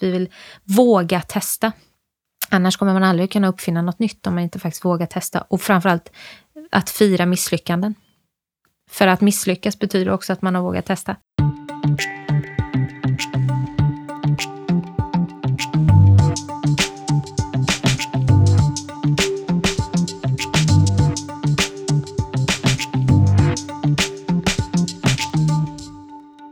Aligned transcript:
Vi 0.00 0.10
vill 0.10 0.28
våga 0.64 1.20
testa. 1.20 1.72
Annars 2.48 2.76
kommer 2.76 2.92
man 2.92 3.02
aldrig 3.02 3.32
kunna 3.32 3.48
uppfinna 3.48 3.82
något 3.82 3.98
nytt 3.98 4.26
om 4.26 4.34
man 4.34 4.42
inte 4.42 4.58
faktiskt 4.58 4.84
vågar 4.84 5.06
testa. 5.06 5.40
Och 5.40 5.60
framförallt 5.60 6.12
att 6.70 6.90
fira 6.90 7.26
misslyckanden. 7.26 7.94
För 8.90 9.06
att 9.06 9.20
misslyckas 9.20 9.78
betyder 9.78 10.12
också 10.12 10.32
att 10.32 10.42
man 10.42 10.54
har 10.54 10.62
vågat 10.62 10.86
testa. 10.86 11.16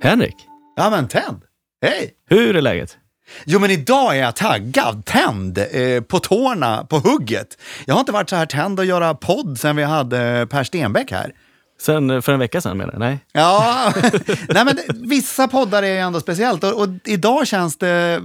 Henrik, 0.00 0.48
Ja 0.76 0.90
men 0.90 1.08
tänd! 1.08 1.42
Hej! 1.82 2.14
hur 2.28 2.56
är 2.56 2.62
läget? 2.62 2.98
Jo 3.44 3.58
men 3.58 3.70
idag 3.70 4.16
är 4.16 4.20
jag 4.20 4.36
taggad, 4.36 5.04
tänd, 5.04 5.58
eh, 5.58 6.00
på 6.00 6.18
tårna, 6.18 6.84
på 6.84 6.98
hugget. 6.98 7.58
Jag 7.84 7.94
har 7.94 8.00
inte 8.00 8.12
varit 8.12 8.30
så 8.30 8.36
här 8.36 8.46
tänd 8.46 8.80
att 8.80 8.86
göra 8.86 9.14
podd 9.14 9.60
sen 9.60 9.76
vi 9.76 9.82
hade 9.82 10.46
Per 10.50 10.64
Stenbeck 10.64 11.10
här. 11.10 11.32
Sen 11.80 12.10
eh, 12.10 12.20
för 12.20 12.32
en 12.32 12.38
vecka 12.38 12.60
sedan 12.60 12.76
menar 12.76 12.92
jag? 12.92 13.00
Nej? 13.00 13.18
Ja, 13.32 13.92
nej 14.48 14.64
men 14.64 14.78
vissa 15.08 15.48
poddar 15.48 15.82
är 15.82 15.92
ju 15.92 15.98
ändå 15.98 16.20
speciellt 16.20 16.64
och, 16.64 16.80
och 16.80 16.88
idag 17.04 17.46
känns 17.46 17.76
det, 17.76 18.22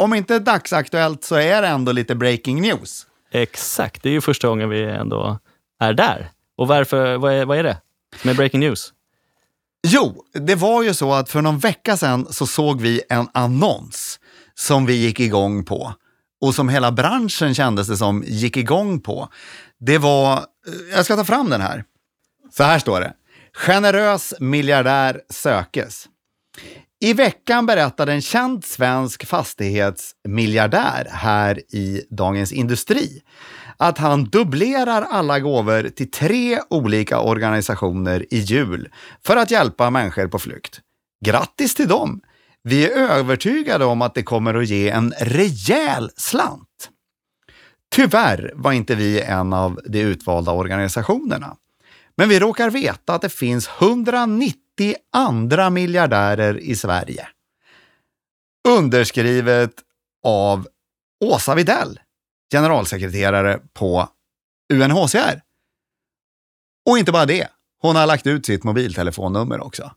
om 0.00 0.14
inte 0.14 0.38
dagsaktuellt 0.38 1.24
så 1.24 1.34
är 1.34 1.62
det 1.62 1.68
ändå 1.68 1.92
lite 1.92 2.14
breaking 2.14 2.60
news. 2.60 3.06
Exakt, 3.32 4.02
det 4.02 4.08
är 4.08 4.12
ju 4.12 4.20
första 4.20 4.48
gången 4.48 4.68
vi 4.68 4.82
ändå 4.82 5.38
är 5.80 5.92
där. 5.92 6.30
Och 6.56 6.68
varför, 6.68 7.16
vad, 7.16 7.32
är, 7.32 7.44
vad 7.44 7.58
är 7.58 7.62
det 7.62 7.76
med 8.22 8.36
breaking 8.36 8.60
news? 8.60 8.92
Jo, 9.86 10.24
det 10.32 10.54
var 10.54 10.82
ju 10.82 10.94
så 10.94 11.12
att 11.12 11.30
för 11.30 11.42
någon 11.42 11.58
vecka 11.58 11.96
sedan 11.96 12.26
så 12.30 12.46
såg 12.46 12.80
vi 12.80 13.02
en 13.08 13.28
annons 13.32 14.20
som 14.58 14.86
vi 14.86 14.94
gick 14.94 15.20
igång 15.20 15.64
på 15.64 15.94
och 16.40 16.54
som 16.54 16.68
hela 16.68 16.92
branschen 16.92 17.54
kändes 17.54 17.86
det 17.86 17.96
som 17.96 18.24
gick 18.26 18.56
igång 18.56 19.00
på. 19.00 19.28
Det 19.80 19.98
var, 19.98 20.36
eh, 20.36 20.42
jag 20.92 21.04
ska 21.04 21.16
ta 21.16 21.24
fram 21.24 21.50
den 21.50 21.60
här. 21.60 21.84
Så 22.50 22.62
här 22.62 22.78
står 22.78 23.00
det. 23.00 23.12
Generös 23.54 24.34
miljardär 24.40 25.20
sökes. 25.30 26.08
I 27.00 27.12
veckan 27.12 27.66
berättade 27.66 28.12
en 28.12 28.22
känd 28.22 28.64
svensk 28.64 29.26
fastighetsmiljardär 29.26 31.08
här 31.10 31.74
i 31.74 32.02
Dagens 32.10 32.52
Industri 32.52 33.22
att 33.76 33.98
han 33.98 34.24
dubblerar 34.24 35.02
alla 35.02 35.40
gåvor 35.40 35.88
till 35.88 36.10
tre 36.10 36.60
olika 36.70 37.20
organisationer 37.20 38.26
i 38.34 38.38
jul 38.38 38.88
för 39.26 39.36
att 39.36 39.50
hjälpa 39.50 39.90
människor 39.90 40.28
på 40.28 40.38
flykt. 40.38 40.80
Grattis 41.24 41.74
till 41.74 41.88
dem! 41.88 42.20
Vi 42.68 42.86
är 42.86 42.90
övertygade 42.90 43.84
om 43.84 44.02
att 44.02 44.14
det 44.14 44.22
kommer 44.22 44.54
att 44.54 44.68
ge 44.68 44.90
en 44.90 45.14
rejäl 45.18 46.10
slant. 46.16 46.90
Tyvärr 47.94 48.52
var 48.54 48.72
inte 48.72 48.94
vi 48.94 49.20
en 49.20 49.52
av 49.52 49.80
de 49.86 50.00
utvalda 50.00 50.52
organisationerna. 50.52 51.56
Men 52.16 52.28
vi 52.28 52.40
råkar 52.40 52.70
veta 52.70 53.14
att 53.14 53.22
det 53.22 53.28
finns 53.28 53.68
190 53.78 54.56
andra 55.12 55.70
miljardärer 55.70 56.58
i 56.58 56.76
Sverige. 56.76 57.28
Underskrivet 58.68 59.74
av 60.26 60.68
Åsa 61.24 61.54
Videll, 61.54 62.00
generalsekreterare 62.52 63.60
på 63.72 64.08
UNHCR. 64.72 65.40
Och 66.90 66.98
inte 66.98 67.12
bara 67.12 67.26
det, 67.26 67.48
hon 67.80 67.96
har 67.96 68.06
lagt 68.06 68.26
ut 68.26 68.46
sitt 68.46 68.64
mobiltelefonnummer 68.64 69.60
också. 69.60 69.90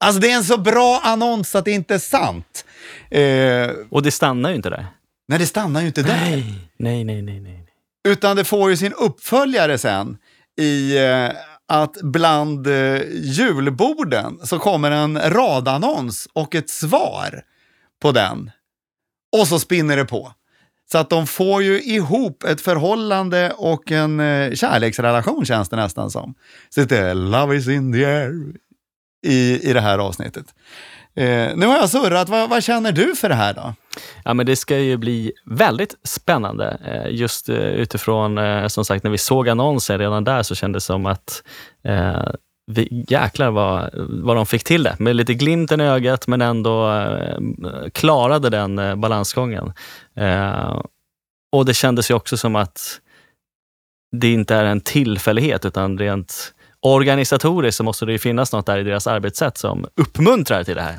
Alltså 0.00 0.20
det 0.20 0.30
är 0.30 0.36
en 0.36 0.44
så 0.44 0.58
bra 0.58 1.00
annons 1.04 1.54
att 1.54 1.64
det 1.64 1.70
inte 1.70 1.94
är 1.94 1.98
sant. 1.98 2.64
Eh, 3.10 3.70
Och 3.90 4.02
det 4.02 4.10
stannar 4.10 4.50
ju 4.50 4.56
inte 4.56 4.70
där. 4.70 4.86
nej, 5.28 5.38
det 5.38 5.46
stannar 5.46 5.80
ju 5.80 5.86
inte 5.86 6.02
där. 6.02 6.16
Nej, 6.30 6.54
nej, 6.78 7.04
nej, 7.04 7.22
nej. 7.22 7.40
nej. 7.40 7.62
Utan 8.08 8.36
det 8.36 8.44
får 8.44 8.70
ju 8.70 8.76
sin 8.76 8.92
uppföljare 8.92 9.78
sen 9.78 10.16
i 10.60 10.98
eh, 10.98 11.28
att 11.68 11.96
bland 12.02 12.66
eh, 12.66 13.02
julborden 13.12 14.38
så 14.44 14.58
kommer 14.58 14.90
en 14.90 15.18
radannons 15.30 16.28
och 16.32 16.54
ett 16.54 16.70
svar 16.70 17.42
på 18.02 18.12
den. 18.12 18.50
Och 19.40 19.48
så 19.48 19.58
spinner 19.58 19.96
det 19.96 20.04
på. 20.04 20.32
Så 20.92 20.98
att 20.98 21.10
de 21.10 21.26
får 21.26 21.62
ju 21.62 21.82
ihop 21.82 22.44
ett 22.44 22.60
förhållande 22.60 23.52
och 23.56 23.92
en 23.92 24.20
eh, 24.20 24.52
kärleksrelation 24.54 25.44
känns 25.46 25.68
det 25.68 25.76
nästan 25.76 26.10
som. 26.10 26.34
Så 26.68 26.80
det 26.84 26.98
är 26.98 27.14
love 27.14 27.56
is 27.56 27.68
in 27.68 27.92
the 27.92 28.04
air 28.04 28.32
i, 29.26 29.60
i 29.70 29.72
det 29.72 29.80
här 29.80 29.98
avsnittet. 29.98 30.46
Eh, 31.16 31.56
nu 31.56 31.66
har 31.66 31.76
jag 31.76 31.90
surrat, 31.90 32.28
vad, 32.28 32.50
vad 32.50 32.64
känner 32.64 32.92
du 32.92 33.16
för 33.16 33.28
det 33.28 33.34
här 33.34 33.54
då? 33.54 33.74
Ja, 34.24 34.34
men 34.34 34.46
det 34.46 34.56
ska 34.56 34.78
ju 34.78 34.96
bli 34.96 35.32
väldigt 35.44 35.94
spännande. 36.02 36.78
Eh, 36.86 37.14
Just 37.14 37.48
eh, 37.48 37.56
utifrån, 37.56 38.38
eh, 38.38 38.66
som 38.66 38.84
sagt, 38.84 39.04
när 39.04 39.10
vi 39.10 39.18
såg 39.18 39.48
annonsen 39.48 39.98
redan 39.98 40.24
där 40.24 40.42
så 40.42 40.54
kändes 40.54 40.84
det 40.84 40.86
som 40.86 41.06
att 41.06 41.42
eh, 41.84 42.28
vi, 42.66 43.04
jäklar 43.08 43.50
vad, 43.50 43.90
vad 44.08 44.36
de 44.36 44.46
fick 44.46 44.64
till 44.64 44.82
det. 44.82 44.96
Med 44.98 45.16
lite 45.16 45.34
glimten 45.34 45.80
i 45.80 45.84
ögat 45.84 46.26
men 46.26 46.42
ändå 46.42 46.92
eh, 46.92 47.38
klarade 47.92 48.50
den 48.50 48.78
eh, 48.78 48.94
balansgången. 48.94 49.72
Eh, 50.16 50.82
och 51.52 51.64
det 51.64 51.74
kändes 51.74 52.10
ju 52.10 52.14
också 52.14 52.36
som 52.36 52.56
att 52.56 53.00
det 54.16 54.32
inte 54.32 54.54
är 54.54 54.64
en 54.64 54.80
tillfällighet 54.80 55.64
utan 55.64 55.98
rent 55.98 56.54
organisatoriskt 56.94 57.76
så 57.76 57.84
måste 57.84 58.06
det 58.06 58.12
ju 58.12 58.18
finnas 58.18 58.52
något 58.52 58.66
där 58.66 58.78
i 58.78 58.82
deras 58.82 59.06
arbetssätt 59.06 59.58
som 59.58 59.86
uppmuntrar 59.96 60.64
till 60.64 60.74
det 60.74 60.82
här. 60.82 60.98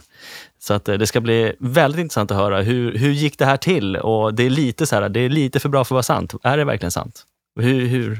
Så 0.59 0.74
att 0.74 0.90
eh, 0.90 0.96
det 0.96 1.08
ska 1.08 1.22
bli 1.22 1.53
väldigt 1.59 2.02
intressant 2.02 2.31
att 2.31 2.38
höra 2.38 2.62
hur, 2.62 2.98
hur 2.98 3.12
gick 3.12 3.38
det 3.38 3.46
här 3.46 3.58
till? 3.58 3.96
Och 3.96 4.34
det 4.34 4.44
är 4.44 4.50
lite 4.50 4.86
så 4.86 4.96
här, 4.96 5.09
det 5.09 5.20
är 5.20 5.30
lite 5.30 5.59
för 5.59 5.70
bra 5.70 5.84
för 5.84 5.88
att 5.88 5.92
vara 5.92 6.03
sant. 6.03 6.34
Är 6.44 6.58
det 6.58 6.66
verkligen 6.66 6.92
sant? 6.92 7.24
Hur, 7.59 7.86
hur, 7.86 8.20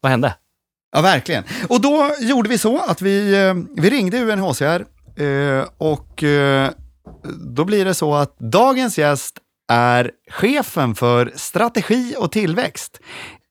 vad 0.00 0.10
hände? 0.10 0.34
Ja, 0.92 1.00
verkligen. 1.02 1.44
Och 1.68 1.80
då 1.80 2.10
gjorde 2.20 2.48
vi 2.48 2.58
så 2.58 2.78
att 2.78 3.02
vi, 3.02 3.34
eh, 3.34 3.54
vi 3.82 3.90
ringde 3.90 4.18
UNHCR 4.22 4.84
eh, 5.22 5.64
och 5.78 6.24
då 7.38 7.64
blir 7.64 7.84
det 7.84 7.94
så 7.94 8.14
att 8.14 8.38
dagens 8.38 8.98
gäst 8.98 9.38
är 9.72 10.10
chefen 10.30 10.94
för 10.94 11.32
strategi 11.34 12.14
och 12.18 12.32
tillväxt, 12.32 13.00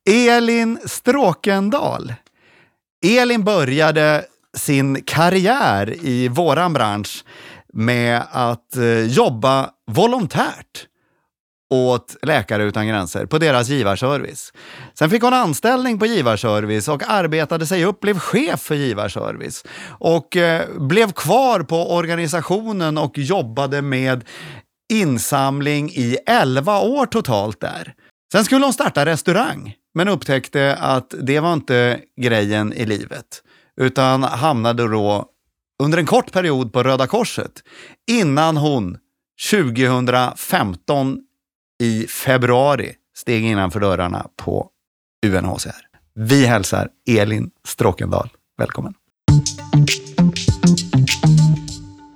Elin 0.09 0.79
Stråkendal. 0.85 2.13
Elin 3.05 3.43
började 3.43 4.25
sin 4.57 5.03
karriär 5.03 5.95
i 6.01 6.27
våran 6.27 6.73
bransch 6.73 7.23
med 7.73 8.21
att 8.31 8.75
eh, 8.75 8.99
jobba 8.99 9.69
volontärt 9.91 10.87
åt 11.73 12.15
Läkare 12.21 12.63
utan 12.63 12.87
gränser 12.87 13.25
på 13.25 13.37
deras 13.37 13.69
givarservice. 13.69 14.53
Sen 14.93 15.09
fick 15.09 15.23
hon 15.23 15.33
anställning 15.33 15.99
på 15.99 16.05
givarservice 16.05 16.87
och 16.87 17.03
arbetade 17.07 17.65
sig 17.65 17.85
upp, 17.85 17.99
blev 17.99 18.19
chef 18.19 18.59
för 18.59 18.75
givarservice 18.75 19.63
och 19.87 20.37
eh, 20.37 20.69
blev 20.79 21.11
kvar 21.11 21.59
på 21.59 21.95
organisationen 21.95 22.97
och 22.97 23.17
jobbade 23.17 23.81
med 23.81 24.23
insamling 24.93 25.89
i 25.89 26.17
11 26.25 26.79
år 26.79 27.05
totalt 27.05 27.61
där. 27.61 27.93
Sen 28.31 28.45
skulle 28.45 28.65
hon 28.65 28.73
starta 28.73 29.05
restaurang, 29.05 29.73
men 29.95 30.07
upptäckte 30.07 30.75
att 30.75 31.13
det 31.21 31.39
var 31.39 31.53
inte 31.53 32.01
grejen 32.21 32.73
i 32.73 32.85
livet, 32.85 33.43
utan 33.81 34.23
hamnade 34.23 34.87
då 34.87 35.25
under 35.83 35.97
en 35.97 36.05
kort 36.05 36.31
period 36.31 36.73
på 36.73 36.83
Röda 36.83 37.07
Korset 37.07 37.51
innan 38.11 38.57
hon 38.57 38.97
2015 39.51 41.19
i 41.83 42.07
februari 42.07 42.93
steg 43.17 43.45
innanför 43.45 43.79
dörrarna 43.79 44.27
på 44.35 44.69
UNHCR. 45.25 45.85
Vi 46.15 46.45
hälsar 46.45 46.89
Elin 47.09 47.51
Stråkendal 47.67 48.29
välkommen. 48.57 48.93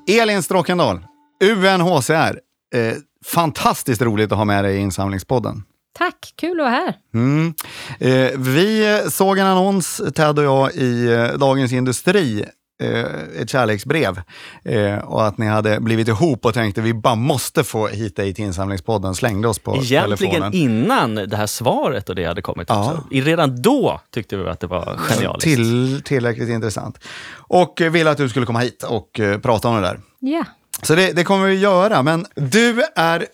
Elin 0.07 0.44
Stråkendal, 0.44 1.06
UNHCR. 1.44 2.39
Eh, 2.75 2.94
fantastiskt 3.25 4.01
roligt 4.01 4.31
att 4.31 4.38
ha 4.38 4.45
med 4.45 4.63
dig 4.63 4.75
i 4.75 4.80
insamlingspodden. 4.80 5.63
Tack, 5.97 6.33
kul 6.36 6.59
att 6.59 6.63
vara 6.63 6.69
här. 6.69 6.94
Mm. 7.13 7.53
Eh, 8.00 8.39
vi 8.39 9.00
såg 9.12 9.38
en 9.38 9.45
annons, 9.45 10.01
Ted 10.15 10.39
och 10.39 10.45
jag, 10.45 10.75
i 10.75 11.12
eh, 11.12 11.27
Dagens 11.38 11.71
Industri. 11.74 12.45
Eh, 12.81 13.41
ett 13.41 13.50
kärleksbrev. 13.50 14.21
Eh, 14.63 14.97
och 14.97 15.27
att 15.27 15.38
ni 15.38 15.45
hade 15.47 15.80
blivit 15.80 16.07
ihop 16.07 16.45
och 16.45 16.53
tänkte 16.53 16.81
vi 16.81 16.94
bara 16.94 17.15
måste 17.15 17.63
få 17.63 17.88
hit 17.88 18.15
dig 18.15 18.33
till 18.33 18.45
insamlingspodden. 18.45 19.15
Slängde 19.15 19.47
oss 19.47 19.59
på 19.59 19.75
Egentligen 19.75 20.18
telefonen. 20.18 20.53
innan 20.53 21.15
det 21.15 21.36
här 21.38 21.47
svaret 21.47 22.09
och 22.09 22.15
det 22.15 22.25
hade 22.25 22.42
kommit. 22.42 22.69
Ja. 22.69 22.94
Också. 22.94 23.03
Redan 23.12 23.62
då 23.62 24.01
tyckte 24.12 24.38
vi 24.38 24.50
att 24.50 24.59
det 24.59 24.68
var 24.68 24.97
genialiskt. 24.97 25.44
Till, 25.44 26.01
tillräckligt 26.06 26.50
intressant. 26.50 27.00
Och 27.31 27.81
eh, 27.81 27.92
ville 27.92 28.12
att 28.12 28.18
du 28.18 28.30
skulle 28.30 28.45
komma 28.45 28.59
hit 28.59 28.83
och 28.83 29.19
prata 29.42 29.68
om 29.68 29.75
det 29.75 29.81
där. 29.81 30.00
Ja. 30.19 30.44
Så 30.81 30.96
det, 30.96 31.12
det 31.12 31.24
kommer 31.24 31.48
vi 31.48 31.56
göra. 31.56 32.04
Men 32.04 32.26
du 32.36 32.84
är 32.96 33.28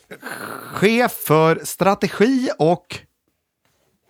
chef 0.74 1.12
för 1.12 1.62
strategi 1.64 2.50
och 2.60 3.00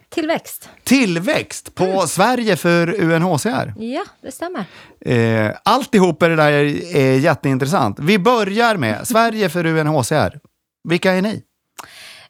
Tillväxt. 0.10 0.70
tillväxt 0.84 1.76
på 1.76 2.02
Sverige 2.08 2.56
för 2.56 3.02
UNHCR. 3.02 3.74
Ja, 3.78 4.04
det 4.22 4.32
stämmer. 4.32 4.66
Eh, 5.02 5.56
alltihop 5.64 6.22
är 6.22 6.30
det 6.30 6.36
där 6.36 6.52
är, 6.52 7.18
jätteintressant. 7.18 8.00
Vi 8.00 8.20
börjar 8.20 8.78
med 8.78 9.08
Sverige 9.08 9.50
för 9.50 9.66
UNHCR. 9.66 10.40
vilka 10.84 11.12
är 11.14 11.22
ni? 11.22 11.44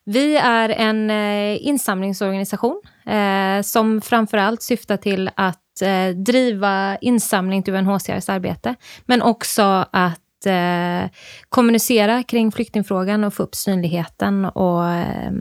Vi 0.03 0.35
är 0.37 0.69
en 0.69 1.09
eh, 1.09 1.67
insamlingsorganisation 1.67 2.81
eh, 3.05 3.61
som 3.61 4.01
framförallt 4.01 4.61
syftar 4.61 4.97
till 4.97 5.29
att 5.35 5.81
eh, 5.81 6.07
driva 6.15 6.97
insamling 6.97 7.63
till 7.63 7.73
UNHCRs 7.73 8.29
arbete, 8.29 8.75
men 9.05 9.21
också 9.21 9.85
att 9.91 10.19
eh, 10.45 11.09
kommunicera 11.49 12.23
kring 12.23 12.51
flyktingfrågan 12.51 13.23
och 13.23 13.33
få 13.33 13.43
upp 13.43 13.55
synligheten 13.55 14.45
och 14.45 14.89
eh, 14.89 15.31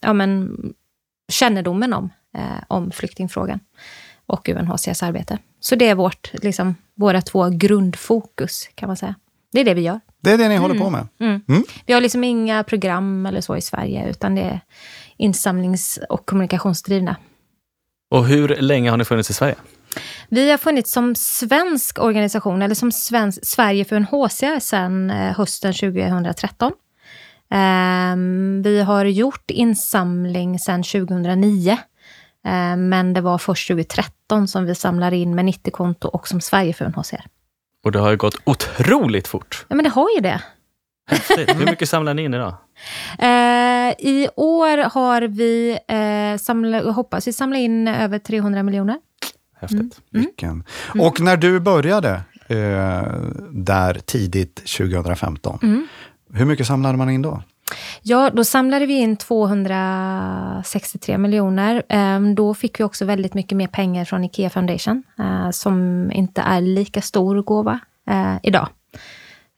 ja, 0.00 0.12
men, 0.12 0.56
kännedomen 1.32 1.92
om, 1.92 2.10
eh, 2.36 2.64
om 2.68 2.90
flyktingfrågan 2.90 3.60
och 4.26 4.48
UNHCRs 4.48 5.02
arbete. 5.02 5.38
Så 5.60 5.74
det 5.74 5.88
är 5.88 5.94
vårt, 5.94 6.32
liksom, 6.42 6.74
våra 6.94 7.22
två 7.22 7.48
grundfokus, 7.48 8.68
kan 8.74 8.86
man 8.86 8.96
säga. 8.96 9.14
Det 9.52 9.60
är 9.60 9.64
det 9.64 9.74
vi 9.74 9.80
gör. 9.80 10.00
Det 10.22 10.30
är 10.30 10.38
det 10.38 10.48
ni 10.48 10.56
håller 10.56 10.78
på 10.78 10.90
med? 10.90 11.06
Mm. 11.20 11.42
Mm. 11.48 11.64
Vi 11.86 11.92
har 11.92 12.00
liksom 12.00 12.24
inga 12.24 12.64
program 12.64 13.26
eller 13.26 13.40
så 13.40 13.56
i 13.56 13.60
Sverige, 13.60 14.10
utan 14.10 14.34
det 14.34 14.42
är 14.42 14.60
insamlings 15.16 15.98
och 16.08 16.26
kommunikationsdrivna. 16.26 17.16
Och 18.10 18.26
hur 18.26 18.48
länge 18.48 18.90
har 18.90 18.96
ni 18.96 19.04
funnits 19.04 19.30
i 19.30 19.34
Sverige? 19.34 19.54
Vi 20.28 20.50
har 20.50 20.58
funnits 20.58 20.92
som 20.92 21.14
svensk 21.14 21.98
organisation, 21.98 22.62
eller 22.62 22.74
som 22.74 22.92
svensk, 22.92 23.46
Sverige 23.46 23.84
för 23.84 23.96
UNHCR 23.96 24.60
sedan 24.60 25.10
eh, 25.10 25.36
hösten 25.36 25.72
2013. 25.72 26.72
Ehm, 27.50 28.62
vi 28.62 28.80
har 28.80 29.04
gjort 29.04 29.50
insamling 29.50 30.58
sedan 30.58 30.82
2009. 30.82 31.78
Ehm, 32.44 32.88
men 32.88 33.12
det 33.12 33.20
var 33.20 33.38
först 33.38 33.68
2013 33.68 34.48
som 34.48 34.64
vi 34.64 34.74
samlade 34.74 35.16
in 35.16 35.34
med 35.34 35.44
90-konto 35.44 36.08
och 36.08 36.28
som 36.28 36.40
Sverige 36.40 36.72
för 36.72 36.84
UNHCR. 36.84 37.26
Och 37.84 37.92
det 37.92 37.98
har 37.98 38.10
ju 38.10 38.16
gått 38.16 38.36
otroligt 38.44 39.28
fort. 39.28 39.66
Ja, 39.68 39.76
men 39.76 39.84
det 39.84 39.90
har 39.90 40.08
ju 40.16 40.20
det. 40.20 40.42
Häftigt. 41.10 41.56
Hur 41.60 41.66
mycket 41.66 41.88
samlar 41.88 42.14
ni 42.14 42.22
in 42.24 42.34
idag? 42.34 42.54
Eh, 43.18 43.90
I 43.98 44.28
år 44.36 44.90
har 44.90 45.22
vi, 45.22 45.78
eh, 45.88 46.38
samla, 46.38 46.90
hoppas 46.90 47.28
vi 47.28 47.32
samla 47.32 47.58
in 47.58 47.88
över 47.88 48.18
300 48.18 48.62
miljoner. 48.62 48.98
Häftigt. 49.60 49.80
Mm. 49.80 49.90
Vilken. 50.10 50.64
Och 50.98 51.20
när 51.20 51.36
du 51.36 51.60
började 51.60 52.10
eh, 52.48 53.02
där 53.50 53.94
tidigt 54.04 54.54
2015, 54.56 55.58
Mm. 55.62 55.86
hur 56.32 56.44
mycket 56.44 56.66
samlade 56.66 56.98
man 56.98 57.10
in 57.10 57.22
då? 57.22 57.42
Ja, 58.02 58.30
då 58.34 58.44
samlade 58.44 58.86
vi 58.86 58.94
in 58.94 59.16
263 59.16 61.18
miljoner. 61.18 61.82
Ehm, 61.88 62.34
Då 62.34 62.54
fick 62.54 62.80
vi 62.80 62.84
också 62.84 63.04
väldigt 63.04 63.34
mycket 63.34 63.56
mer 63.56 63.66
pengar 63.66 64.04
från 64.04 64.24
Ikea 64.24 64.50
Foundation, 64.50 65.02
eh, 65.18 65.50
som 65.50 66.10
inte 66.14 66.40
är 66.40 66.60
lika 66.60 67.02
stor 67.02 67.42
gåva 67.42 67.78
eh, 68.10 68.36
idag. 68.42 68.68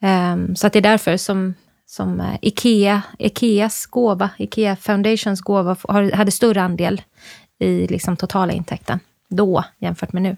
Ehm, 0.02 0.56
Så 0.56 0.66
att 0.66 0.72
det 0.72 0.78
är 0.78 0.82
därför 0.82 1.16
som, 1.16 1.54
som 1.86 2.20
eh, 2.20 2.34
Ikea, 2.42 3.02
Ikeas 3.18 3.86
gåva, 3.86 4.30
Ikea 4.38 4.76
Foundations 4.76 5.40
gåva 5.40 5.76
hade 6.14 6.30
större 6.30 6.62
andel 6.62 7.02
i 7.58 7.86
liksom 7.86 8.16
totala 8.16 8.52
intäkten 8.52 9.00
då 9.32 9.64
jämfört 9.78 10.12
med 10.12 10.22
nu, 10.22 10.30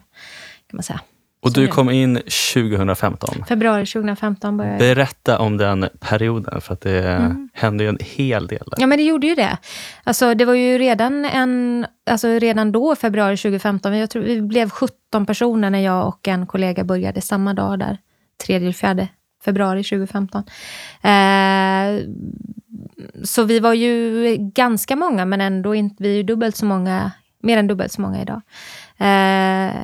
kan 0.70 0.76
man 0.76 0.82
säga. 0.82 1.00
Och 1.42 1.52
du 1.52 1.68
kom 1.68 1.90
in 1.90 2.20
2015. 2.54 3.44
Februari 3.48 3.86
2015 3.86 4.56
började 4.56 4.78
Berätta 4.78 5.38
om 5.38 5.56
den 5.56 5.88
perioden, 6.00 6.60
för 6.60 6.72
att 6.74 6.80
det 6.80 7.08
Mm. 7.08 7.48
hände 7.52 7.84
ju 7.84 7.88
en 7.88 7.98
hel 8.00 8.46
del. 8.46 8.62
där. 8.66 8.76
Ja, 8.80 8.86
men 8.86 8.98
det 8.98 9.04
gjorde 9.04 9.26
ju 9.26 9.34
det. 9.34 9.58
Alltså, 10.04 10.34
det 10.34 10.44
var 10.44 10.54
ju 10.54 10.78
redan, 10.78 11.24
en, 11.24 11.86
alltså, 12.10 12.28
redan 12.28 12.72
då, 12.72 12.96
februari 12.96 13.36
2015, 13.36 13.96
jag 13.98 14.10
tror, 14.10 14.22
vi 14.22 14.42
blev 14.42 14.70
17 14.70 15.26
personer 15.26 15.70
när 15.70 15.78
jag 15.78 16.08
och 16.08 16.28
en 16.28 16.46
kollega 16.46 16.84
började 16.84 17.20
samma 17.20 17.54
dag 17.54 17.78
där. 17.78 17.98
3 18.46 18.54
eller 18.56 18.72
4 18.72 19.08
februari 19.44 19.84
2015. 19.84 20.42
Eh, 21.02 22.06
så 23.24 23.44
vi 23.44 23.60
var 23.60 23.72
ju 23.74 24.36
ganska 24.38 24.96
många, 24.96 25.24
men 25.24 25.40
ändå 25.40 25.74
inte, 25.74 26.02
vi 26.02 26.12
är 26.12 26.16
ju 26.16 26.22
dubbelt 26.22 26.56
så 26.56 26.66
många, 26.66 27.10
mer 27.42 27.58
än 27.58 27.66
dubbelt 27.66 27.92
så 27.92 28.00
många 28.00 28.22
idag. 28.22 28.40
Eh, 29.04 29.74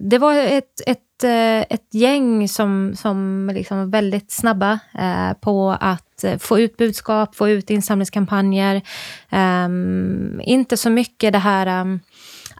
det 0.00 0.18
var 0.18 0.34
ett, 0.34 0.80
ett, 0.86 1.24
eh, 1.24 1.60
ett 1.60 1.94
gäng 1.94 2.48
som, 2.48 2.94
som 2.96 3.50
liksom 3.54 3.78
var 3.78 3.86
väldigt 3.86 4.30
snabba 4.30 4.78
eh, 4.98 5.32
på 5.40 5.76
att 5.80 6.24
få 6.38 6.60
ut 6.60 6.76
budskap, 6.76 7.36
få 7.36 7.48
ut 7.48 7.70
insamlingskampanjer. 7.70 8.82
Ehm, 9.30 10.40
inte 10.44 10.76
så 10.76 10.90
mycket 10.90 11.32
det 11.32 11.38
här 11.38 11.66
ehm, 11.66 12.00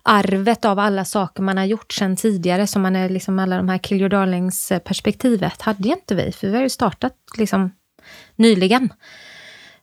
arvet 0.03 0.65
av 0.65 0.79
alla 0.79 1.05
saker 1.05 1.43
man 1.43 1.57
har 1.57 1.65
gjort 1.65 1.93
sedan 1.93 2.17
tidigare, 2.17 2.67
som 2.67 2.83
man 2.83 2.97
är 2.97 3.09
liksom 3.09 3.39
alla 3.39 3.57
de 3.57 3.69
här 3.69 3.79
Kill 3.79 4.01
Your 4.01 4.09
Darlings-perspektivet, 4.09 5.63
hade 5.63 5.89
ju 5.89 5.95
inte 5.95 6.15
vi, 6.15 6.33
för 6.33 6.49
vi 6.49 6.55
har 6.55 6.63
ju 6.63 6.71
startat 6.71 7.17
liksom 7.39 7.71
nyligen. 8.37 8.93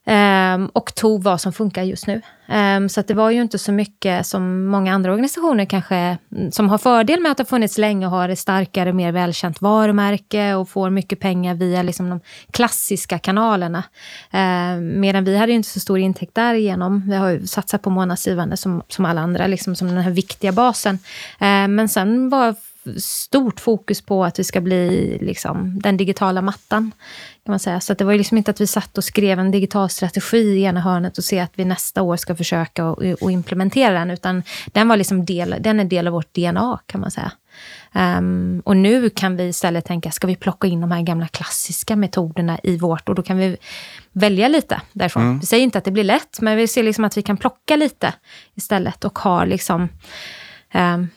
Um, 0.06 0.66
och 0.66 0.94
tog 0.94 1.22
vad 1.22 1.40
som 1.40 1.52
funkar 1.52 1.82
just 1.82 2.06
nu. 2.06 2.20
Um, 2.48 2.88
så 2.88 3.00
att 3.00 3.08
det 3.08 3.14
var 3.14 3.30
ju 3.30 3.40
inte 3.40 3.58
så 3.58 3.72
mycket 3.72 4.26
som 4.26 4.66
många 4.66 4.94
andra 4.94 5.10
organisationer 5.10 5.64
kanske, 5.64 5.96
mm, 6.36 6.52
som 6.52 6.68
har 6.68 6.78
fördel 6.78 7.20
med 7.20 7.32
att 7.32 7.38
ha 7.38 7.44
funnits 7.44 7.78
länge 7.78 8.06
och 8.06 8.12
har 8.12 8.28
ett 8.28 8.38
starkare, 8.38 8.92
mer 8.92 9.12
välkänt 9.12 9.60
varumärke 9.60 10.54
och 10.54 10.68
får 10.68 10.90
mycket 10.90 11.20
pengar 11.20 11.54
via 11.54 11.82
liksom 11.82 12.10
de 12.10 12.20
klassiska 12.50 13.18
kanalerna. 13.18 13.84
Um, 14.32 15.00
medan 15.00 15.24
vi 15.24 15.36
hade 15.36 15.52
ju 15.52 15.56
inte 15.56 15.68
så 15.68 15.80
stor 15.80 15.98
intäkt 15.98 16.34
därigenom. 16.34 17.10
Vi 17.10 17.16
har 17.16 17.30
ju 17.30 17.46
satsat 17.46 17.82
på 17.82 17.90
månadsgivande 17.90 18.56
som, 18.56 18.82
som 18.88 19.04
alla 19.04 19.20
andra, 19.20 19.46
liksom 19.46 19.76
som 19.76 19.88
den 19.88 19.96
här 19.96 20.10
viktiga 20.10 20.52
basen. 20.52 20.98
Men 21.68 21.88
sen 21.88 22.28
var 22.28 22.54
stort 22.96 23.60
fokus 23.60 24.02
på 24.02 24.24
att 24.24 24.38
vi 24.38 24.44
ska 24.44 24.60
bli 24.60 25.18
liksom, 25.20 25.80
den 25.82 25.96
digitala 25.96 26.42
mattan. 26.42 26.92
Kan 27.50 27.52
man 27.52 27.60
säga. 27.60 27.80
Så 27.80 27.94
det 27.94 28.04
var 28.04 28.12
ju 28.12 28.18
liksom 28.18 28.36
inte 28.38 28.50
att 28.50 28.60
vi 28.60 28.66
satt 28.66 28.98
och 28.98 29.04
skrev 29.04 29.38
en 29.38 29.50
digital 29.50 29.90
strategi 29.90 30.38
i 30.38 30.62
ena 30.62 30.80
hörnet 30.80 31.18
och 31.18 31.24
se 31.24 31.40
att 31.40 31.52
vi 31.54 31.64
nästa 31.64 32.02
år 32.02 32.16
ska 32.16 32.36
försöka 32.36 32.86
och, 32.86 33.02
och 33.20 33.32
implementera 33.32 33.98
den, 33.98 34.10
utan 34.10 34.42
den 34.66 34.88
var 34.88 34.96
liksom 34.96 35.24
del, 35.24 35.56
den 35.60 35.80
är 35.80 35.84
del 35.84 36.06
av 36.06 36.12
vårt 36.12 36.34
DNA 36.34 36.78
kan 36.86 37.00
man 37.00 37.10
säga. 37.10 37.32
Ehm, 37.92 38.62
och 38.64 38.76
nu 38.76 39.10
kan 39.10 39.36
vi 39.36 39.44
istället 39.44 39.84
tänka, 39.84 40.10
ska 40.10 40.26
vi 40.26 40.36
plocka 40.36 40.66
in 40.66 40.80
de 40.80 40.90
här 40.90 41.02
gamla 41.02 41.28
klassiska 41.28 41.96
metoderna 41.96 42.58
i 42.62 42.76
vårt, 42.76 43.08
och 43.08 43.14
då 43.14 43.22
kan 43.22 43.36
vi 43.36 43.56
välja 44.12 44.48
lite 44.48 44.80
därifrån. 44.92 45.38
Vi 45.38 45.46
säger 45.46 45.64
inte 45.64 45.78
att 45.78 45.84
det 45.84 45.90
blir 45.90 46.04
lätt, 46.04 46.40
men 46.40 46.56
vi 46.56 46.68
ser 46.68 46.82
liksom 46.82 47.04
att 47.04 47.16
vi 47.16 47.22
kan 47.22 47.36
plocka 47.36 47.76
lite 47.76 48.14
istället 48.54 49.04
och 49.04 49.18
ha 49.18 49.44
liksom 49.44 49.88
ehm, 50.70 51.08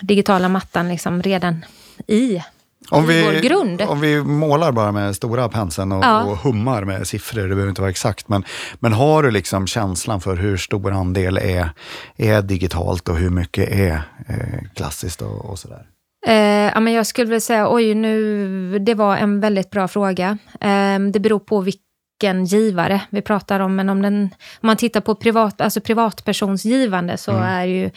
digitala 0.00 0.48
mattan 0.48 0.88
liksom 0.88 1.22
redan 1.22 1.64
i 2.06 2.42
Om 2.90 3.02
vår 3.02 3.32
vi, 3.32 3.40
grund. 3.40 3.82
om 3.82 4.00
vi 4.00 4.22
målar 4.22 4.72
bara 4.72 4.92
med 4.92 5.16
stora 5.16 5.48
penseln 5.48 5.92
och, 5.92 6.04
Ja. 6.04 6.22
och 6.22 6.36
hummar 6.36 6.84
med 6.84 7.06
siffror, 7.06 7.42
det 7.42 7.48
behöver 7.48 7.68
inte 7.68 7.80
vara 7.80 7.90
exakt, 7.90 8.28
men, 8.28 8.44
men 8.80 8.92
har 8.92 9.22
du 9.22 9.30
liksom 9.30 9.66
känslan 9.66 10.20
för 10.20 10.36
hur 10.36 10.56
stor 10.56 10.92
andel 10.92 11.36
är, 11.38 11.70
är 12.16 12.42
digitalt 12.42 13.08
och 13.08 13.16
hur 13.16 13.30
mycket 13.30 13.68
är 13.70 14.02
eh, 14.28 14.68
klassiskt 14.74 15.22
och, 15.22 15.44
och 15.50 15.58
sådär? 15.58 15.86
Eh, 16.26 16.34
ja, 16.74 16.80
men 16.80 16.92
jag 16.92 17.06
skulle 17.06 17.24
vilja 17.24 17.40
säga, 17.40 17.72
oj, 17.74 17.94
nu, 17.94 18.78
det 18.78 18.94
var 18.94 19.16
en 19.16 19.40
väldigt 19.40 19.70
bra 19.70 19.88
fråga. 19.88 20.38
Eh, 20.60 20.98
det 21.12 21.20
beror 21.20 21.38
på 21.38 21.60
vilken 21.60 22.44
givare 22.44 23.00
vi 23.10 23.22
pratar 23.22 23.60
om, 23.60 23.76
men 23.76 23.88
om, 23.88 24.02
den, 24.02 24.22
om 24.60 24.66
man 24.66 24.76
tittar 24.76 25.00
på 25.00 25.14
privat, 25.14 25.60
alltså 25.60 25.80
privatpersonsgivande 25.80 27.16
så 27.16 27.32
är 27.32 27.64
ju 27.64 27.90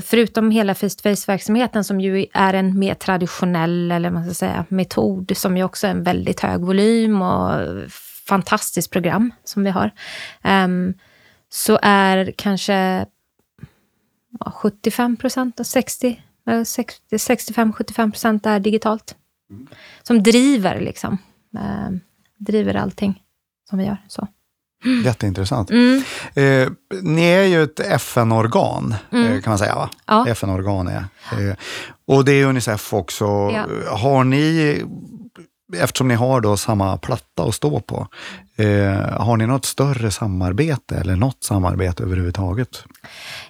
Förutom 0.00 0.50
hela 0.50 0.74
face-to-face-verksamheten 0.74 1.84
som 1.84 2.00
ju 2.00 2.26
är 2.32 2.54
en 2.54 2.78
mer 2.78 2.94
traditionell 2.94 3.90
eller 3.90 4.10
man 4.10 4.24
ska 4.24 4.34
säga, 4.34 4.64
metod 4.68 5.36
som 5.36 5.56
ju 5.56 5.64
också 5.64 5.86
är 5.86 5.90
en 5.90 6.02
väldigt 6.02 6.40
hög 6.40 6.60
volym 6.60 7.22
och 7.22 7.52
fantastiskt 8.28 8.90
program 8.90 9.32
som 9.44 9.64
vi 9.64 9.70
har. 9.70 9.90
ehm, 10.42 10.94
så 11.50 11.78
är 11.82 12.32
kanske 12.36 13.06
ja, 14.40 14.50
75 14.50 15.16
procent 15.16 15.60
och 15.60 15.66
60 15.66 16.22
Eh, 16.48 16.64
60 16.64 17.16
65-75 17.16 18.10
procent 18.10 18.46
är 18.46 18.60
digitalt. 18.60 19.16
Som 20.02 20.22
driver 20.22 20.80
liksom. 20.80 21.18
Eh, 21.54 21.90
driver 22.38 22.74
allting 22.74 23.22
som 23.68 23.78
vi 23.78 23.84
gör. 23.84 23.96
Så. 24.08 24.28
Jätteintressant. 25.04 25.70
Mm. 25.70 26.02
Eh, 26.34 26.68
ni 27.02 27.22
är 27.24 27.42
ju 27.42 27.62
ett 27.62 27.80
FN-organ, 27.80 28.94
Mm. 29.12 29.32
eh, 29.32 29.40
kan 29.42 29.50
man 29.50 29.58
säga 29.58 29.74
va? 29.74 29.90
Ja. 30.06 30.26
FN-organ 30.28 30.88
är. 30.88 31.04
Eh, 31.32 31.54
och 32.06 32.24
det 32.24 32.32
är 32.32 32.44
Unicef 32.46 32.94
också. 32.94 33.24
Ja. 33.24 33.64
Har 33.96 34.24
ni, 34.24 34.82
eftersom 35.76 36.08
ni 36.08 36.14
har 36.14 36.40
då 36.40 36.56
samma 36.56 36.96
platta 36.96 37.42
att 37.42 37.54
stå 37.54 37.80
på, 37.80 38.06
eh, 38.56 39.20
har 39.20 39.36
ni 39.36 39.46
något 39.46 39.64
större 39.64 40.10
samarbete 40.10 40.96
eller 40.96 41.16
något 41.16 41.44
samarbete 41.44 42.02
överhuvudtaget? 42.02 42.84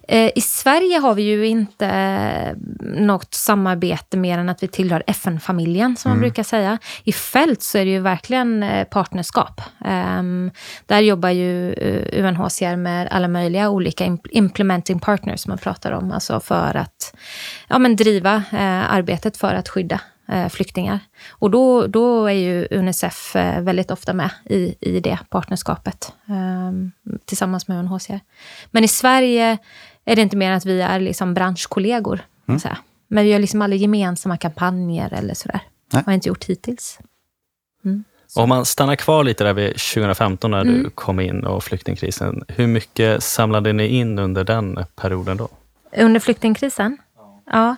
Eh, 0.09 0.31
I 0.35 0.41
Sverige 0.41 0.99
har 0.99 1.15
vi 1.15 1.23
ju 1.23 1.47
inte 1.47 1.87
eh, 1.87 2.57
något 3.01 3.35
samarbete 3.35 4.17
mer 4.17 4.39
än 4.39 4.49
att 4.49 4.63
vi 4.63 4.69
tillhör 4.69 5.03
FN-familjen, 5.07 5.97
som 5.97 6.11
man 6.11 6.21
brukar 6.21 6.43
säga. 6.43 6.79
I 7.05 7.13
fält 7.13 7.63
så 7.63 7.79
är 7.79 7.85
det 7.85 7.91
ju 7.91 8.01
verkligen 8.01 8.63
eh, 8.63 8.85
partnerskap. 8.85 9.61
Ehm, 9.85 10.51
där 10.87 11.01
jobbar 11.01 11.31
ju 11.31 11.73
eh, 11.73 12.25
UNHCR 12.25 12.77
med 12.77 13.09
alla 13.11 13.29
möjliga 13.29 13.71
olika 13.71 14.05
imp- 14.07 14.29
implementing 14.31 14.99
partners, 15.01 15.41
som 15.41 15.51
man 15.51 15.59
pratar 15.59 15.93
om, 15.93 16.13
alltså 16.13 16.41
för 16.41 16.77
att 16.77 17.15
ja, 17.69 17.79
men 17.79 17.97
driva 17.97 18.35
eh, 18.53 18.95
arbetet 18.95 19.37
för 19.37 19.55
att 19.55 19.69
skydda 19.69 19.95
eh, 19.95 20.01
flyktingar. 20.51 21.01
Och 21.31 21.51
då, 21.51 21.87
då 21.87 22.27
är 22.27 22.33
ju 22.33 22.69
Unicef 22.71 23.37
eh, 23.37 23.63
väldigt 23.63 23.91
ofta 23.91 24.13
med 24.13 24.31
i, 24.45 24.75
i 24.81 25.01
det 25.01 25.19
partnerskapet 25.31 26.13
eh, 26.29 26.73
tillsammans 27.25 27.69
med 27.69 27.79
UNHCR. 27.79 28.21
Men 28.71 28.85
i 28.85 28.89
Sverige 28.89 29.59
är 30.05 30.17
det 30.17 30.23
inte 30.23 30.37
mer 30.37 30.51
än 30.51 30.57
att 30.57 30.67
vi 30.67 30.81
är 30.81 31.01
liksom 31.01 31.35
branschkollegor. 31.35 32.21
Mm. 32.49 32.61
Men 33.09 33.25
vi 33.25 33.31
gör 33.31 33.39
liksom 33.39 33.63
aldrig 33.63 33.81
gemensamma 33.81 34.37
kampanjer 34.37 35.13
eller 35.13 35.35
sådär. 35.35 35.61
Det 35.91 36.07
har 36.07 36.13
inte 36.13 36.29
gjort 36.29 36.45
hittills. 36.45 36.99
Mm. 37.85 38.05
Om 38.37 38.49
man 38.49 38.67
stannar 38.67 38.97
kvar 38.97 39.25
lite 39.25 39.45
där 39.45 39.55
vid 39.55 39.69
2015 39.69 40.51
när 40.51 40.61
mm. 40.61 40.83
du 40.83 40.91
kom 40.91 41.21
in 41.21 41.45
och 41.45 41.65
flyktingkrisen. 41.65 42.45
Hur 42.49 42.67
mycket 42.67 43.23
samlade 43.23 43.73
ni 43.73 43.87
in 43.87 44.19
under 44.19 44.45
den 44.45 44.79
perioden 44.97 45.37
då? 45.37 45.49
Under 45.97 46.21
flyktingkrisen? 46.21 46.99
Ja. 47.17 47.43
ja. 47.47 47.77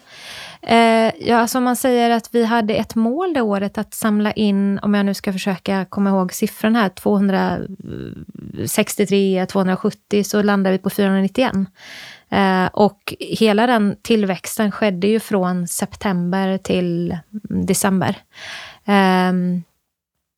Eh, 0.62 1.12
ja, 1.20 1.36
alltså 1.36 1.58
om 1.58 1.64
man 1.64 1.76
säger 1.76 2.10
att 2.10 2.34
vi 2.34 2.44
hade 2.44 2.74
ett 2.74 2.94
mål 2.94 3.34
det 3.34 3.40
året 3.40 3.78
att 3.78 3.94
samla 3.94 4.32
in, 4.32 4.78
om 4.78 4.94
jag 4.94 5.06
nu 5.06 5.14
ska 5.14 5.32
försöka 5.32 5.84
komma 5.84 6.10
ihåg 6.10 6.32
siffran 6.32 6.76
här, 6.76 6.88
263, 6.88 9.46
270, 9.46 10.24
så 10.24 10.42
landade 10.42 10.76
vi 10.76 10.82
på 10.82 10.90
491. 10.90 11.52
Eh, 12.30 12.66
och 12.72 13.14
hela 13.18 13.66
den 13.66 13.96
tillväxten 14.02 14.72
skedde 14.72 15.06
ju 15.06 15.20
från 15.20 15.68
september 15.68 16.58
till 16.58 17.16
december. 17.42 18.16
Eh, 18.84 19.32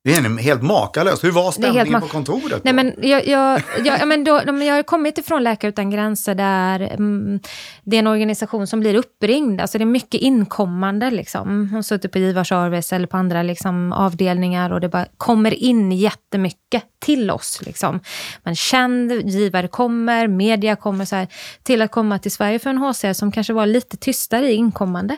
det 0.05 0.15
är 0.15 0.39
helt 0.39 0.63
makalöst. 0.63 1.25
Hur 1.25 1.31
var 1.31 1.53
stämningen 1.53 2.01
på 2.01 2.09
kontoret? 2.09 2.65
Nej, 2.65 2.75
men 2.75 2.95
jag, 3.03 3.27
jag, 3.27 3.63
jag, 3.85 4.09
men 4.09 4.25
då, 4.25 4.43
jag 4.47 4.75
har 4.75 4.83
kommit 4.83 5.19
ifrån 5.19 5.43
Läkare 5.43 5.69
utan 5.69 5.91
gränser 5.91 6.35
där 6.35 6.81
mm, 6.81 7.41
det 7.83 7.97
är 7.97 7.99
en 7.99 8.07
organisation 8.07 8.67
som 8.67 8.81
blir 8.81 8.95
uppringd. 8.95 9.61
Alltså 9.61 9.79
det 9.79 9.85
är 9.85 9.87
mycket 9.87 10.21
inkommande. 10.21 11.11
Liksom. 11.11 11.69
Har 11.69 11.83
suttit 11.83 12.13
på 12.13 12.19
givarservice 12.19 12.93
eller 12.93 13.07
på 13.07 13.17
andra 13.17 13.43
liksom, 13.43 13.93
avdelningar 13.93 14.71
och 14.73 14.81
det 14.81 14.89
bara 14.89 15.07
kommer 15.17 15.55
in 15.55 15.93
jättemycket 15.93 16.85
till 17.03 17.31
oss. 17.31 17.63
Liksom. 17.63 18.01
Men 18.43 18.57
känd 18.57 19.13
givare 19.13 19.69
kommer, 19.69 20.29
media 20.29 20.77
kommer 20.77 21.05
så 21.05 21.17
här, 21.17 21.29
till 21.63 21.83
att 21.83 21.91
komma 21.91 22.19
till 22.19 22.33
Sverige 22.33 22.59
för 22.59 22.71
en 22.71 22.79
HCR 22.79 23.13
som 23.13 23.33
kanske 23.33 23.53
var 23.53 23.67
lite 23.67 23.97
tystare 23.97 24.51
i 24.51 24.55
inkommande. 24.55 25.17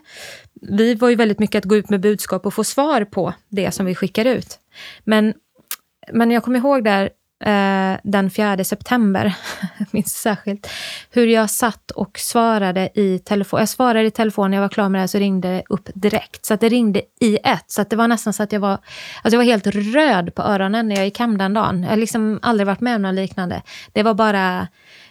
Vi 0.61 0.95
var 0.95 1.09
ju 1.09 1.17
väldigt 1.17 1.39
mycket 1.39 1.59
att 1.59 1.65
gå 1.65 1.77
ut 1.77 1.91
med 1.91 2.01
budskap 2.01 2.47
och 2.47 2.55
få 2.55 2.65
svar 2.65 3.05
på 3.05 3.35
det 3.49 3.71
som 3.71 3.87
vi 3.87 3.95
skickar 3.95 4.25
ut. 4.25 4.59
Men, 5.05 5.35
men 6.13 6.31
jag 6.31 6.43
kommer 6.43 6.59
ihåg 6.59 6.85
där 6.85 7.11
eh, 7.45 8.01
den 8.03 8.31
4 8.31 8.65
september, 8.65 9.35
minns 9.91 10.15
särskilt, 10.15 10.71
hur 11.11 11.27
jag 11.27 11.51
satt 11.51 11.91
och 11.91 12.19
svarade 12.19 12.91
i 12.95 13.19
telefon. 13.19 13.61
Jag 13.61 13.69
svarade 13.69 14.07
i 14.07 14.11
telefon, 14.11 14.51
när 14.51 14.57
jag 14.57 14.63
var 14.63 14.69
klar 14.69 14.89
med 14.89 15.03
det 15.03 15.09
så 15.09 15.19
ringde 15.19 15.49
det 15.49 15.63
upp 15.69 15.89
direkt. 15.95 16.45
Så 16.45 16.55
att 16.55 16.61
det 16.61 16.69
ringde 16.69 17.03
i 17.21 17.39
ett. 17.45 17.65
Så 17.71 17.83
att 17.83 17.91
det 17.91 17.97
var 17.97 18.09
nästan 18.09 18.33
så 18.33 18.43
att 18.43 18.53
jag 18.53 18.61
var, 18.61 18.73
alltså 18.73 19.31
jag 19.31 19.39
var 19.39 19.45
helt 19.45 19.67
röd 19.67 20.35
på 20.35 20.43
öronen 20.43 20.89
när 20.89 20.97
jag 20.97 21.05
gick 21.05 21.19
hem 21.19 21.39
den 21.39 21.55
dagen. 21.55 21.83
Jag 21.83 21.91
har 21.91 21.97
liksom 21.97 22.39
aldrig 22.43 22.67
varit 22.67 22.81
med 22.81 22.97
om 22.97 23.03
något 23.03 23.15
liknande. 23.15 23.63
Det 23.93 24.03
var 24.03 24.15
bara 24.15 24.69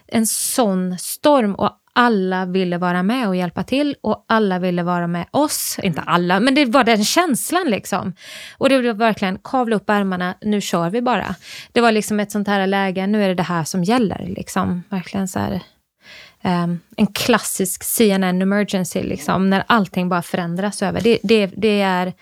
en 0.07 0.27
sån 0.27 0.97
storm 0.97 1.55
och 1.55 1.79
alla 1.93 2.45
ville 2.45 2.77
vara 2.77 3.03
med 3.03 3.27
och 3.27 3.35
hjälpa 3.35 3.63
till 3.63 3.95
och 4.01 4.25
alla 4.27 4.59
ville 4.59 4.83
vara 4.83 5.07
med 5.07 5.25
oss. 5.31 5.79
Inte 5.83 6.01
alla, 6.01 6.39
men 6.39 6.55
det 6.55 6.65
var 6.65 6.83
den 6.83 7.03
känslan 7.03 7.67
liksom. 7.67 8.13
Och 8.57 8.69
det 8.69 8.81
var 8.81 8.93
verkligen 8.93 9.39
kavla 9.43 9.75
upp 9.75 9.89
ärmarna, 9.89 10.35
nu 10.41 10.61
kör 10.61 10.89
vi 10.89 11.01
bara. 11.01 11.35
Det 11.71 11.81
var 11.81 11.91
liksom 11.91 12.19
ett 12.19 12.31
sånt 12.31 12.47
här 12.47 12.67
läge, 12.67 13.07
nu 13.07 13.23
är 13.23 13.27
det 13.27 13.35
det 13.35 13.43
här 13.43 13.63
som 13.63 13.83
gäller. 13.83 14.25
Liksom. 14.27 14.83
Verkligen 14.89 15.27
så 15.27 15.39
här, 15.39 15.59
um, 16.43 16.79
en 16.97 17.07
klassisk 17.07 17.83
CNN 17.83 18.41
emergency, 18.41 19.03
liksom, 19.03 19.49
när 19.49 19.63
allting 19.67 20.09
bara 20.09 20.21
förändras 20.21 20.83
över. 20.83 21.01
Det, 21.01 21.19
det, 21.23 21.45
det 21.45 21.81
är, 21.81 22.13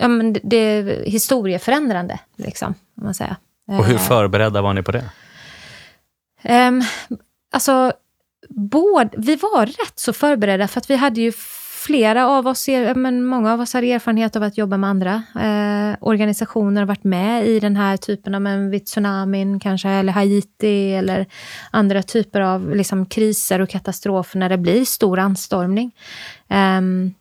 ja, 0.00 0.08
men 0.08 0.36
det, 0.42 0.56
är 0.56 1.04
historieförändrande, 1.04 2.18
liksom, 2.36 2.74
man 2.94 3.14
säga. 3.14 3.36
Och 3.68 3.84
hur 3.84 3.94
eh. 3.94 4.00
förberedda 4.00 4.62
var 4.62 4.74
ni 4.74 4.82
på 4.82 4.92
det? 4.92 5.04
Um, 6.48 6.82
alltså, 7.52 7.92
både, 8.48 9.10
vi 9.16 9.36
var 9.36 9.66
rätt 9.66 9.98
så 9.98 10.12
förberedda 10.12 10.68
för 10.68 10.80
att 10.80 10.90
vi 10.90 10.96
hade 10.96 11.20
ju 11.20 11.32
flera 11.80 12.28
av 12.28 12.46
oss, 12.46 12.68
men 12.94 13.24
många 13.24 13.52
av 13.52 13.60
oss 13.60 13.74
har 13.74 13.82
erfarenhet 13.82 14.36
av 14.36 14.42
att 14.42 14.58
jobba 14.58 14.76
med 14.76 14.90
andra 14.90 15.22
eh, 15.34 15.96
organisationer, 16.00 16.84
varit 16.84 17.04
med 17.04 17.46
i 17.46 17.60
den 17.60 17.76
här 17.76 17.96
typen 17.96 18.34
av, 18.34 18.42
men 18.42 18.70
vid 18.70 18.86
tsunamin 18.86 19.60
kanske, 19.60 19.88
eller 19.88 20.12
Haiti, 20.12 20.92
eller 20.92 21.26
andra 21.70 22.02
typer 22.02 22.40
av 22.40 22.76
liksom, 22.76 23.06
kriser 23.06 23.60
och 23.60 23.68
katastrofer 23.68 24.38
när 24.38 24.48
det 24.48 24.58
blir 24.58 24.84
stor 24.84 25.18
anstormning. 25.18 25.92
Um, 26.48 27.14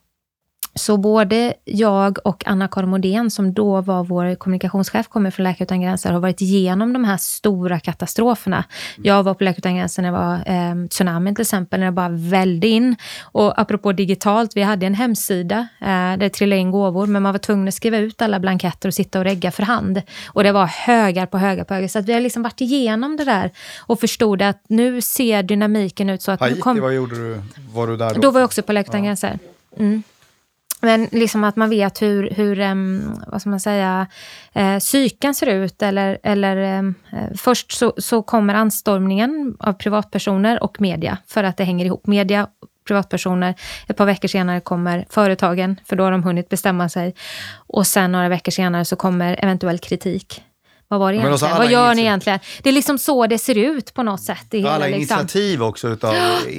så 0.80 0.98
både 0.98 1.54
jag 1.66 2.18
och 2.24 2.48
Anna-Karin 2.48 2.90
Modén, 2.90 3.32
som 3.32 3.54
då 3.54 3.82
var 3.82 4.04
vår 4.04 4.36
kommunikationschef, 4.36 5.08
kommer 5.08 5.32
från 5.32 5.44
Läkare 5.44 5.64
utan 5.64 5.82
gränser, 5.82 6.12
har 6.12 6.20
varit 6.20 6.42
igenom 6.42 6.94
de 6.94 7.04
här 7.04 7.18
stora 7.18 7.80
katastroferna. 7.80 8.64
Jag 9.04 9.24
var 9.24 9.34
på 9.34 9.44
Läkare 9.44 9.60
utan 9.60 9.76
gränser 9.76 10.02
när 10.02 10.12
det 10.12 10.18
var 10.18 10.34
eh, 10.34 10.88
tsunamin 10.88 11.36
till 11.36 11.42
exempel, 11.42 11.80
när 11.80 11.86
det 11.86 11.92
bara 11.92 12.10
välde 12.10 12.68
in. 12.68 12.96
Och 13.22 13.62
apropå 13.62 13.92
digitalt, 13.92 14.56
vi 14.56 14.62
hade 14.62 14.86
en 14.86 14.96
hemsida 14.96 15.68
eh, 15.82 15.88
där 15.88 16.18
det 16.18 16.30
trillade 16.30 16.62
in 16.62 16.72
gåvor, 16.72 17.08
men 17.08 17.24
man 17.24 17.32
var 17.32 17.40
tvungen 17.40 17.68
att 17.68 17.74
skriva 17.74 17.98
ut 17.98 18.22
alla 18.22 18.40
blanketter 18.40 18.90
och 18.90 18.94
sitta 18.94 19.20
och 19.20 19.26
regga 19.26 19.52
för 19.52 19.64
hand. 19.64 20.02
Och 20.28 20.44
det 20.44 20.52
var 20.52 20.66
högar 20.66 21.26
på 21.26 21.38
högar 21.38 21.64
på 21.64 21.74
högar. 21.74 21.88
Så 21.88 22.02
vi 22.02 22.14
har 22.14 22.20
liksom 22.20 22.44
varit 22.44 22.62
igenom 22.62 23.18
det 23.18 23.26
där 23.26 23.52
och 23.80 24.00
förstod 24.00 24.42
att 24.42 24.64
nu 24.68 25.02
ser 25.02 25.44
dynamiken 25.44 26.10
ut 26.10 26.22
så 26.22 26.32
att... 26.32 26.40
Haiti, 26.40 26.62
kom... 26.62 26.80
vad 26.82 26.94
gjorde 26.94 27.16
du? 27.16 27.42
Var 27.74 27.88
du 27.88 27.98
där 27.98 28.14
då? 28.14 28.22
Då 28.22 28.32
var 28.32 28.40
jag 28.40 28.46
också 28.46 28.62
på 28.62 28.74
Läkare 28.74 28.92
utan 28.92 29.04
gränser. 29.04 29.40
Mm. 29.78 30.04
Men 30.80 31.08
liksom 31.12 31.44
att 31.44 31.56
man 31.56 31.70
vet 31.70 32.02
hur, 32.02 32.30
hur 32.30 32.60
um, 32.60 33.22
vad 33.28 33.42
ska 33.42 33.50
man 33.50 33.60
säga, 33.60 34.08
uh, 34.60 34.80
psyken 34.80 35.36
ser 35.36 35.48
ut. 35.48 35.82
Eller, 35.82 36.20
eller 36.24 36.80
um, 36.80 36.96
först 37.38 37.72
så, 37.72 37.94
så 37.98 38.24
kommer 38.24 38.54
anstormningen 38.54 39.56
av 39.60 39.74
privatpersoner 39.74 40.64
och 40.64 40.82
media, 40.82 41.18
för 41.28 41.44
att 41.44 41.58
det 41.58 41.64
hänger 41.64 41.86
ihop. 41.86 42.08
Media, 42.08 42.48
privatpersoner, 42.88 43.56
ett 43.88 43.98
par 43.98 44.06
veckor 44.06 44.28
senare 44.28 44.60
kommer 44.60 45.06
företagen, 45.10 45.80
för 45.86 45.96
då 45.96 46.04
har 46.04 46.12
de 46.12 46.24
hunnit 46.24 46.50
bestämma 46.50 46.90
sig. 46.90 47.16
Och 47.56 47.88
sen 47.88 48.12
några 48.12 48.30
veckor 48.30 48.52
senare 48.52 48.86
så 48.86 48.96
kommer 48.96 49.44
eventuell 49.44 49.80
kritik. 49.80 50.44
Vad 50.92 51.00
var 51.00 51.12
det 51.12 51.18
egentligen? 51.18 51.58
Vad 51.58 51.72
gör 51.72 51.96
ni 51.96 52.02
egentligen? 52.02 52.40
Det 52.64 52.70
är 52.70 52.74
liksom 52.74 52.98
så 52.98 53.28
det 53.28 53.38
ser 53.38 53.58
ut 53.58 53.94
på 53.94 54.04
något 54.04 54.22
sätt. 54.22 54.54
I 54.54 54.60
alla 54.60 54.72
hela, 54.72 54.86
liksom. 54.86 54.98
initiativ 54.98 55.64
också 55.64 55.88
utav 55.88 56.16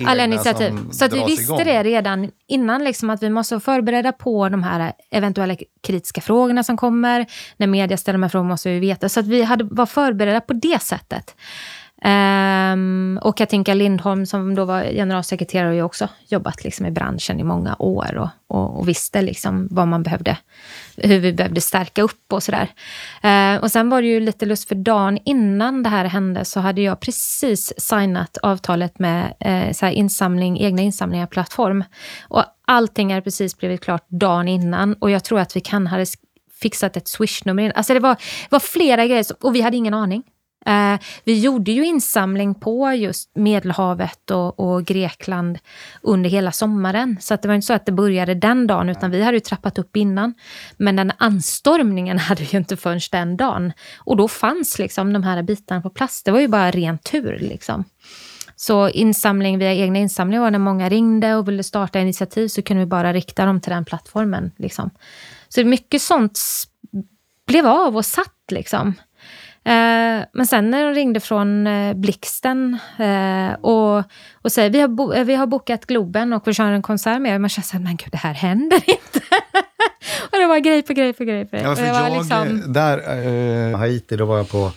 Alla 0.06 0.24
initiativ. 0.24 0.78
Så 0.92 1.04
att 1.04 1.12
vi 1.12 1.24
visste 1.24 1.42
igång. 1.42 1.64
det 1.64 1.82
redan 1.82 2.30
innan, 2.48 2.84
liksom, 2.84 3.10
att 3.10 3.22
vi 3.22 3.30
måste 3.30 3.54
vara 3.54 3.60
förberedda 3.60 4.12
på 4.12 4.48
de 4.48 4.62
här 4.62 4.92
eventuella 5.10 5.56
kritiska 5.82 6.20
frågorna 6.20 6.64
som 6.64 6.76
kommer. 6.76 7.26
När 7.56 7.66
media 7.66 7.96
ställer 7.96 8.18
de 8.18 8.22
här 8.22 8.30
frågorna 8.30 8.48
måste 8.48 8.70
vi 8.70 8.78
veta. 8.78 9.08
Så 9.08 9.20
att 9.20 9.26
vi 9.26 9.42
hade, 9.42 9.64
var 9.64 9.86
förberedda 9.86 10.40
på 10.40 10.52
det 10.52 10.82
sättet. 10.82 11.34
Um, 12.04 13.18
och 13.22 13.36
Katinka 13.36 13.74
Lindholm 13.74 14.26
som 14.26 14.54
då 14.54 14.64
var 14.64 14.84
generalsekreterare 14.84 15.66
har 15.66 15.74
ju 15.74 15.82
också 15.82 16.08
jobbat 16.28 16.64
liksom 16.64 16.86
i 16.86 16.90
branschen 16.90 17.40
i 17.40 17.44
många 17.44 17.76
år 17.78 18.16
och, 18.16 18.28
och, 18.46 18.78
och 18.78 18.88
visste 18.88 19.22
liksom 19.22 19.68
vad 19.70 19.88
man 19.88 20.02
behövde, 20.02 20.36
hur 20.96 21.18
vi 21.18 21.32
behövde 21.32 21.60
stärka 21.60 22.02
upp 22.02 22.32
och 22.32 22.42
sådär. 22.42 22.68
Uh, 23.24 23.62
och 23.62 23.70
sen 23.70 23.90
var 23.90 24.02
det 24.02 24.08
ju 24.08 24.20
lite 24.20 24.46
lust 24.46 24.68
för 24.68 24.74
dagen 24.74 25.18
innan 25.24 25.82
det 25.82 25.88
här 25.88 26.04
hände 26.04 26.44
så 26.44 26.60
hade 26.60 26.80
jag 26.80 27.00
precis 27.00 27.72
signat 27.76 28.38
avtalet 28.42 28.98
med 28.98 29.34
uh, 29.46 29.72
så 29.72 29.86
insamling, 29.86 30.60
egna 30.60 30.82
insamlingar 30.82 31.26
plattform. 31.26 31.84
Och 32.28 32.44
allting 32.66 33.10
hade 33.10 33.22
precis 33.22 33.58
blivit 33.58 33.80
klart 33.80 34.04
dagen 34.08 34.48
innan 34.48 34.94
och 34.94 35.10
jag 35.10 35.24
tror 35.24 35.40
att 35.40 35.56
vi 35.56 35.60
kan 35.60 35.86
ha 35.86 36.04
fixat 36.60 36.96
ett 36.96 37.08
swishnummer. 37.08 37.72
Alltså 37.74 37.94
det 37.94 38.00
var, 38.00 38.14
det 38.14 38.50
var 38.50 38.60
flera 38.60 39.06
grejer 39.06 39.24
och 39.40 39.54
vi 39.54 39.60
hade 39.60 39.76
ingen 39.76 39.94
aning. 39.94 40.22
Eh, 40.66 41.00
vi 41.24 41.40
gjorde 41.40 41.72
ju 41.72 41.84
insamling 41.84 42.54
på 42.54 42.92
just 42.92 43.30
Medelhavet 43.36 44.30
och, 44.30 44.60
och, 44.60 44.84
Grekland 44.84 45.58
under 46.02 46.30
hela 46.30 46.52
sommaren. 46.52 47.16
Så 47.20 47.34
att 47.34 47.42
det 47.42 47.48
var 47.48 47.54
inte 47.54 47.66
så 47.66 47.72
att 47.72 47.86
det 47.86 47.92
började 47.92 48.34
den 48.34 48.66
dagen, 48.66 48.88
utan 48.88 49.10
vi 49.10 49.22
hade 49.22 49.36
ju 49.36 49.40
trappat 49.40 49.78
upp 49.78 49.96
innan. 49.96 50.34
Men 50.76 50.96
den 50.96 51.12
anstormningen 51.18 52.18
hade 52.28 52.42
ju 52.42 52.58
inte 52.58 52.76
förrän 52.76 53.00
den 53.12 53.36
dagen. 53.36 53.72
Och 53.98 54.16
då 54.16 54.28
fanns 54.28 54.78
liksom 54.78 55.12
de 55.12 55.22
här 55.22 55.42
bitarna 55.42 55.80
på 55.80 55.90
plats. 55.90 56.22
Det 56.22 56.30
var 56.30 56.40
ju 56.40 56.48
bara 56.48 56.70
ren 56.70 56.98
tur. 56.98 57.38
Liksom. 57.40 57.84
Så 58.56 58.88
insamling 58.88 59.58
via 59.58 59.74
egna 59.74 59.98
insamlingar 59.98 60.42
var 60.42 60.50
när 60.50 60.58
många 60.58 60.88
ringde 60.88 61.34
och 61.34 61.48
ville 61.48 61.62
starta 61.62 62.00
initiativ 62.00 62.48
så 62.48 62.62
kunde 62.62 62.80
vi 62.84 62.86
bara 62.86 63.12
rikta 63.12 63.44
dem 63.44 63.60
till 63.60 63.72
den 63.72 63.84
plattformen. 63.84 64.50
Liksom. 64.56 64.90
Så 65.48 65.64
mycket 65.64 66.02
sånt 66.02 66.40
blev 67.46 67.66
av 67.66 67.96
och 67.96 68.06
satt. 68.06 68.34
Liksom. 68.50 68.94
Eh, 69.64 70.24
men 70.32 70.46
sen 70.46 70.70
när 70.70 70.84
de 70.84 70.94
ringde 70.94 71.20
från 71.20 71.66
eh, 71.66 71.94
Blixten 71.94 72.78
eh, 72.98 73.52
och, 73.60 74.04
och 74.42 74.52
säger 74.52 74.70
vi 74.70 74.80
har, 74.80 74.88
bo, 74.88 75.24
vi 75.24 75.34
har 75.34 75.46
bokat 75.46 75.86
Globen 75.86 76.32
och 76.32 76.48
vi 76.48 76.54
kör 76.54 76.72
en 76.72 76.82
konsert 76.82 77.20
med 77.20 77.34
er. 77.34 77.38
Man 77.38 77.50
känner 77.50 77.66
så 77.66 77.78
men 77.78 77.96
gud 77.96 78.08
det 78.12 78.18
här 78.18 78.34
händer 78.34 78.76
inte. 78.76 79.20
och 80.30 80.38
det 80.38 80.46
var 80.46 80.58
grej 80.58 80.82
på 80.82 80.92
grej 80.92 81.12
på 81.12 81.24
grej. 81.24 81.44
På 81.44 81.56
grej. 81.56 81.62
Ja, 81.62 81.76
för 81.76 81.86
jag, 81.86 82.10
jag 82.10 82.18
liksom... 82.18 82.72
Där, 82.72 82.98
eh, 83.70 83.78
Haiti, 83.78 84.16
då 84.16 84.24
var 84.24 84.36
jag 84.36 84.48
på, 84.48 84.72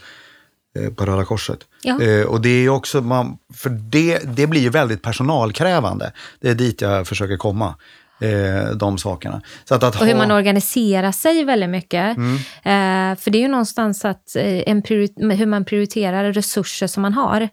eh, 0.80 0.94
på 0.94 1.06
Röda 1.06 1.25
Korset. 1.25 1.60
Ja. 1.82 2.02
Eh, 2.02 2.25
och 2.25 2.42
det 2.42 2.50
är 2.50 2.70
också, 2.70 3.02
man, 3.02 3.38
för 3.54 3.70
det, 3.70 4.20
det 4.36 4.48
blir 4.48 4.62
ju 4.62 4.70
väldigt 4.70 5.02
personalkrävande. 5.02 6.12
Det 6.40 6.50
är 6.50 6.56
dit 6.56 6.82
jag 6.82 7.08
försöker 7.08 7.38
komma. 7.38 7.75
Eh, 8.24 8.75
de 8.75 8.98
sakerna. 8.98 9.42
Så 9.65 9.75
att, 9.75 9.84
att 9.84 9.96
Och 10.01 10.06
hur 10.08 10.13
ha- 10.13 10.20
man 10.20 10.32
organiserar 10.32 11.12
sig 11.12 11.44
väldigt 11.44 11.70
mycket. 11.70 12.18
Mm. 12.18 12.36
Eh, 12.36 13.18
för 13.20 13.32
det 13.32 13.38
är 13.38 13.42
ju 13.42 13.48
någonstans 13.48 14.06
att 14.06 14.36
eh, 14.36 14.70
en 14.70 14.82
hur 15.38 15.46
man 15.46 15.65
prioriterar 15.65 16.34
resurser 16.34 16.88
som 16.88 17.01
man 17.01 17.13
har. 17.13 17.50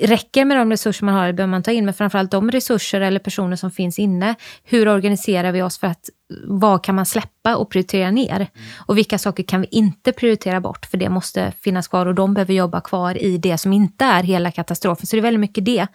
Räcker 0.00 0.44
med 0.44 0.56
de 0.56 0.70
resurser 0.70 1.04
man 1.04 1.14
har 1.14 1.24
eller 1.24 1.32
behöver 1.32 1.50
man 1.50 1.62
ta 1.62 1.70
in, 1.70 1.84
men 1.84 1.94
framförallt 1.94 2.30
de 2.30 2.50
resurser 2.50 3.00
eller 3.00 3.20
personer 3.20 3.56
som 3.56 3.70
finns 3.70 3.98
inne. 3.98 4.34
Hur 4.64 4.88
organiserar 4.88 5.52
vi 5.52 5.62
oss 5.62 5.78
för 5.78 5.86
att 5.86 6.10
vad 6.44 6.84
kan 6.84 6.94
man 6.94 7.06
släppa 7.06 7.56
och 7.56 7.70
prioritera 7.70 8.10
ner? 8.10 8.46
Och 8.76 8.98
vilka 8.98 9.18
saker 9.18 9.42
kan 9.42 9.60
vi 9.60 9.66
inte 9.70 10.12
prioritera 10.12 10.60
bort? 10.60 10.86
För 10.86 10.98
det 10.98 11.08
måste 11.08 11.52
finnas 11.60 11.88
kvar 11.88 12.06
och 12.06 12.14
de 12.14 12.34
behöver 12.34 12.54
jobba 12.54 12.80
kvar 12.80 13.22
i 13.22 13.38
det 13.38 13.58
som 13.58 13.72
inte 13.72 14.04
är 14.04 14.22
hela 14.22 14.50
katastrofen. 14.50 15.06
Så 15.06 15.16
det 15.16 15.20
är 15.20 15.22
väldigt 15.22 15.40
mycket 15.40 15.64
det. 15.64 15.86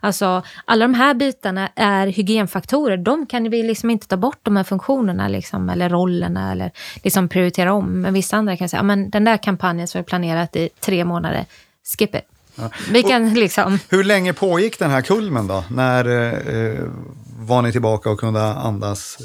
Alltså, 0.00 0.42
alla 0.64 0.84
de 0.84 0.94
här 0.94 1.14
bitarna 1.14 1.68
är 1.76 2.06
hygienfaktorer. 2.06 2.96
De 2.96 3.26
kan 3.26 3.50
vi 3.50 3.62
liksom 3.62 3.90
inte 3.90 4.08
ta 4.08 4.16
bort, 4.16 4.38
de 4.42 4.56
här 4.56 4.64
funktionerna 4.64 5.28
liksom, 5.28 5.68
eller 5.68 5.88
rollerna 5.88 6.52
eller 6.52 6.70
liksom 7.02 7.28
prioritera 7.28 7.72
om. 7.72 8.00
Men 8.00 8.14
vissa 8.14 8.36
andra 8.36 8.56
kan 8.56 8.68
säga, 8.68 8.82
men 8.82 9.10
den 9.10 9.24
där 9.24 9.36
kampanjen 9.36 9.88
som 9.88 9.98
är 9.98 10.02
planerat 10.02 10.56
i 10.56 10.68
tre 10.80 11.04
månader, 11.04 11.44
skip 11.98 12.14
it. 12.14 12.33
Vi 12.90 13.02
kan 13.02 13.34
liksom... 13.34 13.78
Hur 13.88 14.04
länge 14.04 14.32
pågick 14.32 14.78
den 14.78 14.90
här 14.90 15.02
kulmen 15.02 15.46
då? 15.46 15.64
När 15.70 16.04
eh, 16.08 16.88
var 17.38 17.62
ni 17.62 17.72
tillbaka 17.72 18.10
och 18.10 18.20
kunde 18.20 18.42
andas? 18.42 19.18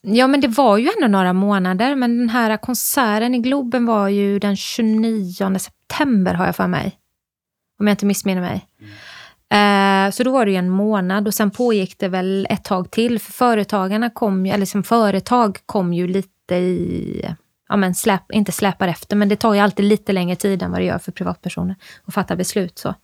Ja, 0.00 0.26
men 0.26 0.40
det 0.40 0.48
var 0.48 0.78
ju 0.78 0.90
ändå 0.96 1.08
några 1.08 1.32
månader. 1.32 1.94
Men 1.94 2.18
den 2.18 2.28
här 2.28 2.56
konserten 2.56 3.34
i 3.34 3.38
Globen 3.38 3.86
var 3.86 4.08
ju 4.08 4.38
den 4.38 4.56
29 4.56 5.58
september, 5.58 6.34
har 6.34 6.46
jag 6.46 6.56
för 6.56 6.66
mig. 6.66 6.98
Om 7.80 7.86
jag 7.86 7.92
inte 7.92 8.06
missminner 8.06 8.40
mig. 8.40 8.66
Eh, 9.50 10.10
så 10.10 10.22
då 10.22 10.32
var 10.32 10.44
det 10.44 10.50
ju 10.50 10.56
en 10.56 10.70
månad 10.70 11.26
och 11.26 11.34
sen 11.34 11.50
pågick 11.50 11.98
det 11.98 12.08
väl 12.08 12.46
ett 12.50 12.64
tag 12.64 12.90
till. 12.90 13.18
För 13.18 13.32
företagarna 13.32 14.10
kom 14.10 14.46
ju, 14.46 14.52
eller 14.52 14.66
som 14.66 14.82
företag 14.82 15.58
kom 15.66 15.92
ju 15.92 16.06
lite 16.06 16.54
i, 16.54 17.24
ja 17.68 17.76
men 17.76 17.94
släp, 17.94 18.32
inte 18.32 18.52
släpar 18.52 18.88
efter, 18.88 19.16
men 19.16 19.28
det 19.28 19.36
tar 19.36 19.54
ju 19.54 19.60
alltid 19.60 19.84
lite 19.84 20.12
längre 20.12 20.36
tid 20.36 20.62
än 20.62 20.70
vad 20.70 20.80
det 20.80 20.84
gör 20.84 20.98
för 20.98 21.12
privatpersoner 21.12 21.76
att 22.04 22.14
fatta 22.14 22.36
beslut. 22.36 22.78
Så. 22.78 22.94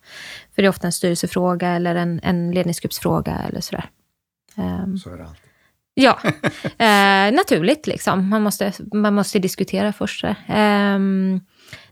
För 0.55 0.61
det 0.61 0.65
är 0.65 0.69
ofta 0.69 0.87
en 0.87 0.91
styrelsefråga 0.91 1.69
eller 1.69 1.95
en, 1.95 2.19
en 2.23 2.51
ledningsgruppsfråga 2.51 3.41
eller 3.49 3.61
sådär. 3.61 3.89
Ehm, 4.57 4.97
Så 4.97 5.09
är 5.09 5.17
det 5.17 5.23
alltid. 5.23 5.41
Ja, 5.93 6.19
eh, 6.63 7.33
naturligt 7.33 7.87
liksom. 7.87 8.29
Man 8.29 8.41
måste, 8.41 8.73
man 8.93 9.13
måste 9.13 9.39
diskutera 9.39 9.93
först. 9.93 10.25
Ehm, 10.47 11.41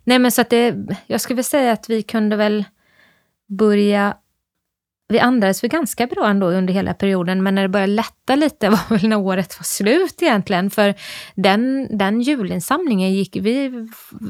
nej 0.04 0.20
men 0.20 0.32
så 0.32 0.42
att 0.42 0.50
det, 0.50 0.76
jag 1.08 1.22
skulle 1.22 1.36
väl 1.36 1.44
säga 1.44 1.72
att 1.72 1.90
vi 1.90 2.04
kunde 2.04 2.36
väl 2.36 2.66
börja, 3.50 4.18
vi 5.08 5.20
andades 5.20 5.64
väl 5.64 5.70
ganska 5.70 6.08
bra 6.08 6.28
ändå 6.28 6.48
under 6.48 6.74
hela 6.74 6.94
perioden, 6.94 7.44
men 7.44 7.56
när 7.56 7.62
det 7.62 7.70
började 7.70 7.94
lätta 7.94 8.36
lite 8.36 8.70
var 8.90 8.90
väl 8.90 9.10
när 9.10 9.18
året 9.18 9.60
var 9.60 9.64
slut 9.64 10.22
egentligen. 10.22 10.70
För 10.70 10.94
den, 11.36 11.88
den 11.98 12.22
julinsamlingen 12.22 13.14
gick, 13.14 13.36
vi 13.36 13.88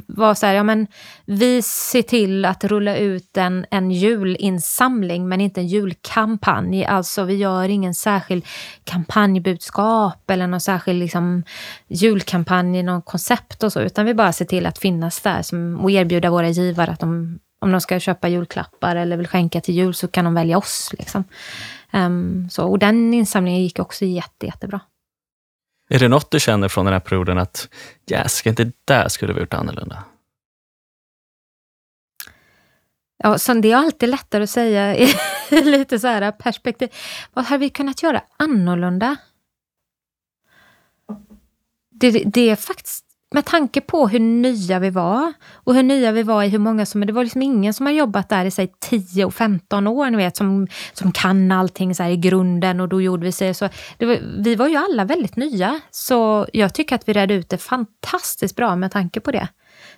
var 0.07 0.33
så 0.33 0.45
här, 0.45 0.53
ja 0.53 0.63
men 0.63 0.87
vi 1.25 1.61
ser 1.61 2.01
till 2.01 2.45
att 2.45 2.63
rulla 2.63 2.97
ut 2.97 3.37
en, 3.37 3.65
en 3.71 3.91
julinsamling 3.91 5.29
men 5.29 5.41
inte 5.41 5.61
en 5.61 5.67
julkampanj. 5.67 6.85
Alltså 6.85 7.23
vi 7.23 7.35
gör 7.35 7.69
ingen 7.69 7.93
särskild 7.93 8.45
kampanjbudskap 8.83 10.29
eller 10.29 10.47
någon 10.47 10.61
särskild 10.61 10.99
liksom, 10.99 11.43
julkampanj, 11.87 12.83
någon 12.83 13.01
koncept 13.01 13.63
och 13.63 13.73
så, 13.73 13.81
utan 13.81 14.05
vi 14.05 14.13
bara 14.13 14.33
ser 14.33 14.45
till 14.45 14.65
att 14.65 14.77
finnas 14.79 15.21
där 15.21 15.41
som, 15.41 15.79
och 15.79 15.91
erbjuda 15.91 16.29
våra 16.29 16.49
givare 16.49 16.91
att 16.91 16.99
de, 16.99 17.39
om 17.63 17.71
de 17.71 17.81
ska 17.81 17.99
köpa 17.99 18.27
julklappar 18.27 18.95
eller 18.95 19.17
vill 19.17 19.27
skänka 19.27 19.61
till 19.61 19.75
jul 19.75 19.93
så 19.93 20.07
kan 20.07 20.25
de 20.25 20.33
välja 20.33 20.57
oss. 20.57 20.93
Liksom. 20.99 21.23
Ehm, 21.91 22.49
så, 22.49 22.67
och 22.67 22.79
den 22.79 23.13
insamlingen 23.13 23.61
gick 23.61 23.79
också 23.79 24.05
jätte, 24.05 24.45
jättebra. 24.45 24.79
Är 25.89 25.99
det 25.99 26.07
något 26.07 26.31
du 26.31 26.39
känner 26.39 26.67
från 26.67 26.85
den 26.85 26.93
här 26.93 26.99
perioden 26.99 27.37
att 27.37 27.69
yes, 28.11 28.47
inte 28.47 28.71
där 28.85 29.07
skulle 29.07 29.33
vi 29.33 29.39
gjort 29.39 29.53
annorlunda? 29.53 30.03
Ja, 33.17 33.37
så 33.37 33.53
det 33.53 33.71
är 33.71 33.75
alltid 33.75 34.09
lättare 34.09 34.43
att 34.43 34.49
säga 34.49 34.95
i 34.95 35.13
lite 35.49 35.99
så 35.99 36.07
här 36.07 36.31
perspektiv. 36.31 36.89
Vad 37.33 37.45
har 37.45 37.57
vi 37.57 37.69
kunnat 37.69 38.03
göra 38.03 38.23
annorlunda? 38.37 39.15
Det, 41.89 42.11
det 42.11 42.49
är 42.49 42.55
faktiskt 42.55 43.05
med 43.33 43.45
tanke 43.45 43.81
på 43.81 44.07
hur 44.07 44.19
nya 44.19 44.79
vi 44.79 44.89
var 44.89 45.33
och 45.53 45.75
hur 45.75 45.83
nya 45.83 46.11
vi 46.11 46.23
var 46.23 46.43
i 46.43 46.49
hur 46.49 46.59
många 46.59 46.85
som... 46.85 47.05
Det 47.05 47.13
var 47.13 47.23
liksom 47.23 47.41
ingen 47.41 47.73
som 47.73 47.85
har 47.85 47.93
jobbat 47.93 48.29
där 48.29 48.45
i 48.45 48.51
sig 48.51 48.73
10 48.79 49.25
och 49.25 49.33
15 49.33 49.87
år, 49.87 50.09
ni 50.09 50.17
vet, 50.17 50.37
som, 50.37 50.67
som 50.93 51.11
kan 51.11 51.51
allting 51.51 51.95
så 51.95 52.03
här 52.03 52.09
i 52.09 52.17
grunden 52.17 52.79
och 52.79 52.89
då 52.89 53.01
gjorde 53.01 53.23
vi 53.25 53.31
sig 53.31 53.53
så. 53.53 53.69
Det 53.97 54.05
var, 54.05 54.17
vi 54.43 54.55
var 54.55 54.67
ju 54.67 54.75
alla 54.75 55.05
väldigt 55.05 55.35
nya, 55.35 55.79
så 55.91 56.47
jag 56.53 56.73
tycker 56.73 56.95
att 56.95 57.09
vi 57.09 57.13
redde 57.13 57.33
ut 57.33 57.49
det 57.49 57.57
fantastiskt 57.57 58.55
bra 58.55 58.75
med 58.75 58.91
tanke 58.91 59.19
på 59.19 59.31
det. 59.31 59.47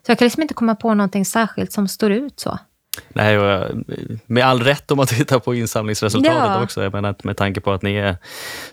Så 0.06 0.12
jag 0.12 0.20
kan 0.20 0.26
liksom 0.26 0.42
inte 0.42 0.54
komma 0.54 0.76
på 0.76 0.94
någonting 0.94 1.26
särskilt 1.26 1.72
som 1.72 1.88
står 1.88 2.12
ut 2.12 2.40
så. 2.40 2.60
Nej, 3.10 3.38
med 4.26 4.46
all 4.46 4.64
rätt 4.64 4.92
om 4.92 4.98
man 4.98 5.06
tittar 5.08 5.40
på 5.40 5.56
insamlingsresultatet 5.56 6.38
Ja. 6.38 6.64
också. 6.64 6.84
Jag 6.84 6.94
menar, 6.94 7.16
med 7.24 7.38
tanke 7.38 7.62
på 7.62 7.72
att 7.72 7.82
ni 7.82 7.96
är 7.96 8.18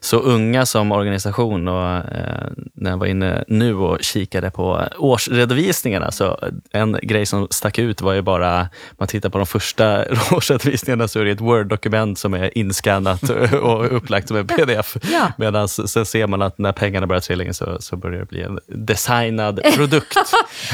så 0.00 0.18
unga 0.18 0.66
som 0.66 0.92
organisation 0.92 1.68
och 1.68 1.96
eh, 1.96 2.50
när 2.74 2.90
jag 2.90 2.98
var 2.98 3.06
inne 3.06 3.44
nu 3.48 3.74
och 3.74 3.98
kikade 4.02 4.50
på 4.50 4.88
årsredovisningarna 4.98 6.10
så 6.10 6.38
en 6.72 6.98
grej 7.02 7.26
som 7.26 7.46
stack 7.50 7.78
ut 7.78 8.00
var 8.00 8.12
ju 8.12 8.22
bara, 8.22 8.68
man 8.98 9.08
tittar 9.08 9.28
på 9.28 9.38
de 9.38 9.46
första 9.46 10.04
årsredovisningarna 10.32 11.08
så 11.08 11.20
är 11.20 11.24
det 11.24 11.30
ett 11.30 11.40
Word-dokument 11.40 12.18
som 12.18 12.34
är 12.34 12.58
inskannat 12.58 13.30
och 13.62 13.96
upplagt 13.96 14.28
som 14.28 14.36
en 14.36 14.46
pdf. 14.46 14.96
Ja. 15.12 15.32
Medan 15.38 15.68
sen 15.68 16.06
ser 16.06 16.26
man 16.26 16.42
att 16.42 16.58
när 16.58 16.72
pengarna 16.72 17.06
börjar 17.06 17.20
trilla 17.20 17.44
in 17.44 17.54
så, 17.54 17.76
så 17.80 17.96
börjar 17.96 18.18
det 18.20 18.26
bli 18.26 18.42
en 18.42 18.58
designad 18.66 19.60
produkt. 19.76 20.16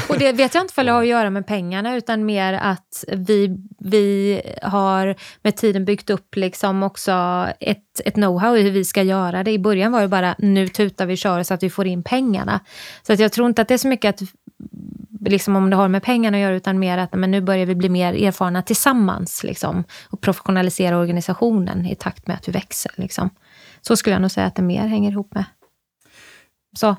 Och 0.09 0.17
det 0.19 0.31
vet 0.31 0.53
jag 0.53 0.63
inte 0.63 0.73
för 0.73 0.83
det 0.83 0.91
har 0.91 1.01
att 1.01 1.07
göra 1.07 1.29
med 1.29 1.47
pengarna 1.47 1.95
utan 1.95 2.25
mer 2.25 2.53
att 2.53 3.03
vi, 3.07 3.38
vi 3.79 4.41
har 4.61 5.15
med 5.41 5.55
tiden 5.55 5.85
byggt 5.85 6.09
upp 6.09 6.35
liksom 6.35 6.83
också 6.83 7.11
ett, 7.59 8.01
ett 8.05 8.15
know-how 8.15 8.57
i 8.57 8.61
hur 8.61 8.71
vi 8.71 8.85
ska 8.85 9.03
göra 9.03 9.43
det. 9.43 9.51
I 9.51 9.59
början 9.59 9.91
var 9.91 10.01
det 10.01 10.07
bara 10.07 10.35
nu 10.37 10.67
tutar 10.67 11.05
vi 11.05 11.17
kör 11.17 11.43
så 11.43 11.53
att 11.53 11.63
vi 11.63 11.69
får 11.69 11.87
in 11.87 12.03
pengarna. 12.03 12.59
Så 13.03 13.13
att 13.13 13.19
jag 13.19 13.31
tror 13.31 13.47
inte 13.47 13.61
att 13.61 13.67
det 13.67 13.73
är 13.73 13.77
så 13.77 13.87
mycket 13.87 14.15
att 14.15 14.29
liksom 15.25 15.55
om 15.55 15.69
det 15.69 15.75
har 15.75 15.87
med 15.87 16.03
pengarna 16.03 16.37
att 16.37 16.41
göra 16.41 16.55
utan 16.55 16.79
mer 16.79 16.97
att 16.97 17.13
men 17.13 17.31
nu 17.31 17.41
börjar 17.41 17.65
vi 17.65 17.75
bli 17.75 17.89
mer 17.89 18.13
erfarna 18.13 18.61
tillsammans 18.61 19.43
liksom, 19.43 19.83
och 20.09 20.21
professionalisera 20.21 20.97
organisationen 20.97 21.85
i 21.85 21.95
takt 21.95 22.27
med 22.27 22.35
att 22.35 22.47
vi 22.47 22.51
växer. 22.51 22.91
Liksom. 22.95 23.29
Så 23.81 23.95
skulle 23.95 24.13
jag 24.13 24.21
nog 24.21 24.31
säga 24.31 24.47
att 24.47 24.55
det 24.55 24.61
mer 24.61 24.87
hänger 24.87 25.11
ihop 25.11 25.33
med. 25.33 25.45
Så. 26.77 26.95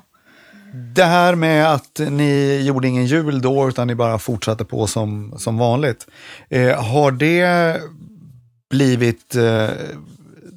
Det 0.73 1.03
här 1.03 1.35
med 1.35 1.73
att 1.73 2.01
ni 2.09 2.61
gjorde 2.61 2.87
ingen 2.87 3.05
jul 3.05 3.41
då, 3.41 3.69
utan 3.69 3.87
ni 3.87 3.95
bara 3.95 4.19
fortsatte 4.19 4.65
på 4.65 4.87
som, 4.87 5.33
som 5.37 5.57
vanligt. 5.57 6.07
Eh, 6.49 6.83
har 6.83 7.11
det 7.11 7.81
blivit 8.69 9.35
eh, 9.35 9.69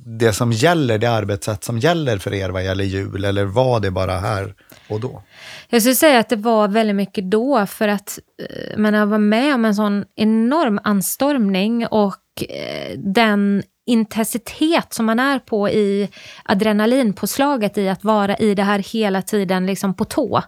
det 0.06 0.32
som 0.32 0.52
gäller, 0.52 0.98
det 0.98 1.06
arbetssätt 1.06 1.64
som 1.64 1.78
gäller 1.78 2.18
för 2.18 2.34
er 2.34 2.50
vad 2.50 2.64
gäller 2.64 2.84
jul, 2.84 3.24
eller 3.24 3.44
var 3.44 3.80
det 3.80 3.90
bara 3.90 4.18
här 4.18 4.54
och 4.88 5.00
då? 5.00 5.22
Jag 5.68 5.82
skulle 5.82 5.94
säga 5.94 6.18
att 6.18 6.28
det 6.28 6.36
var 6.36 6.68
väldigt 6.68 6.96
mycket 6.96 7.30
då 7.30 7.66
för 7.66 7.88
att 7.88 8.18
eh, 8.38 8.78
man 8.78 9.10
var 9.10 9.18
med 9.18 9.54
om 9.54 9.64
en 9.64 9.74
sån 9.74 10.04
enorm 10.16 10.80
anstormning 10.84 11.86
och 11.86 12.44
eh, 12.48 12.98
den 12.98 13.62
intensitet 13.86 14.94
som 14.94 15.06
man 15.06 15.20
är 15.20 15.38
på 15.38 15.68
i 15.68 16.08
adrenalinpåslaget 16.44 17.78
i 17.78 17.88
att 17.88 18.04
vara 18.04 18.36
i 18.36 18.54
det 18.54 18.62
här 18.62 18.78
hela 18.78 19.22
tiden 19.22 19.66
liksom 19.66 19.94
på 19.94 20.04
tå. 20.04 20.42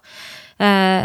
Eh, 0.59 1.05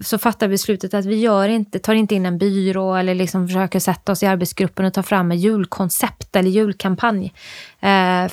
så 0.00 0.18
fattar 0.18 0.48
vi 0.48 0.54
beslutet 0.54 0.94
att 0.94 1.04
vi 1.04 1.20
gör 1.20 1.48
inte, 1.48 1.78
tar 1.78 1.94
inte 1.94 2.14
in 2.14 2.26
en 2.26 2.38
byrå 2.38 2.94
eller 2.94 3.14
liksom 3.14 3.48
försöker 3.48 3.80
sätta 3.80 4.12
oss 4.12 4.22
i 4.22 4.26
arbetsgruppen 4.26 4.86
och 4.86 4.94
ta 4.94 5.02
fram 5.02 5.32
ett 5.32 5.38
julkoncept 5.38 6.36
eller 6.36 6.50
julkampanj. 6.50 7.32
Eh, 7.80 8.24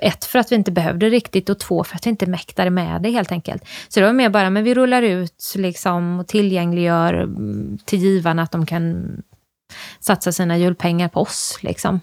ett, 0.00 0.24
för 0.24 0.38
att 0.38 0.52
vi 0.52 0.56
inte 0.56 0.72
behövde 0.72 1.10
riktigt 1.10 1.48
och 1.48 1.58
två, 1.58 1.84
för 1.84 1.96
att 1.96 2.06
vi 2.06 2.10
inte 2.10 2.26
mäktade 2.26 2.70
med 2.70 3.02
det 3.02 3.10
helt 3.10 3.32
enkelt. 3.32 3.64
Så 3.88 4.00
det 4.00 4.06
var 4.06 4.12
mer 4.12 4.28
bara, 4.28 4.50
men 4.50 4.64
vi 4.64 4.74
rullar 4.74 5.02
ut 5.02 5.54
liksom 5.56 6.20
och 6.20 6.28
tillgängliggör 6.28 7.14
mm, 7.14 7.78
till 7.84 7.98
givarna 7.98 8.42
att 8.42 8.52
de 8.52 8.66
kan 8.66 9.22
satsa 10.00 10.32
sina 10.32 10.58
julpengar 10.58 11.08
på 11.08 11.20
oss. 11.20 11.58
Liksom. 11.60 11.94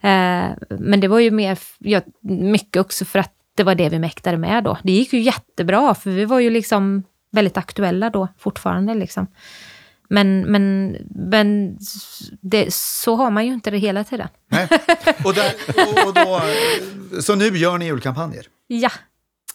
Eh, 0.00 0.50
men 0.78 1.00
det 1.00 1.08
var 1.08 1.18
ju 1.18 1.30
mer, 1.30 1.58
ja, 1.78 2.00
mycket 2.22 2.80
också 2.80 3.04
för 3.04 3.18
att 3.18 3.32
det 3.56 3.62
var 3.64 3.74
det 3.74 3.88
vi 3.88 3.98
mäktade 3.98 4.36
med 4.38 4.64
då. 4.64 4.78
Det 4.82 4.92
gick 4.92 5.12
ju 5.12 5.20
jättebra, 5.20 5.94
för 5.94 6.10
vi 6.10 6.24
var 6.24 6.40
ju 6.40 6.50
liksom 6.50 7.02
väldigt 7.32 7.56
aktuella 7.56 8.10
då 8.10 8.28
fortfarande. 8.38 8.94
Liksom. 8.94 9.26
Men, 10.08 10.40
men, 10.40 10.96
men 11.10 11.78
det, 12.40 12.74
så 12.74 13.16
har 13.16 13.30
man 13.30 13.46
ju 13.46 13.52
inte 13.52 13.70
det 13.70 13.78
hela 13.78 14.04
tiden. 14.04 14.28
Nej. 14.48 14.68
Och, 15.24 15.34
där, 15.34 15.52
och, 15.68 16.08
och 16.08 16.14
då, 16.14 16.40
så 17.20 17.34
nu 17.34 17.48
gör 17.48 17.78
ni 17.78 17.84
julkampanjer? 17.84 18.46
Ja, 18.66 18.90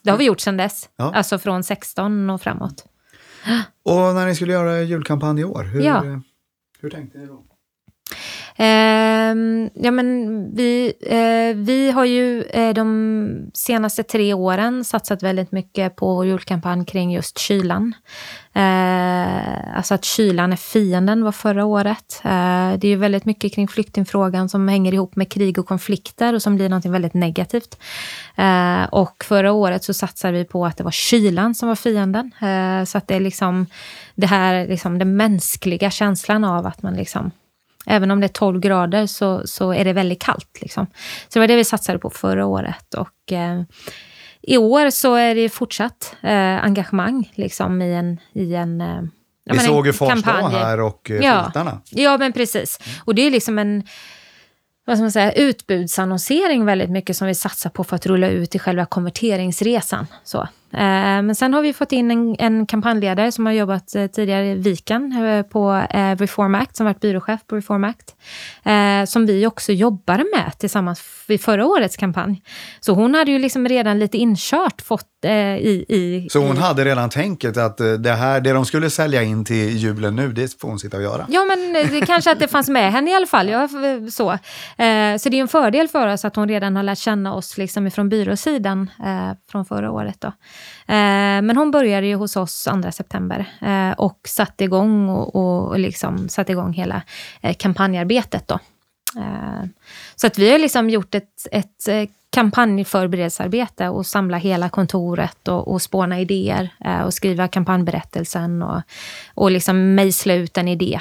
det 0.03 0.09
har 0.11 0.17
vi 0.17 0.23
gjort 0.25 0.39
sedan 0.39 0.57
dess. 0.57 0.89
Ja. 0.95 1.11
Alltså 1.15 1.39
från 1.39 1.63
16 1.63 2.29
och 2.29 2.41
framåt. 2.41 2.85
Och 3.83 4.15
när 4.15 4.25
ni 4.25 4.35
skulle 4.35 4.53
göra 4.53 4.81
julkampanj 4.81 5.41
i 5.41 5.43
år, 5.43 5.63
hur, 5.63 5.81
Ja. 5.81 6.03
hur 6.81 6.89
tänkte 6.89 7.17
ni 7.17 7.25
då? 7.25 7.43
Eh, 8.59 9.35
ja, 9.73 9.91
men 9.91 10.55
vi, 10.55 10.93
eh, 11.01 11.57
vi 11.57 11.91
har 11.91 12.05
ju 12.05 12.43
eh, 12.43 12.73
de 12.73 13.51
senaste 13.53 14.03
tre 14.03 14.33
åren 14.33 14.83
satsat 14.83 15.23
väldigt 15.23 15.51
mycket 15.51 15.95
på 15.95 16.13
vår 16.13 16.25
julkampanj 16.25 16.85
kring 16.85 17.11
just 17.11 17.37
kylan. 17.37 17.93
Eh, 18.53 19.77
alltså 19.77 19.93
att 19.93 20.05
kylan 20.05 20.51
är 20.51 20.57
fienden 20.57 21.23
var 21.23 21.31
förra 21.31 21.65
året. 21.65 22.19
det 22.23 22.83
är 22.83 22.85
ju 22.85 22.95
väldigt 22.95 23.25
mycket 23.25 23.53
kring 23.53 23.67
flyktingfrågan 23.67 24.49
som 24.49 24.67
hänger 24.67 24.93
ihop 24.93 25.15
med 25.15 25.31
krig 25.31 25.59
och 25.59 25.67
konflikter 25.67 26.33
och 26.33 26.41
som 26.41 26.55
blir 26.55 26.69
något 26.69 26.85
väldigt 26.85 27.13
negativt. 27.13 27.77
och 28.89 29.23
förra 29.23 29.51
året 29.51 29.83
så 29.83 29.93
satsade 29.93 30.37
vi 30.37 30.45
på 30.45 30.65
att 30.65 30.77
det 30.77 30.83
var 30.83 30.91
kylan 30.91 31.55
som 31.55 31.67
var 31.67 31.75
fienden. 31.75 32.31
så 32.85 32.97
att 32.97 33.07
det 33.07 33.15
är 33.15 33.19
liksom 33.19 33.65
det 34.15 34.27
här, 34.27 34.67
liksom 34.67 34.99
den 34.99 35.15
mänskliga 35.15 35.91
känslan 35.91 36.43
av 36.43 36.65
att 36.65 36.81
man 36.81 36.93
liksom 36.93 37.31
Även 37.87 38.11
om 38.11 38.19
det 38.19 38.25
är 38.25 38.33
12 38.33 38.59
grader 38.59 39.05
så, 39.05 39.41
så 39.47 39.73
är 39.73 39.85
det 39.85 39.93
väldigt 39.93 40.21
kallt. 40.21 40.57
Liksom. 40.61 40.85
Så 41.27 41.33
det 41.33 41.39
var 41.39 41.47
det 41.47 41.55
vi 41.55 41.63
satsade 41.63 41.99
på 41.99 42.09
förra 42.09 42.45
året. 42.45 42.93
Och, 42.93 43.31
eh, 43.31 43.61
I 44.41 44.57
år 44.57 44.89
så 44.89 45.15
är 45.15 45.35
det 45.35 45.49
fortsatt 45.49 46.15
eh, 46.21 46.63
engagemang 46.63 47.31
liksom, 47.35 47.81
i 47.81 47.93
en, 47.93 48.17
i 48.33 48.55
en 48.55 48.81
eh, 48.81 49.01
vi 49.49 49.59
såg 49.59 49.87
ju 49.87 49.93
Fars 49.93 50.23
dag 50.23 50.49
här 50.49 50.79
och 50.79 51.11
eh, 51.11 51.17
ja. 51.17 51.51
Ja, 51.89 52.17
men 52.17 52.33
precis. 52.33 52.79
Och 53.05 53.15
det 53.15 53.21
är 53.21 53.31
liksom 53.31 53.59
en 53.59 53.83
vad 54.85 54.97
ska 54.97 55.01
man 55.01 55.11
säga, 55.11 55.31
utbudsannonsering 55.31 56.65
väldigt 56.65 56.89
mycket 56.89 57.17
som 57.17 57.27
vi 57.27 57.35
satsar 57.35 57.69
på 57.69 57.83
för 57.83 57.95
att 57.95 58.05
rulla 58.05 58.29
ut 58.29 58.55
i 58.55 58.59
själva 58.59 58.85
konverteringsresan. 58.85 60.07
Så. 60.23 60.47
Eh, 60.73 61.21
men 61.21 61.35
sen 61.35 61.53
har 61.53 61.61
vi 61.61 61.73
fått 61.73 61.91
in 61.91 62.11
en, 62.11 62.35
en 62.39 62.65
kampanjledare 62.65 63.31
som 63.31 63.45
har 63.45 63.53
jobbat 63.53 63.95
eh, 63.95 64.07
tidigare 64.07 64.51
i 64.51 64.55
Viken 64.55 65.11
eh, 65.11 65.43
på 65.43 65.71
Reform 66.19 66.55
Act, 66.55 66.75
som 66.75 66.85
varit 66.85 66.99
byråchef 66.99 67.47
på 67.47 67.55
Reform 67.55 67.83
Act. 67.83 68.15
Som 69.07 69.25
vi 69.25 69.45
också 69.45 69.71
jobbade 69.71 70.25
med 70.35 70.59
tillsammans 70.59 71.03
vid 71.27 71.41
förra 71.41 71.65
årets 71.65 71.97
kampanj. 71.97 72.41
Så 72.79 72.93
hon 72.93 73.15
hade 73.15 73.31
ju 73.31 73.39
liksom 73.39 73.67
redan 73.67 73.99
lite 73.99 74.17
inkört 74.17 74.81
fått 74.81 75.16
i, 75.25 75.85
i... 75.89 76.27
Så 76.31 76.39
hon 76.39 76.57
i, 76.57 76.59
hade 76.59 76.85
redan 76.85 77.09
tänket 77.09 77.57
att 77.57 77.77
det 77.77 78.11
här, 78.11 78.41
det 78.41 78.53
de 78.53 78.65
skulle 78.65 78.89
sälja 78.89 79.23
in 79.23 79.45
till 79.45 79.77
julen 79.77 80.15
nu, 80.15 80.31
det 80.31 80.59
får 80.59 80.67
hon 80.67 80.79
sitta 80.79 80.97
och 80.97 81.03
göra? 81.03 81.25
Ja, 81.29 81.45
men 81.45 81.73
det 81.73 82.05
kanske 82.05 82.31
att 82.31 82.39
det 82.39 82.47
fanns 82.47 82.69
med 82.69 82.91
henne 82.91 83.11
i 83.11 83.13
alla 83.13 83.27
fall. 83.27 83.49
Ja, 83.49 83.67
så. 84.11 84.37
så 85.19 85.29
det 85.29 85.37
är 85.37 85.41
en 85.41 85.47
fördel 85.47 85.87
för 85.87 86.07
oss 86.07 86.25
att 86.25 86.35
hon 86.35 86.49
redan 86.49 86.75
har 86.75 86.83
lärt 86.83 86.97
känna 86.97 87.33
oss 87.33 87.57
liksom 87.57 87.87
ifrån 87.87 88.09
byråsidan 88.09 88.89
från 89.51 89.65
förra 89.65 89.91
året. 89.91 90.21
Då. 90.21 90.31
Eh, 90.87 91.41
men 91.41 91.57
hon 91.57 91.71
började 91.71 92.07
ju 92.07 92.15
hos 92.15 92.35
oss 92.35 92.67
2 92.83 92.91
september 92.91 93.45
eh, 93.61 93.91
och 93.91 94.19
satte 94.27 94.63
igång, 94.63 95.09
och, 95.09 95.35
och 95.35 95.79
liksom 95.79 96.29
satte 96.29 96.51
igång 96.51 96.73
hela 96.73 97.01
eh, 97.41 97.55
kampanjarbetet. 97.55 98.47
Då. 98.47 98.59
Så 100.15 100.27
att 100.27 100.37
vi 100.37 100.51
har 100.51 100.59
liksom 100.59 100.89
gjort 100.89 101.15
ett, 101.15 101.47
ett 101.51 101.87
kampanjförberedelsearbete 102.29 103.89
och 103.89 104.05
samla 104.05 104.37
hela 104.37 104.69
kontoret 104.69 105.47
och, 105.47 105.71
och 105.71 105.81
spåna 105.81 106.19
idéer 106.19 106.73
och 107.05 107.13
skriva 107.13 107.47
kampanjberättelsen 107.47 108.61
och, 108.61 108.81
och 109.33 109.51
liksom 109.51 109.95
mejsla 109.95 110.33
ut 110.33 110.57
en 110.57 110.67
idé. 110.67 110.99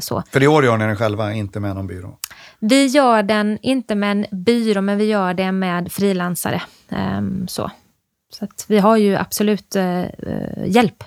Så. 0.00 0.22
För 0.32 0.42
i 0.42 0.46
år 0.46 0.64
gör 0.64 0.76
ni 0.76 0.86
den 0.86 0.96
själva, 0.96 1.32
inte 1.32 1.60
med 1.60 1.74
någon 1.74 1.86
byrå? 1.86 2.18
Vi 2.58 2.86
gör 2.86 3.22
den 3.22 3.58
inte 3.62 3.94
med 3.94 4.10
en 4.10 4.44
byrå, 4.44 4.80
men 4.80 4.98
vi 4.98 5.04
gör 5.04 5.34
det 5.34 5.52
med 5.52 5.92
frilansare. 5.92 6.62
Så. 7.48 7.70
Så 8.32 8.46
vi 8.68 8.78
har 8.78 8.96
ju 8.96 9.16
absolut 9.16 9.76
eh, 9.76 10.00
eh, 10.00 10.66
hjälp. 10.66 11.04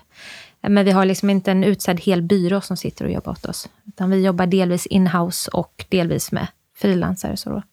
Men 0.62 0.86
vi 0.86 0.92
har 0.92 1.06
liksom 1.06 1.30
inte 1.30 1.52
en 1.52 1.64
utsedd 1.64 2.00
hel 2.00 2.22
byrå 2.22 2.62
som 2.62 2.78
sitter 2.78 3.06
och 3.06 3.12
jobbar 3.12 3.32
åt 3.32 3.46
oss. 3.46 3.70
Utan 3.88 4.10
vi 4.10 4.26
jobbar 4.26 4.46
delvis 4.46 4.86
inhouse 4.86 5.52
och 5.52 5.86
delvis 5.90 6.32
med 6.32 6.48
frilansare. 6.76 7.38
Så 7.38 7.50
då. 7.50 7.64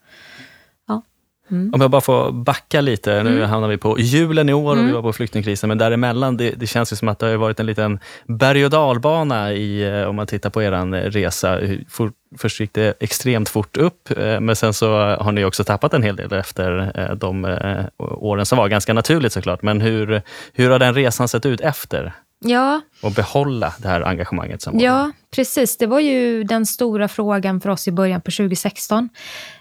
Mm. 1.50 1.74
Om 1.74 1.80
jag 1.80 1.90
bara 1.90 2.00
får 2.00 2.32
backa 2.32 2.80
lite, 2.80 3.22
nu 3.22 3.36
mm. 3.36 3.48
hamnar 3.50 3.68
vi 3.68 3.76
på 3.76 3.98
julen 3.98 4.48
i 4.48 4.52
år 4.52 4.70
och 4.70 4.76
vi 4.76 4.82
mm. 4.82 4.94
var 4.94 5.02
på 5.02 5.12
flyktingkrisen, 5.12 5.68
men 5.68 5.78
däremellan, 5.78 6.36
det, 6.36 6.50
det 6.50 6.66
känns 6.66 6.92
ju 6.92 6.96
som 6.96 7.08
att 7.08 7.18
det 7.18 7.26
har 7.26 7.36
varit 7.36 7.60
en 7.60 7.66
liten 7.66 8.00
berg 8.26 8.64
och 8.64 8.70
dalbana 8.70 9.52
i, 9.52 9.82
eh, 9.82 10.08
om 10.08 10.16
man 10.16 10.26
tittar 10.26 10.50
på 10.50 10.62
er 10.62 11.10
resa. 11.10 11.58
For, 11.88 12.12
först 12.38 12.60
gick 12.60 12.72
det 12.72 12.94
extremt 13.00 13.48
fort 13.48 13.76
upp, 13.76 14.18
eh, 14.18 14.40
men 14.40 14.56
sen 14.56 14.74
så 14.74 15.16
har 15.20 15.32
ni 15.32 15.44
också 15.44 15.64
tappat 15.64 15.94
en 15.94 16.02
hel 16.02 16.16
del 16.16 16.32
efter 16.32 16.92
eh, 16.94 17.14
de 17.14 17.56
åren 17.98 18.46
som 18.46 18.58
var. 18.58 18.68
Ganska 18.68 18.94
naturligt 18.94 19.32
såklart, 19.32 19.62
men 19.62 19.80
hur, 19.80 20.22
hur 20.52 20.70
har 20.70 20.78
den 20.78 20.94
resan 20.94 21.28
sett 21.28 21.46
ut 21.46 21.60
efter? 21.60 22.12
Ja. 22.44 22.80
Och 23.02 23.12
behålla 23.12 23.74
det 23.78 23.88
här 23.88 24.00
engagemanget 24.00 24.62
som 24.62 24.74
var 24.74 24.82
Ja, 24.82 25.10
precis. 25.34 25.76
Det 25.78 25.86
var 25.86 26.00
ju 26.00 26.44
den 26.44 26.66
stora 26.66 27.08
frågan 27.08 27.60
för 27.60 27.70
oss 27.70 27.88
i 27.88 27.92
början 27.92 28.20
på 28.20 28.30
2016. 28.30 29.08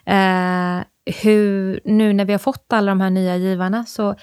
Eh, 0.06 0.16
hur, 1.12 1.80
nu 1.86 2.14
när 2.14 2.26
vi 2.26 2.32
har 2.32 2.40
fått 2.40 2.74
alla 2.74 2.92
de 2.92 3.02
här 3.02 3.10
nya 3.10 3.38
givarna 3.38 3.86
så 3.86 4.16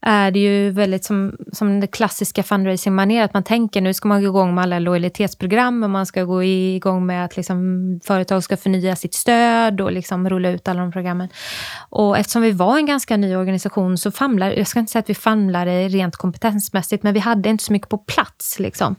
är 0.00 0.30
det 0.30 0.38
ju 0.38 0.70
väldigt 0.70 1.04
som, 1.04 1.36
som 1.52 1.80
det 1.80 1.86
klassiska 1.86 2.42
fundraising-manér, 2.42 3.24
att 3.24 3.34
man 3.34 3.42
tänker 3.42 3.80
nu 3.80 3.94
ska 3.94 4.08
man 4.08 4.20
gå 4.22 4.28
igång 4.28 4.54
med 4.54 4.62
alla 4.62 4.78
lojalitetsprogram 4.78 5.82
och 5.82 5.90
man 5.90 6.06
ska 6.06 6.24
gå 6.24 6.42
igång 6.44 7.06
med 7.06 7.24
att 7.24 7.36
liksom, 7.36 8.00
företag 8.04 8.44
ska 8.44 8.56
förnya 8.56 8.96
sitt 8.96 9.14
stöd 9.14 9.80
och 9.80 9.92
liksom 9.92 10.28
rulla 10.28 10.50
ut 10.50 10.68
alla 10.68 10.80
de 10.80 10.92
programmen. 10.92 11.28
Och 11.88 12.18
eftersom 12.18 12.42
vi 12.42 12.50
var 12.50 12.78
en 12.78 12.86
ganska 12.86 13.16
ny 13.16 13.36
organisation 13.36 13.98
så 13.98 14.10
famlar, 14.10 14.50
jag 14.50 14.66
ska 14.66 14.80
inte 14.80 14.92
säga 14.92 15.00
att 15.00 15.10
vi 15.10 15.14
famlade 15.14 15.88
rent 15.88 16.16
kompetensmässigt, 16.16 17.02
men 17.02 17.14
vi 17.14 17.20
hade 17.20 17.48
inte 17.48 17.64
så 17.64 17.72
mycket 17.72 17.88
på 17.88 17.98
plats. 17.98 18.58
Liksom. 18.58 18.96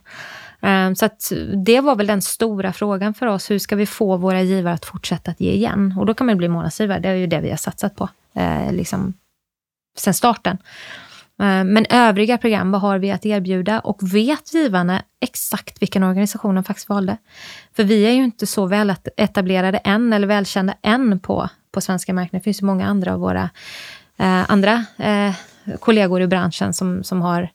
Ehm, 0.61 0.95
så 0.95 1.05
att 1.05 1.31
det 1.65 1.81
var 1.81 1.95
väl 1.95 2.07
den 2.07 2.21
stora 2.21 2.73
frågan 2.73 3.13
för 3.13 3.25
oss. 3.25 3.51
Hur 3.51 3.59
ska 3.59 3.75
vi 3.75 3.85
få 3.85 4.17
våra 4.17 4.41
givare 4.41 4.73
att 4.73 4.85
fortsätta 4.85 5.31
att 5.31 5.41
ge 5.41 5.51
igen? 5.51 5.95
Och 5.97 6.05
då 6.05 6.13
kan 6.13 6.27
man 6.27 6.37
bli 6.37 6.47
månadsgivare. 6.47 6.99
Det 6.99 7.09
är 7.09 7.15
ju 7.15 7.27
det 7.27 7.39
vi 7.39 7.49
har 7.49 7.57
satsat 7.57 7.95
på 7.95 8.09
eh, 8.33 8.71
liksom, 8.71 9.13
sen 9.97 10.13
starten. 10.13 10.57
Ehm, 11.39 11.73
men 11.73 11.85
övriga 11.89 12.37
program, 12.37 12.71
vad 12.71 12.81
har 12.81 12.97
vi 12.97 13.11
att 13.11 13.25
erbjuda? 13.25 13.79
Och 13.79 14.13
vet 14.13 14.53
givarna 14.53 15.01
exakt 15.21 15.81
vilken 15.81 16.03
organisation 16.03 16.55
de 16.55 16.63
faktiskt 16.63 16.89
valde? 16.89 17.17
För 17.75 17.83
vi 17.83 18.05
är 18.05 18.11
ju 18.11 18.23
inte 18.23 18.47
så 18.47 18.65
väl 18.65 18.93
etablerade 19.17 19.77
än, 19.77 20.13
eller 20.13 20.27
välkända 20.27 20.73
än 20.81 21.19
på, 21.19 21.49
på 21.71 21.81
svenska 21.81 22.13
marknaden. 22.13 22.39
Det 22.39 22.43
finns 22.43 22.61
ju 22.61 22.65
många 22.65 22.87
andra 22.87 23.13
av 23.13 23.19
våra 23.19 23.49
eh, 24.17 24.51
andra 24.51 24.85
eh, 24.97 25.33
kollegor 25.79 26.21
i 26.21 26.27
branschen 26.27 26.73
som, 26.73 27.03
som 27.03 27.21
har 27.21 27.49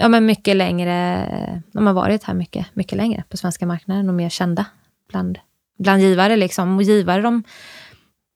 ja, 0.00 0.08
men 0.08 0.26
mycket 0.26 0.56
längre, 0.56 1.62
de 1.72 1.86
har 1.86 1.94
varit 1.94 2.24
här 2.24 2.34
mycket, 2.34 2.66
mycket 2.74 2.96
längre 2.96 3.24
på 3.28 3.36
svenska 3.36 3.66
marknaden 3.66 4.08
och 4.08 4.14
mer 4.14 4.28
kända 4.28 4.66
bland, 5.08 5.38
bland 5.78 6.02
givare. 6.02 6.36
Liksom. 6.36 6.76
Och 6.76 6.82
givare 6.82 7.22
de 7.22 7.42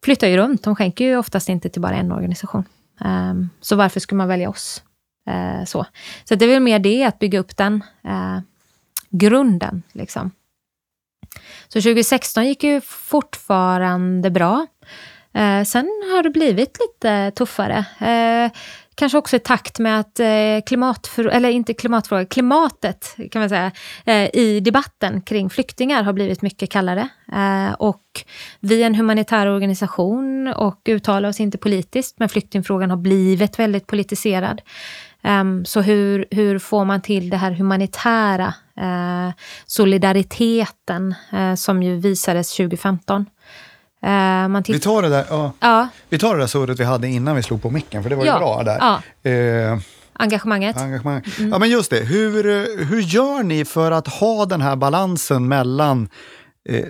flyttar 0.05 0.27
ju 0.27 0.37
runt, 0.37 0.63
de 0.63 0.77
skänker 0.77 1.05
ju 1.05 1.17
oftast 1.17 1.49
inte 1.49 1.69
till 1.69 1.83
bara 1.83 1.95
en 1.95 2.13
organisation. 2.13 2.65
Um, 3.01 3.51
så 3.61 3.77
varför 3.77 4.01
skulle 4.01 4.17
man 4.17 4.29
välja 4.29 4.49
oss? 4.49 4.83
Uh, 5.31 5.65
så. 5.65 5.87
så 6.25 6.35
det 6.35 6.45
är 6.45 6.49
väl 6.49 6.63
mer 6.63 6.79
det, 6.79 7.05
att 7.05 7.19
bygga 7.19 7.39
upp 7.39 7.57
den 7.57 7.85
uh, 8.07 8.41
grunden. 9.11 9.83
Liksom. 9.93 10.31
Så 11.69 11.81
2016 11.81 12.47
gick 12.47 12.65
ju 12.65 12.81
fortfarande 12.81 14.31
bra. 14.31 14.67
Uh, 15.39 15.65
sen 15.65 15.87
har 16.13 16.23
det 16.23 16.31
blivit 16.31 16.79
lite 16.81 17.31
tuffare. 17.31 17.85
Kanske 18.95 19.19
också 19.19 19.37
i 19.37 19.39
takt 19.39 19.79
med 19.79 20.01
att 20.01 20.21
eh, 20.21 20.27
klimatfrå 20.67 21.31
eller 21.31 21.51
inte 21.51 21.75
klimatfrågan, 21.75 22.27
klimatet 22.27 23.17
kan 23.31 23.41
man 23.41 23.49
säga, 23.49 23.73
eh, 24.05 24.31
i 24.33 24.61
debatten 24.61 25.21
kring 25.21 25.51
flyktingar 25.51 26.03
har 26.03 26.13
blivit 26.13 26.43
mycket 26.43 26.71
kallare. 26.71 27.09
Eh, 27.33 27.73
och 27.73 28.03
vi 28.61 28.83
är 28.83 28.87
en 28.87 28.95
humanitär 28.95 29.47
organisation 29.47 30.49
och 30.49 30.81
uttalar 30.89 31.29
oss 31.29 31.41
inte 31.41 31.59
politiskt, 31.59 32.19
men 32.19 32.29
flyktingfrågan 32.29 32.91
har 32.91 32.97
blivit 32.97 33.59
väldigt 33.59 33.87
politiserad. 33.87 34.63
Ehm, 35.23 35.65
så 35.65 35.81
hur, 35.81 36.27
hur 36.31 36.59
får 36.59 36.85
man 36.85 37.03
till 37.03 37.31
det 37.31 37.37
här 37.37 37.51
humanitära, 37.51 38.55
solidariteten 39.67 41.15
som 41.57 41.83
ju 41.83 41.97
visades 41.97 42.57
2015? 42.57 43.27
Uh, 44.05 44.61
vi, 44.69 44.81
tar 44.81 45.03
det 45.03 45.09
där, 45.09 45.25
ja. 45.31 45.53
ja. 45.61 45.89
vi 46.09 46.19
tar 46.19 46.35
det 46.35 46.41
där 46.41 46.47
surret 46.47 46.81
vi 46.81 46.85
hade 46.85 47.09
innan 47.09 47.37
vi 47.37 47.43
slog 47.43 47.63
på 47.63 47.71
micken, 47.71 48.03
för 48.03 48.11
det 48.11 48.17
var 48.17 48.25
ju 48.25 48.33
bra 48.33 48.63
där. 48.63 49.01
Ja. 49.23 49.73
Uh, 49.73 49.81
Engagemanget. 50.13 50.77
Engagemang. 50.77 51.23
Mm. 51.39 51.51
Ja, 51.51 51.59
men 51.59 51.71
just 51.71 51.91
det. 51.91 52.01
Hur, 52.01 52.45
hur 52.85 53.01
gör 53.01 53.43
ni 53.43 53.65
för 53.65 53.91
att 53.91 54.09
ha 54.09 54.47
den 54.47 54.61
här 54.61 54.77
balansen 54.77 55.49
mellan 55.49 56.09
eh, 56.69 56.85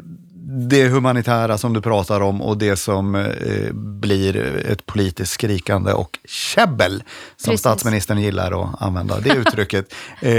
det 0.46 0.88
humanitära 0.88 1.58
som 1.58 1.72
du 1.72 1.80
pratar 1.80 2.20
om 2.20 2.42
och 2.42 2.58
det 2.58 2.76
som 2.76 3.14
eh, 3.14 3.72
blir 3.72 4.36
ett 4.70 4.86
politiskt 4.86 5.32
skrikande 5.32 5.92
och 5.92 6.18
käbbel, 6.24 7.02
som 7.36 7.50
Precis. 7.50 7.60
statsministern 7.60 8.18
gillar 8.18 8.62
att 8.62 8.82
använda, 8.82 9.20
det 9.20 9.34
uttrycket. 9.34 9.94
eh, 10.20 10.32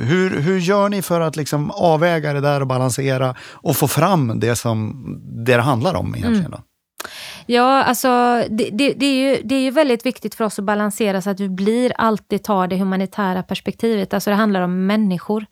hur, 0.00 0.40
hur 0.40 0.58
gör 0.58 0.88
ni 0.88 1.02
för 1.02 1.20
att 1.20 1.36
liksom 1.36 1.70
avväga 1.70 2.32
det 2.32 2.40
där 2.40 2.60
och 2.60 2.66
balansera 2.66 3.34
och 3.40 3.76
få 3.76 3.88
fram 3.88 4.40
det 4.40 4.56
som 4.56 5.04
det, 5.44 5.56
det 5.56 5.62
handlar 5.62 5.94
om 5.94 6.14
egentligen? 6.14 6.46
Mm. 6.46 6.60
Ja, 7.46 7.82
alltså 7.82 8.08
det, 8.50 8.70
det, 8.72 8.92
det, 8.92 9.06
är 9.06 9.14
ju, 9.14 9.42
det 9.44 9.54
är 9.54 9.60
ju 9.60 9.70
väldigt 9.70 10.06
viktigt 10.06 10.34
för 10.34 10.44
oss 10.44 10.58
att 10.58 10.64
balansera 10.64 11.22
så 11.22 11.30
att 11.30 11.40
vi 11.40 11.48
blir 11.48 11.92
alltid 11.98 12.42
tar 12.42 12.66
det 12.66 12.76
humanitära 12.76 13.42
perspektivet. 13.42 14.14
Alltså 14.14 14.30
det 14.30 14.36
handlar 14.36 14.60
om 14.60 14.86
människor 14.86 15.46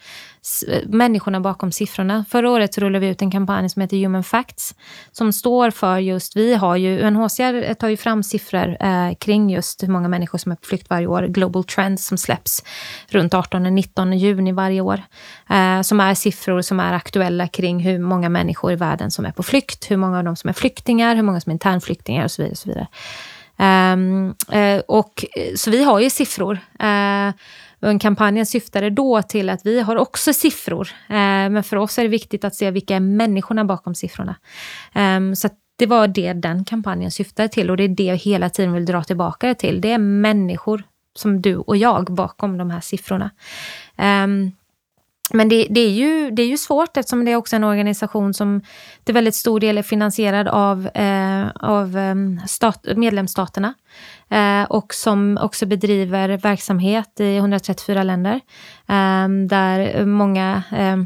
människorna 0.86 1.40
bakom 1.40 1.72
siffrorna. 1.72 2.24
Förra 2.28 2.50
året 2.50 2.78
rullade 2.78 3.06
vi 3.06 3.12
ut 3.12 3.22
en 3.22 3.30
kampanj 3.30 3.68
som 3.68 3.82
heter 3.82 3.96
Human 3.96 4.24
Facts, 4.24 4.74
som 5.12 5.32
står 5.32 5.70
för 5.70 5.98
just, 5.98 6.36
vi 6.36 6.54
har 6.54 6.76
ju, 6.76 7.00
UNHCR 7.00 7.74
tar 7.74 7.88
ju 7.88 7.96
fram 7.96 8.22
siffror 8.22 8.76
eh, 8.80 9.14
kring 9.14 9.50
just 9.50 9.82
hur 9.82 9.88
många 9.88 10.08
människor 10.08 10.38
som 10.38 10.52
är 10.52 10.56
på 10.56 10.66
flykt 10.66 10.90
varje 10.90 11.06
år, 11.06 11.22
Global 11.22 11.64
Trends 11.64 12.06
som 12.06 12.18
släpps 12.18 12.64
runt 13.08 13.32
18-19 13.32 14.14
juni 14.14 14.52
varje 14.52 14.80
år, 14.80 15.02
eh, 15.50 15.80
som 15.82 16.00
är 16.00 16.14
siffror 16.14 16.62
som 16.62 16.80
är 16.80 16.92
aktuella 16.92 17.48
kring 17.48 17.80
hur 17.80 17.98
många 17.98 18.28
människor 18.28 18.72
i 18.72 18.76
världen 18.76 19.10
som 19.10 19.24
är 19.24 19.32
på 19.32 19.42
flykt, 19.42 19.90
hur 19.90 19.96
många 19.96 20.18
av 20.18 20.24
dem 20.24 20.36
som 20.36 20.48
är 20.48 20.54
flyktingar, 20.54 21.16
hur 21.16 21.22
många 21.22 21.40
som 21.40 21.50
är 21.50 21.54
internflyktingar 21.54 22.24
och 22.24 22.30
så 22.30 22.42
vidare. 22.42 22.52
Och 22.52 22.58
så 22.58 22.68
vidare. 22.68 22.86
Ehm, 23.58 24.34
eh, 24.52 24.80
och, 24.88 25.24
eh, 25.36 25.54
så 25.54 25.70
vi 25.70 25.84
har 25.84 26.00
ju 26.00 26.10
siffror. 26.10 26.58
Eh, 26.78 27.32
och 27.82 28.00
kampanjen 28.00 28.46
syftade 28.46 28.90
då 28.90 29.22
till 29.22 29.50
att 29.50 29.66
vi 29.66 29.80
har 29.80 29.96
också 29.96 30.32
siffror. 30.32 30.88
Eh, 31.08 31.14
men 31.50 31.62
för 31.62 31.76
oss 31.76 31.98
är 31.98 32.02
det 32.02 32.08
viktigt 32.08 32.44
att 32.44 32.54
se 32.54 32.70
vilka 32.70 32.96
är 32.96 33.00
människorna 33.00 33.64
bakom 33.64 33.94
siffrorna. 33.94 34.36
Ehm, 34.92 35.36
så 35.36 35.48
det 35.76 35.86
var 35.86 36.08
det 36.08 36.32
den 36.32 36.64
kampanjen 36.64 37.10
syftade 37.10 37.48
till 37.48 37.70
och 37.70 37.76
det 37.76 37.84
är 37.84 37.88
det 37.88 38.04
jag 38.04 38.16
hela 38.16 38.50
tiden 38.50 38.72
vill 38.72 38.84
dra 38.84 39.04
tillbaka 39.04 39.46
det 39.46 39.54
till. 39.54 39.80
Det 39.80 39.92
är 39.92 39.98
människor 39.98 40.82
som 41.14 41.42
du 41.42 41.56
och 41.56 41.76
jag 41.76 42.04
bakom 42.04 42.58
de 42.58 42.70
här 42.70 42.80
siffrorna. 42.80 43.30
Um, 43.98 44.52
men 45.30 45.48
det, 45.48 45.66
det, 45.70 45.80
är 45.80 45.90
ju, 45.90 46.30
det 46.30 46.42
är 46.42 46.46
ju 46.46 46.56
svårt 46.56 46.96
eftersom 46.96 47.24
det 47.24 47.32
är 47.32 47.36
också 47.36 47.56
en 47.56 47.64
organisation 47.64 48.34
som 48.34 48.60
till 49.04 49.14
väldigt 49.14 49.34
stor 49.34 49.60
del 49.60 49.78
är 49.78 49.82
finansierad 49.82 50.48
av, 50.48 50.88
eh, 50.94 51.48
av 51.54 51.96
ehm, 51.96 52.40
stat, 52.46 52.86
medlemsstaterna. 52.96 53.74
Eh, 54.30 54.62
och 54.62 54.94
som 54.94 55.38
också 55.42 55.66
bedriver 55.66 56.28
verksamhet 56.28 57.20
i 57.20 57.36
134 57.36 58.02
länder. 58.02 58.40
Eh, 58.88 59.28
där 59.48 60.04
många 60.04 60.62
eh, 60.76 60.96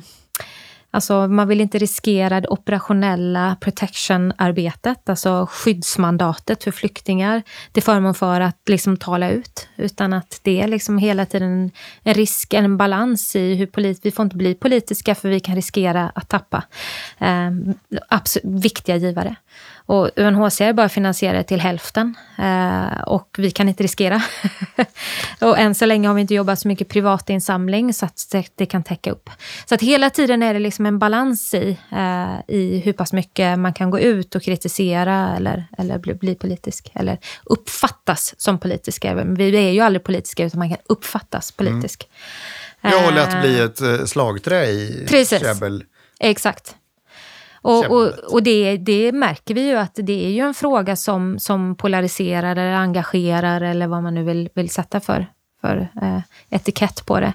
Alltså 0.96 1.28
man 1.28 1.48
vill 1.48 1.61
inte 1.61 1.78
riskera 1.78 2.40
det 2.40 2.48
operationella 2.48 3.56
protection-arbetet, 3.61 5.09
alltså 5.09 5.46
skyddsmandatet 5.50 6.64
för 6.64 6.70
flyktingar 6.70 7.42
till 7.72 7.82
förmån 7.82 8.14
för 8.14 8.40
att 8.40 8.68
liksom 8.68 8.96
tala 8.96 9.30
ut. 9.30 9.68
Utan 9.76 10.12
att 10.12 10.40
det 10.42 10.61
är 10.61 10.68
liksom 10.68 10.98
hela 10.98 11.26
tiden 11.26 11.70
en 12.02 12.14
risk, 12.14 12.54
en 12.54 12.76
balans 12.76 13.37
i 13.37 13.54
hur 13.54 13.66
polit, 13.66 14.00
vi 14.02 14.11
får 14.11 14.22
inte 14.24 14.37
bli 14.37 14.54
politiska 14.54 15.14
för 15.14 15.28
vi 15.28 15.40
kan 15.40 15.54
riskera 15.54 16.12
att 16.14 16.28
tappa 16.28 16.62
eh, 17.18 17.50
viktiga 18.42 18.96
givare. 18.96 19.37
Och 19.87 20.11
UNHCR 20.16 20.72
bara 20.72 20.88
finansierar 20.88 21.42
till 21.42 21.61
hälften 21.61 22.14
eh, 22.38 23.01
och 23.01 23.37
vi 23.38 23.51
kan 23.51 23.68
inte 23.68 23.83
riskera. 23.83 24.22
och 25.40 25.59
än 25.59 25.75
så 25.75 25.87
länge 25.87 26.09
har 26.09 26.14
vi 26.14 26.20
inte 26.20 26.35
jobbat 26.35 26.59
så 26.59 26.68
mycket 26.68 26.88
privatinsamling 26.88 27.94
så 27.94 28.07
att 28.07 28.35
det 28.55 28.66
kan 28.66 28.83
täcka 28.83 29.11
upp. 29.11 29.31
Så 29.68 29.75
att 29.75 29.83
hela 29.83 30.11
tiden 30.11 30.42
är 30.42 30.55
det 30.55 30.61
liksom 30.61 30.87
en 30.87 30.99
balans 30.99 31.55
i, 31.55 31.79
eh, 31.92 32.55
i 32.57 32.83
hur 32.85 32.92
pass 32.92 33.12
mycket 33.12 33.59
man 33.59 33.75
kan 33.75 33.90
gå 33.90 34.01
ut 34.01 34.35
och 34.35 34.42
kritisera 34.42 35.37
eller, 35.37 35.66
eller 35.79 35.99
bli, 35.99 36.14
bli 36.14 36.35
politisk. 36.35 36.90
Eller 36.94 37.18
uppfattas 37.44 38.35
som 38.38 38.59
politiska. 38.59 39.14
Vi 39.14 39.57
är 39.57 39.70
ju 39.70 39.81
aldrig 39.81 40.05
politiska 40.05 40.44
utan 40.44 40.59
man 40.59 40.68
kan 40.68 40.79
uppfattas 40.87 41.53
politisk. 41.53 42.09
Mm. 42.83 42.96
Ja, 42.96 43.07
och 43.07 43.12
lätt 43.12 43.40
bli 43.40 43.61
ett 43.61 43.81
eh, 43.81 44.05
slagträ 44.05 44.64
i 44.64 45.07
Precis. 45.09 45.40
käbbel. 45.40 45.85
Exakt. 46.20 46.75
Och, 47.66 47.90
och, 47.90 48.12
och 48.33 48.42
det, 48.42 48.76
det, 48.76 49.12
märker 49.12 49.55
vi 49.55 49.68
ju 49.68 49.76
att 49.76 49.94
det 49.94 50.26
är 50.26 50.31
ju 50.31 50.40
en 50.40 50.55
fråga 50.55 50.96
som, 50.96 51.38
som 51.38 51.74
polariserar 51.74 52.57
eller 52.57 52.72
engagerar 52.72 53.61
eller 53.61 53.87
vad 53.87 54.02
man 54.02 54.14
nu 54.14 54.22
vill, 54.22 54.48
vill 54.55 54.70
sätta 54.70 55.00
för, 55.00 55.26
för 55.61 55.88
eh, 56.02 56.18
etikett 56.50 57.07
på 57.07 57.20
det. 57.20 57.33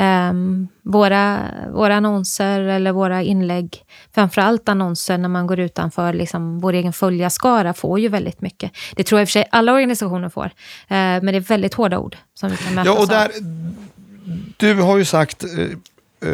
Um, 0.00 0.68
våra, 0.82 1.40
våra 1.72 1.96
annonser 1.96 2.60
eller 2.60 2.92
våra 2.92 3.22
inlägg, 3.22 3.84
framförallt 4.14 4.68
annonser 4.68 5.18
när 5.18 5.28
man 5.28 5.46
går 5.46 5.58
utanför 5.58 6.12
liksom, 6.12 6.60
vår 6.60 6.72
egen 6.72 6.92
följarskara, 6.92 7.74
får 7.74 8.00
ju 8.00 8.08
väldigt 8.08 8.40
mycket. 8.40 8.72
Det 8.96 9.04
tror 9.04 9.18
jag 9.18 9.22
i 9.22 9.24
och 9.24 9.28
för 9.28 9.32
sig 9.32 9.48
alla 9.50 9.72
organisationer 9.72 10.28
får, 10.28 10.44
uh, 10.44 10.50
men 10.88 11.26
det 11.26 11.36
är 11.36 11.40
väldigt 11.40 11.74
hårda 11.74 11.98
ord 11.98 12.16
som 12.34 12.50
vi 12.50 12.56
kan 12.56 12.74
mötas 12.74 12.94
ja, 12.94 13.02
och 13.02 13.08
där, 13.08 13.24
av. 13.24 13.30
Du 14.56 14.74
har 14.74 14.98
ju 14.98 15.04
sagt 15.04 15.44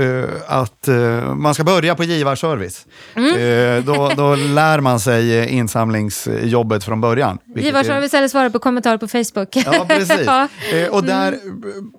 eh, 0.00 0.24
att 0.46 0.88
uh, 0.88 1.34
man 1.34 1.54
ska 1.54 1.64
börja 1.64 1.94
på 1.94 2.04
givarservice. 2.04 2.86
Mm. 3.14 3.36
Uh, 3.36 3.84
då, 3.84 4.12
då 4.16 4.34
lär 4.54 4.80
man 4.80 5.00
sig 5.00 5.48
insamlingsjobbet 5.48 6.84
från 6.84 7.00
början. 7.00 7.38
Givarservice 7.56 8.14
är... 8.14 8.18
eller 8.18 8.28
svara 8.28 8.50
på 8.50 8.58
kommentarer 8.58 8.98
på 8.98 9.08
Facebook. 9.08 9.56
Ja, 9.56 9.86
precis. 9.88 10.20
ja. 10.26 10.48
och 10.90 11.04
där 11.04 11.28
mm. 11.32 11.92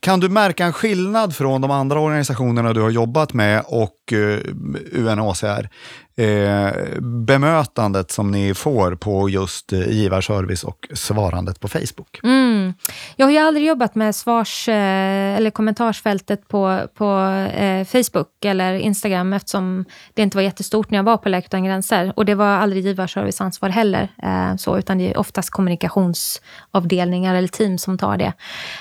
kan 0.00 0.20
du 0.20 0.28
märka 0.28 0.64
en 0.64 0.72
skillnad 0.72 1.36
från 1.36 1.60
de 1.60 1.70
andra 1.70 2.00
organisationerna 2.00 2.72
du 2.72 2.80
har 2.80 2.90
jobbat 2.90 3.32
med 3.32 3.62
och 3.66 4.12
UNHCR? 4.92 5.68
Eh, 6.16 7.00
bemötandet 7.00 8.10
som 8.10 8.30
ni 8.30 8.54
får 8.54 8.94
på 8.94 9.28
just 9.28 9.72
eh, 9.72 9.88
givarservice 9.90 10.64
och 10.64 10.88
svarandet 10.94 11.60
på 11.60 11.68
Facebook? 11.68 12.20
Mm. 12.22 12.74
Jag 13.16 13.26
har 13.26 13.32
ju 13.32 13.38
aldrig 13.38 13.66
jobbat 13.66 13.94
med 13.94 14.14
svars 14.14 14.68
eh, 14.68 15.36
eller 15.36 15.50
kommentarsfältet 15.50 16.48
på, 16.48 16.80
på 16.94 17.18
eh, 17.56 17.84
Facebook 17.84 18.44
eller 18.44 18.74
Instagram 18.74 19.32
eftersom 19.32 19.84
det 20.14 20.22
inte 20.22 20.36
var 20.36 20.42
jättestort 20.42 20.90
när 20.90 20.98
jag 20.98 21.04
var 21.04 21.16
på 21.16 21.28
Läkare 21.28 21.54
utan 21.54 21.64
gränser. 21.64 22.12
Och 22.16 22.24
det 22.24 22.34
var 22.34 22.46
aldrig 22.46 22.84
givarservice 22.84 23.40
ansvar 23.40 23.68
heller, 23.68 24.08
eh, 24.22 24.56
så, 24.56 24.78
utan 24.78 24.98
det 24.98 25.10
är 25.10 25.18
oftast 25.18 25.50
kommunikationsavdelningar 25.50 27.34
eller 27.34 27.48
team 27.48 27.78
som 27.78 27.98
tar 27.98 28.16
det. 28.16 28.32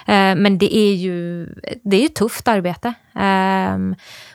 Eh, 0.07 0.35
men 0.35 0.57
det 0.57 0.77
är 0.77 0.93
ju 0.93 1.45
det 1.83 1.97
är 1.97 2.01
ju 2.01 2.07
tufft 2.07 2.47
arbete. 2.47 2.93
Eh, 3.15 3.77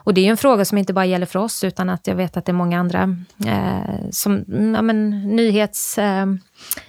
och 0.09 0.15
det 0.15 0.21
är 0.21 0.23
ju 0.23 0.31
en 0.31 0.37
fråga 0.37 0.65
som 0.65 0.79
inte 0.79 0.93
bara 0.93 1.07
gäller 1.07 1.27
för 1.27 1.39
oss, 1.39 1.65
utan 1.65 1.91
att 1.91 2.07
jag 2.07 2.15
vet 2.15 2.37
att 2.37 2.45
det 2.45 2.53
är 2.53 2.55
många 2.55 2.81
andra 2.81 3.17
eh, 3.47 4.11
som, 4.11 4.45
ja, 4.75 4.83
men, 4.83 5.11
nyhets, 5.37 5.99
eh, 5.99 6.27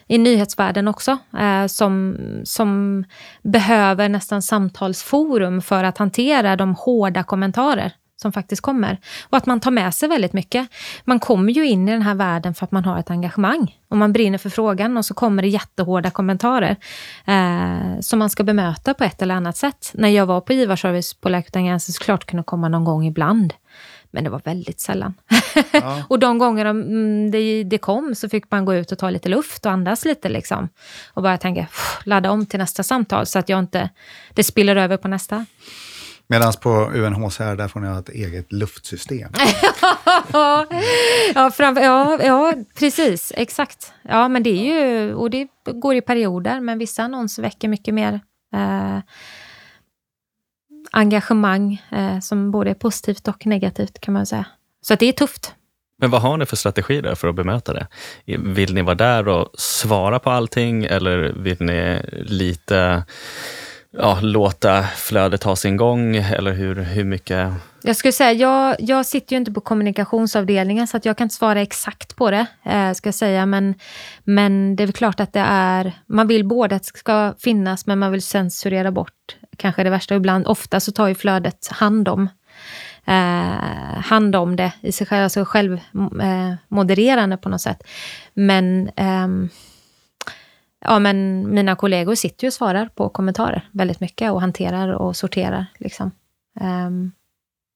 i 0.08 0.18
nyhetsvärlden 0.18 0.88
också, 0.88 1.18
eh, 1.40 1.66
som, 1.68 2.18
som 2.44 3.04
behöver 3.42 4.10
nästan 4.10 4.42
samtalsforum 4.42 5.62
för 5.62 5.84
att 5.84 5.98
hantera 5.98 6.56
de 6.56 6.76
hårda 6.76 7.24
kommentarer 7.24 7.94
som 8.22 8.32
faktiskt 8.32 8.62
kommer. 8.62 8.98
Och 9.30 9.38
att 9.38 9.46
man 9.46 9.60
tar 9.60 9.72
med 9.72 9.94
sig 9.94 10.10
väldigt 10.10 10.34
mycket. 10.34 10.70
Man 11.04 11.20
kommer 11.20 11.54
ju 11.54 11.68
in 11.68 11.90
i 11.90 11.92
den 11.92 12.02
här 12.02 12.16
världen 12.16 12.54
för 12.54 12.66
att 12.66 12.72
man 12.72 12.86
har 12.86 13.00
ett 13.00 13.12
engagemang. 13.12 13.78
Och 13.88 13.98
man 13.98 14.14
brinner 14.14 14.38
för 14.38 14.50
frågan 14.50 14.98
och 14.98 15.06
så 15.06 15.14
kommer 15.14 15.42
det 15.42 15.48
jättehårda 15.48 16.10
kommentarer 16.10 16.76
eh, 17.26 18.00
som 18.02 18.20
man 18.20 18.30
ska 18.30 18.44
bemöta 18.44 18.94
på 18.94 19.04
ett 19.04 19.22
eller 19.22 19.36
annat 19.36 19.58
sätt. 19.58 19.92
När 19.94 20.10
jag 20.10 20.26
var 20.26 20.42
på 20.42 20.54
givarservice 20.54 21.14
på 21.14 21.30
Läkare 21.30 21.80
så 21.80 22.04
klart 22.04 22.26
kunde 22.26 22.44
komma 22.44 22.70
någon 22.70 22.84
gång 22.84 23.06
ibland. 23.06 23.54
Men 24.12 24.24
det 24.24 24.30
var 24.30 24.42
väldigt 24.44 24.80
sällan. 24.80 25.14
Ja. 25.72 26.04
och 26.10 26.20
de 26.20 26.38
gånger 26.38 26.66
mm, 26.66 27.32
det, 27.32 27.64
det, 27.64 27.78
kom 27.78 28.16
så 28.16 28.30
fick 28.30 28.52
man 28.52 28.66
gå 28.66 28.76
ut 28.76 28.92
och 28.92 28.98
ta 28.98 29.10
lite 29.10 29.30
luft 29.30 29.66
och 29.66 29.72
andas 29.72 30.06
lite. 30.06 30.30
Liksom. 30.30 30.70
Och 31.14 31.24
bara 31.24 31.38
tänka, 31.38 31.68
ladda 32.04 32.32
om 32.32 32.46
till 32.46 32.60
nästa 32.60 32.84
samtal 32.84 33.26
så 33.26 33.40
att 33.40 33.50
jag 33.50 33.60
inte, 33.60 33.90
det 34.34 34.44
spiller 34.44 34.76
över 34.76 34.98
på 34.98 35.08
nästa. 35.08 35.46
Medan 36.32 36.54
på 36.62 36.70
UNHCR, 36.70 37.56
där 37.56 37.68
får 37.68 37.80
ni 37.80 37.88
ha 37.88 38.00
ett 38.00 38.10
eget 38.10 38.52
luftsystem. 38.52 39.32
ja, 41.36 41.52
fram, 41.54 41.78
ja, 41.78 42.24
ja, 42.24 42.54
precis. 42.80 43.34
Exakt. 43.36 43.94
Ja, 44.02 44.28
men 44.28 44.44
det 44.44 44.50
är 44.50 44.64
ju, 44.64 45.14
och 45.14 45.30
det 45.30 45.48
går 45.66 45.96
i 45.96 46.02
perioder, 46.02 46.60
men 46.60 46.78
vissa 46.78 47.04
annonser 47.04 47.44
väcker 47.44 47.68
mycket 47.68 47.94
mer 47.94 48.14
eh, 48.54 49.00
engagemang, 50.92 51.84
eh, 51.92 52.20
som 52.20 52.52
både 52.52 52.70
är 52.70 52.74
positivt 52.74 53.28
och 53.28 53.46
negativt 53.46 54.00
kan 54.00 54.14
man 54.14 54.26
säga. 54.26 54.46
Så 54.82 54.96
det 54.96 55.06
är 55.06 55.14
tufft. 55.14 55.56
Men 55.98 56.10
vad 56.10 56.22
har 56.22 56.38
ni 56.38 56.46
för 56.46 56.56
strategi 56.56 57.02
där 57.02 57.16
för 57.16 57.28
att 57.28 57.36
bemöta 57.36 57.74
det? 57.74 57.88
Vill 58.38 58.74
ni 58.74 58.82
vara 58.82 58.96
där 58.96 59.28
och 59.28 59.50
svara 59.54 60.20
på 60.20 60.30
allting 60.30 60.86
eller 60.86 61.34
vill 61.38 61.58
ni 61.60 62.02
lite 62.12 63.04
ja, 63.92 64.20
låta 64.22 64.84
flödet 64.84 65.44
ha 65.44 65.56
sin 65.56 65.78
gång 65.78 66.16
eller 66.16 66.52
hur, 66.52 66.76
hur 66.76 67.04
mycket? 67.04 67.52
Jag 67.82 67.96
skulle 67.96 68.12
säga, 68.12 68.34
jag, 68.34 68.76
jag 68.80 69.06
sitter 69.06 69.34
ju 69.34 69.38
inte 69.38 69.52
på 69.52 69.62
kommunikationsavdelningen 69.62 70.88
så 70.88 70.98
att 70.98 71.06
jag 71.06 71.18
kan 71.18 71.26
inte 71.26 71.36
svara 71.36 71.62
exakt 71.62 72.16
på 72.16 72.32
det. 72.32 72.46
Eh, 72.66 72.94
ska 72.94 73.08
jag 73.08 73.16
säga. 73.16 73.46
Men, 73.46 73.76
men 74.24 74.76
det 74.76 74.84
är 74.84 74.88
väl 74.88 74.94
klart 74.94 75.20
att 75.20 75.34
det 75.34 75.46
är, 75.48 75.94
man 76.08 76.28
vill 76.28 76.48
både 76.48 76.76
att 76.76 76.84
det 76.84 77.00
ska 77.00 77.34
finnas 77.40 77.86
men 77.86 78.00
man 78.00 78.12
vill 78.12 78.22
censurera 78.22 78.92
bort 78.92 79.38
kanske 79.58 79.84
det 79.84 79.90
värsta. 79.90 80.16
Ibland, 80.16 80.48
ofta 80.48 80.80
så 80.80 80.92
tar 80.92 81.08
ju 81.08 81.16
flödet 81.16 81.68
hand 81.68 82.08
om 82.08 82.30
eh, 83.06 84.02
hand 84.02 84.36
om 84.36 84.56
det 84.56 84.72
i 84.82 84.92
sig 84.92 85.08
själv, 85.08 85.24
alltså 85.24 85.46
självmodererande 85.46 87.34
eh, 87.34 87.40
på 87.40 87.50
något 87.50 87.62
sätt. 87.62 87.84
Men 88.34 88.90
ehm, 88.96 89.50
ja, 90.86 91.00
men 91.00 91.50
mina 91.54 91.76
kollegor 91.76 92.16
sitter 92.16 92.44
ju 92.44 92.48
och 92.48 92.54
svarar 92.54 92.90
på 92.96 93.10
kommentarer 93.10 93.70
väldigt 93.72 94.00
mycket 94.00 94.32
och 94.32 94.42
hanterar 94.42 94.94
och 94.94 95.16
sorterar. 95.16 95.66
Liksom. 95.78 96.12
Um, 96.62 97.12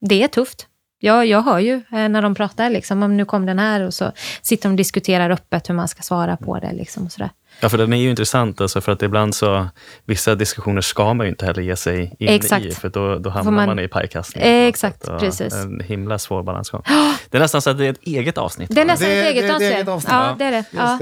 det 0.08 0.22
är 0.22 0.28
tufft. 0.28 0.66
jag, 1.00 1.26
jag 1.26 1.42
hör 1.42 1.58
ju 1.58 1.74
eh, 1.74 2.08
när 2.08 2.22
de 2.22 2.34
pratar, 2.34 2.70
liksom, 2.70 3.02
om 3.02 3.16
nu 3.16 3.24
kom 3.24 3.46
den 3.46 3.58
här 3.58 3.80
och 3.80 3.94
så 3.94 4.12
sitter 4.42 4.68
de 4.68 4.72
och 4.72 4.76
diskuterar 4.76 5.30
öppet 5.30 5.68
hur 5.70 5.74
man 5.74 5.88
ska 5.88 6.02
svara 6.02 6.36
på 6.36 6.58
det. 6.58 6.72
Liksom, 6.72 7.04
och 7.04 7.12
sådär. 7.12 7.30
Ja, 7.60 7.68
för 7.68 7.78
den 7.78 7.92
är 7.92 7.96
ju 7.96 8.10
intressant, 8.10 8.60
alltså, 8.60 8.80
för 8.80 8.92
att 8.92 9.02
ibland 9.02 9.34
så, 9.34 9.66
vissa 10.04 10.34
diskussioner 10.34 10.80
ska 10.80 11.14
man 11.14 11.26
ju 11.26 11.30
inte 11.30 11.46
heller 11.46 11.62
ge 11.62 11.76
sig 11.76 12.16
in 12.18 12.28
Exakt. 12.28 12.64
i, 12.64 12.70
för 12.72 12.88
då, 12.88 13.18
då 13.18 13.30
hamnar 13.30 13.52
man- 13.52 13.66
man, 13.66 13.78
i 13.78 13.88
pajkastning. 13.88 14.44
Eh, 14.44 14.66
exakt, 14.68 15.08
att, 15.08 15.20
precis. 15.20 15.54
En 15.54 15.80
himla 15.80 16.18
svår 16.18 16.42
balansgång. 16.42 16.82
Det 17.30 17.36
är 17.38 17.40
nästan 17.40 17.62
så 17.62 17.70
att 17.70 17.78
det 17.78 17.86
är 17.86 17.90
ett 17.90 18.02
eget 18.02 18.38
avsnitt. 18.38 18.70
Det 18.74 18.80
är 18.80 18.84
nästan 18.84 19.08
Det- 19.08 19.20
ett 19.22 19.32
eget 19.32 19.42
det- 19.42 19.46
det 19.46 19.50
är 19.50 19.54
avsnitt. 19.54 19.72
eget 19.76 19.88
avsnitt, 19.88 20.12
Ja, 20.12 20.26
ja. 20.28 20.34
det 20.38 20.44
är 20.44 20.50
det. 20.50 20.64
Ja. 20.70 20.98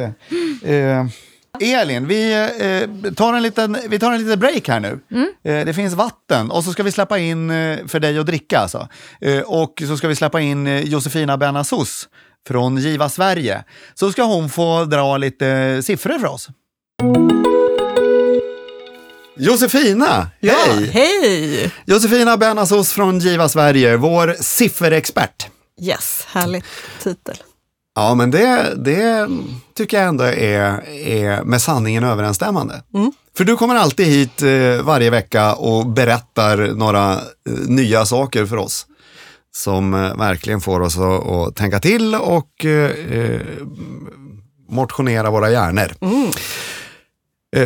Det. 0.62 0.80
Eh, 0.80 1.06
Elin, 1.60 2.06
vi, 2.06 2.32
eh, 2.58 3.12
tar 3.14 3.34
en 3.34 3.42
liten, 3.42 3.76
vi 3.88 3.98
tar 3.98 4.12
en 4.12 4.22
liten 4.24 4.38
break 4.40 4.68
här 4.68 4.80
nu. 4.80 5.00
Eh, 5.44 5.64
det 5.66 5.74
finns 5.74 5.94
vatten 5.94 6.50
och 6.50 6.64
så 6.64 6.72
ska 6.72 6.82
vi 6.82 6.92
släppa 6.92 7.18
in 7.18 7.50
eh, 7.50 7.86
för 7.86 8.00
dig 8.00 8.18
att 8.18 8.26
dricka. 8.26 8.58
Alltså. 8.58 8.88
Eh, 9.20 9.38
och 9.40 9.82
så 9.86 9.96
ska 9.96 10.08
vi 10.08 10.14
släppa 10.16 10.40
in 10.40 10.66
eh, 10.66 10.80
Josefina 10.80 11.36
Benazus 11.36 12.08
från 12.48 12.76
Giva 12.76 13.08
Sverige. 13.08 13.64
Så 13.94 14.12
ska 14.12 14.22
hon 14.22 14.50
få 14.50 14.84
dra 14.84 15.16
lite 15.16 15.80
siffror 15.82 16.18
för 16.18 16.26
oss. 16.26 16.48
Josefina, 19.36 20.28
Ja, 20.40 20.54
hej! 20.66 20.90
hej! 20.92 21.70
Josefina 21.84 22.36
Benazus 22.36 22.92
från 22.92 23.18
Giva 23.18 23.48
Sverige, 23.48 23.96
vår 23.96 24.36
sifferexpert. 24.40 25.46
Yes, 25.80 26.26
härlig 26.28 26.64
titel. 27.02 27.36
Ja, 27.94 28.14
men 28.14 28.30
det, 28.30 28.74
det 28.76 29.28
tycker 29.74 29.96
jag 29.96 30.08
ändå 30.08 30.24
är, 30.24 30.88
är 31.06 31.42
med 31.42 31.62
sanningen 31.62 32.04
överensstämmande. 32.04 32.82
Mm. 32.94 33.12
För 33.36 33.44
du 33.44 33.56
kommer 33.56 33.74
alltid 33.74 34.06
hit 34.06 34.42
eh, 34.42 34.82
varje 34.82 35.10
vecka 35.10 35.54
och 35.54 35.86
berättar 35.86 36.56
några 36.56 37.12
eh, 37.12 37.18
nya 37.66 38.06
saker 38.06 38.46
för 38.46 38.56
oss. 38.56 38.86
Som 39.54 39.94
eh, 39.94 40.16
verkligen 40.16 40.60
får 40.60 40.80
oss 40.80 40.98
att, 40.98 41.56
tänka 41.56 41.80
till 41.80 42.14
och 42.14 42.66
motionera 44.68 45.30
våra 45.30 45.50
hjärnor. 45.50 45.94
Mm. 46.00 46.30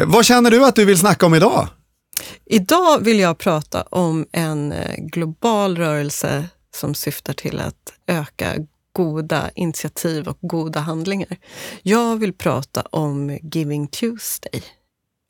Vad 0.07 0.25
känner 0.25 0.51
du 0.51 0.65
att 0.65 0.75
du 0.75 0.85
vill 0.85 0.99
snacka 0.99 1.27
om 1.27 1.35
idag? 1.35 1.69
Idag 2.47 2.99
vill 3.05 3.21
jag 3.21 3.39
prata 3.39 3.83
om 3.83 4.27
en 4.33 4.75
global 4.99 5.77
rörelse 5.77 6.49
som 6.75 6.95
syftar 6.95 7.33
till 7.33 7.61
att 7.61 7.93
öka 8.07 8.55
goda 8.97 9.51
initiativ 9.55 10.29
och 10.29 10.39
goda 10.41 10.81
handlingar. 10.81 11.37
Jag 11.83 12.17
vill 12.17 12.33
prata 12.33 12.83
om 12.91 13.39
Giving 13.43 13.89
Tuesday. 13.89 14.63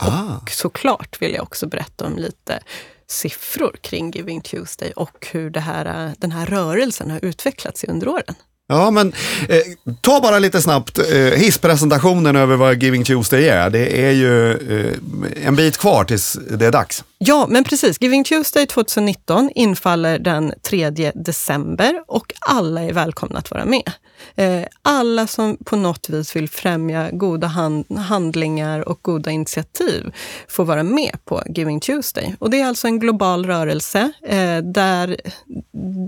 Ah, 0.02 0.36
Och 0.42 0.50
såklart 0.50 1.22
vill 1.22 1.34
jag 1.34 1.42
också 1.42 1.66
berätta 1.66 2.06
om 2.06 2.16
lite 2.16 2.60
siffror 3.08 3.76
kring 3.80 4.10
Giving 4.10 4.40
Tuesday 4.40 4.92
och 4.96 5.26
hur 5.32 5.50
det 5.50 5.60
här, 5.60 6.14
den 6.18 6.32
här 6.32 6.46
rörelsen 6.46 7.10
har 7.10 7.24
utvecklats 7.24 7.84
under 7.84 8.08
åren. 8.08 8.34
ja, 8.68 8.90
men 8.90 9.12
eh, 9.48 9.62
ta 10.00 10.20
bara 10.20 10.38
lite 10.38 10.62
snabbt 10.62 10.98
eh, 10.98 11.16
hisspresentationen 11.16 12.36
över 12.36 12.56
vad 12.56 12.82
Giving 12.82 13.04
Tuesday 13.04 13.48
är. 13.48 13.70
Det 13.70 14.06
är 14.06 14.10
ju 14.12 14.52
eh, 14.52 15.46
en 15.46 15.56
bit 15.56 15.78
kvar 15.78 16.04
tills 16.04 16.38
det 16.50 16.66
är 16.66 16.72
dags. 16.72 17.04
Ja, 17.18 17.46
men 17.48 17.64
precis. 17.64 18.00
Giving 18.02 18.24
Tuesday 18.24 18.66
2019 18.66 19.50
infaller 19.54 20.18
den 20.18 20.52
3 20.62 20.90
december 21.14 22.02
och 22.06 22.32
alla 22.40 22.82
är 22.82 22.92
välkomna 22.92 23.38
att 23.38 23.50
vara 23.50 23.64
med. 23.64 23.92
Eh, 24.34 24.62
alla 24.82 25.26
som 25.26 25.56
på 25.64 25.76
något 25.76 26.08
vis 26.08 26.36
vill 26.36 26.48
främja 26.48 27.10
goda 27.10 27.46
hand- 27.46 27.98
handlingar 27.98 28.88
och 28.88 28.98
goda 29.02 29.30
initiativ 29.30 30.12
får 30.48 30.64
vara 30.64 30.82
med 30.82 31.16
på 31.24 31.42
Giving 31.46 31.80
Tuesday. 31.80 32.34
Och 32.38 32.50
det 32.50 32.60
är 32.60 32.66
alltså 32.66 32.86
en 32.86 32.98
global 32.98 33.46
rörelse 33.46 34.12
eh, 34.22 34.58
där 34.58 35.16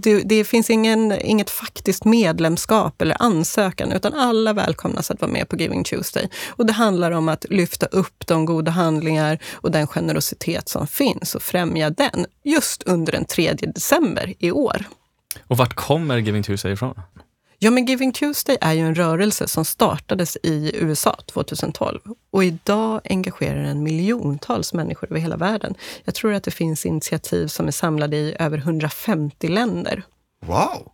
det, 0.02 0.20
det 0.24 0.44
finns 0.44 0.70
ingen, 0.70 1.12
inget 1.20 1.50
faktiskt 1.50 2.04
medlemskap 2.04 3.02
eller 3.02 3.16
ansökan, 3.22 3.92
utan 3.92 4.14
alla 4.14 4.52
välkomnas 4.52 5.10
att 5.10 5.20
vara 5.20 5.30
med 5.32 5.48
på 5.48 5.56
Giving 5.56 5.84
Tuesday. 5.84 6.28
Och 6.48 6.66
det 6.66 6.72
handlar 6.72 7.10
om 7.10 7.28
att 7.28 7.46
lyfta 7.50 7.86
upp 7.86 8.26
de 8.26 8.44
goda 8.44 8.70
handlingar 8.70 9.38
och 9.54 9.70
den 9.70 9.86
generositet 9.86 10.68
som 10.68 10.86
finns 10.98 11.34
och 11.34 11.42
främja 11.42 11.90
den 11.90 12.26
just 12.44 12.82
under 12.82 13.12
den 13.12 13.24
3 13.24 13.52
december 13.52 14.34
i 14.38 14.50
år. 14.50 14.84
Och 15.46 15.56
vart 15.56 15.74
kommer 15.74 16.18
Giving 16.18 16.42
Tuesday 16.42 16.72
ifrån? 16.72 16.94
Ja, 17.58 17.70
men 17.70 17.86
Giving 17.86 18.12
Tuesday 18.12 18.56
är 18.60 18.72
ju 18.72 18.80
en 18.80 18.94
rörelse 18.94 19.48
som 19.48 19.64
startades 19.64 20.36
i 20.42 20.70
USA 20.74 21.16
2012 21.26 22.00
och 22.32 22.44
idag 22.44 23.00
engagerar 23.04 23.62
den 23.62 23.82
miljontals 23.82 24.72
människor 24.74 25.08
över 25.10 25.20
hela 25.20 25.36
världen. 25.36 25.74
Jag 26.04 26.14
tror 26.14 26.32
att 26.32 26.42
det 26.44 26.50
finns 26.50 26.86
initiativ 26.86 27.46
som 27.46 27.66
är 27.66 27.72
samlade 27.72 28.16
i 28.16 28.36
över 28.38 28.58
150 28.58 29.48
länder. 29.48 30.02
Wow! 30.46 30.92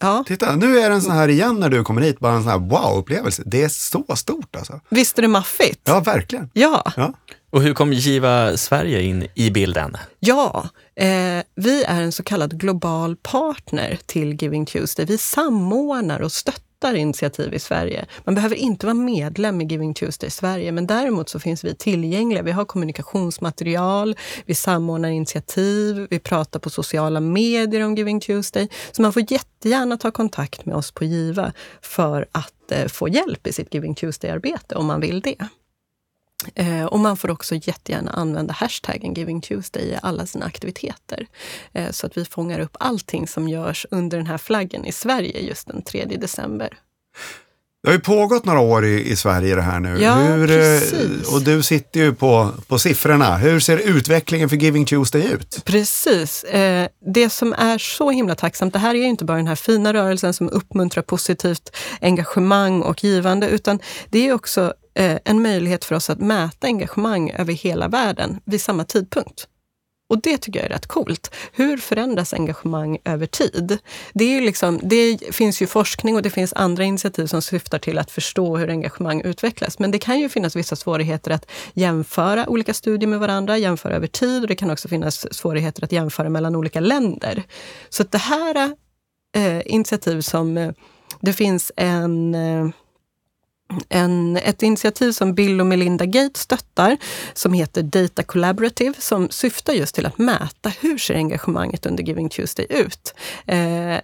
Ja, 0.00 0.24
Titta, 0.26 0.56
nu 0.56 0.78
är 0.78 0.88
det 0.88 0.94
en 0.94 1.02
sån 1.02 1.12
här 1.12 1.28
igen 1.28 1.60
när 1.60 1.68
du 1.68 1.84
kommer 1.84 2.02
hit, 2.02 2.18
bara 2.18 2.32
en 2.32 2.42
sån 2.42 2.50
här 2.50 2.58
wow-upplevelse. 2.58 3.42
Det 3.46 3.62
är 3.62 3.68
så 3.68 4.16
stort 4.16 4.56
alltså. 4.56 4.80
visst 4.88 5.18
är 5.18 5.22
det 5.22 5.28
maffigt? 5.28 5.80
Ja, 5.84 6.00
verkligen. 6.00 6.50
Ja, 6.52 6.92
Ja. 6.96 7.12
Och 7.52 7.62
hur 7.62 7.74
kom 7.74 7.92
Giva 7.92 8.56
Sverige 8.56 9.02
in 9.02 9.26
i 9.34 9.50
bilden? 9.50 9.96
ja. 10.20 10.68
Eh, 10.94 11.42
vi 11.54 11.84
är 11.84 12.02
en 12.02 12.12
så 12.12 12.22
kallad 12.22 12.60
global 12.60 13.16
partner 13.16 13.98
till 14.06 14.42
Giving 14.42 14.66
Tuesday. 14.66 15.06
Vi 15.06 15.18
samordnar 15.18 16.20
och 16.20 16.32
stöttar 16.32 16.94
initiativ 16.94 17.54
i 17.54 17.58
Sverige. 17.58 18.06
Man 18.24 18.34
behöver 18.34 18.56
inte 18.56 18.86
vara 18.86 18.94
medlem 18.94 19.60
i 19.60 19.64
Giving 19.64 19.94
Tuesday 19.94 20.26
i 20.26 20.30
Sverige, 20.30 20.72
men 20.72 20.86
däremot 20.86 21.28
så 21.28 21.38
finns 21.40 21.64
vi 21.64 21.74
tillgängliga. 21.74 22.42
Vi 22.42 22.50
har 22.50 22.64
kommunikationsmaterial, 22.64 24.16
vi 24.46 24.54
samordnar 24.54 25.08
initiativ, 25.08 26.06
vi 26.10 26.18
pratar 26.18 26.60
på 26.60 26.70
sociala 26.70 27.20
medier 27.20 27.84
om 27.84 27.94
Giving 27.94 28.20
Tuesday. 28.20 28.68
Så 28.92 29.02
man 29.02 29.12
får 29.12 29.32
jättegärna 29.32 29.96
ta 29.96 30.10
kontakt 30.10 30.66
med 30.66 30.76
oss 30.76 30.90
på 30.90 31.04
Giva 31.04 31.52
för 31.82 32.26
att 32.32 32.72
eh, 32.72 32.86
få 32.86 33.08
hjälp 33.08 33.46
i 33.46 33.52
sitt 33.52 33.74
Giving 33.74 33.94
Tuesday-arbete 33.94 34.74
om 34.74 34.86
man 34.86 35.00
vill 35.00 35.20
det. 35.20 35.48
Eh, 36.54 36.84
och 36.84 37.00
man 37.00 37.16
får 37.16 37.30
också 37.30 37.54
jättegärna 37.54 38.10
använda 38.10 38.52
hashtaggen 38.52 39.14
Giving 39.14 39.40
Tuesday 39.40 39.82
i 39.82 39.98
alla 40.02 40.26
sina 40.26 40.46
aktiviteter. 40.46 41.26
Eh, 41.72 41.90
så 41.90 42.06
att 42.06 42.16
vi 42.16 42.24
fångar 42.24 42.60
upp 42.60 42.76
allting 42.80 43.28
som 43.28 43.48
görs 43.48 43.86
under 43.90 44.16
den 44.18 44.26
här 44.26 44.38
flaggen 44.38 44.84
i 44.84 44.92
Sverige 44.92 45.40
just 45.40 45.66
den 45.66 45.82
3 45.82 46.04
december. 46.04 46.78
Det 47.82 47.88
har 47.88 47.94
ju 47.94 48.00
pågått 48.00 48.44
några 48.44 48.60
år 48.60 48.84
i, 48.84 49.10
i 49.10 49.16
Sverige 49.16 49.54
det 49.54 49.62
här 49.62 49.80
nu. 49.80 50.02
Ja, 50.02 50.14
Hur, 50.14 50.50
eh, 50.50 50.56
precis. 50.56 51.32
och 51.32 51.42
du 51.42 51.62
sitter 51.62 52.00
ju 52.00 52.14
på, 52.14 52.50
på 52.68 52.78
siffrorna. 52.78 53.36
Hur 53.36 53.60
ser 53.60 53.78
utvecklingen 53.78 54.48
för 54.48 54.56
Giving 54.56 54.86
Tuesday 54.86 55.32
ut? 55.32 55.62
Precis. 55.64 56.44
Eh, 56.44 56.88
det 57.14 57.30
som 57.30 57.52
är 57.52 57.78
så 57.78 58.10
himla 58.10 58.34
tacksamt, 58.34 58.72
det 58.72 58.78
här 58.78 58.94
är 58.94 59.04
inte 59.04 59.24
bara 59.24 59.36
den 59.36 59.46
här 59.46 59.54
fina 59.54 59.92
rörelsen 59.92 60.34
som 60.34 60.48
uppmuntrar 60.48 61.02
positivt 61.02 61.76
engagemang 62.00 62.82
och 62.82 63.04
givande, 63.04 63.48
utan 63.48 63.78
det 64.10 64.28
är 64.28 64.32
också 64.32 64.74
Eh, 64.94 65.18
en 65.24 65.42
möjlighet 65.42 65.84
för 65.84 65.94
oss 65.94 66.10
att 66.10 66.18
mäta 66.18 66.66
engagemang 66.66 67.30
över 67.30 67.52
hela 67.52 67.88
världen 67.88 68.40
vid 68.44 68.60
samma 68.60 68.84
tidpunkt. 68.84 69.48
Och 70.12 70.22
det 70.22 70.38
tycker 70.38 70.60
jag 70.60 70.66
är 70.66 70.74
rätt 70.74 70.86
coolt. 70.86 71.34
Hur 71.52 71.76
förändras 71.76 72.34
engagemang 72.34 72.98
över 73.04 73.26
tid? 73.26 73.78
Det, 74.14 74.24
är 74.24 74.28
ju 74.28 74.40
liksom, 74.40 74.80
det 74.82 75.18
finns 75.34 75.62
ju 75.62 75.66
forskning 75.66 76.16
och 76.16 76.22
det 76.22 76.30
finns 76.30 76.52
andra 76.52 76.84
initiativ 76.84 77.26
som 77.26 77.42
syftar 77.42 77.78
till 77.78 77.98
att 77.98 78.10
förstå 78.10 78.56
hur 78.56 78.70
engagemang 78.70 79.22
utvecklas. 79.22 79.78
Men 79.78 79.90
det 79.90 79.98
kan 79.98 80.20
ju 80.20 80.28
finnas 80.28 80.56
vissa 80.56 80.76
svårigheter 80.76 81.30
att 81.30 81.50
jämföra 81.74 82.48
olika 82.48 82.74
studier 82.74 83.08
med 83.08 83.20
varandra, 83.20 83.58
jämföra 83.58 83.96
över 83.96 84.06
tid 84.06 84.42
och 84.42 84.48
det 84.48 84.56
kan 84.56 84.70
också 84.70 84.88
finnas 84.88 85.34
svårigheter 85.34 85.84
att 85.84 85.92
jämföra 85.92 86.28
mellan 86.28 86.56
olika 86.56 86.80
länder. 86.80 87.42
Så 87.88 88.02
att 88.02 88.12
det 88.12 88.18
här 88.18 88.76
eh, 89.36 89.62
initiativ 89.64 90.20
som 90.20 90.58
eh, 90.58 90.72
det 91.20 91.32
finns 91.32 91.72
en 91.76 92.34
eh, 92.34 92.68
en, 93.88 94.36
ett 94.36 94.62
initiativ 94.62 95.12
som 95.12 95.34
Bill 95.34 95.60
och 95.60 95.66
Melinda 95.66 96.06
Gates 96.06 96.42
stöttar 96.42 96.96
som 97.34 97.52
heter 97.52 97.82
Data 97.82 98.22
Collaborative 98.22 98.94
som 98.98 99.30
syftar 99.30 99.72
just 99.72 99.94
till 99.94 100.06
att 100.06 100.18
mäta 100.18 100.72
hur 100.80 100.98
ser 100.98 101.14
engagemanget 101.14 101.86
under 101.86 102.04
Giving 102.04 102.28
Tuesday 102.28 102.66
ut. 102.70 103.14
Eh, 103.46 103.96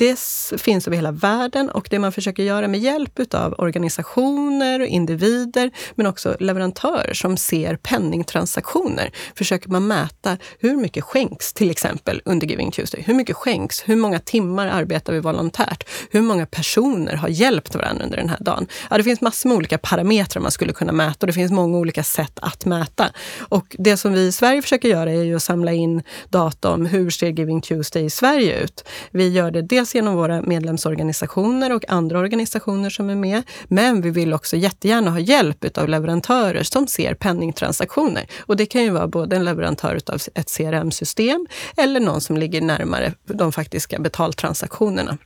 det 0.00 0.20
finns 0.60 0.86
över 0.86 0.96
hela 0.96 1.12
världen 1.12 1.70
och 1.70 1.86
det 1.90 1.98
man 1.98 2.12
försöker 2.12 2.42
göra 2.42 2.68
med 2.68 2.80
hjälp 2.80 3.34
av 3.34 3.54
organisationer 3.58 4.80
och 4.80 4.86
individer 4.86 5.70
men 5.94 6.06
också 6.06 6.36
leverantörer 6.40 7.14
som 7.14 7.36
ser 7.36 7.76
penningtransaktioner 7.76 9.12
försöker 9.34 9.68
man 9.68 9.86
mäta 9.86 10.38
hur 10.58 10.76
mycket 10.76 11.04
skänks 11.04 11.52
till 11.52 11.70
exempel 11.70 12.22
under 12.24 12.46
Giving 12.46 12.70
Tuesday. 12.70 13.02
Hur 13.06 13.14
mycket 13.14 13.36
skänks? 13.36 13.82
Hur 13.86 13.96
många 13.96 14.18
timmar 14.18 14.66
arbetar 14.66 15.12
vi 15.12 15.20
volontärt? 15.20 15.88
Hur 16.10 16.22
många 16.22 16.46
personer 16.46 17.16
har 17.16 17.28
hjälpt 17.28 17.74
varandra 17.74 18.04
under 18.04 18.16
den 18.16 18.28
här 18.28 18.40
dagen? 18.40 18.66
Ja, 18.90 18.96
det 18.96 19.04
finns 19.04 19.20
massor 19.20 19.48
med 19.48 19.56
olika 19.56 19.78
parametrar 19.78 20.42
man 20.42 20.50
skulle 20.50 20.72
kunna 20.72 20.92
mäta 20.92 21.16
och 21.20 21.26
det 21.26 21.32
finns 21.32 21.52
många 21.52 21.78
olika 21.78 22.02
sätt 22.02 22.38
att 22.42 22.64
mäta. 22.64 23.10
Och 23.38 23.76
det 23.78 23.96
som 23.96 24.12
vi 24.12 24.26
i 24.26 24.32
Sverige 24.32 24.62
försöker 24.62 24.88
göra 24.88 25.12
är 25.12 25.22
ju 25.22 25.36
att 25.36 25.42
samla 25.42 25.72
in 25.72 26.02
data 26.28 26.70
om 26.70 26.86
hur 26.86 27.10
ser 27.10 27.28
Giving 27.28 27.60
Tuesday 27.60 28.04
i 28.04 28.10
Sverige 28.10 28.60
ut. 28.60 28.84
Vi 29.10 29.28
gör 29.28 29.50
det 29.50 29.62
dels 29.62 29.89
dels 29.90 29.94
genom 29.94 30.14
våra 30.14 30.42
medlemsorganisationer 30.42 31.72
och 31.72 31.84
andra 31.88 32.18
organisationer 32.18 32.90
som 32.90 33.10
är 33.10 33.14
med. 33.14 33.42
Men 33.68 34.02
vi 34.02 34.10
vill 34.10 34.32
också 34.32 34.56
jättegärna 34.56 35.10
ha 35.10 35.18
hjälp 35.18 35.78
av 35.78 35.88
leverantörer 35.88 36.62
som 36.62 36.86
ser 36.86 37.14
penningtransaktioner. 37.14 38.26
Och 38.46 38.56
det 38.56 38.66
kan 38.66 38.82
ju 38.82 38.90
vara 38.90 39.08
både 39.08 39.36
en 39.36 39.44
leverantör 39.44 40.00
av 40.06 40.20
ett 40.34 40.50
CRM-system 40.56 41.46
eller 41.76 42.00
någon 42.00 42.20
som 42.20 42.36
ligger 42.36 42.60
närmare 42.60 43.14
de 43.26 43.52
faktiska 43.52 43.98
betaltransaktionerna. 43.98 45.18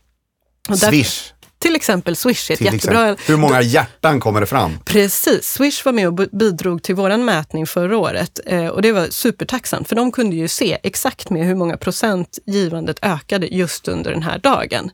Och 0.69 0.79
Swish 0.79 1.34
till 1.65 1.77
exempel 1.77 2.17
Swish 2.17 2.51
är 2.51 2.55
ett 2.55 2.61
jättebra... 2.61 3.11
Exempel. 3.11 3.25
Hur 3.27 3.37
många 3.37 3.63
hjärtan 3.63 4.21
kommer 4.21 4.41
det 4.41 4.47
fram? 4.47 4.79
Precis. 4.85 5.45
Swish 5.45 5.85
var 5.85 5.93
med 5.93 6.09
och 6.09 6.15
bidrog 6.15 6.83
till 6.83 6.95
vår 6.95 7.17
mätning 7.17 7.67
förra 7.67 7.99
året 7.99 8.41
eh, 8.47 8.67
och 8.67 8.83
det 8.83 8.93
var 8.93 9.07
supertacksamt 9.11 9.89
för 9.89 9.97
de 9.97 10.13
kunde 10.13 10.37
ju 10.37 10.49
se 10.49 10.79
exakt 10.83 11.31
med 11.31 11.47
hur 11.47 11.55
många 11.55 11.77
procent 11.77 12.39
givandet 12.47 12.99
ökade 13.03 13.47
just 13.47 13.89
under 13.89 14.11
den 14.11 14.23
här 14.23 14.39
dagen. 14.39 14.91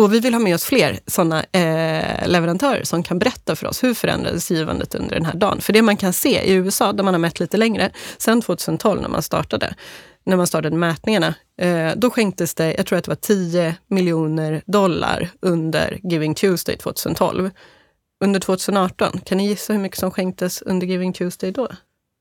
Och 0.00 0.14
vi 0.14 0.20
vill 0.20 0.34
ha 0.34 0.40
med 0.40 0.54
oss 0.54 0.64
fler 0.64 0.98
sådana 1.06 1.44
eh, 1.52 2.28
leverantörer 2.28 2.84
som 2.84 3.02
kan 3.02 3.18
berätta 3.18 3.56
för 3.56 3.66
oss 3.66 3.84
hur 3.84 3.94
förändrades 3.94 4.50
givandet 4.50 4.94
under 4.94 5.14
den 5.14 5.24
här 5.24 5.34
dagen. 5.34 5.60
För 5.60 5.72
det 5.72 5.82
man 5.82 5.96
kan 5.96 6.12
se 6.12 6.42
i 6.42 6.52
USA, 6.52 6.92
där 6.92 7.04
man 7.04 7.14
har 7.14 7.18
mätt 7.18 7.40
lite 7.40 7.56
längre, 7.56 7.90
sen 8.18 8.42
2012 8.42 9.02
när 9.02 9.08
man 9.08 9.22
startade, 9.22 9.74
när 10.24 10.36
man 10.36 10.46
startade 10.46 10.76
mätningarna, 10.76 11.34
eh, 11.60 11.90
då 11.96 12.10
skänktes 12.10 12.54
det, 12.54 12.74
jag 12.76 12.86
tror 12.86 12.98
att 12.98 13.04
det 13.04 13.10
var 13.10 13.16
10 13.16 13.74
miljoner 13.88 14.62
dollar 14.66 15.28
under 15.40 15.98
Giving 16.02 16.34
Tuesday 16.34 16.76
2012. 16.76 17.50
Under 18.24 18.40
2018, 18.40 19.20
kan 19.24 19.38
ni 19.38 19.48
gissa 19.48 19.72
hur 19.72 19.80
mycket 19.80 19.98
som 19.98 20.10
skänktes 20.10 20.62
under 20.62 20.86
Giving 20.86 21.12
Tuesday 21.12 21.50
då? 21.50 21.68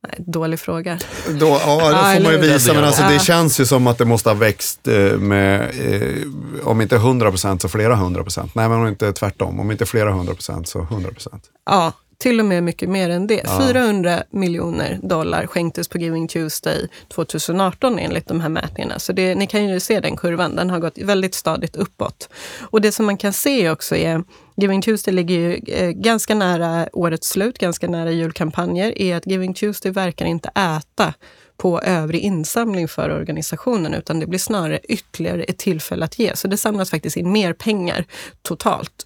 Nej, 0.08 0.16
dålig 0.18 0.60
fråga. 0.60 1.00
Då, 1.39 1.47
ja, 1.47 1.89
då 1.89 1.97
får 2.16 2.24
man 2.24 2.32
ju 2.32 2.38
visa, 2.38 2.74
men 2.74 2.84
alltså, 2.84 3.04
det 3.04 3.20
känns 3.20 3.60
ju 3.60 3.66
som 3.66 3.88
att 3.88 3.97
det 3.97 4.06
måste 4.06 4.30
ha 4.30 4.34
växt 4.34 4.88
eh, 4.88 5.18
med, 5.18 5.62
eh, 5.62 6.68
om 6.68 6.82
inte 6.82 6.95
100 6.95 7.30
procent 7.30 7.62
så 7.62 7.70
flera 7.70 7.95
hundra 7.95 8.24
procent. 8.24 8.56
Nej, 8.56 8.70
men 8.70 8.80
om 8.80 8.88
inte 8.88 9.14
tvärtom, 9.14 9.60
om 9.60 9.72
inte 9.72 9.86
flera 9.86 10.12
hundra 10.12 10.34
procent 10.34 10.68
så 10.68 10.82
100 10.82 11.12
procent. 11.12 11.43
Ja, 11.66 11.93
till 12.20 12.39
och 12.39 12.45
med 12.45 12.63
mycket 12.63 12.89
mer 12.89 13.09
än 13.09 13.28
det. 13.28 13.41
Ja. 13.43 13.67
400 13.67 14.24
miljoner 14.30 14.99
dollar 15.03 15.47
skänktes 15.47 15.88
på 15.88 15.97
Giving 15.97 16.28
Tuesday 16.28 16.88
2018 17.07 17.99
enligt 17.99 18.28
de 18.28 18.41
här 18.41 18.49
mätningarna. 18.49 18.99
Så 18.99 19.13
det, 19.13 19.36
ni 19.36 19.47
kan 19.47 19.70
ju 19.70 19.80
se 19.80 19.99
den 19.99 20.17
kurvan, 20.17 20.55
den 20.55 20.70
har 20.70 20.80
gått 20.80 20.97
väldigt 20.97 21.36
stadigt 21.36 21.76
uppåt. 21.76 22.30
Och 22.61 22.82
det 22.82 22.91
som 22.91 23.05
man 23.05 23.17
kan 23.17 23.34
se 23.34 23.70
också 23.70 23.95
är 23.95 24.24
Giving 24.55 24.82
Tuesday 24.82 25.13
ligger 25.13 25.36
ju 25.36 25.53
eh, 25.67 25.89
ganska 25.89 26.36
nära 26.36 26.89
årets 26.93 27.30
slut, 27.30 27.57
ganska 27.57 27.88
nära 27.88 28.11
julkampanjer, 28.11 29.01
är 29.01 29.15
att 29.15 29.28
Giving 29.28 29.53
Tuesday 29.53 29.91
verkar 29.91 30.26
inte 30.26 30.49
äta 30.49 31.13
på 31.57 31.82
övrig 31.82 32.22
insamling 32.22 32.88
för 32.88 33.09
organisationen, 33.09 33.93
utan 33.93 34.20
det 34.20 34.28
blir 34.28 34.39
snarare 34.39 34.80
ytterligare 34.84 35.43
ett 35.43 35.57
tillfälle 35.57 36.05
att 36.05 36.20
ge. 36.20 36.36
Så 36.36 36.47
det 36.47 36.57
samlas 36.57 36.89
faktiskt 36.89 37.17
in 37.17 37.32
mer 37.32 37.53
pengar 37.53 38.05
totalt 38.41 39.05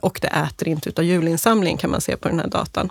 och 0.00 0.18
det 0.22 0.28
äter 0.28 0.68
inte 0.68 0.88
utav 0.88 1.04
julinsamling 1.04 1.76
kan 1.76 1.90
man 1.90 2.00
se 2.00 2.16
på 2.16 2.28
den 2.28 2.40
här 2.40 2.48
datan. 2.48 2.90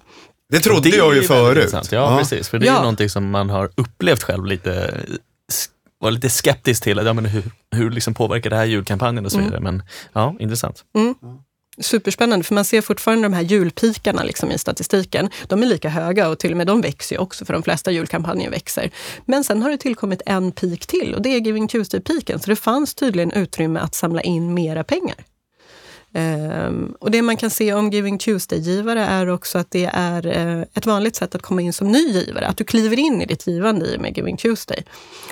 Det 0.50 0.60
trodde 0.60 0.90
det 0.90 0.98
jag 0.98 1.16
ju 1.16 1.24
förut. 1.24 1.70
Ja, 1.74 1.84
ja, 1.92 2.18
precis. 2.18 2.50
För 2.50 2.60
det 2.60 2.66
är 2.66 2.68
ja. 2.68 2.74
ju 2.74 2.80
någonting 2.80 3.10
som 3.10 3.30
man 3.30 3.50
har 3.50 3.70
upplevt 3.76 4.24
själv 4.24 4.46
lite, 4.46 4.98
var 6.00 6.12
lite 6.12 6.30
skeptisk 6.30 6.84
till. 6.84 7.02
Ja, 7.06 7.14
men 7.14 7.26
hur 7.26 7.44
hur 7.76 7.92
liksom 7.92 8.14
påverkar 8.14 8.50
det 8.50 8.56
här 8.56 8.66
julkampanjen 8.66 9.26
och 9.26 9.32
så 9.32 9.38
mm. 9.38 9.50
vidare. 9.50 9.62
Mm. 9.62 9.76
Men 9.76 9.86
ja, 10.14 10.36
intressant. 10.40 10.84
Mm. 10.96 11.16
Superspännande, 11.82 12.44
för 12.44 12.56
man 12.56 12.66
ser 12.66 12.82
fortfarande 12.82 13.26
de 13.26 13.34
här 13.34 13.42
julpikarna 13.42 14.24
liksom 14.24 14.52
i 14.52 14.58
statistiken. 14.58 15.30
De 15.48 15.64
är 15.64 15.68
lika 15.68 15.90
höga 15.90 16.30
och 16.30 16.40
till 16.40 16.52
och 16.52 16.58
med 16.58 16.68
de 16.68 16.82
växer 16.82 17.16
ju 17.16 17.20
också, 17.20 17.46
för 17.46 17.54
de 17.54 17.64
flesta 17.64 17.92
julkampanjer 17.92 18.50
växer. 18.50 18.92
Men 19.26 19.44
sen 19.44 19.62
har 19.62 19.70
det 19.70 19.78
tillkommit 19.78 20.22
en 20.26 20.52
peak 20.52 20.86
till 20.88 21.16
och 21.16 21.22
det 21.22 21.30
är 21.30 21.40
Giving 21.40 21.68
Tuesday-piken. 21.68 22.40
Så 22.40 22.50
det 22.50 22.56
fanns 22.56 22.96
tydligen 22.96 23.32
utrymme 23.32 23.80
att 23.80 23.96
samla 23.96 24.22
in 24.22 24.54
mera 24.54 24.84
pengar. 24.84 25.16
Um, 26.14 26.96
och 27.00 27.12
det 27.12 27.22
man 27.22 27.38
kan 27.38 27.50
se 27.50 27.74
om 27.74 27.90
Giving 27.90 28.18
Tuesday-givare 28.18 29.06
är 29.06 29.30
också 29.30 29.58
att 29.58 29.72
det 29.72 29.90
är 29.94 30.28
uh, 30.28 30.64
ett 30.74 30.86
vanligt 30.86 31.16
sätt 31.16 31.36
att 31.36 31.42
komma 31.42 31.62
in 31.62 31.74
som 31.74 31.92
ny 31.92 32.00
givare. 32.00 32.48
Att 32.48 32.58
du 32.58 32.64
kliver 32.64 33.00
in 33.00 33.22
i 33.22 33.26
ditt 33.26 33.48
givande 33.48 33.86
i 33.86 33.98
med 33.98 34.18
Giving 34.18 34.38
Tuesday. 34.38 34.84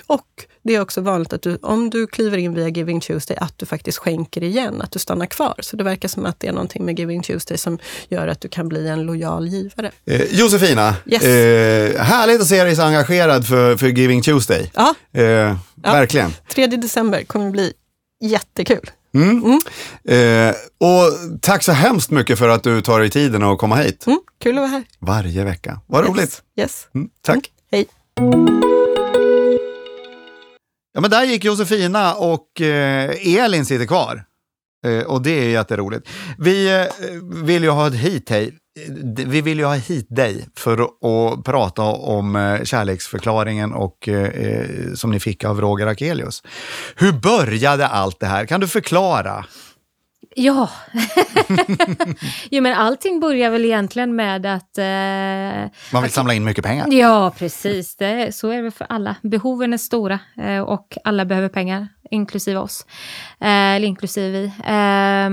Och 0.07 0.45
det 0.63 0.75
är 0.75 0.82
också 0.82 1.01
vanligt 1.01 1.34
att 1.34 1.41
du, 1.41 1.55
om 1.61 1.89
du 1.89 2.07
kliver 2.07 2.38
in 2.38 2.53
via 2.53 2.67
Giving 2.67 3.01
Tuesday, 3.01 3.38
att 3.38 3.57
du 3.57 3.65
faktiskt 3.65 3.97
skänker 3.97 4.43
igen, 4.43 4.82
att 4.82 4.91
du 4.91 4.99
stannar 4.99 5.25
kvar. 5.25 5.55
Så 5.59 5.75
det 5.75 5.84
verkar 5.84 6.07
som 6.07 6.25
att 6.25 6.39
det 6.39 6.47
är 6.47 6.51
någonting 6.51 6.86
med 6.86 6.99
Giving 6.99 7.21
Tuesday 7.21 7.57
som 7.57 7.80
gör 8.09 8.27
att 8.27 8.41
du 8.41 8.47
kan 8.47 8.69
bli 8.69 8.88
en 8.88 9.01
lojal 9.03 9.47
givare. 9.47 9.91
Eh, 10.05 10.21
Josefina, 10.39 10.95
yes. 11.05 11.23
eh, 11.23 12.01
härligt 12.01 12.41
att 12.41 12.47
se 12.47 12.63
dig 12.63 12.75
så 12.75 12.82
engagerad 12.82 13.47
för, 13.47 13.77
för 13.77 13.88
Giving 13.88 14.21
Tuesday. 14.21 14.71
Ja. 14.75 14.95
Eh, 15.13 15.23
ja. 15.23 15.55
Verkligen. 15.75 16.34
3 16.53 16.67
december 16.67 17.23
kommer 17.23 17.51
bli 17.51 17.73
jättekul. 18.20 18.89
Mm. 19.13 19.43
Mm. 19.43 20.49
Eh, 20.49 20.55
och 20.78 21.41
tack 21.41 21.63
så 21.63 21.72
hemskt 21.72 22.11
mycket 22.11 22.39
för 22.39 22.49
att 22.49 22.63
du 22.63 22.82
tar 22.82 22.99
dig 22.99 23.09
tiden 23.09 23.43
att 23.43 23.57
komma 23.57 23.76
hit. 23.76 24.07
Mm. 24.07 24.20
Kul 24.41 24.57
att 24.57 24.61
vara 24.61 24.67
här. 24.67 24.84
Varje 24.99 25.43
vecka. 25.43 25.82
Vad 25.88 26.01
yes. 26.01 26.09
roligt. 26.09 26.43
Yes. 26.55 26.88
Mm, 26.95 27.09
tack. 27.22 27.36
Mm. 27.36 27.45
Hej. 27.72 27.88
Ja, 30.93 31.01
men 31.01 31.11
där 31.11 31.24
gick 31.24 31.45
Josefina 31.45 32.13
och 32.15 32.61
eh, 32.61 33.36
Elin 33.38 33.65
sitter 33.65 33.86
kvar. 33.86 34.24
Eh, 34.86 35.03
och 35.03 35.22
det 35.22 35.32
är 35.32 35.49
jätteroligt. 35.49 36.09
Vi 36.38 36.80
eh, 36.80 36.86
vill 37.43 37.63
ju 37.63 37.70
ha 37.70 37.89
hit 37.89 38.30
hej 38.30 38.57
vi 39.27 39.41
vill 39.41 39.59
ju 39.59 39.65
ha 39.65 39.73
hit 39.75 40.07
dig 40.09 40.47
för 40.57 40.82
att 40.82 41.43
prata 41.43 41.82
om 41.84 42.36
eh, 42.36 42.63
kärleksförklaringen 42.63 43.73
och, 43.73 44.07
eh, 44.07 44.65
som 44.95 45.11
ni 45.11 45.19
fick 45.19 45.43
av 45.43 45.61
Roger 45.61 45.88
Akelius. 45.88 46.43
Hur 46.95 47.11
började 47.11 47.88
allt 47.88 48.19
det 48.19 48.27
här? 48.27 48.45
Kan 48.45 48.61
du 48.61 48.67
förklara? 48.67 49.45
Ja, 50.36 50.69
jo, 52.51 52.63
men 52.63 52.73
allting 52.73 53.19
börjar 53.19 53.49
väl 53.49 53.65
egentligen 53.65 54.15
med 54.15 54.45
att... 54.45 54.77
Eh, 54.77 55.71
Man 55.93 56.03
vill 56.03 56.11
samla 56.11 56.34
in 56.34 56.43
mycket 56.43 56.65
pengar. 56.65 56.88
Ja, 56.91 57.34
precis. 57.38 57.95
Det, 57.95 58.36
så 58.36 58.49
är 58.49 58.61
det 58.63 58.71
för 58.71 58.88
alla. 58.89 59.15
Behoven 59.21 59.73
är 59.73 59.77
stora 59.77 60.19
eh, 60.41 60.59
och 60.59 60.97
alla 61.03 61.25
behöver 61.25 61.49
pengar, 61.49 61.88
inklusive 62.12 62.60
oss. 62.60 62.86
Eh, 63.39 63.76
eller 63.76 63.88
inklusive 63.88 64.30
vi. 64.30 64.45
Eh, 64.45 65.30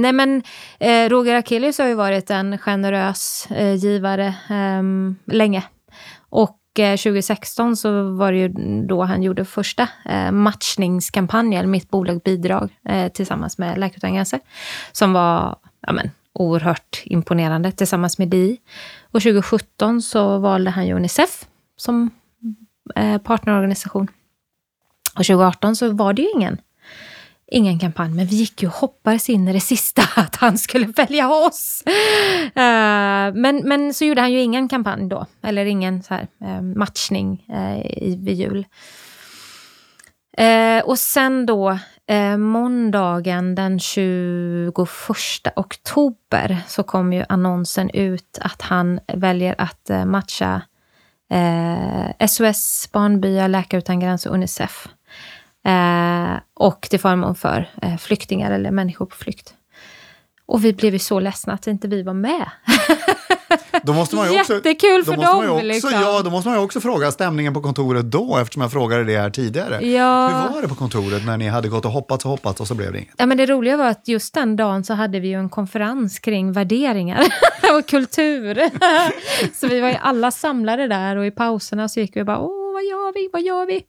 nej, 0.00 0.12
men 0.12 0.42
eh, 0.78 1.08
Roger 1.08 1.34
Akelius 1.34 1.78
har 1.78 1.86
ju 1.86 1.94
varit 1.94 2.30
en 2.30 2.58
generös 2.58 3.46
eh, 3.50 3.74
givare 3.74 4.34
ehm, 4.50 5.16
länge. 5.26 5.62
Och 6.28 6.60
eh, 6.78 6.96
2016 6.96 7.76
så 7.76 8.10
var 8.10 8.32
det 8.32 8.38
ju 8.38 8.48
då 8.88 9.02
han 9.02 9.22
gjorde 9.22 9.44
första 9.44 9.88
eh, 10.04 10.32
matchningskampanjen, 10.32 11.70
Mitt 11.70 11.90
bolag 11.90 12.20
bidrag, 12.20 12.70
eh, 12.88 13.08
tillsammans 13.08 13.58
med 13.58 13.78
Läkare 13.78 13.96
utan 13.96 14.14
gränser. 14.14 14.40
Som 14.92 15.12
var 15.12 15.56
ja, 15.86 15.92
men, 15.92 16.10
oerhört 16.32 17.02
imponerande 17.04 17.72
tillsammans 17.72 18.18
med 18.18 18.28
DI. 18.28 18.60
Och 19.10 19.22
2017 19.22 20.02
så 20.02 20.38
valde 20.38 20.70
han 20.70 20.90
Unicef 20.90 21.44
som 21.76 22.10
eh, 22.94 23.18
partnerorganisation. 23.18 24.08
Och 25.18 25.24
2018 25.24 25.76
så 25.76 25.90
var 25.90 26.12
det 26.12 26.22
ju 26.22 26.30
ingen 26.30 26.58
ingen 27.48 27.78
kampanj, 27.78 28.14
men 28.14 28.26
vi 28.26 28.36
gick 28.36 28.62
ju 28.62 28.68
och 28.68 28.74
hoppades 28.74 29.30
in 29.30 29.48
i 29.48 29.52
det 29.52 29.60
sista 29.60 30.02
att 30.16 30.36
han 30.36 30.58
skulle 30.58 30.86
välja 30.86 31.30
oss. 31.30 31.82
Uh, 31.86 33.34
men, 33.34 33.62
men 33.64 33.94
så 33.94 34.04
gjorde 34.04 34.20
han 34.20 34.32
ju 34.32 34.40
ingen 34.40 34.68
kampanj 34.68 35.08
då, 35.08 35.26
eller 35.42 35.66
ingen 35.66 36.02
så 36.02 36.14
här, 36.14 36.26
uh, 36.42 36.62
matchning 36.62 37.46
uh, 37.50 37.86
i, 37.86 38.18
vid 38.22 38.34
jul. 38.34 38.66
och 40.84 40.98
sen 40.98 41.46
då 41.46 41.78
måndagen 42.38 43.54
den 43.54 43.78
21 43.78 44.76
oktober 45.56 46.58
så 46.68 46.82
kom 46.82 47.12
ju 47.12 47.24
annonsen 47.28 47.90
ut 47.90 48.38
att 48.40 48.62
han 48.62 49.00
väljer 49.06 49.54
att 49.58 49.90
matcha 50.06 50.62
SOS 52.28 52.88
Barnbyar, 52.92 53.48
Läkare 53.48 53.78
utan 53.78 54.00
gränser 54.00 54.30
och 54.30 54.36
Unicef. 54.36 54.88
Eh, 55.66 56.38
och 56.54 56.80
till 56.90 57.00
förmån 57.00 57.34
för 57.34 57.70
eh, 57.82 57.96
flyktingar 57.96 58.50
eller 58.50 58.70
människor 58.70 59.06
på 59.06 59.16
flykt. 59.16 59.54
Och 60.46 60.64
vi 60.64 60.72
blev 60.72 60.92
ju 60.92 60.98
så 60.98 61.20
ledsna 61.20 61.52
att 61.52 61.66
inte 61.66 61.88
vi 61.88 62.02
var 62.02 62.14
med. 62.14 62.50
Då 63.82 63.92
måste 63.92 64.16
man 64.16 64.32
ju 64.32 64.40
också, 64.40 64.54
Jättekul 64.54 65.04
för 65.04 65.16
dem! 65.16 65.50
Också, 65.50 65.64
liksom. 65.64 65.90
Ja, 65.92 66.22
då 66.24 66.30
måste 66.30 66.48
man 66.48 66.58
ju 66.58 66.64
också 66.64 66.80
fråga 66.80 67.12
stämningen 67.12 67.54
på 67.54 67.62
kontoret 67.62 68.04
då, 68.04 68.38
eftersom 68.38 68.62
jag 68.62 68.72
frågade 68.72 69.04
det 69.04 69.18
här 69.18 69.30
tidigare. 69.30 69.86
Ja. 69.86 70.28
Hur 70.28 70.54
var 70.54 70.62
det 70.62 70.68
på 70.68 70.74
kontoret 70.74 71.26
när 71.26 71.36
ni 71.36 71.48
hade 71.48 71.68
gått 71.68 71.84
och 71.84 71.90
hoppats 71.90 72.24
och 72.24 72.30
hoppats 72.30 72.60
och 72.60 72.66
så 72.68 72.74
blev 72.74 72.92
det 72.92 72.98
inget? 72.98 73.14
Ja, 73.16 73.26
men 73.26 73.36
det 73.36 73.46
roliga 73.46 73.76
var 73.76 73.86
att 73.86 74.08
just 74.08 74.34
den 74.34 74.56
dagen 74.56 74.84
så 74.84 74.94
hade 74.94 75.20
vi 75.20 75.28
ju 75.28 75.34
en 75.34 75.48
konferens 75.48 76.18
kring 76.18 76.52
värderingar 76.52 77.24
och 77.78 77.86
kultur. 77.86 78.70
så 79.60 79.66
vi 79.66 79.80
var 79.80 79.88
ju 79.88 79.96
alla 80.00 80.30
samlade 80.30 80.88
där 80.88 81.16
och 81.16 81.26
i 81.26 81.30
pauserna 81.30 81.88
så 81.88 82.00
gick 82.00 82.16
vi 82.16 82.24
bara, 82.24 82.38
åh, 82.38 82.65
vad 82.76 82.84
gör 82.84 83.12
vi, 83.14 83.28
vad 83.32 83.42
gör 83.42 83.66
vi? 83.66 83.86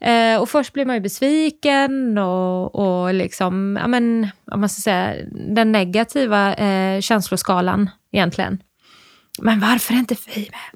Eh, 0.00 0.40
och 0.40 0.48
först 0.48 0.72
blir 0.72 0.84
man 0.86 0.96
ju 0.96 1.00
besviken 1.00 2.18
och, 2.18 2.74
och 2.74 3.14
liksom, 3.14 3.78
ja 3.80 3.88
men, 3.88 4.28
om 4.52 4.60
man 4.60 4.68
ska 4.68 4.80
säga, 4.80 5.14
den 5.32 5.72
negativa 5.72 6.54
eh, 6.54 7.00
känsloskalan 7.00 7.90
egentligen. 8.12 8.62
Men 9.42 9.60
varför 9.60 9.94
är 9.94 9.98
inte 9.98 10.16
vi 10.34 10.50
med? 10.50 10.68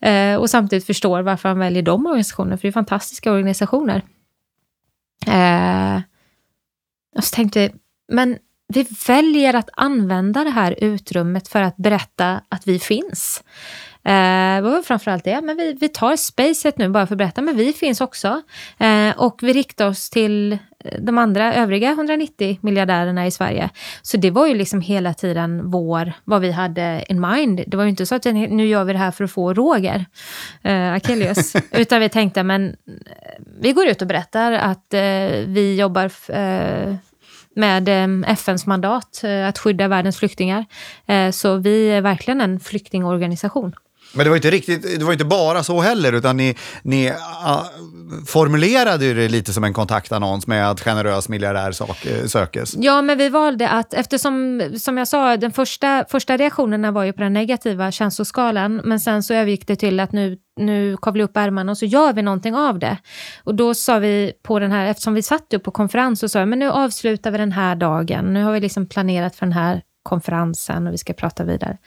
Eh, 0.00 0.40
och 0.40 0.50
samtidigt 0.50 0.86
förstår 0.86 1.22
varför 1.22 1.48
han 1.48 1.58
väljer 1.58 1.82
de 1.82 2.06
organisationerna, 2.06 2.56
för 2.56 2.62
det 2.62 2.68
är 2.70 2.72
fantastiska 2.72 3.32
organisationer. 3.32 4.02
Eh, 5.26 6.00
Och 7.16 7.24
så 7.24 7.34
tänkte 7.34 7.60
jag, 7.60 7.70
men 8.12 8.38
vi 8.68 8.86
väljer 9.06 9.54
att 9.54 9.70
använda 9.72 10.44
det 10.44 10.50
här 10.50 10.74
utrymmet 10.84 11.48
för 11.48 11.62
att 11.62 11.76
berätta 11.76 12.40
att 12.48 12.66
vi 12.68 12.78
finns. 12.78 13.44
Eh, 14.06 14.62
vad 14.62 14.72
var 14.72 14.82
framförallt 14.82 15.24
det? 15.24 15.40
Men 15.40 15.56
vi, 15.56 15.72
vi 15.80 15.88
tar 15.88 16.16
spacet 16.16 16.78
nu 16.78 16.88
bara 16.88 17.06
för 17.06 17.14
att 17.14 17.18
berätta, 17.18 17.42
men 17.42 17.56
vi 17.56 17.72
finns 17.72 18.00
också. 18.00 18.42
Eh, 18.78 19.10
och 19.16 19.38
vi 19.42 19.52
riktar 19.52 19.88
oss 19.88 20.10
till 20.10 20.58
de 20.98 21.18
andra 21.18 21.54
övriga 21.54 21.90
190 21.90 22.58
miljardärerna 22.60 23.26
i 23.26 23.30
Sverige. 23.30 23.70
Så 24.02 24.16
det 24.16 24.30
var 24.30 24.46
ju 24.46 24.54
liksom 24.54 24.80
hela 24.80 25.14
tiden 25.14 25.70
vår, 25.70 26.12
vad 26.24 26.40
vi 26.40 26.50
hade 26.50 27.04
in 27.08 27.20
mind. 27.20 27.64
Det 27.66 27.76
var 27.76 27.84
ju 27.84 27.90
inte 27.90 28.06
så 28.06 28.14
att 28.14 28.24
nu 28.24 28.66
gör 28.66 28.84
vi 28.84 28.92
det 28.92 28.98
här 28.98 29.10
för 29.10 29.24
att 29.24 29.30
få 29.30 29.54
Roger 29.54 30.04
eh, 30.62 30.92
Akelius. 30.92 31.56
Utan 31.72 32.00
vi 32.00 32.08
tänkte, 32.08 32.42
men 32.42 32.68
eh, 32.68 32.74
vi 33.60 33.72
går 33.72 33.86
ut 33.86 34.02
och 34.02 34.08
berättar 34.08 34.52
att 34.52 34.94
eh, 34.94 35.00
vi 35.46 35.76
jobbar 35.78 36.12
eh, 36.28 36.94
med 37.54 37.88
eh, 37.88 38.32
FNs 38.32 38.66
mandat 38.66 39.20
eh, 39.24 39.48
att 39.48 39.58
skydda 39.58 39.88
världens 39.88 40.18
flyktingar. 40.18 40.64
Så 41.32 41.56
vi 41.56 41.90
är 41.90 42.00
verkligen 42.00 42.40
en 42.40 42.60
flyktingorganisation. 42.60 43.74
Men 44.12 44.24
det 44.24 44.30
var 44.30 44.36
inte 44.36 44.50
riktigt, 44.50 44.98
det 44.98 45.04
var 45.04 45.12
inte 45.12 45.24
bara 45.24 45.62
så 45.62 45.80
heller, 45.80 46.12
utan 46.12 46.36
ni, 46.36 46.56
ni 46.82 47.12
a, 47.44 47.64
formulerade 48.26 49.14
det 49.14 49.28
lite 49.28 49.52
som 49.52 49.64
en 49.64 49.72
kontaktannons 49.72 50.46
med 50.46 50.70
att 50.70 50.80
generös 50.80 51.28
miljardär 51.28 51.72
sak, 51.72 52.06
eh, 52.06 52.26
sökes. 52.26 52.74
Ja, 52.76 53.02
men 53.02 53.18
vi 53.18 53.28
valde 53.28 53.68
att, 53.68 53.94
eftersom, 53.94 54.62
som 54.78 54.98
jag 54.98 55.08
sa, 55.08 55.36
den 55.36 55.52
första, 55.52 56.04
första 56.10 56.36
reaktionerna 56.36 56.90
var 56.90 57.04
ju 57.04 57.12
på 57.12 57.22
den 57.22 57.32
negativa 57.32 57.92
känsloskalan, 57.92 58.76
men 58.84 59.00
sen 59.00 59.22
så 59.22 59.34
övergick 59.34 59.66
det 59.66 59.76
till 59.76 60.00
att 60.00 60.12
nu, 60.12 60.36
nu 60.60 60.96
kavlar 61.02 61.18
vi 61.18 61.24
upp 61.24 61.36
ärmarna 61.36 61.72
och 61.72 61.78
så 61.78 61.86
gör 61.86 62.12
vi 62.12 62.22
någonting 62.22 62.54
av 62.54 62.78
det. 62.78 62.96
Och 63.44 63.54
då 63.54 63.74
sa 63.74 63.98
vi 63.98 64.32
på 64.42 64.58
den 64.58 64.72
här, 64.72 64.86
eftersom 64.86 65.14
vi 65.14 65.22
satt 65.22 65.54
upp 65.54 65.64
på 65.64 65.70
konferens, 65.70 66.20
så 66.20 66.28
sa 66.28 66.38
jag, 66.38 66.48
men 66.48 66.58
nu 66.58 66.70
avslutar 66.70 67.30
vi 67.30 67.38
den 67.38 67.52
här 67.52 67.76
dagen, 67.76 68.32
nu 68.32 68.44
har 68.44 68.52
vi 68.52 68.60
liksom 68.60 68.88
planerat 68.88 69.36
för 69.36 69.46
den 69.46 69.52
här 69.52 69.82
konferensen 70.06 70.86
och 70.86 70.92
vi 70.92 70.98
ska 70.98 71.12
prata 71.12 71.44
vidare. 71.44 71.78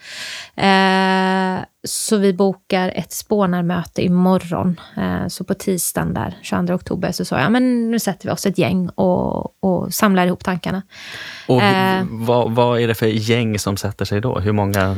Eh, 0.56 1.64
så 1.84 2.16
vi 2.16 2.32
bokar 2.32 2.92
ett 2.94 3.12
spånarmöte 3.12 4.02
imorgon. 4.02 4.80
Eh, 4.96 5.28
så 5.28 5.44
på 5.44 5.54
tisdagen 5.54 6.14
där, 6.14 6.38
22 6.42 6.74
oktober, 6.74 7.12
så 7.12 7.24
sa 7.24 7.40
jag, 7.40 7.52
men 7.52 7.90
nu 7.90 7.98
sätter 7.98 8.28
vi 8.28 8.32
oss 8.32 8.46
ett 8.46 8.58
gäng 8.58 8.88
och, 8.88 9.64
och 9.64 9.94
samlar 9.94 10.26
ihop 10.26 10.44
tankarna. 10.44 10.82
Och 11.48 11.62
eh, 11.62 12.04
vad, 12.10 12.50
vad 12.50 12.80
är 12.80 12.88
det 12.88 12.94
för 12.94 13.06
gäng 13.06 13.58
som 13.58 13.76
sätter 13.76 14.04
sig 14.04 14.20
då? 14.20 14.38
Hur 14.38 14.52
många? 14.52 14.96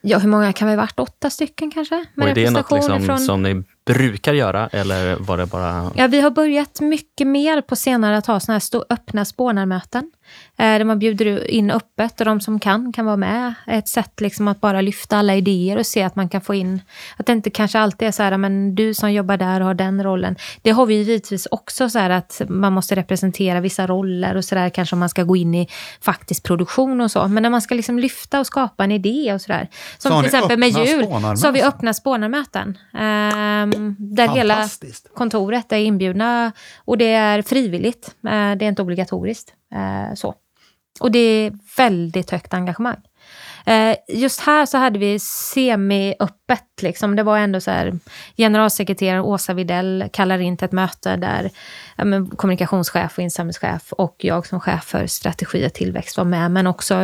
Ja, 0.00 0.18
hur 0.18 0.28
många 0.28 0.52
kan 0.52 0.68
vi 0.68 0.74
ha 0.74 0.82
varit? 0.82 1.00
Åtta 1.00 1.30
stycken 1.30 1.70
kanske? 1.70 2.04
Med 2.14 2.24
och 2.24 2.30
är 2.30 2.34
det 2.34 2.50
något 2.50 2.72
liksom 2.72 3.02
från... 3.02 3.18
som 3.18 3.42
ni 3.42 3.62
brukar 3.86 4.34
göra 4.34 4.68
eller 4.72 5.16
var 5.16 5.38
det 5.38 5.46
bara... 5.46 5.90
Ja, 5.96 6.06
vi 6.06 6.20
har 6.20 6.30
börjat 6.30 6.80
mycket 6.80 7.26
mer 7.26 7.60
på 7.60 7.76
senare 7.76 8.16
att 8.16 8.26
ha 8.26 8.40
såna 8.40 8.58
här 8.58 8.92
öppna 8.92 9.24
spånarmöten. 9.24 10.10
Eh, 10.58 10.78
där 10.78 10.84
man 10.84 10.98
bjuder 10.98 11.50
in 11.50 11.70
öppet 11.70 12.20
och 12.20 12.26
de 12.26 12.40
som 12.40 12.60
kan 12.60 12.92
kan 12.92 13.06
vara 13.06 13.16
med. 13.16 13.54
Ett 13.66 13.88
sätt 13.88 14.20
liksom 14.20 14.48
att 14.48 14.60
bara 14.60 14.80
lyfta 14.80 15.16
alla 15.16 15.34
idéer 15.34 15.78
och 15.78 15.86
se 15.86 16.02
att 16.02 16.16
man 16.16 16.28
kan 16.28 16.40
få 16.40 16.54
in, 16.54 16.80
att 17.16 17.26
det 17.26 17.32
inte 17.32 17.50
kanske 17.50 17.78
alltid 17.78 18.08
är 18.08 18.12
så 18.12 18.22
här, 18.22 18.36
men 18.36 18.74
du 18.74 18.94
som 18.94 19.12
jobbar 19.12 19.36
där 19.36 19.60
har 19.60 19.74
den 19.74 20.04
rollen. 20.04 20.36
Det 20.62 20.70
har 20.70 20.86
vi 20.86 20.94
givetvis 20.94 21.48
också 21.50 21.90
så 21.90 21.98
här 21.98 22.10
att 22.10 22.42
man 22.48 22.72
måste 22.72 22.94
representera 22.94 23.60
vissa 23.60 23.86
roller 23.86 24.36
och 24.36 24.44
så 24.44 24.54
där 24.54 24.68
kanske 24.68 24.94
om 24.94 25.00
man 25.00 25.08
ska 25.08 25.22
gå 25.22 25.36
in 25.36 25.54
i 25.54 25.68
faktisk 26.00 26.42
produktion 26.42 27.00
och 27.00 27.10
så. 27.10 27.28
Men 27.28 27.42
när 27.42 27.50
man 27.50 27.62
ska 27.62 27.74
liksom 27.74 27.98
lyfta 27.98 28.40
och 28.40 28.46
skapa 28.46 28.84
en 28.84 28.92
idé 28.92 29.34
och 29.34 29.40
så 29.40 29.52
där. 29.52 29.68
Som 29.98 30.10
så 30.10 30.18
till 30.18 30.26
exempel 30.26 30.58
med 30.58 30.68
jul, 30.68 31.06
så 31.36 31.46
har 31.46 31.52
vi 31.52 31.62
öppna 31.62 31.94
spånarmöten. 31.94 32.78
Um, 32.92 33.96
där 33.98 34.28
hela 34.34 34.68
kontoret 35.14 35.72
är 35.72 35.76
inbjudna 35.76 36.52
och 36.76 36.98
det 36.98 37.12
är 37.12 37.42
frivilligt. 37.42 38.14
Uh, 38.24 38.30
det 38.30 38.64
är 38.64 38.68
inte 38.68 38.82
obligatoriskt. 38.82 39.52
Eh, 39.74 40.14
så. 40.14 40.34
Och 41.00 41.10
det 41.10 41.18
är 41.18 41.52
väldigt 41.76 42.30
högt 42.30 42.54
engagemang. 42.54 43.00
Eh, 43.66 43.96
just 44.08 44.40
här 44.40 44.66
så 44.66 44.78
hade 44.78 44.98
vi 44.98 45.18
semi-öppet. 45.18 46.82
Liksom. 46.82 47.16
Det 47.16 47.22
var 47.22 47.38
ändå 47.38 47.60
så 47.60 47.70
här, 47.70 47.98
generalsekreteraren 48.36 49.22
Åsa 49.22 49.54
Videll 49.54 50.04
kallar 50.12 50.38
in 50.38 50.56
till 50.56 50.64
ett 50.64 50.72
möte 50.72 51.16
där 51.16 51.50
ja, 51.96 52.04
men, 52.04 52.26
kommunikationschef 52.30 53.18
och 53.18 53.24
insamlingschef 53.24 53.92
och 53.92 54.16
jag 54.18 54.46
som 54.46 54.60
chef 54.60 54.84
för 54.84 55.06
strategi 55.06 55.66
och 55.66 55.72
tillväxt 55.72 56.16
var 56.16 56.24
med. 56.24 56.50
Men 56.50 56.66
också 56.66 56.94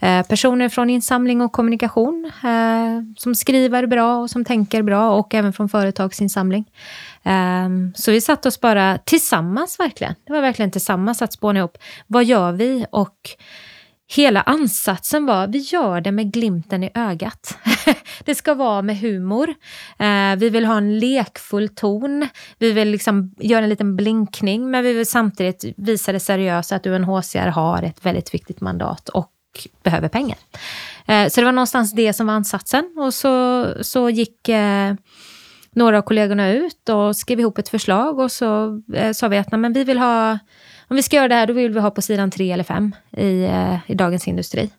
eh, 0.00 0.26
personer 0.26 0.68
från 0.68 0.90
insamling 0.90 1.40
och 1.40 1.52
kommunikation 1.52 2.32
eh, 2.44 3.14
som 3.16 3.34
skriver 3.34 3.86
bra 3.86 4.18
och 4.18 4.30
som 4.30 4.44
tänker 4.44 4.82
bra 4.82 5.10
och 5.10 5.34
även 5.34 5.52
från 5.52 5.68
företagsinsamling. 5.68 6.64
Um, 7.22 7.92
så 7.94 8.10
vi 8.10 8.20
satt 8.20 8.46
oss 8.46 8.60
bara 8.60 8.98
tillsammans 8.98 9.80
verkligen. 9.80 10.14
Det 10.26 10.32
var 10.32 10.40
verkligen 10.40 10.70
tillsammans 10.70 11.22
att 11.22 11.32
spåna 11.32 11.58
ihop. 11.58 11.78
Vad 12.06 12.24
gör 12.24 12.52
vi? 12.52 12.86
Och 12.90 13.16
hela 14.16 14.42
ansatsen 14.42 15.26
var, 15.26 15.46
vi 15.46 15.58
gör 15.58 16.00
det 16.00 16.12
med 16.12 16.32
glimten 16.32 16.84
i 16.84 16.90
ögat. 16.94 17.58
det 18.24 18.34
ska 18.34 18.54
vara 18.54 18.82
med 18.82 18.98
humor. 18.98 19.54
Eh, 19.98 20.36
vi 20.36 20.50
vill 20.50 20.64
ha 20.64 20.76
en 20.76 20.98
lekfull 20.98 21.68
ton. 21.68 22.28
Vi 22.58 22.72
vill 22.72 22.88
liksom 22.88 23.34
göra 23.38 23.62
en 23.62 23.68
liten 23.68 23.96
blinkning, 23.96 24.70
men 24.70 24.84
vi 24.84 24.92
vill 24.92 25.06
samtidigt 25.06 25.64
visa 25.76 26.12
det 26.12 26.20
seriösa 26.20 26.76
att 26.76 26.86
UNHCR 26.86 27.48
har 27.48 27.82
ett 27.82 28.06
väldigt 28.06 28.34
viktigt 28.34 28.60
mandat 28.60 29.08
och 29.08 29.32
behöver 29.82 30.08
pengar. 30.08 30.38
Eh, 31.06 31.28
så 31.28 31.40
det 31.40 31.44
var 31.44 31.52
någonstans 31.52 31.92
det 31.92 32.12
som 32.12 32.26
var 32.26 32.34
ansatsen. 32.34 32.94
Och 32.96 33.14
så, 33.14 33.66
så 33.80 34.10
gick 34.10 34.48
eh, 34.48 34.94
några 35.72 35.98
av 35.98 36.02
kollegorna 36.02 36.50
ut 36.50 36.88
och 36.88 37.16
skrev 37.16 37.40
ihop 37.40 37.58
ett 37.58 37.68
förslag 37.68 38.18
och 38.18 38.32
så 38.32 38.80
eh, 38.94 39.12
sa 39.12 39.28
vi 39.28 39.38
att 39.38 39.52
nej, 39.52 39.58
men 39.58 39.72
vi 39.72 39.84
vill 39.84 39.98
ha, 39.98 40.38
om 40.90 40.96
vi 40.96 41.02
ska 41.02 41.16
göra 41.16 41.28
det 41.28 41.34
här, 41.34 41.46
då 41.46 41.52
vill 41.52 41.72
vi 41.72 41.80
ha 41.80 41.90
på 41.90 42.02
sidan 42.02 42.30
tre 42.30 42.52
eller 42.52 42.64
fem 42.64 42.94
i, 43.16 43.44
eh, 43.44 43.78
i 43.86 43.94
Dagens 43.94 44.28
Industri. 44.28 44.70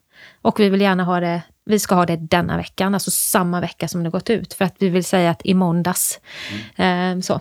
Och 0.41 0.59
vi 0.59 0.69
vill 0.69 0.81
gärna 0.81 1.03
ha 1.03 1.19
det, 1.19 1.41
vi 1.65 1.79
ska 1.79 1.95
ha 1.95 2.05
det 2.05 2.15
denna 2.15 2.57
veckan, 2.57 2.93
alltså 2.93 3.11
samma 3.11 3.61
vecka 3.61 3.87
som 3.87 4.03
det 4.03 4.09
gått 4.09 4.29
ut, 4.29 4.53
för 4.53 4.65
att 4.65 4.75
vi 4.79 4.89
vill 4.89 5.03
säga 5.03 5.31
att 5.31 5.45
i 5.45 5.53
måndags. 5.53 6.19
Mm. 6.75 7.17
Eh, 7.17 7.21
så. 7.21 7.33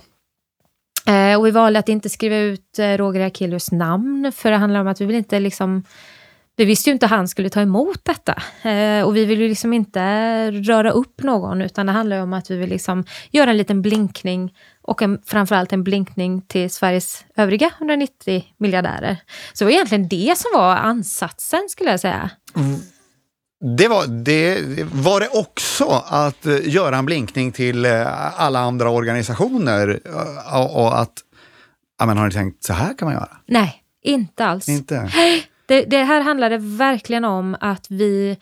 Eh, 1.13 1.39
och 1.39 1.47
vi 1.47 1.51
valde 1.51 1.79
att 1.79 1.89
inte 1.89 2.09
skriva 2.09 2.37
ut 2.37 2.79
Roger 2.79 3.27
Akelius 3.27 3.73
namn, 3.73 4.33
för 4.35 4.51
det 4.51 4.57
handlar 4.57 4.81
om 4.81 4.87
att 4.87 5.01
vi 5.01 5.07
vill 5.07 5.17
inte 5.17 5.41
liksom 5.41 5.83
vi 6.61 6.65
visste 6.65 6.91
ju 6.91 6.93
inte 6.93 7.07
att 7.07 7.11
han 7.11 7.29
skulle 7.29 7.51
ta 7.51 7.61
emot 7.61 8.05
detta. 8.05 8.43
Eh, 8.71 9.03
och 9.03 9.17
vi 9.17 9.25
vill 9.25 9.41
ju 9.41 9.49
liksom 9.49 9.73
inte 9.73 10.01
röra 10.51 10.91
upp 10.91 11.23
någon, 11.23 11.63
utan 11.63 11.87
det 11.87 11.93
handlar 11.93 12.23
om 12.23 12.33
att 12.33 12.51
vi 12.51 12.57
vill 12.57 12.69
liksom 12.69 13.05
göra 13.31 13.51
en 13.51 13.57
liten 13.57 13.83
blinkning 13.83 14.55
och 14.83 15.03
en, 15.03 15.23
framförallt 15.27 15.73
en 15.73 15.85
blinkning 15.85 16.43
till 16.43 16.71
Sveriges 16.71 17.25
övriga 17.37 17.71
190 17.79 18.45
miljardärer. 18.59 19.17
Så 19.53 19.65
det 19.65 19.67
var 19.69 19.73
egentligen 19.73 20.09
det 20.09 20.39
som 20.39 20.51
var 20.55 20.77
ansatsen, 20.77 21.69
skulle 21.69 21.91
jag 21.91 22.01
säga. 22.01 22.31
Mm. 22.57 22.81
Det 23.77 23.89
var, 23.89 24.07
det 24.07 24.59
var 24.93 25.21
det 25.21 25.29
också 25.29 26.03
att 26.07 26.47
eh, 26.47 26.69
göra 26.69 26.97
en 26.97 27.07
blinkning 27.07 27.53
till 27.53 27.85
eh, 27.85 28.41
alla 28.41 28.61
andra 28.61 28.91
organisationer 28.91 30.01
och, 30.05 30.59
eh, 30.59 30.77
och 30.77 31.01
att, 31.01 31.13
ja 31.99 32.07
men 32.07 32.17
har 32.17 32.27
ni 32.27 32.33
tänkt 32.33 32.65
så 32.65 32.73
här 32.73 32.99
kan 32.99 33.07
man 33.07 33.15
göra? 33.15 33.37
Nej, 33.47 33.83
inte 34.03 34.45
alls. 34.45 34.69
Inte? 34.69 35.11
Det, 35.71 35.85
det 35.85 36.05
här 36.05 36.21
handlade 36.21 36.59
verkligen 36.59 37.25
om 37.25 37.57
att 37.61 37.87
vi 37.91 38.37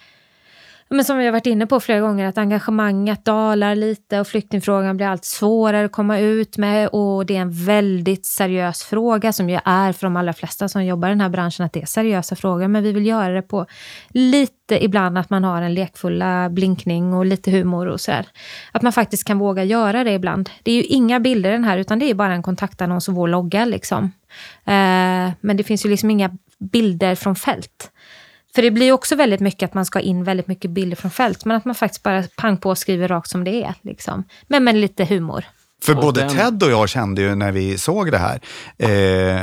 men 0.90 1.04
som 1.04 1.18
vi 1.18 1.24
har 1.24 1.32
varit 1.32 1.46
inne 1.46 1.66
på 1.66 1.80
flera 1.80 2.00
gånger, 2.00 2.26
att 2.26 2.38
engagemanget 2.38 3.24
dalar 3.24 3.74
lite 3.74 4.20
och 4.20 4.26
flyktingfrågan 4.26 4.96
blir 4.96 5.06
allt 5.06 5.24
svårare 5.24 5.84
att 5.84 5.92
komma 5.92 6.18
ut 6.18 6.58
med 6.58 6.88
och 6.88 7.26
det 7.26 7.36
är 7.36 7.40
en 7.40 7.64
väldigt 7.64 8.26
seriös 8.26 8.82
fråga 8.82 9.32
som 9.32 9.50
ju 9.50 9.58
är 9.64 9.92
för 9.92 10.06
de 10.06 10.16
allra 10.16 10.32
flesta 10.32 10.68
som 10.68 10.84
jobbar 10.84 11.08
i 11.08 11.10
den 11.10 11.20
här 11.20 11.28
branschen 11.28 11.66
att 11.66 11.72
det 11.72 11.82
är 11.82 11.86
seriösa 11.86 12.36
frågor, 12.36 12.68
men 12.68 12.82
vi 12.82 12.92
vill 12.92 13.06
göra 13.06 13.34
det 13.34 13.42
på 13.42 13.66
lite 14.08 14.84
ibland 14.84 15.18
att 15.18 15.30
man 15.30 15.44
har 15.44 15.62
en 15.62 15.74
lekfulla 15.74 16.48
blinkning 16.48 17.14
och 17.14 17.26
lite 17.26 17.50
humor 17.50 17.86
och 17.86 18.00
sådär. 18.00 18.26
Att 18.72 18.82
man 18.82 18.92
faktiskt 18.92 19.24
kan 19.24 19.38
våga 19.38 19.64
göra 19.64 20.04
det 20.04 20.12
ibland. 20.12 20.50
Det 20.62 20.70
är 20.70 20.76
ju 20.76 20.82
inga 20.82 21.20
bilder 21.20 21.52
den 21.52 21.64
här, 21.64 21.78
utan 21.78 21.98
det 21.98 22.10
är 22.10 22.14
bara 22.14 22.34
en 22.34 22.42
kontaktannons 22.42 23.08
och 23.08 23.14
vår 23.14 23.28
logga 23.28 23.64
liksom. 23.64 24.12
Eh, 24.64 25.32
men 25.40 25.56
det 25.56 25.62
finns 25.64 25.86
ju 25.86 25.90
liksom 25.90 26.10
inga 26.10 26.30
bilder 26.58 27.14
från 27.14 27.36
fält. 27.36 27.90
För 28.54 28.62
det 28.62 28.70
blir 28.70 28.92
också 28.92 29.16
väldigt 29.16 29.40
mycket 29.40 29.68
att 29.68 29.74
man 29.74 29.86
ska 29.86 30.00
in 30.00 30.24
väldigt 30.24 30.46
mycket 30.46 30.70
bilder 30.70 30.96
från 30.96 31.10
fält, 31.10 31.44
men 31.44 31.56
att 31.56 31.64
man 31.64 31.74
faktiskt 31.74 32.02
bara 32.02 32.22
pang 32.36 32.56
på 32.56 32.74
skriver 32.74 33.08
rakt 33.08 33.30
som 33.30 33.44
det 33.44 33.64
är. 33.64 33.74
Liksom. 33.82 34.24
Men 34.46 34.64
med 34.64 34.74
lite 34.74 35.04
humor. 35.04 35.44
För 35.82 35.96
och 35.96 36.02
både 36.02 36.20
den... 36.20 36.30
Ted 36.30 36.62
och 36.62 36.70
jag 36.70 36.88
kände 36.88 37.22
ju 37.22 37.34
när 37.34 37.52
vi 37.52 37.78
såg 37.78 38.12
det 38.12 38.18
här, 38.18 38.40
eh, 38.78 39.42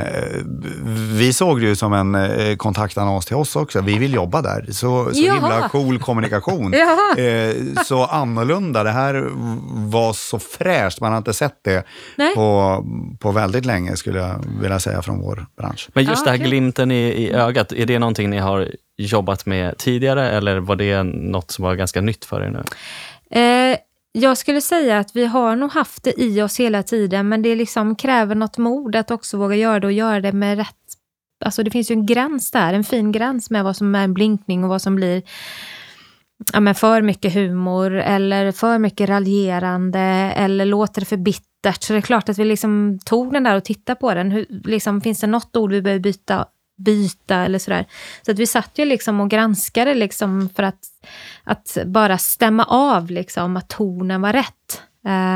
vi 1.18 1.32
såg 1.32 1.60
det 1.60 1.66
ju 1.66 1.76
som 1.76 1.92
en 1.92 2.14
eh, 2.14 2.56
kontaktannons 2.56 3.26
till 3.26 3.36
oss 3.36 3.56
också. 3.56 3.80
Vi 3.80 3.98
vill 3.98 4.14
jobba 4.14 4.42
där. 4.42 4.66
Så, 4.70 5.14
så 5.14 5.20
himla 5.20 5.68
cool 5.68 5.98
kommunikation. 5.98 6.74
eh, 7.18 7.82
så 7.84 8.04
annorlunda. 8.04 8.84
Det 8.84 8.90
här 8.90 9.28
var 9.90 10.12
så 10.12 10.38
fräscht. 10.38 11.00
Man 11.00 11.10
har 11.10 11.18
inte 11.18 11.32
sett 11.32 11.58
det 11.64 11.84
på, 12.34 12.84
på 13.20 13.30
väldigt 13.32 13.64
länge 13.64 13.96
skulle 13.96 14.18
jag 14.18 14.44
vilja 14.60 14.80
säga 14.80 15.02
från 15.02 15.20
vår 15.20 15.46
bransch. 15.58 15.88
Men 15.92 16.04
just 16.04 16.22
ah, 16.22 16.24
det 16.24 16.30
här 16.30 16.46
glimten 16.46 16.90
i, 16.90 17.04
i 17.04 17.32
ögat, 17.32 17.72
är 17.72 17.86
det 17.86 17.98
någonting 17.98 18.30
ni 18.30 18.38
har 18.38 18.68
jobbat 18.96 19.46
med 19.46 19.78
tidigare 19.78 20.30
eller 20.30 20.58
var 20.58 20.76
det 20.76 21.02
något 21.02 21.50
som 21.50 21.64
var 21.64 21.74
ganska 21.74 22.00
nytt 22.00 22.24
för 22.24 22.40
er 22.40 22.50
nu? 22.50 22.62
Eh, 23.30 23.76
jag 24.20 24.38
skulle 24.38 24.60
säga 24.60 24.98
att 24.98 25.16
vi 25.16 25.26
har 25.26 25.56
nog 25.56 25.72
haft 25.72 26.02
det 26.02 26.20
i 26.20 26.42
oss 26.42 26.60
hela 26.60 26.82
tiden, 26.82 27.28
men 27.28 27.42
det 27.42 27.54
liksom 27.54 27.96
kräver 27.96 28.34
något 28.34 28.58
mod 28.58 28.96
att 28.96 29.10
också 29.10 29.36
våga 29.36 29.56
göra 29.56 29.80
det 29.80 29.86
och 29.86 29.92
göra 29.92 30.20
det 30.20 30.32
med 30.32 30.58
rätt 30.58 30.76
Alltså 31.44 31.62
det 31.62 31.70
finns 31.70 31.90
ju 31.90 31.92
en 31.92 32.06
gräns 32.06 32.50
där, 32.50 32.74
en 32.74 32.84
fin 32.84 33.12
gräns 33.12 33.50
med 33.50 33.64
vad 33.64 33.76
som 33.76 33.94
är 33.94 34.04
en 34.04 34.14
blinkning 34.14 34.64
och 34.64 34.70
vad 34.70 34.82
som 34.82 34.96
blir 34.96 35.22
ja, 36.52 36.60
men 36.60 36.74
för 36.74 37.02
mycket 37.02 37.34
humor 37.34 37.94
eller 37.94 38.52
för 38.52 38.78
mycket 38.78 39.08
raljerande 39.08 40.00
eller 40.36 40.64
låter 40.64 41.00
det 41.00 41.06
för 41.06 41.16
bittert. 41.16 41.82
Så 41.82 41.92
det 41.92 41.98
är 41.98 42.02
klart 42.02 42.28
att 42.28 42.38
vi 42.38 42.44
liksom 42.44 42.98
tog 43.04 43.32
den 43.32 43.44
där 43.44 43.56
och 43.56 43.64
tittade 43.64 44.00
på 44.00 44.14
den. 44.14 44.30
Hur, 44.30 44.46
liksom, 44.64 45.00
finns 45.00 45.20
det 45.20 45.26
något 45.26 45.56
ord 45.56 45.72
vi 45.72 45.82
behöver 45.82 46.00
byta, 46.00 46.46
byta 46.76 47.36
eller 47.36 47.58
sådär? 47.58 47.84
Så 48.22 48.30
att 48.30 48.38
vi 48.38 48.46
satt 48.46 48.78
ju 48.78 48.84
liksom 48.84 49.20
och 49.20 49.30
granskade 49.30 49.94
liksom 49.94 50.48
för 50.56 50.62
att, 50.62 50.80
att 51.44 51.76
bara 51.86 52.18
stämma 52.18 52.64
av 52.64 53.10
liksom 53.10 53.56
att 53.56 53.68
tonen 53.68 54.20
var 54.20 54.32
rätt. 54.32 54.82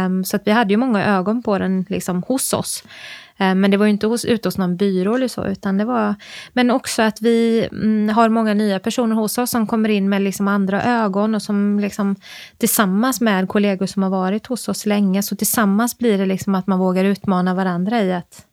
Um, 0.06 0.24
så 0.24 0.36
att 0.36 0.46
vi 0.46 0.50
hade 0.50 0.72
ju 0.72 0.76
många 0.76 1.04
ögon 1.04 1.42
på 1.42 1.58
den 1.58 1.86
liksom 1.88 2.22
hos 2.22 2.52
oss. 2.52 2.84
Um, 3.38 3.60
men 3.60 3.70
det 3.70 3.76
var 3.76 3.86
ju 3.86 3.90
inte 3.90 4.06
hos, 4.06 4.24
ute 4.24 4.48
hos 4.48 4.58
någon 4.58 4.76
byrå 4.76 5.14
eller 5.14 5.28
så, 5.28 5.44
utan 5.44 5.78
det 5.78 5.84
var... 5.84 6.14
Men 6.52 6.70
också 6.70 7.02
att 7.02 7.22
vi 7.22 7.68
mm, 7.72 8.08
har 8.08 8.28
många 8.28 8.54
nya 8.54 8.78
personer 8.78 9.16
hos 9.16 9.38
oss 9.38 9.50
som 9.50 9.66
kommer 9.66 9.88
in 9.88 10.08
med 10.08 10.22
liksom 10.22 10.48
andra 10.48 10.82
ögon 10.82 11.34
och 11.34 11.42
som 11.42 11.80
liksom 11.80 12.16
tillsammans 12.58 13.20
med 13.20 13.48
kollegor 13.48 13.86
som 13.86 14.02
har 14.02 14.10
varit 14.10 14.46
hos 14.46 14.68
oss 14.68 14.86
länge, 14.86 15.22
så 15.22 15.36
tillsammans 15.36 15.98
blir 15.98 16.18
det 16.18 16.26
liksom 16.26 16.54
att 16.54 16.66
man 16.66 16.78
vågar 16.78 17.04
utmana 17.04 17.54
varandra 17.54 18.02
i 18.02 18.12
att 18.12 18.46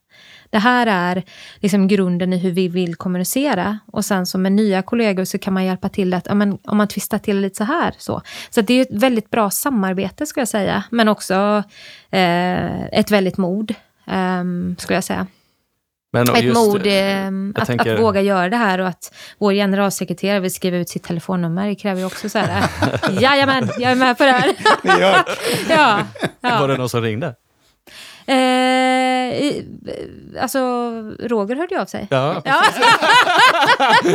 det 0.50 0.58
här 0.58 0.88
är 0.88 1.24
liksom 1.60 1.88
grunden 1.88 2.34
i 2.34 2.38
hur 2.38 2.52
vi 2.52 2.68
vill 2.68 2.96
kommunicera. 2.96 3.80
Och 3.92 4.06
sen 4.06 4.26
som 4.26 4.42
med 4.42 4.52
nya 4.52 4.82
kollegor 4.82 5.26
så 5.26 5.38
kan 5.38 5.54
man 5.54 5.66
hjälpa 5.66 5.90
till 5.90 6.14
att, 6.14 6.26
ja, 6.26 6.36
men, 6.36 6.58
om 6.64 6.78
man 6.78 6.88
twistar 6.88 7.18
till 7.18 7.40
lite 7.40 7.56
så 7.56 7.64
här. 7.64 7.94
Så, 7.98 8.22
så 8.50 8.62
det 8.62 8.74
är 8.74 8.82
ett 8.82 9.04
väldigt 9.04 9.30
bra 9.30 9.50
samarbete 9.50 10.26
skulle 10.26 10.42
jag 10.42 10.48
säga. 10.48 10.84
Men 10.90 11.08
också 11.08 11.64
eh, 12.10 12.84
ett 12.86 13.12
väldigt 13.12 13.38
mod 13.38 13.74
um, 14.06 14.76
skulle 14.80 14.98
jag 14.98 15.04
säga. 15.04 15.28
Men 16.12 16.36
ett 16.36 16.54
mod 16.54 16.88
um, 16.88 17.54
att, 17.58 17.68
tänker... 17.68 17.94
att, 17.94 18.02
våga 18.02 18.22
göra 18.22 18.50
det 18.50 18.58
här 18.58 18.80
och 18.80 18.88
att 18.88 19.14
vår 19.38 19.54
generalsekreterare 19.54 20.40
vill 20.40 20.54
skriva 20.54 20.78
ut 20.78 20.90
sitt 20.90 21.04
telefonnummer. 21.04 21.68
Det 21.68 21.76
kräver 21.76 22.00
ju 22.00 22.06
också 22.06 22.30
så 22.30 22.40
här, 22.40 22.70
jajamän, 23.22 23.70
jag 23.80 23.92
är 23.92 23.96
med 23.96 24.18
på 24.18 24.24
det 24.24 24.32
här. 24.32 24.54
ja, 25.00 25.26
ja. 26.42 26.60
Var 26.60 26.68
det 26.68 26.78
någon 26.78 26.90
som 26.90 27.02
ringde? 27.02 27.36
Eh, 28.28 29.64
alltså, 30.42 30.60
Roger 31.20 31.56
hörde 31.56 31.82
av 31.82 31.86
sig. 31.86 32.08
Ja, 32.10 32.42
ja. 32.46 32.64
men, 34.04 34.14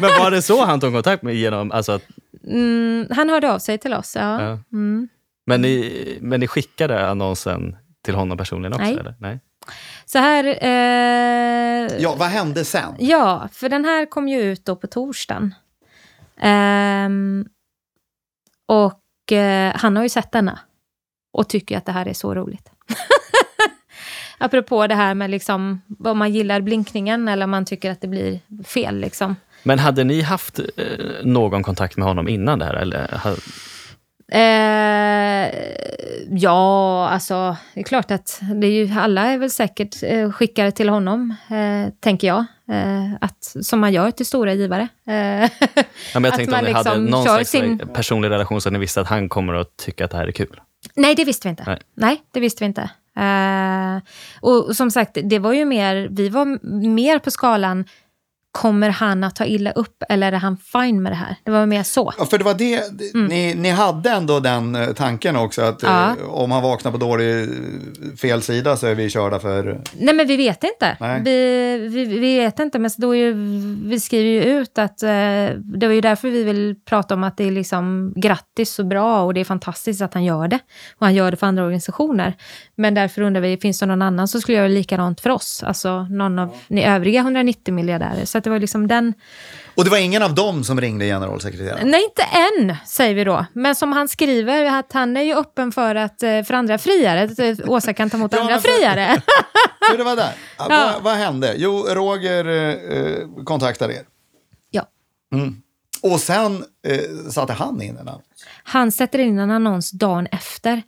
men, 0.00 0.10
var 0.18 0.30
det 0.30 0.42
så 0.42 0.64
han 0.64 0.80
tog 0.80 0.92
kontakt 0.92 1.22
med 1.22 1.34
genom... 1.34 1.72
Alltså 1.72 1.92
att... 1.92 2.02
Mm, 2.46 3.06
han 3.10 3.28
hörde 3.28 3.52
av 3.52 3.58
sig 3.58 3.78
till 3.78 3.94
oss, 3.94 4.16
ja. 4.16 4.42
ja. 4.42 4.58
Mm. 4.72 5.08
Men, 5.46 5.62
ni, 5.62 6.18
men 6.20 6.40
ni 6.40 6.46
skickade 6.46 7.08
annonsen 7.08 7.76
till 8.04 8.14
honom 8.14 8.38
personligen 8.38 8.72
också? 8.72 8.84
Nej. 8.84 8.98
Eller? 8.98 9.14
Nej. 9.18 9.40
Så 10.04 10.18
här... 10.18 10.44
Eh, 10.44 12.02
ja, 12.02 12.14
vad 12.18 12.28
hände 12.28 12.64
sen? 12.64 12.94
Ja, 12.98 13.48
för 13.52 13.68
den 13.68 13.84
här 13.84 14.06
kom 14.06 14.28
ju 14.28 14.40
ut 14.42 14.64
då 14.64 14.76
på 14.76 14.86
torsdagen. 14.86 15.54
Eh, 16.40 17.08
och 18.66 19.32
eh, 19.32 19.72
han 19.76 19.96
har 19.96 20.02
ju 20.02 20.08
sett 20.08 20.32
denna 20.32 20.58
och 21.32 21.48
tycker 21.48 21.78
att 21.78 21.86
det 21.86 21.92
här 21.92 22.08
är 22.08 22.12
så 22.12 22.34
roligt. 22.34 22.70
Apropå 24.38 24.86
det 24.86 24.94
här 24.94 25.14
med 25.14 25.30
liksom, 25.30 25.82
om 26.04 26.18
man 26.18 26.32
gillar 26.32 26.60
blinkningen 26.60 27.28
eller 27.28 27.44
om 27.44 27.50
man 27.50 27.64
tycker 27.64 27.90
att 27.90 28.00
det 28.00 28.08
blir 28.08 28.40
fel. 28.64 28.98
Liksom. 28.98 29.36
Men 29.62 29.78
hade 29.78 30.04
ni 30.04 30.20
haft 30.20 30.58
eh, 30.58 30.64
någon 31.22 31.62
kontakt 31.62 31.96
med 31.96 32.08
honom 32.08 32.28
innan 32.28 32.58
det 32.58 32.64
här? 32.64 32.74
Eller? 32.74 33.20
Eh, 34.32 35.48
ja, 36.30 37.08
alltså 37.08 37.56
det 37.74 37.80
är 37.80 37.84
klart 37.84 38.10
att 38.10 38.40
det 38.54 38.66
är 38.66 38.70
ju, 38.70 39.00
alla 39.00 39.26
är 39.26 39.38
väl 39.38 39.50
säkert 39.50 40.02
eh, 40.02 40.32
skickade 40.32 40.72
till 40.72 40.88
honom, 40.88 41.34
eh, 41.50 41.92
tänker 42.00 42.26
jag. 42.28 42.44
Eh, 42.72 43.14
att, 43.20 43.56
som 43.62 43.80
man 43.80 43.92
gör 43.92 44.10
till 44.10 44.26
stora 44.26 44.54
givare. 44.54 44.88
Eh, 45.06 45.14
ja, 45.14 46.20
men 46.20 46.24
jag 46.24 46.34
tänkte 46.36 46.56
om 46.56 46.64
ni 46.64 46.72
liksom 46.72 46.92
hade 46.92 47.10
någon 47.10 47.22
slags 47.22 47.50
sin... 47.50 47.78
personlig 47.78 48.30
relation 48.30 48.60
så 48.60 48.68
att 48.68 48.72
ni 48.72 48.78
visste 48.78 49.00
att 49.00 49.08
han 49.08 49.28
kommer 49.28 49.54
att 49.54 49.76
tycka 49.76 50.04
att 50.04 50.10
det 50.10 50.16
här 50.16 50.26
är 50.26 50.32
kul. 50.32 50.60
Nej, 50.94 51.14
det 51.14 51.24
visste 51.24 51.48
vi 51.48 51.50
inte. 51.50 51.64
Nej, 51.66 51.80
Nej 51.94 52.22
det 52.30 52.40
visste 52.40 52.64
vi 52.64 52.66
inte. 52.66 52.90
Uh, 53.18 54.02
och 54.40 54.76
som 54.76 54.90
sagt, 54.90 55.18
det 55.24 55.38
var 55.38 55.52
ju 55.52 55.64
mer, 55.64 56.08
vi 56.10 56.28
var 56.28 56.58
mer 56.88 57.18
på 57.18 57.30
skalan 57.30 57.84
kommer 58.52 58.90
han 58.90 59.24
att 59.24 59.36
ta 59.36 59.44
illa 59.44 59.70
upp 59.70 60.02
eller 60.08 60.32
är 60.32 60.36
han 60.36 60.56
fine 60.56 61.02
med 61.02 61.12
det 61.12 61.16
här? 61.16 61.36
Det 61.44 61.50
var 61.50 61.66
mer 61.66 61.82
så. 61.82 62.12
Ja, 62.18 62.26
för 62.26 62.38
det 62.38 62.44
var 62.44 62.54
det, 62.54 62.74
mm. 63.14 63.26
ni, 63.26 63.54
ni 63.54 63.70
hade 63.70 64.10
ändå 64.10 64.40
den 64.40 64.74
eh, 64.74 64.92
tanken 64.92 65.36
också 65.36 65.62
att 65.62 65.82
ja. 65.82 66.16
eh, 66.20 66.30
om 66.30 66.50
han 66.50 66.62
vaknar 66.62 66.92
på 66.92 66.98
dålig 66.98 67.42
eh, 67.42 67.48
fel 68.20 68.42
sida 68.42 68.76
så 68.76 68.86
är 68.86 68.94
vi 68.94 69.10
körda 69.10 69.38
för... 69.38 69.80
Nej 69.98 70.14
men 70.14 70.26
vi 70.26 70.36
vet 70.36 70.64
inte. 70.64 70.96
Vi, 71.24 71.88
vi, 71.92 72.04
vi, 72.04 72.38
vet 72.38 72.58
inte 72.58 72.78
men 72.78 72.90
då 72.96 73.14
ju, 73.14 73.32
vi 73.84 74.00
skriver 74.00 74.30
ju 74.30 74.60
ut 74.60 74.78
att 74.78 75.02
eh, 75.02 75.08
det 75.58 75.86
var 75.86 75.92
ju 75.92 76.00
därför 76.00 76.30
vi 76.30 76.44
vill 76.44 76.74
prata 76.84 77.14
om 77.14 77.24
att 77.24 77.36
det 77.36 77.44
är 77.44 77.50
liksom 77.50 78.12
grattis 78.16 78.78
och 78.78 78.86
bra 78.86 79.22
och 79.22 79.34
det 79.34 79.40
är 79.40 79.44
fantastiskt 79.44 80.02
att 80.02 80.14
han 80.14 80.24
gör 80.24 80.48
det. 80.48 80.58
Och 80.98 81.06
han 81.06 81.14
gör 81.14 81.30
det 81.30 81.36
för 81.36 81.46
andra 81.46 81.64
organisationer. 81.64 82.34
Men 82.76 82.94
därför 82.94 83.22
undrar 83.22 83.40
vi, 83.40 83.56
finns 83.56 83.80
det 83.80 83.86
någon 83.86 84.02
annan 84.02 84.28
som 84.28 84.40
skulle 84.40 84.58
göra 84.58 84.68
likadant 84.68 85.20
för 85.20 85.30
oss? 85.30 85.62
Alltså 85.62 86.02
någon 86.02 86.38
av 86.38 86.56
ni 86.68 86.84
övriga 86.84 87.20
190 87.20 87.74
miljardärer. 87.74 88.24
Så 88.24 88.41
att 88.42 88.44
det 88.44 88.50
var 88.50 88.58
liksom 88.58 88.88
den... 88.88 89.14
Och 89.74 89.84
det 89.84 89.90
var 89.90 89.98
ingen 89.98 90.22
av 90.22 90.34
dem 90.34 90.64
som 90.64 90.80
ringde 90.80 91.04
generalsekreteraren? 91.04 91.88
Nej, 91.88 92.04
inte 92.04 92.22
än, 92.22 92.76
säger 92.86 93.14
vi 93.14 93.24
då. 93.24 93.46
Men 93.52 93.74
som 93.74 93.92
han 93.92 94.08
skriver, 94.08 94.78
att 94.78 94.92
han 94.92 95.16
är 95.16 95.22
ju 95.22 95.34
öppen 95.34 95.72
för, 95.72 95.94
att, 95.94 96.22
eh, 96.22 96.42
för 96.42 96.54
andra 96.54 96.78
friare. 96.78 97.22
Att 97.22 97.38
eh, 97.38 97.70
Åsa 97.70 97.92
kan 97.92 98.10
ta 98.10 98.16
emot 98.16 98.34
andra 98.34 98.60
för, 98.60 98.68
friare. 98.68 99.22
För 99.90 99.98
det 99.98 100.04
var 100.04 100.16
där. 100.16 100.32
Ja. 100.58 100.66
Vad, 100.68 101.02
vad, 101.02 101.14
hände? 101.14 101.54
Jo, 101.56 101.86
Roger 101.88 102.46
eh, 102.46 103.44
kontaktade 103.44 103.94
er. 103.94 104.02
Ja. 104.70 104.86
Mm. 105.32 105.62
Och 106.02 106.20
sen 106.20 106.64
eh, 106.86 107.30
satte 107.30 107.52
han 107.52 107.82
in 107.82 107.96
en 107.96 108.08
annons? 108.08 108.22
Han 108.64 108.92
sätter 108.92 109.18
in 109.18 109.38
en 109.38 109.50
annons 109.50 109.90
dagen 109.90 110.26
efter. 110.26 110.82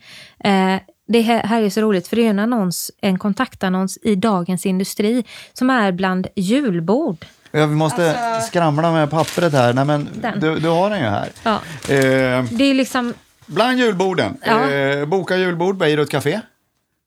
Eh, 0.44 0.76
det 1.06 1.20
här 1.22 1.62
är 1.62 1.70
så 1.70 1.80
roligt, 1.80 2.08
för 2.08 2.16
det 2.16 2.26
är 2.26 2.30
en 2.30 2.38
annons, 2.38 2.90
en 3.00 3.18
kontaktannons 3.18 3.98
i 4.02 4.14
Dagens 4.14 4.66
Industri 4.66 5.24
som 5.52 5.70
är 5.70 5.92
bland 5.92 6.26
julbord. 6.36 7.24
Vi 7.54 7.66
måste 7.66 8.18
alltså, 8.18 8.48
skramla 8.48 8.92
med 8.92 9.10
pappret 9.10 9.52
här. 9.52 9.72
Nej, 9.72 9.84
men 9.84 10.08
du, 10.40 10.58
du, 10.58 10.68
har 10.68 10.90
den 10.90 10.98
ju 10.98 11.06
här. 11.06 11.28
Ja. 11.42 11.54
Eh, 11.94 12.44
det 12.50 12.64
är 12.64 12.74
liksom... 12.74 13.14
Bland 13.46 13.78
julborden. 13.78 14.36
Ja. 14.44 14.70
Eh, 14.70 15.06
boka 15.06 15.36
julbord, 15.36 15.76
Beirut 15.76 16.10
Café. 16.10 16.40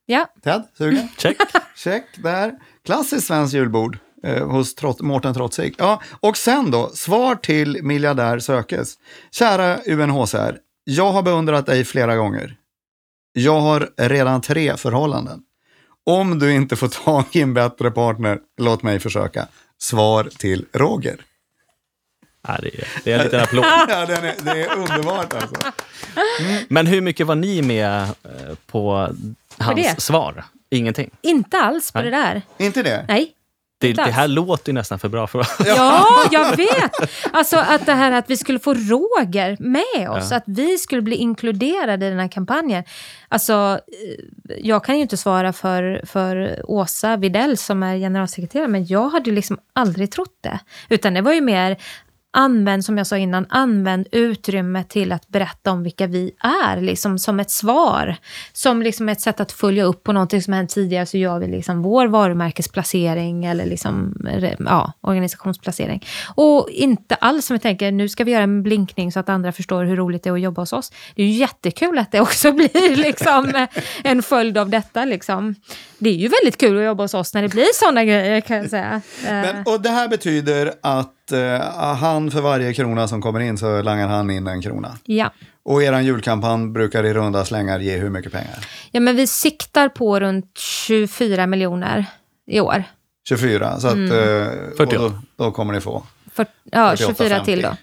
Ja. 0.06 0.26
Ted, 0.44 0.62
sugen? 0.78 1.08
Check. 1.18 1.36
Check, 1.76 2.04
där. 2.16 2.52
Klassiskt 2.84 3.26
svenskt 3.26 3.54
julbord 3.54 3.98
eh, 4.22 4.48
hos 4.48 4.74
Trot 4.74 5.00
Mårten 5.00 5.34
Trotzig. 5.34 5.74
Ja, 5.78 6.02
och 6.20 6.36
sen 6.36 6.70
då, 6.70 6.90
svar 6.94 7.34
till 7.34 7.82
miljardär 7.82 8.38
sökes. 8.38 8.94
Kära 9.30 9.78
UNHCR, 9.86 10.58
jag 10.84 11.12
har 11.12 11.22
beundrat 11.22 11.66
dig 11.66 11.84
flera 11.84 12.16
gånger. 12.16 12.56
Jag 13.32 13.60
har 13.60 13.90
redan 13.96 14.40
tre 14.40 14.76
förhållanden. 14.76 15.40
Om 16.06 16.38
du 16.38 16.52
inte 16.52 16.76
får 16.76 16.88
tag 16.88 17.24
i 17.32 17.40
en 17.40 17.54
bättre 17.54 17.90
partner, 17.90 18.38
låt 18.58 18.82
mig 18.82 18.98
försöka. 18.98 19.46
Svar 19.78 20.24
till 20.38 20.66
Roger. 20.72 21.16
Ja, 22.46 22.58
det, 22.62 22.68
är, 22.68 22.88
det 23.04 23.12
är 23.12 23.18
en 23.18 23.24
liten 23.24 23.40
applåd. 23.40 23.64
ja, 23.88 24.06
det, 24.06 24.14
är, 24.14 24.34
det 24.42 24.62
är 24.64 24.76
underbart 24.76 25.34
alltså. 25.34 25.72
Mm. 26.40 26.64
Men 26.68 26.86
hur 26.86 27.00
mycket 27.00 27.26
var 27.26 27.34
ni 27.34 27.62
med 27.62 28.02
eh, 28.02 28.54
på 28.66 29.14
hans 29.58 30.00
svar? 30.00 30.44
Ingenting? 30.70 31.10
Inte 31.20 31.58
alls 31.58 31.92
på 31.92 31.98
Nej. 31.98 32.10
det 32.10 32.16
där. 32.16 32.42
Inte 32.58 32.82
det? 32.82 33.04
Nej. 33.08 33.32
Det, 33.80 33.92
det, 33.92 34.02
här 34.02 34.28
låter 34.28 34.68
ju 34.68 34.74
nästan 34.74 34.98
för 34.98 35.08
bra 35.08 35.26
för 35.26 35.40
att 35.40 35.62
Ja, 35.66 36.06
jag 36.32 36.56
vet! 36.56 37.10
Alltså 37.32 37.56
att 37.56 37.86
det 37.86 37.92
här 37.92 38.12
att 38.12 38.30
vi 38.30 38.36
skulle 38.36 38.58
få 38.58 38.74
Roger 38.74 39.56
med 39.60 40.10
oss, 40.10 40.30
ja. 40.30 40.36
att 40.36 40.44
vi 40.46 40.78
skulle 40.78 41.02
bli 41.02 41.16
inkluderade 41.16 42.06
i 42.06 42.10
den 42.10 42.18
här 42.18 42.28
kampanjen. 42.28 42.84
Alltså, 43.28 43.80
eh, 43.86 44.54
jag 44.58 44.84
kan 44.84 44.96
ju 44.96 45.02
inte 45.02 45.16
svara 45.16 45.52
för, 45.52 46.02
för 46.06 46.60
Åsa 46.64 47.16
Videll 47.16 47.56
som 47.56 47.82
är 47.82 47.96
generalsekreterare, 47.96 48.68
men 48.68 48.86
jag 48.86 49.08
hade 49.08 49.30
ju 49.30 49.36
liksom 49.36 49.58
aldrig 49.72 50.12
trott 50.12 50.38
det. 50.40 50.58
Utan 50.88 51.14
det 51.14 51.20
var 51.20 51.32
ju 51.32 51.40
mer 51.40 51.76
använd, 52.30 52.84
som 52.84 52.98
jag 52.98 53.06
sa 53.06 53.16
innan, 53.16 53.46
använd 53.48 54.06
utrymme 54.12 54.84
till 54.84 55.12
att 55.12 55.28
berätta 55.28 55.72
om 55.72 55.82
vilka 55.82 56.06
vi 56.06 56.30
är, 56.66 56.80
liksom 56.80 57.18
som 57.18 57.40
ett 57.40 57.50
svar. 57.50 58.16
Som 58.52 58.82
liksom 58.82 59.08
ett 59.08 59.20
sätt 59.20 59.40
att 59.40 59.52
följa 59.52 59.84
upp 59.84 60.02
på 60.02 60.12
någonting 60.12 60.42
som 60.42 60.52
hänt 60.52 60.70
tidigare, 60.70 61.06
så 61.06 61.18
gör 61.18 61.38
vi 61.38 61.46
liksom 61.46 61.82
vår 61.82 62.06
varumärkesplacering 62.06 63.44
eller 63.44 63.66
liksom, 63.66 64.14
ja, 64.66 64.92
organisationsplacering. 65.00 66.04
Och 66.34 66.68
inte 66.70 67.14
alls 67.14 67.46
som 67.46 67.54
jag 67.54 67.62
tänker, 67.62 67.92
nu 67.92 68.08
ska 68.08 68.24
vi 68.24 68.32
göra 68.32 68.42
en 68.42 68.62
blinkning 68.62 69.12
så 69.12 69.20
att 69.20 69.28
andra 69.28 69.52
förstår 69.52 69.84
hur 69.84 69.96
roligt 69.96 70.22
det 70.22 70.30
är 70.30 70.34
att 70.34 70.40
jobba 70.40 70.62
hos 70.62 70.72
oss. 70.72 70.92
Det 71.14 71.22
är 71.22 71.26
ju 71.26 71.32
jättekul 71.32 71.98
att 71.98 72.12
det 72.12 72.20
också 72.20 72.52
blir 72.58 72.96
liksom 72.96 73.66
en 74.04 74.22
följd 74.22 74.58
av 74.58 74.68
detta. 74.68 75.04
Liksom. 75.04 75.54
Det 75.98 76.10
är 76.10 76.14
ju 76.14 76.28
väldigt 76.28 76.56
kul 76.56 76.78
att 76.78 76.84
jobba 76.84 77.04
hos 77.04 77.14
oss 77.14 77.34
när 77.34 77.42
det 77.42 77.48
blir 77.48 77.74
sådana 77.74 78.04
grejer 78.04 78.40
kan 78.40 78.56
jag 78.56 78.70
säga. 78.70 79.00
Men, 79.22 79.62
och 79.66 79.80
det 79.80 79.90
här 79.90 80.08
betyder 80.08 80.72
att 80.82 81.14
uh, 81.32 81.60
han 81.94 82.30
för 82.30 82.40
varje 82.40 82.74
krona 82.74 83.08
som 83.08 83.22
kommer 83.22 83.40
in 83.40 83.58
så 83.58 83.82
langar 83.82 84.08
han 84.08 84.30
in 84.30 84.46
en 84.46 84.62
krona. 84.62 84.98
Ja. 85.04 85.32
Och 85.62 85.82
er 85.82 86.00
julkampanj 86.00 86.68
brukar 86.68 87.04
i 87.04 87.14
runda 87.14 87.44
slängar 87.44 87.78
ge 87.80 87.96
hur 87.96 88.10
mycket 88.10 88.32
pengar? 88.32 88.66
Ja, 88.90 89.00
men 89.00 89.16
vi 89.16 89.26
siktar 89.26 89.88
på 89.88 90.20
runt 90.20 90.58
24 90.58 91.46
miljoner 91.46 92.06
i 92.46 92.60
år. 92.60 92.84
24. 93.28 93.80
Så 93.80 93.86
att, 93.88 93.94
Mm. 93.94 94.12
eh, 94.12 94.46
och 94.70 94.76
48. 94.76 94.98
Då, 95.36 95.44
då 95.44 95.50
kommer 95.50 95.72
ni 95.74 95.80
få. 95.80 96.02
För, 96.32 96.46
ja, 96.64 96.90
48, 96.96 97.14
24 97.14 97.44
till 97.44 97.62
då. 97.62 97.68
50. 97.68 97.82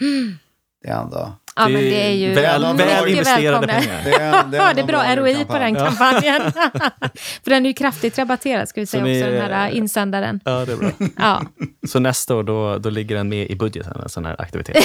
Mm. 0.00 0.38
Det 0.82 0.88
är 0.88 1.00
ändå... 1.02 1.32
Ja, 1.58 1.68
men 1.68 1.80
det 1.82 2.06
är 2.06 2.10
ju 2.12 2.34
väl, 2.34 2.62
väl 2.62 2.74
mycket 2.76 3.08
investerade 3.08 3.66
välkomna. 3.66 3.66
pengar. 3.80 4.00
Det 4.04 4.12
är, 4.14 4.44
det 4.50 4.56
Ja, 4.56 4.70
är 4.70 4.74
det 4.74 4.80
är 4.80 4.86
bra 4.86 5.16
ROI 5.16 5.34
på 5.34 5.52
kampanj. 5.52 5.72
den 5.72 5.84
kampanjen. 5.84 6.52
För 7.44 7.50
den 7.50 7.64
är 7.66 7.70
ju 7.70 7.74
kraftigt 7.74 8.18
rabatterad, 8.18 8.68
ska 8.68 8.80
vi 8.80 8.86
säga 8.86 9.04
ni- 9.04 9.22
också, 9.22 9.30
den 9.32 9.52
här 9.52 9.70
insändaren. 9.70 10.40
Ja, 10.44 10.64
det 10.64 10.72
är 10.72 10.76
bra. 10.76 10.90
Ja. 11.16 11.42
Så 11.88 11.98
nästa 11.98 12.34
år, 12.36 12.42
då, 12.42 12.78
då 12.78 12.90
ligger 12.90 13.16
den 13.16 13.28
med 13.28 13.50
i 13.50 13.56
budgeten, 13.56 14.00
en 14.02 14.08
sån 14.08 14.24
här 14.26 14.40
aktivitet. 14.40 14.84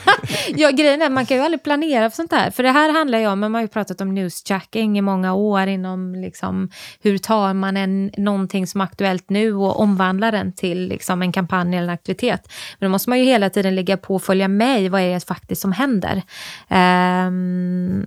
ja, 0.56 0.70
grejen 0.70 1.02
är 1.02 1.10
man 1.10 1.26
kan 1.26 1.36
ju 1.36 1.42
aldrig 1.42 1.62
planera 1.62 2.10
för 2.10 2.16
sånt 2.16 2.32
här. 2.32 2.50
För 2.50 2.62
det 2.62 2.70
här 2.70 2.92
handlar 2.92 3.18
ju 3.18 3.26
om, 3.26 3.40
man 3.40 3.54
har 3.54 3.60
ju 3.62 3.68
pratat 3.68 4.00
om 4.00 4.14
newsjacking 4.14 4.98
i 4.98 5.00
många 5.00 5.34
år 5.34 5.66
inom 5.66 6.14
liksom, 6.14 6.70
hur 7.02 7.18
tar 7.18 7.54
man 7.54 7.76
en, 7.76 8.10
någonting 8.16 8.66
som 8.66 8.80
är 8.80 8.84
aktuellt 8.84 9.30
nu 9.30 9.54
och 9.54 9.80
omvandlar 9.80 10.32
den 10.32 10.52
till 10.52 10.88
liksom, 10.88 11.22
en 11.22 11.32
kampanj 11.32 11.76
eller 11.76 11.88
en 11.88 11.94
aktivitet. 11.94 12.52
Men 12.78 12.86
då 12.86 12.90
måste 12.90 13.10
man 13.10 13.18
ju 13.18 13.24
hela 13.24 13.50
tiden 13.50 13.74
ligga 13.74 13.96
på 13.96 14.14
och 14.14 14.22
följa 14.22 14.48
med 14.48 14.82
i 14.82 14.88
vad 14.88 15.00
är 15.00 15.14
det 15.14 15.26
faktiskt 15.26 15.62
som 15.62 15.72
händer. 15.72 16.11
Um, 16.68 18.06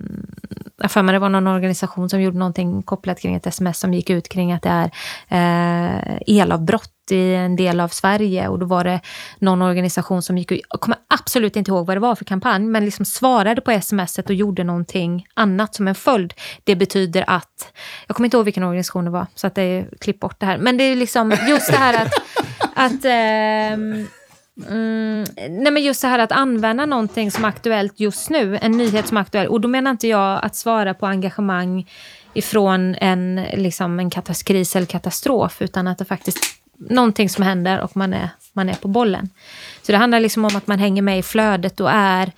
jag 0.78 0.84
har 0.84 0.90
för 0.90 1.02
mig 1.02 1.14
det 1.14 1.20
var 1.20 1.30
någon 1.30 1.48
organisation 1.48 2.10
som 2.10 2.22
gjorde 2.22 2.38
någonting 2.38 2.84
kopplat 2.84 3.20
kring 3.20 3.36
ett 3.36 3.48
sms 3.48 3.80
som 3.80 3.94
gick 3.94 4.10
ut 4.10 4.30
kring 4.30 4.52
att 4.52 4.62
det 4.62 4.90
är 5.30 6.06
uh, 6.06 6.22
elavbrott 6.28 6.92
i 7.12 7.34
en 7.34 7.56
del 7.56 7.80
av 7.80 7.88
Sverige. 7.88 8.48
Och 8.48 8.60
då 8.60 8.66
var 8.66 8.84
det 8.84 9.02
någon 9.40 9.62
organisation 9.62 10.22
som 10.22 10.38
gick 10.38 10.52
ut, 10.52 10.62
jag 10.70 10.82
kommer 10.82 10.98
absolut 11.08 11.56
inte 11.56 11.72
ihåg 11.72 11.86
vad 11.86 11.96
det 11.96 12.02
var 12.02 12.16
för 12.16 12.26
kampanj, 12.26 12.66
men 12.66 12.86
liksom 12.86 13.06
svarade 13.06 13.62
på 13.62 13.82
smset 13.82 14.30
och 14.30 14.36
gjorde 14.36 14.64
någonting 14.64 15.28
annat 15.34 15.76
som 15.76 15.88
en 15.88 15.96
följd. 15.96 16.34
Det 16.64 16.76
betyder 16.76 17.24
att, 17.28 17.74
jag 18.08 18.16
kommer 18.16 18.28
inte 18.28 18.38
ihåg 18.38 18.46
vilken 18.46 18.64
organisation 18.64 19.06
det 19.06 19.12
var, 19.12 19.28
så 19.36 19.48
att 19.48 19.56
det 19.56 19.62
är, 19.62 19.90
klipp 20.00 20.20
bort 20.20 20.40
det 20.40 20.46
här, 20.46 20.58
men 20.58 20.78
det 20.78 20.84
är 20.84 20.96
liksom 20.96 21.32
just 21.48 21.72
det 21.72 21.78
här 21.78 22.06
att, 22.06 22.14
att 22.76 23.06
ehm, 23.06 24.08
Mm, 24.68 25.26
nej 25.38 25.72
men 25.72 25.84
just 25.84 26.02
det 26.02 26.08
här 26.08 26.20
att 26.20 26.32
använda 26.32 26.86
någonting 26.86 27.32
som 27.32 27.46
är 27.46 27.50
aktuellt 27.50 28.00
just 28.00 28.30
nu, 28.30 28.60
en 28.62 28.72
nyhet 28.72 29.08
som 29.08 29.18
är 29.18 29.22
aktuell. 29.22 29.48
Och 29.48 29.62
då 29.62 29.68
menar 29.68 29.92
inte 29.92 30.08
jag 30.08 30.46
att 30.46 30.56
svara 30.56 30.94
på 30.94 31.06
engagemang 31.06 31.90
ifrån 32.34 32.96
en, 32.96 33.46
liksom 33.54 34.00
en 34.00 34.10
kris 34.46 34.76
eller 34.76 34.86
katastrof, 34.86 35.62
utan 35.62 35.88
att 35.88 35.98
det 35.98 36.06
faktiskt 36.06 36.38
någonting 36.78 37.30
som 37.30 37.44
händer 37.44 37.82
och 37.82 37.98
man 37.98 38.14
är, 38.14 38.30
man 38.54 38.70
är 38.70 38.74
på 38.74 38.88
bollen. 38.88 39.30
Så 39.82 39.92
det 39.92 39.98
handlar 39.98 40.20
liksom 40.20 40.46
om 40.46 40.56
att 40.56 40.68
man 40.68 40.80
hänger 40.80 41.02
med 41.02 41.20
i 41.20 41.24
flödet 41.24 41.80
och 41.80 41.92
är 41.92 42.32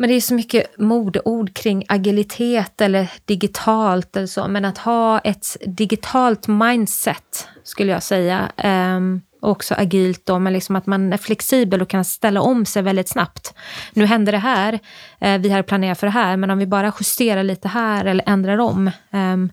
men 0.00 0.08
det 0.08 0.14
är 0.14 0.20
så 0.20 0.34
mycket 0.34 0.78
modeord 0.78 1.54
kring 1.54 1.84
agilitet 1.88 2.80
eller 2.80 3.10
digitalt 3.24 4.16
eller 4.16 4.26
så. 4.26 4.48
Men 4.48 4.64
att 4.64 4.78
ha 4.78 5.18
ett 5.18 5.56
digitalt 5.66 6.48
mindset 6.48 7.48
skulle 7.62 7.92
jag 7.92 8.02
säga. 8.02 8.52
Um, 8.64 9.22
också 9.40 9.74
agilt 9.74 10.26
då, 10.26 10.38
men 10.38 10.52
liksom 10.52 10.76
att 10.76 10.86
man 10.86 11.12
är 11.12 11.16
flexibel 11.16 11.82
och 11.82 11.88
kan 11.88 12.04
ställa 12.04 12.40
om 12.40 12.66
sig 12.66 12.82
väldigt 12.82 13.08
snabbt. 13.08 13.54
Nu 13.92 14.06
händer 14.06 14.32
det 14.32 14.38
här, 14.38 14.78
eh, 15.20 15.38
vi 15.38 15.50
har 15.50 15.62
planerat 15.62 15.98
för 15.98 16.06
det 16.06 16.10
här, 16.10 16.36
men 16.36 16.50
om 16.50 16.58
vi 16.58 16.66
bara 16.66 16.92
justerar 17.00 17.42
lite 17.42 17.68
här 17.68 18.04
eller 18.04 18.24
ändrar 18.26 18.58
om. 18.58 18.90
Ehm, 19.10 19.50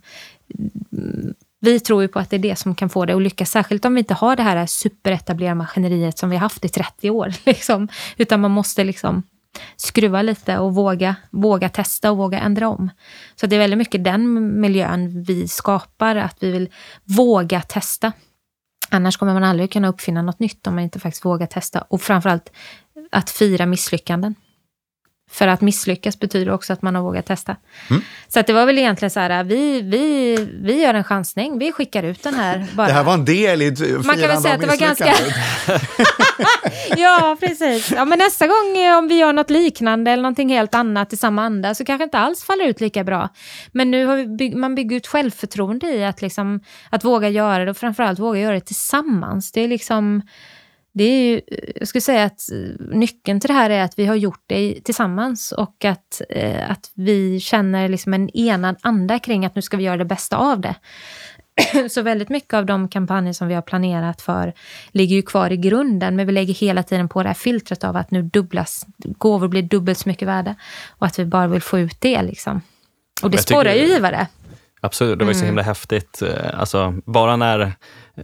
vi 1.60 1.80
tror 1.80 2.02
ju 2.02 2.08
på 2.08 2.20
att 2.20 2.30
det 2.30 2.36
är 2.36 2.40
det 2.40 2.56
som 2.56 2.76
kan 2.76 2.90
få 2.90 3.06
det 3.06 3.16
att 3.16 3.22
lyckas, 3.22 3.52
särskilt 3.52 3.86
om 3.86 3.94
vi 3.94 4.00
inte 4.00 4.14
har 4.14 4.36
det 4.36 4.44
här 4.44 4.66
superetablerade 4.66 5.56
maskineriet 5.56 6.18
som 6.18 6.30
vi 6.30 6.36
har 6.36 6.42
haft 6.42 6.66
i 6.66 6.70
30 6.70 7.10
år. 7.10 7.34
Liksom. 7.46 7.88
Utan 8.18 8.42
man 8.42 8.52
måste 8.52 8.84
liksom 8.84 9.24
skruva 9.76 10.22
lite 10.22 10.58
och 10.58 10.76
våga, 10.76 11.16
våga 11.30 11.70
testa 11.70 12.12
och 12.12 12.18
våga 12.18 12.40
ändra 12.40 12.70
om. 12.70 12.90
Så 13.36 13.48
det 13.48 13.56
är 13.56 13.60
väldigt 13.60 13.78
mycket 13.78 14.04
den 14.04 14.60
miljön 14.62 15.24
vi 15.24 15.48
skapar, 15.48 16.16
att 16.16 16.38
vi 16.40 16.52
vill 16.52 16.70
våga 17.04 17.62
testa. 17.62 18.12
Annars 18.90 19.18
kommer 19.18 19.34
man 19.34 19.44
aldrig 19.44 19.72
kunna 19.72 19.88
uppfinna 19.88 20.22
något 20.22 20.40
nytt 20.40 20.68
om 20.68 20.76
man 20.76 20.84
inte 20.84 21.00
faktiskt 21.00 21.26
vågar 21.26 21.48
testa. 21.48 21.82
Och 21.82 22.02
framförallt 22.02 22.52
att 23.12 23.30
fira 23.30 23.66
misslyckanden. 23.66 24.36
För 25.32 25.48
att 25.48 25.62
misslyckas 25.62 26.20
betyder 26.20 26.52
också 26.52 26.74
att 26.74 26.82
man 26.82 26.96
har 26.96 27.04
vågat 27.04 27.26
testa. 27.26 27.56
Mm. 27.90 28.02
Så 28.28 28.40
att 28.40 28.48
det 28.48 28.54
var 28.54 28.66
väl 28.66 28.78
egentligen 28.78 29.10
så 29.10 29.20
här, 29.20 29.44
vi, 29.44 29.82
vi, 29.82 30.38
vi 30.62 30.82
gör 30.82 30.94
en 30.94 31.04
chansning, 31.04 31.60
vi 31.60 31.72
skickar 31.72 32.04
ut 32.04 32.24
den 32.24 32.34
här. 32.34 32.66
Bara. 32.74 32.88
Det 32.88 32.94
här 32.94 33.04
var 33.04 33.14
en 33.14 33.26
del 33.26 33.62
i 33.62 33.72
Man 34.06 34.18
kan 34.18 34.28
väl 34.28 34.42
säga 34.42 34.54
att 34.54 34.62
det 34.62 34.68
var 34.68 34.78
ganska... 34.78 35.14
ja, 36.98 37.38
precis. 37.40 37.92
Ja, 37.92 38.06
men 38.06 38.20
nästa 38.20 38.48
gång 38.48 38.78
eh, 38.78 38.98
om 38.98 39.08
vi 39.08 39.18
gör 39.18 39.34
något 39.34 39.50
liknande 39.50 40.12
eller 40.12 40.24
någonting 40.24 40.50
helt 40.50 40.76
annat 40.76 41.14
i 41.14 41.18
samma 41.18 41.44
anda 41.44 41.76
så 41.76 41.86
kanske 41.86 42.04
inte 42.04 42.18
alls 42.18 42.44
faller 42.44 42.66
ut 42.66 42.82
lika 42.82 43.04
bra. 43.04 43.30
Men 43.72 43.92
nu 43.92 44.06
har 44.06 44.16
vi 44.16 44.28
bygg, 44.28 44.56
man 44.56 44.76
bygger 44.76 44.96
ut 44.96 45.08
självförtroende 45.08 45.88
i 45.88 46.06
att, 46.06 46.22
liksom, 46.22 46.60
att 46.90 47.04
våga 47.04 47.30
göra 47.30 47.66
det 47.66 47.72
och 47.72 47.78
framförallt 47.78 48.20
våga 48.20 48.40
göra 48.40 48.54
det 48.54 48.62
tillsammans. 48.62 49.52
Det 49.52 49.62
är 49.62 49.68
liksom... 49.68 50.22
Det 50.98 51.04
är 51.04 51.30
ju, 51.32 51.42
jag 51.76 51.88
skulle 51.88 52.02
säga 52.02 52.24
att 52.24 52.52
eh, 52.52 52.86
nyckeln 52.98 53.40
till 53.40 53.48
det 53.48 53.54
här 53.54 53.70
är 53.70 53.84
att 53.84 54.00
vi 54.00 54.06
har 54.06 54.16
gjort 54.16 54.44
det 54.48 54.80
tillsammans 54.84 55.52
och 55.52 55.86
att, 55.86 56.22
eh, 56.30 56.72
att 56.72 56.92
vi 56.94 57.40
känner 57.40 57.90
liksom 57.90 58.14
en 58.14 58.30
enad 58.38 58.76
anda 58.82 59.20
kring 59.20 59.46
att 59.46 59.56
nu 59.56 59.62
ska 59.62 59.78
vi 59.78 59.84
göra 59.84 59.98
det 59.98 60.06
bästa 60.06 60.38
av 60.38 60.62
det. 60.62 60.76
Så 61.90 62.02
väldigt 62.02 62.30
mycket 62.30 62.54
av 62.54 62.66
de 62.66 62.88
kampanjer 62.88 63.34
som 63.34 63.48
vi 63.48 63.54
har 63.54 63.62
planerat 63.62 64.22
för 64.22 64.54
ligger 64.92 65.16
ju 65.16 65.22
kvar 65.22 65.52
i 65.52 65.58
grunden, 65.58 66.16
men 66.16 66.28
vi 66.28 66.34
lägger 66.34 66.54
hela 66.54 66.84
tiden 66.84 67.10
på 67.10 67.24
det 67.24 67.30
här 67.30 67.34
filtret 67.34 67.84
av 67.84 67.96
att 67.98 68.12
nu 68.12 68.22
dubblas, 68.22 68.86
gåvor 68.98 69.48
blir 69.48 69.62
dubbelt 69.64 69.98
så 69.98 70.10
mycket 70.10 70.28
värde 70.28 70.56
och 70.90 71.08
att 71.08 71.20
vi 71.20 71.26
bara 71.26 71.48
vill 71.48 71.62
få 71.62 71.80
ut 71.80 72.02
det. 72.02 72.22
Liksom. 72.22 72.62
Och 73.24 73.32
det 73.32 73.38
sporrar 73.38 73.74
ju 73.74 73.86
givare. 73.86 74.28
Absolut, 74.82 75.20
det 75.20 75.26
var 75.26 75.32
ju 75.32 75.36
så 75.36 75.40
Mm. 75.40 75.48
himla 75.48 75.62
häftigt. 75.62 76.22
Eh, 76.22 76.60
Alltså, 76.60 76.94
bara 77.06 77.36
när 77.36 77.74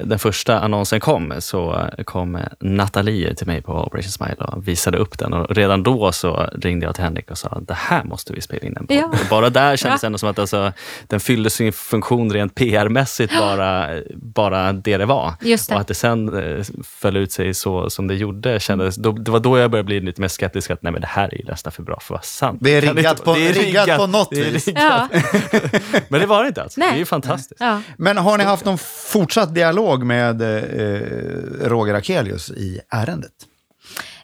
den 0.03 0.19
första 0.19 0.59
annonsen 0.59 0.99
kom 0.99 1.33
så 1.39 1.85
kom 2.05 2.39
Nathalie 2.59 3.35
till 3.35 3.47
mig 3.47 3.61
på 3.61 3.73
Operation 3.73 4.11
Smile 4.11 4.35
och 4.35 4.67
visade 4.67 4.97
upp 4.97 5.19
den. 5.19 5.33
Och 5.33 5.55
redan 5.55 5.83
då 5.83 6.11
så 6.11 6.49
ringde 6.61 6.85
jag 6.85 6.95
till 6.95 7.03
Henrik 7.03 7.31
och 7.31 7.37
sa 7.37 7.59
det 7.67 7.73
här 7.73 8.03
måste 8.03 8.33
vi 8.33 8.41
spela 8.41 8.67
in 8.67 8.77
en 8.77 8.87
podd. 8.87 8.97
Ja. 8.97 9.11
Bara 9.29 9.49
där 9.49 9.75
kändes 9.77 10.01
det 10.01 10.05
Ja. 10.05 10.07
ändå 10.07 10.17
som 10.17 10.29
att 10.29 10.39
alltså, 10.39 10.71
den 11.07 11.19
fyllde 11.19 11.49
sin 11.49 11.73
funktion 11.73 12.33
rent 12.33 12.55
PR-mässigt, 12.55 13.39
bara, 13.39 13.89
bara 14.15 14.73
det 14.73 14.97
det 14.97 15.05
var. 15.05 15.33
Det. 15.41 15.71
Och 15.71 15.79
att 15.79 15.87
det 15.87 15.93
sen 15.93 16.37
eh, 16.57 16.63
föll 16.83 17.17
ut 17.17 17.31
sig 17.31 17.53
så 17.53 17.89
som 17.89 18.07
det 18.07 18.15
gjorde, 18.15 18.59
kändes, 18.59 18.95
då, 18.95 19.11
det 19.11 19.31
var 19.31 19.39
då 19.39 19.57
jag 19.57 19.71
började 19.71 19.85
bli 19.87 19.99
lite 19.99 20.21
mer 20.21 20.27
skeptisk. 20.27 20.71
att 20.71 20.81
nej 20.83 20.91
men 20.91 21.01
Det 21.01 21.07
här 21.07 21.33
är 21.33 21.37
ju 21.37 21.43
nästan 21.47 21.71
för 21.71 21.83
bra 21.83 21.99
för 21.99 22.05
att 22.05 22.09
vara 22.09 22.21
sant. 22.21 22.59
Det 22.61 22.75
är 22.75 22.81
riggat 22.81 23.23
på- 23.23 23.33
det 23.33 23.47
är 23.47 23.53
riggat 23.53 23.97
på 23.97 24.07
något 24.07 24.27
det 24.31 24.39
är 24.47 24.51
vis. 24.51 24.67
Ja, 24.75 25.07
Men 26.07 26.19
det 26.21 26.25
var 26.27 26.41
det 26.43 26.47
inte 26.47 26.61
alls. 26.63 26.77
Nej. 26.77 26.89
Det 26.89 26.95
är 26.95 26.99
ju 26.99 27.05
fantastiskt. 27.05 27.59
ja. 27.61 27.81
Men 27.97 28.17
har 28.17 28.37
ni 28.37 28.43
haft 28.43 28.65
någon 28.65 28.77
fortsatt 29.11 29.55
dialog 29.55 29.82
med 30.05 30.41
eh, 30.41 31.67
Roger 31.69 31.93
Akelius 31.93 32.51
i 32.51 32.79
ärendet? 32.89 33.31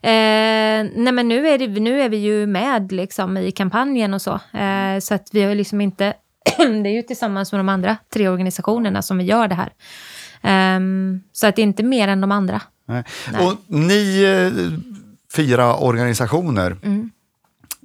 Eh, 0.01 1.01
nej 1.03 1.11
men 1.13 1.27
nu 1.27 1.47
är, 1.47 1.57
det, 1.57 1.67
nu 1.67 2.01
är 2.01 2.09
vi 2.09 2.17
ju 2.17 2.47
med 2.47 2.91
liksom 2.91 3.37
i 3.37 3.51
kampanjen 3.51 4.13
och 4.13 4.21
så. 4.21 4.33
Eh, 4.33 4.99
så 5.01 5.13
att 5.13 5.29
vi 5.31 5.43
har 5.43 5.55
liksom 5.55 5.81
inte... 5.81 6.13
det 6.57 6.89
är 6.89 6.93
ju 6.93 7.01
tillsammans 7.01 7.51
med 7.51 7.59
de 7.59 7.69
andra 7.69 7.97
tre 8.13 8.29
organisationerna 8.29 9.01
som 9.01 9.17
vi 9.17 9.23
gör 9.23 9.47
det 9.47 9.55
här. 9.55 9.69
Ehm, 10.41 11.21
så 11.31 11.47
att 11.47 11.55
det 11.55 11.61
är 11.61 11.63
inte 11.63 11.83
mer 11.83 12.07
än 12.07 12.21
de 12.21 12.31
andra. 12.31 12.61
Nej. 12.87 13.03
Nej. 13.31 13.47
Och 13.47 13.53
ni 13.67 14.23
eh, 14.23 14.79
fyra 15.35 15.75
organisationer, 15.75 16.77
Mm 16.83 17.09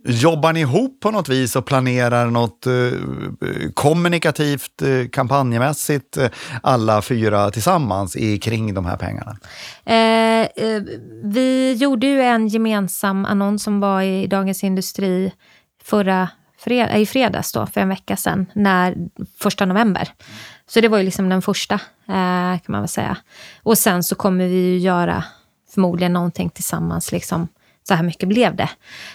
jobbar 0.04 0.52
ni 0.52 0.60
ihop 0.60 1.00
på 1.00 1.10
något 1.10 1.28
vis 1.28 1.56
och 1.56 1.66
planerar 1.66 2.26
något 2.26 2.66
eh, 2.66 2.72
kommunikativt, 3.74 4.82
eh, 4.82 5.08
kampanjmässigt, 5.12 6.16
eh, 6.16 6.28
alla 6.62 7.02
fyra 7.02 7.50
tillsammans 7.50 8.16
i, 8.16 8.38
kring 8.38 8.74
de 8.74 8.86
här 8.86 8.96
pengarna? 8.96 9.36
Eh, 9.84 10.64
eh, 10.64 10.82
vi 11.24 11.72
gjorde 11.72 12.06
ju 12.06 12.22
en 12.22 12.48
gemensam 12.48 13.24
annons 13.24 13.62
som 13.62 13.80
var 13.80 14.02
i 14.02 14.26
Dagens 14.26 14.64
Industri 14.64 15.32
förra 15.84 16.28
fred 16.58 16.88
eh, 16.90 17.00
i 17.00 17.06
fredags 17.06 17.52
då, 17.52 17.66
för 17.66 17.80
en 17.80 17.88
vecka 17.88 18.16
sedan, 18.16 18.46
när, 18.54 18.96
första 19.40 19.66
november. 19.66 20.08
Så 20.66 20.80
det 20.80 20.88
var 20.88 20.98
ju 20.98 21.04
liksom 21.04 21.28
den 21.28 21.42
första, 21.42 21.74
eh, 22.08 22.58
kan 22.60 22.62
man 22.68 22.80
väl 22.80 22.88
säga. 22.88 23.16
Och 23.62 23.78
sen 23.78 24.02
så 24.02 24.14
kommer 24.14 24.46
vi 24.46 24.56
ju 24.56 24.78
göra 24.78 25.24
förmodligen 25.74 26.12
någonting 26.12 26.50
tillsammans, 26.50 27.12
liksom. 27.12 27.48
Så 27.88 27.94
här 27.94 28.02
mycket 28.02 28.28
blev 28.28 28.56
det. 28.56 28.70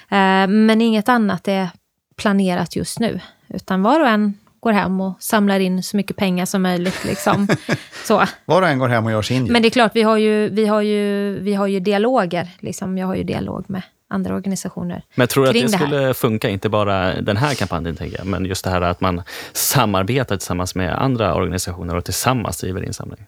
Eh, 0.10 0.48
men 0.48 0.82
inget 0.82 1.10
annat 1.10 1.48
är 1.48 1.70
planerat 2.16 2.76
just 2.76 3.00
nu, 3.00 3.20
utan 3.48 3.82
var 3.82 4.00
och 4.00 4.08
en 4.08 4.34
går 4.60 4.72
hem 4.72 5.02
och 5.02 5.14
samlar 5.20 5.60
in 5.60 5.84
så 5.84 5.98
mycket 5.98 6.16
pengar 6.16 6.46
som 6.46 6.62
möjligt. 6.62 7.06
Liksom. 7.06 7.48
så. 8.06 8.26
Var 8.46 8.62
och 8.62 8.68
en 8.68 8.80
går 8.80 8.88
hem 8.88 9.06
och 9.06 9.12
gör 9.12 9.22
sin 9.22 9.52
Men 9.52 9.62
det 9.62 9.68
är 9.68 9.70
klart, 9.70 9.92
vi 9.96 10.02
har 10.02 10.18
ju, 10.18 10.50
vi 10.50 10.66
har 10.66 10.82
ju, 10.82 11.40
vi 11.40 11.54
har 11.54 11.68
ju 11.68 11.80
dialoger. 11.80 12.50
Liksom. 12.60 12.98
Jag 12.98 13.08
har 13.08 13.16
ju 13.16 13.24
dialog 13.24 13.66
med 13.68 13.82
andra 14.08 14.36
organisationer. 14.36 15.04
Men 15.16 15.24
jag 15.24 15.30
tror 15.30 15.48
att 15.48 15.54
det 15.54 15.62
det 15.62 15.70
skulle 15.70 16.14
funka, 16.14 16.50
inte 16.50 16.70
bara 16.70 17.22
den 17.22 17.38
här 17.38 17.56
kampanjen, 17.56 17.96
tänker 17.96 18.18
jag, 18.18 18.28
men 18.28 18.46
just 18.46 18.64
det 18.64 18.70
här 18.70 18.82
att 18.82 19.02
man 19.02 19.22
samarbetar 19.54 20.38
tillsammans 20.38 20.76
med 20.76 21.02
andra 21.02 21.36
organisationer 21.36 21.96
och 21.96 22.06
tillsammans 22.06 22.58
driver 22.58 22.84
insamling. 22.86 23.26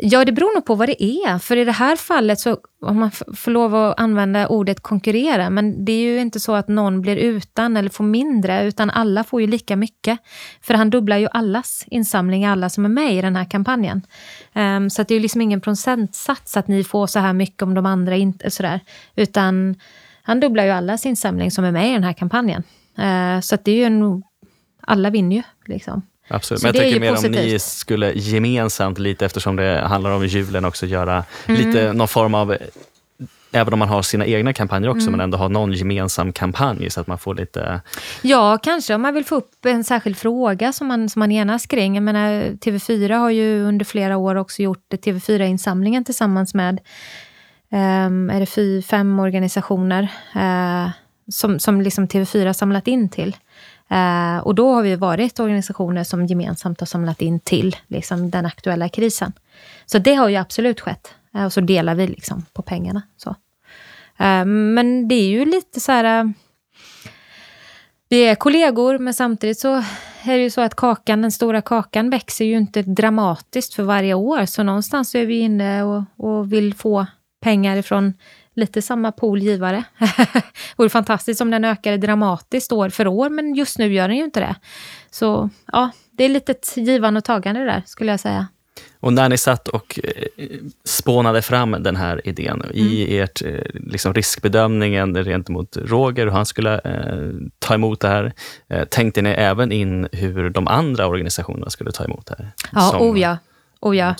Ja, 0.00 0.24
det 0.24 0.32
beror 0.32 0.54
nog 0.54 0.64
på 0.64 0.74
vad 0.74 0.88
det 0.88 1.04
är. 1.04 1.38
För 1.38 1.56
i 1.56 1.64
det 1.64 1.72
här 1.72 1.96
fallet, 1.96 2.40
så 2.40 2.56
om 2.80 2.98
man 2.98 3.10
får 3.10 3.50
lov 3.50 3.74
att 3.74 4.00
använda 4.00 4.48
ordet 4.48 4.80
konkurrera, 4.80 5.50
men 5.50 5.84
det 5.84 5.92
är 5.92 6.00
ju 6.00 6.20
inte 6.20 6.40
så 6.40 6.54
att 6.54 6.68
någon 6.68 7.00
blir 7.00 7.16
utan 7.16 7.76
eller 7.76 7.90
får 7.90 8.04
mindre, 8.04 8.64
utan 8.64 8.90
alla 8.90 9.24
får 9.24 9.40
ju 9.40 9.46
lika 9.46 9.76
mycket. 9.76 10.18
För 10.60 10.74
han 10.74 10.90
dubblar 10.90 11.16
ju 11.16 11.28
allas 11.32 11.84
insamling, 11.86 12.44
alla 12.44 12.68
som 12.68 12.84
är 12.84 12.88
med 12.88 13.14
i 13.14 13.22
den 13.22 13.36
här 13.36 13.44
kampanjen. 13.44 14.02
Um, 14.54 14.90
så 14.90 15.02
det 15.02 15.14
är 15.14 15.16
ju 15.16 15.22
liksom 15.22 15.40
ingen 15.40 15.60
procentsats 15.60 16.56
att 16.56 16.68
ni 16.68 16.84
får 16.84 17.06
så 17.06 17.18
här 17.18 17.32
mycket 17.32 17.62
om 17.62 17.74
de 17.74 17.86
andra 17.86 18.16
inte, 18.16 18.50
sådär. 18.50 18.80
Utan 19.16 19.76
han 20.22 20.40
dubblar 20.40 20.64
ju 20.64 20.70
allas 20.70 21.06
insamling 21.06 21.50
som 21.50 21.64
är 21.64 21.72
med 21.72 21.90
i 21.90 21.92
den 21.92 22.04
här 22.04 22.12
kampanjen. 22.12 22.62
Uh, 22.98 23.40
så 23.40 23.56
det 23.62 23.72
är 23.72 23.76
ju 23.76 23.84
en... 23.84 24.22
Alla 24.80 25.10
vinner 25.10 25.36
ju, 25.36 25.42
liksom. 25.66 26.02
Absolut, 26.28 26.62
men 26.62 26.68
jag 26.74 26.82
tänker 26.82 27.00
mer 27.00 27.10
positivt. 27.10 27.36
om 27.36 27.42
ni 27.42 27.58
skulle 27.58 28.12
gemensamt, 28.12 28.98
lite 28.98 29.26
eftersom 29.26 29.56
det 29.56 29.80
handlar 29.86 30.10
om 30.10 30.26
julen 30.26 30.64
också, 30.64 30.86
göra 30.86 31.24
mm. 31.46 31.60
lite 31.60 31.92
någon 31.92 32.08
form 32.08 32.34
av 32.34 32.56
Även 33.52 33.72
om 33.72 33.78
man 33.78 33.88
har 33.88 34.02
sina 34.02 34.26
egna 34.26 34.52
kampanjer 34.52 34.90
också, 34.90 35.08
mm. 35.08 35.12
men 35.12 35.20
ändå 35.20 35.38
ha 35.38 35.48
någon 35.48 35.72
gemensam 35.72 36.32
kampanj 36.32 36.90
så 36.90 37.00
att 37.00 37.06
man 37.06 37.18
får 37.18 37.34
lite... 37.34 37.80
Ja, 38.22 38.58
kanske 38.62 38.94
om 38.94 39.02
man 39.02 39.14
vill 39.14 39.24
få 39.24 39.34
upp 39.34 39.66
en 39.66 39.84
särskild 39.84 40.16
fråga 40.16 40.72
som 40.72 40.86
man, 40.86 41.08
som 41.08 41.20
man 41.20 41.32
enas 41.32 41.66
kring. 41.66 41.94
Jag 41.94 42.02
menar, 42.02 42.30
TV4 42.42 43.18
har 43.18 43.30
ju 43.30 43.62
under 43.62 43.84
flera 43.84 44.16
år 44.16 44.34
också 44.34 44.62
gjort 44.62 44.92
TV4-insamlingen 44.92 46.04
tillsammans 46.04 46.54
med 46.54 46.80
um, 47.72 48.30
är 48.30 48.40
det 48.40 48.46
fy, 48.46 48.82
fem 48.82 49.20
organisationer 49.20 50.02
uh, 50.36 50.90
som, 51.30 51.58
som 51.58 51.80
liksom 51.80 52.08
TV4 52.08 52.52
samlat 52.52 52.88
in 52.88 53.08
till. 53.08 53.36
Eh, 53.90 54.38
och 54.38 54.54
då 54.54 54.74
har 54.74 54.82
vi 54.82 54.96
varit 54.96 55.40
organisationer 55.40 56.04
som 56.04 56.26
gemensamt 56.26 56.80
har 56.80 56.86
samlat 56.86 57.22
in 57.22 57.40
till 57.40 57.76
liksom, 57.86 58.30
den 58.30 58.46
aktuella 58.46 58.88
krisen. 58.88 59.32
Så 59.86 59.98
det 59.98 60.14
har 60.14 60.28
ju 60.28 60.36
absolut 60.36 60.80
skett. 60.80 61.14
Eh, 61.34 61.44
och 61.44 61.52
så 61.52 61.60
delar 61.60 61.94
vi 61.94 62.06
liksom 62.06 62.44
på 62.52 62.62
pengarna. 62.62 63.02
Så. 63.16 63.30
Eh, 64.18 64.44
men 64.44 65.08
det 65.08 65.14
är 65.14 65.28
ju 65.28 65.44
lite 65.44 65.80
så 65.80 65.92
här... 65.92 66.20
Eh, 66.20 66.30
vi 68.10 68.20
är 68.24 68.34
kollegor, 68.34 68.98
men 68.98 69.14
samtidigt 69.14 69.58
så 69.58 69.74
är 70.22 70.36
det 70.36 70.42
ju 70.42 70.50
så 70.50 70.60
att 70.60 70.74
kakan, 70.74 71.22
den 71.22 71.32
stora 71.32 71.62
kakan 71.62 72.10
växer 72.10 72.44
ju 72.44 72.56
inte 72.56 72.82
dramatiskt 72.82 73.74
för 73.74 73.82
varje 73.82 74.14
år. 74.14 74.46
Så 74.46 74.62
någonstans 74.62 75.14
är 75.14 75.26
vi 75.26 75.38
inne 75.38 75.82
och, 75.82 76.02
och 76.16 76.52
vill 76.52 76.74
få 76.74 77.06
pengar 77.40 77.76
ifrån 77.76 78.14
lite 78.58 78.82
samma 78.82 79.12
pool 79.12 79.42
givare. 79.42 79.84
det 79.98 80.42
vore 80.76 80.88
fantastiskt 80.88 81.40
om 81.40 81.50
den 81.50 81.64
ökade 81.64 81.96
dramatiskt 81.96 82.72
år 82.72 82.88
för 82.88 83.06
år, 83.06 83.28
men 83.28 83.54
just 83.54 83.78
nu 83.78 83.92
gör 83.92 84.08
den 84.08 84.16
ju 84.16 84.24
inte 84.24 84.40
det. 84.40 84.54
Så 85.10 85.50
ja, 85.72 85.90
det 86.10 86.24
är 86.24 86.28
lite 86.28 86.54
givande 86.74 87.18
och 87.18 87.24
tagande 87.24 87.64
där, 87.64 87.82
skulle 87.86 88.10
jag 88.10 88.20
säga. 88.20 88.48
Och 89.00 89.12
när 89.12 89.28
ni 89.28 89.38
satt 89.38 89.68
och 89.68 90.00
eh, 90.04 90.44
spånade 90.84 91.42
fram 91.42 91.76
den 91.80 91.96
här 91.96 92.28
idén 92.28 92.62
mm. 92.62 92.76
i 92.76 93.18
ert 93.18 93.42
eh, 93.42 93.54
liksom 93.74 94.14
riskbedömningen 94.14 95.24
rent 95.24 95.48
mot 95.48 95.76
Roger, 95.76 96.24
hur 96.24 96.32
han 96.32 96.46
skulle 96.46 96.74
eh, 96.78 97.48
ta 97.58 97.74
emot 97.74 98.00
det 98.00 98.08
här, 98.08 98.32
eh, 98.68 98.84
tänkte 98.84 99.22
ni 99.22 99.30
även 99.30 99.72
in 99.72 100.08
hur 100.12 100.50
de 100.50 100.68
andra 100.68 101.06
organisationerna 101.06 101.70
skulle 101.70 101.92
ta 101.92 102.04
emot 102.04 102.26
det 102.26 102.34
här? 102.38 102.50
Ja, 102.72 102.80
Som, 102.80 103.02
oh 103.02 103.20
ja. 103.20 103.36
Oh 103.80 103.96
ja. 103.96 104.14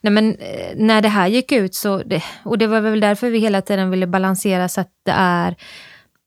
Nej, 0.00 0.12
men, 0.12 0.36
eh, 0.36 0.72
när 0.76 1.02
det 1.02 1.08
här 1.08 1.26
gick 1.26 1.52
ut, 1.52 1.74
så 1.74 1.98
det, 1.98 2.22
och 2.44 2.58
det 2.58 2.66
var 2.66 2.80
väl 2.80 3.00
därför 3.00 3.30
vi 3.30 3.38
hela 3.38 3.62
tiden 3.62 3.90
ville 3.90 4.06
balansera 4.06 4.68
så 4.68 4.80
att 4.80 4.90
det 5.04 5.12
är 5.16 5.56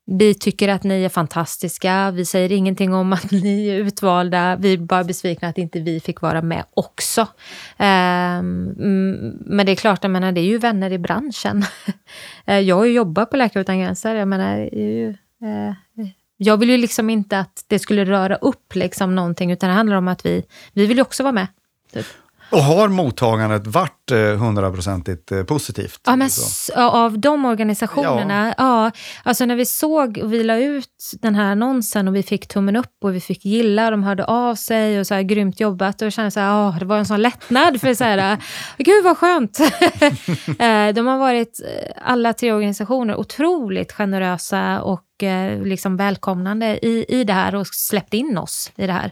vi 0.09 0.33
tycker 0.33 0.67
att 0.67 0.83
ni 0.83 1.03
är 1.03 1.09
fantastiska, 1.09 2.11
vi 2.11 2.25
säger 2.25 2.51
ingenting 2.51 2.93
om 2.93 3.13
att 3.13 3.31
ni 3.31 3.67
är 3.67 3.75
utvalda, 3.75 4.55
vi 4.55 4.73
är 4.73 4.77
bara 4.77 5.03
besvikna 5.03 5.47
att 5.47 5.57
inte 5.57 5.79
vi 5.79 5.99
fick 5.99 6.21
vara 6.21 6.41
med 6.41 6.63
också. 6.73 7.21
Um, 7.21 8.65
men 9.45 9.65
det 9.65 9.71
är 9.71 9.75
klart, 9.75 10.03
jag 10.03 10.11
menar, 10.11 10.31
det 10.31 10.41
är 10.41 10.45
ju 10.45 10.57
vänner 10.57 10.91
i 10.91 10.97
branschen. 10.97 11.63
Eh, 12.45 12.59
jag 12.59 12.75
har 12.75 12.85
ju 12.85 12.93
jobbat 12.93 13.29
på 13.29 13.37
Läkare 13.37 13.61
Utan 13.61 13.79
Gränser, 13.79 14.15
jag 14.15 14.27
menar, 14.27 14.57
ju, 14.57 15.09
uh, 15.43 15.73
jag 16.37 16.57
vill 16.57 16.69
ju 16.69 16.77
liksom 16.77 17.09
inte 17.09 17.39
att 17.39 17.65
det 17.67 17.79
skulle 17.79 18.05
röra 18.05 18.35
upp 18.35 18.75
liksom 18.75 19.15
någonting, 19.15 19.51
utan 19.51 19.69
det 19.69 19.75
handlar 19.75 19.95
om 19.95 20.07
att 20.07 20.25
vi, 20.25 20.43
vi 20.73 20.85
vill 20.85 20.97
ju 20.97 21.01
också 21.01 21.23
vara 21.23 21.33
med. 21.33 21.47
Typ. 21.93 22.05
Och 22.49 22.63
har 22.63 22.87
mottagandet 22.87 23.67
varit 23.67 24.11
eh, 24.11 24.17
hundraprocentigt 24.17 25.31
eh, 25.31 25.43
positivt? 25.43 25.99
Ja, 26.05 26.15
men 26.15 26.29
av 26.75 27.19
de 27.19 27.45
organisationerna, 27.45 28.53
ja. 28.57 28.83
ja. 28.85 28.91
Alltså 29.23 29.45
när 29.45 29.55
vi 29.55 29.65
såg 29.65 30.19
och 30.23 30.33
vi 30.33 30.43
la 30.43 30.57
ut 30.57 31.11
den 31.21 31.35
här 31.35 31.51
annonsen 31.51 32.07
och 32.07 32.15
vi 32.15 32.23
fick 32.23 32.47
tummen 32.47 32.75
upp 32.75 32.93
och 33.03 33.15
vi 33.15 33.19
fick 33.19 33.45
gilla, 33.45 33.91
de 33.91 34.03
hörde 34.03 34.25
av 34.25 34.55
sig 34.55 34.99
och 34.99 35.07
så 35.07 35.13
här 35.13 35.21
grymt 35.21 35.59
jobbat 35.59 36.01
och 36.01 36.11
kände 36.11 36.31
så 36.31 36.39
här, 36.39 36.67
åh, 36.67 36.79
det 36.79 36.85
var 36.85 36.97
en 36.97 37.05
sån 37.05 37.21
lättnad 37.21 37.81
för 37.81 37.93
så 37.93 38.03
här, 38.03 38.37
gud 38.77 39.03
vad 39.03 39.17
skönt. 39.17 39.59
Eh, 40.59 40.93
de 40.93 41.07
har 41.07 41.17
varit, 41.17 41.59
alla 42.01 42.33
tre 42.33 42.51
organisationer, 42.51 43.15
otroligt 43.15 43.91
generösa 43.91 44.81
och 44.81 45.03
liksom 45.63 45.97
välkomnande 45.97 46.85
i, 46.85 47.05
i 47.07 47.23
det 47.23 47.33
här 47.33 47.55
och 47.55 47.67
släppt 47.67 48.13
in 48.13 48.37
oss 48.37 48.71
i 48.75 48.87
det 48.87 48.93
här. 48.93 49.11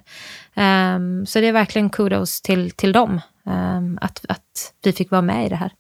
Um, 0.56 1.26
så 1.26 1.39
det 1.39 1.47
är 1.47 1.51
verkligen 1.51 1.89
kudos 1.89 2.41
till, 2.41 2.72
till 2.72 2.91
dem, 2.91 3.22
um, 3.43 3.97
att, 4.01 4.26
att 4.30 4.74
vi 4.84 4.93
fick 4.93 5.12
vara 5.12 5.22
med 5.22 5.45
i 5.45 5.49
det 5.49 5.56
här. 5.56 5.72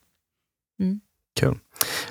Mm. 0.79 0.99
Kul. 1.39 1.57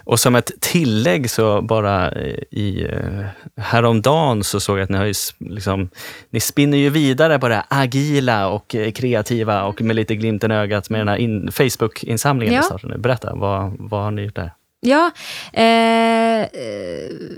Och 0.04 0.20
som 0.20 0.34
ett 0.34 0.50
tillägg 0.60 1.30
så 1.30 1.62
bara 1.62 2.10
eh, 2.10 2.38
i 2.50 2.86
uh, 2.86 3.26
häromdagen 3.56 4.44
så 4.44 4.60
såg 4.60 4.78
jag 4.78 4.84
att 4.84 4.90
ni 4.90 4.98
har 4.98 5.04
ju 5.04 5.14
liksom, 5.38 5.88
ni 6.30 6.40
spinner 6.40 6.78
ju 6.78 6.90
vidare 6.90 7.38
på 7.38 7.48
det 7.48 7.54
här 7.54 7.64
agila 7.68 8.48
och 8.48 8.74
uh, 8.74 8.90
kreativa 8.90 9.64
och 9.64 9.82
med 9.82 9.96
lite 9.96 10.16
glimten 10.16 10.50
i 10.50 10.54
ögat 10.54 10.90
med 10.90 11.00
den 11.00 11.08
här 11.08 11.16
in, 11.16 11.52
Facebook-insamlingen 11.52 12.62
ja. 12.70 12.96
Berätta, 12.98 13.34
vad, 13.34 13.76
vad 13.78 14.02
har 14.02 14.10
ni 14.10 14.22
gjort 14.22 14.36
där? 14.36 14.50
Ja, 14.86 15.10
eh, 15.52 16.46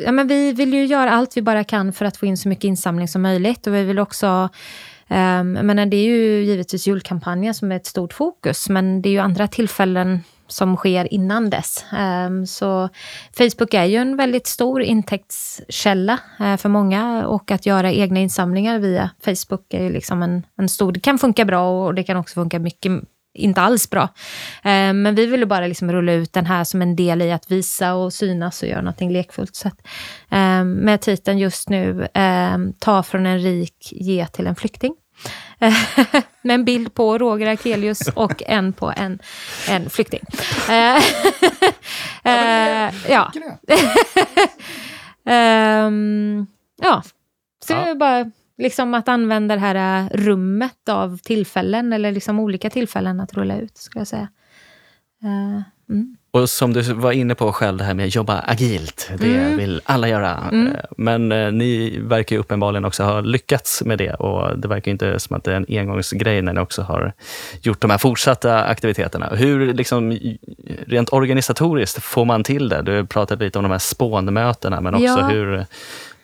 ja 0.04 0.12
men 0.12 0.28
vi 0.28 0.52
vill 0.52 0.74
ju 0.74 0.84
göra 0.84 1.10
allt 1.10 1.36
vi 1.36 1.42
bara 1.42 1.64
kan 1.64 1.92
för 1.92 2.04
att 2.04 2.16
få 2.16 2.26
in 2.26 2.36
så 2.36 2.48
mycket 2.48 2.64
insamling 2.64 3.08
som 3.08 3.22
möjligt 3.22 3.66
och 3.66 3.74
vi 3.74 3.84
vill 3.84 3.98
också 3.98 4.48
Ehm, 5.08 5.52
men 5.52 5.90
det 5.90 5.96
är 5.96 6.04
ju 6.04 6.44
givetvis 6.44 6.86
julkampanjen 6.86 7.54
som 7.54 7.72
är 7.72 7.76
ett 7.76 7.86
stort 7.86 8.12
fokus, 8.12 8.68
men 8.68 9.02
det 9.02 9.08
är 9.08 9.10
ju 9.10 9.18
andra 9.18 9.48
tillfällen 9.48 10.20
som 10.48 10.76
sker 10.76 11.14
innan 11.14 11.50
dess. 11.50 11.84
Um, 12.26 12.46
så 12.46 12.88
Facebook 13.38 13.74
är 13.74 13.84
ju 13.84 13.96
en 13.96 14.16
väldigt 14.16 14.46
stor 14.46 14.82
intäktskälla 14.82 16.18
uh, 16.40 16.56
för 16.56 16.68
många 16.68 17.26
och 17.26 17.50
att 17.50 17.66
göra 17.66 17.92
egna 17.92 18.20
insamlingar 18.20 18.78
via 18.78 19.10
Facebook 19.24 19.74
är 19.74 19.82
ju 19.82 19.90
liksom 19.90 20.22
en, 20.22 20.46
en 20.58 20.68
stor... 20.68 20.92
Det 20.92 21.00
kan 21.00 21.18
funka 21.18 21.44
bra 21.44 21.86
och 21.86 21.94
det 21.94 22.02
kan 22.02 22.16
också 22.16 22.34
funka 22.34 22.58
mycket 22.58 22.92
inte 23.36 23.60
alls 23.60 23.90
bra. 23.90 24.02
Eh, 24.64 24.92
men 24.92 25.14
vi 25.14 25.26
ville 25.26 25.46
bara 25.46 25.66
liksom 25.66 25.92
rulla 25.92 26.12
ut 26.12 26.32
den 26.32 26.46
här 26.46 26.64
som 26.64 26.82
en 26.82 26.96
del 26.96 27.22
i 27.22 27.32
att 27.32 27.50
visa 27.50 27.94
och 27.94 28.12
synas 28.12 28.62
och 28.62 28.68
göra 28.68 28.80
någonting 28.80 29.12
lekfullt. 29.12 29.56
Så 29.56 29.68
att, 29.68 29.86
eh, 30.30 30.64
med 30.64 31.00
titeln 31.00 31.38
just 31.38 31.68
nu, 31.68 32.08
eh, 32.14 32.58
Ta 32.78 33.02
från 33.02 33.26
en 33.26 33.38
rik, 33.38 33.88
ge 33.92 34.26
till 34.26 34.46
en 34.46 34.56
flykting. 34.56 34.94
med 36.42 36.54
en 36.54 36.64
bild 36.64 36.94
på 36.94 37.18
Roger 37.18 37.46
Akelius 37.46 38.08
och 38.08 38.42
en 38.46 38.72
på 38.72 38.92
en, 38.96 39.18
en 39.68 39.90
flykting. 39.90 40.20
ja. 40.68 41.00
ja. 43.08 43.32
um, 45.86 46.46
ja. 46.82 47.02
Så 47.64 47.72
ja. 47.72 47.94
bara 47.94 48.30
Liksom 48.58 48.94
att 48.94 49.08
använda 49.08 49.54
det 49.54 49.60
här 49.60 50.02
äh, 50.02 50.08
rummet 50.16 50.88
av 50.88 51.18
tillfällen, 51.18 51.92
eller 51.92 52.12
liksom 52.12 52.40
olika 52.40 52.70
tillfällen 52.70 53.20
att 53.20 53.34
rulla 53.34 53.58
ut, 53.58 53.76
skulle 53.76 54.00
jag 54.00 54.08
säga. 54.08 54.28
Uh, 55.24 55.62
mm. 55.90 56.16
Och 56.30 56.50
som 56.50 56.72
du 56.72 56.82
var 56.82 57.12
inne 57.12 57.34
på 57.34 57.52
själv, 57.52 57.78
det 57.78 57.84
här 57.84 57.94
med 57.94 58.06
att 58.06 58.14
jobba 58.14 58.44
agilt. 58.46 59.10
Det 59.18 59.36
mm. 59.36 59.56
vill 59.56 59.80
alla 59.84 60.08
göra. 60.08 60.48
Mm. 60.52 60.66
Eh, 60.66 60.80
men 60.96 61.28
ni 61.58 61.98
verkar 61.98 62.36
ju 62.36 62.40
uppenbarligen 62.40 62.84
också 62.84 63.02
ha 63.02 63.20
lyckats 63.20 63.82
med 63.84 63.98
det 63.98 64.14
och 64.14 64.58
det 64.58 64.68
verkar 64.68 64.90
inte 64.90 65.20
som 65.20 65.36
att 65.36 65.44
det 65.44 65.52
är 65.52 65.56
en 65.56 65.66
engångsgrej 65.68 66.42
när 66.42 66.52
ni 66.52 66.60
också 66.60 66.82
har 66.82 67.12
gjort 67.62 67.80
de 67.80 67.90
här 67.90 67.98
fortsatta 67.98 68.64
aktiviteterna. 68.64 69.28
Hur, 69.34 69.74
liksom, 69.74 70.18
rent 70.86 71.12
organisatoriskt, 71.12 72.02
får 72.02 72.24
man 72.24 72.44
till 72.44 72.68
det? 72.68 72.82
Du 72.82 73.06
pratade 73.06 73.44
lite 73.44 73.58
om 73.58 73.62
de 73.62 73.70
här 73.70 73.78
spånmötena, 73.78 74.80
men 74.80 74.94
också 74.94 75.06
ja. 75.06 75.28
hur, 75.28 75.66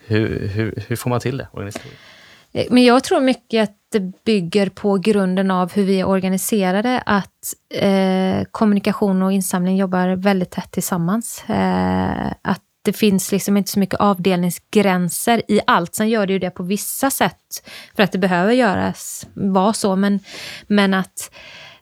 hur, 0.05 0.47
hur, 0.47 0.83
hur 0.87 0.95
får 0.95 1.09
man 1.09 1.19
till 1.19 1.37
det 1.37 1.47
organisatoriskt? 1.51 2.12
Eh, 2.53 2.65
men 2.69 2.83
jag 2.83 3.03
tror 3.03 3.21
mycket 3.21 3.69
att 3.69 3.77
det 3.91 4.23
bygger 4.25 4.69
på 4.69 4.97
grunden 4.97 5.51
av 5.51 5.73
hur 5.73 5.83
vi 5.83 5.99
är 5.99 6.07
organiserade, 6.07 7.03
att 7.05 7.53
eh, 7.73 8.43
kommunikation 8.51 9.21
och 9.21 9.31
insamling 9.31 9.77
jobbar 9.77 10.15
väldigt 10.15 10.51
tätt 10.51 10.71
tillsammans. 10.71 11.43
Eh, 11.49 12.33
att 12.41 12.61
det 12.81 12.93
finns 12.93 13.31
liksom 13.31 13.57
inte 13.57 13.71
så 13.71 13.79
mycket 13.79 13.99
avdelningsgränser 13.99 15.41
i 15.47 15.61
allt. 15.67 15.95
Sen 15.95 16.09
gör 16.09 16.27
det 16.27 16.33
ju 16.33 16.39
det 16.39 16.49
på 16.49 16.63
vissa 16.63 17.09
sätt 17.09 17.69
för 17.95 18.03
att 18.03 18.11
det 18.11 18.17
behöver 18.17 18.53
göras, 18.53 19.27
vara 19.33 19.73
så, 19.73 19.95
men, 19.95 20.19
men 20.67 20.93
att 20.93 21.31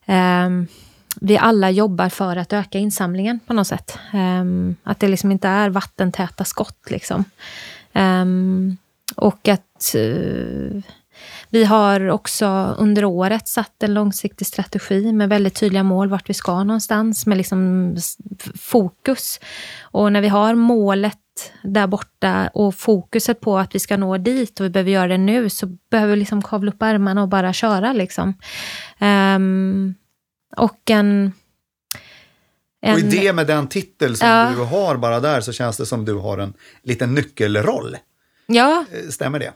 eh, 0.06 0.50
vi 1.22 1.38
alla 1.38 1.72
jobbar 1.72 2.10
för 2.10 2.36
att 2.36 2.54
öka 2.54 2.80
insamlingen 2.80 3.40
på 3.40 3.54
något 3.54 3.68
sätt. 3.68 4.00
Ehm, 4.14 4.76
att 4.84 5.00
det 5.00 5.08
liksom 5.08 5.32
inte 5.32 5.48
är 5.48 5.70
vattentäta 5.70 6.44
skott. 6.44 6.88
Liksom. 6.90 7.24
Um, 7.94 8.78
och 9.16 9.48
att... 9.48 9.96
Uh, 9.96 10.82
Vi 11.50 11.64
har 11.66 12.10
också 12.10 12.76
under 12.80 13.06
året 13.06 13.48
satt 13.48 13.84
en 13.84 13.94
långsiktig 13.94 14.48
strategi 14.48 15.14
med 15.14 15.30
väldigt 15.30 15.56
tydliga 15.56 15.84
mål 15.84 16.10
vart 16.10 16.30
vi 16.30 16.34
ska 16.34 16.64
någonstans 16.64 17.26
med 17.26 17.38
liksom 17.38 17.96
fokus. 18.56 19.40
Och 19.92 20.12
när 20.12 20.22
vi 20.22 20.28
har 20.28 20.56
målet 20.56 21.18
där 21.64 21.88
borta 21.88 22.50
och 22.54 22.76
fokuset 22.76 23.40
på 23.40 23.58
att 23.58 23.76
vi 23.76 23.80
ska 23.80 23.98
nå 23.98 24.18
dit 24.18 24.60
och 24.60 24.66
vi 24.66 24.70
behöver 24.70 24.92
göra 24.92 25.08
det 25.08 25.18
nu 25.18 25.50
så 25.50 25.68
behöver 25.92 26.14
vi 26.14 26.20
liksom 26.20 26.42
kavla 26.42 26.72
upp 26.72 26.82
ärmarna 26.82 27.22
och 27.22 27.30
bara 27.30 27.54
köra. 27.54 27.94
Liksom. 27.94 28.34
Um, 29.00 29.96
och 30.58 30.90
en... 30.90 31.34
En, 32.84 32.94
och 32.94 33.00
i 33.00 33.04
det 33.04 33.34
med 33.34 33.48
den 33.48 33.68
titel 33.68 34.16
som 34.18 34.28
ja. 34.28 34.52
du 34.56 34.64
har 34.64 34.98
bara 34.98 35.20
där 35.20 35.42
så 35.42 35.52
känns 35.52 35.78
det 35.78 35.86
som 35.86 36.06
du 36.06 36.14
har 36.14 36.38
en 36.38 36.54
liten 36.84 37.14
nyckelroll. 37.14 37.98
Ja. 38.46 38.86
Eh, 38.92 39.10
stämmer 39.10 39.40
det? 39.40 39.54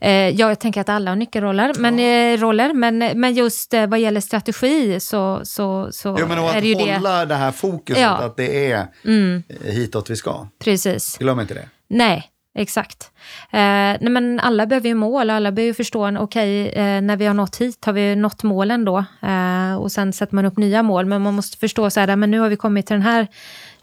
Eh, 0.00 0.10
ja, 0.10 0.48
jag 0.48 0.60
tänker 0.60 0.80
att 0.80 0.88
alla 0.88 1.10
har 1.10 1.16
nyckelroller, 1.16 1.72
men, 1.78 1.98
eh, 1.98 2.40
roller, 2.40 2.72
men, 2.72 2.98
men 2.98 3.34
just 3.34 3.74
vad 3.88 4.00
gäller 4.00 4.20
strategi 4.20 5.00
så, 5.00 5.40
så, 5.44 5.88
så 5.92 6.16
jo, 6.20 6.26
men 6.26 6.38
är 6.38 6.60
det 6.60 6.68
ju 6.68 6.74
det. 6.74 6.90
Att 6.90 6.96
hålla 6.96 7.26
det 7.26 7.34
här 7.34 7.52
fokuset, 7.52 8.02
ja. 8.02 8.10
att 8.10 8.36
det 8.36 8.72
är 8.72 8.86
mm. 9.04 9.42
hitåt 9.64 10.10
vi 10.10 10.16
ska. 10.16 10.46
Precis. 10.64 11.18
Glöm 11.18 11.40
inte 11.40 11.54
det. 11.54 11.68
Nej, 11.88 12.30
exakt. 12.58 13.10
Eh, 13.50 13.58
nej, 14.00 14.08
men 14.08 14.40
alla 14.40 14.66
behöver 14.66 14.88
ju 14.88 14.94
mål, 14.94 15.30
alla 15.30 15.52
behöver 15.52 15.66
ju 15.66 15.74
förstå, 15.74 16.18
okej, 16.18 16.68
okay, 16.68 16.82
eh, 16.82 17.00
när 17.00 17.16
vi 17.16 17.26
har 17.26 17.34
nått 17.34 17.56
hit, 17.56 17.84
har 17.84 17.92
vi 17.92 18.16
nått 18.16 18.42
målen 18.42 18.84
då? 18.84 19.04
Eh, 19.22 19.74
och 19.76 19.92
sen 19.92 20.12
sätter 20.12 20.34
man 20.34 20.46
upp 20.46 20.56
nya 20.56 20.82
mål, 20.82 21.06
men 21.06 21.22
man 21.22 21.34
måste 21.34 21.58
förstå 21.58 21.90
så 21.90 22.00
här, 22.00 22.16
men 22.16 22.30
nu 22.30 22.38
har 22.38 22.48
vi 22.48 22.56
kommit 22.56 22.86
till 22.86 22.94
den 22.94 23.02
här 23.02 23.28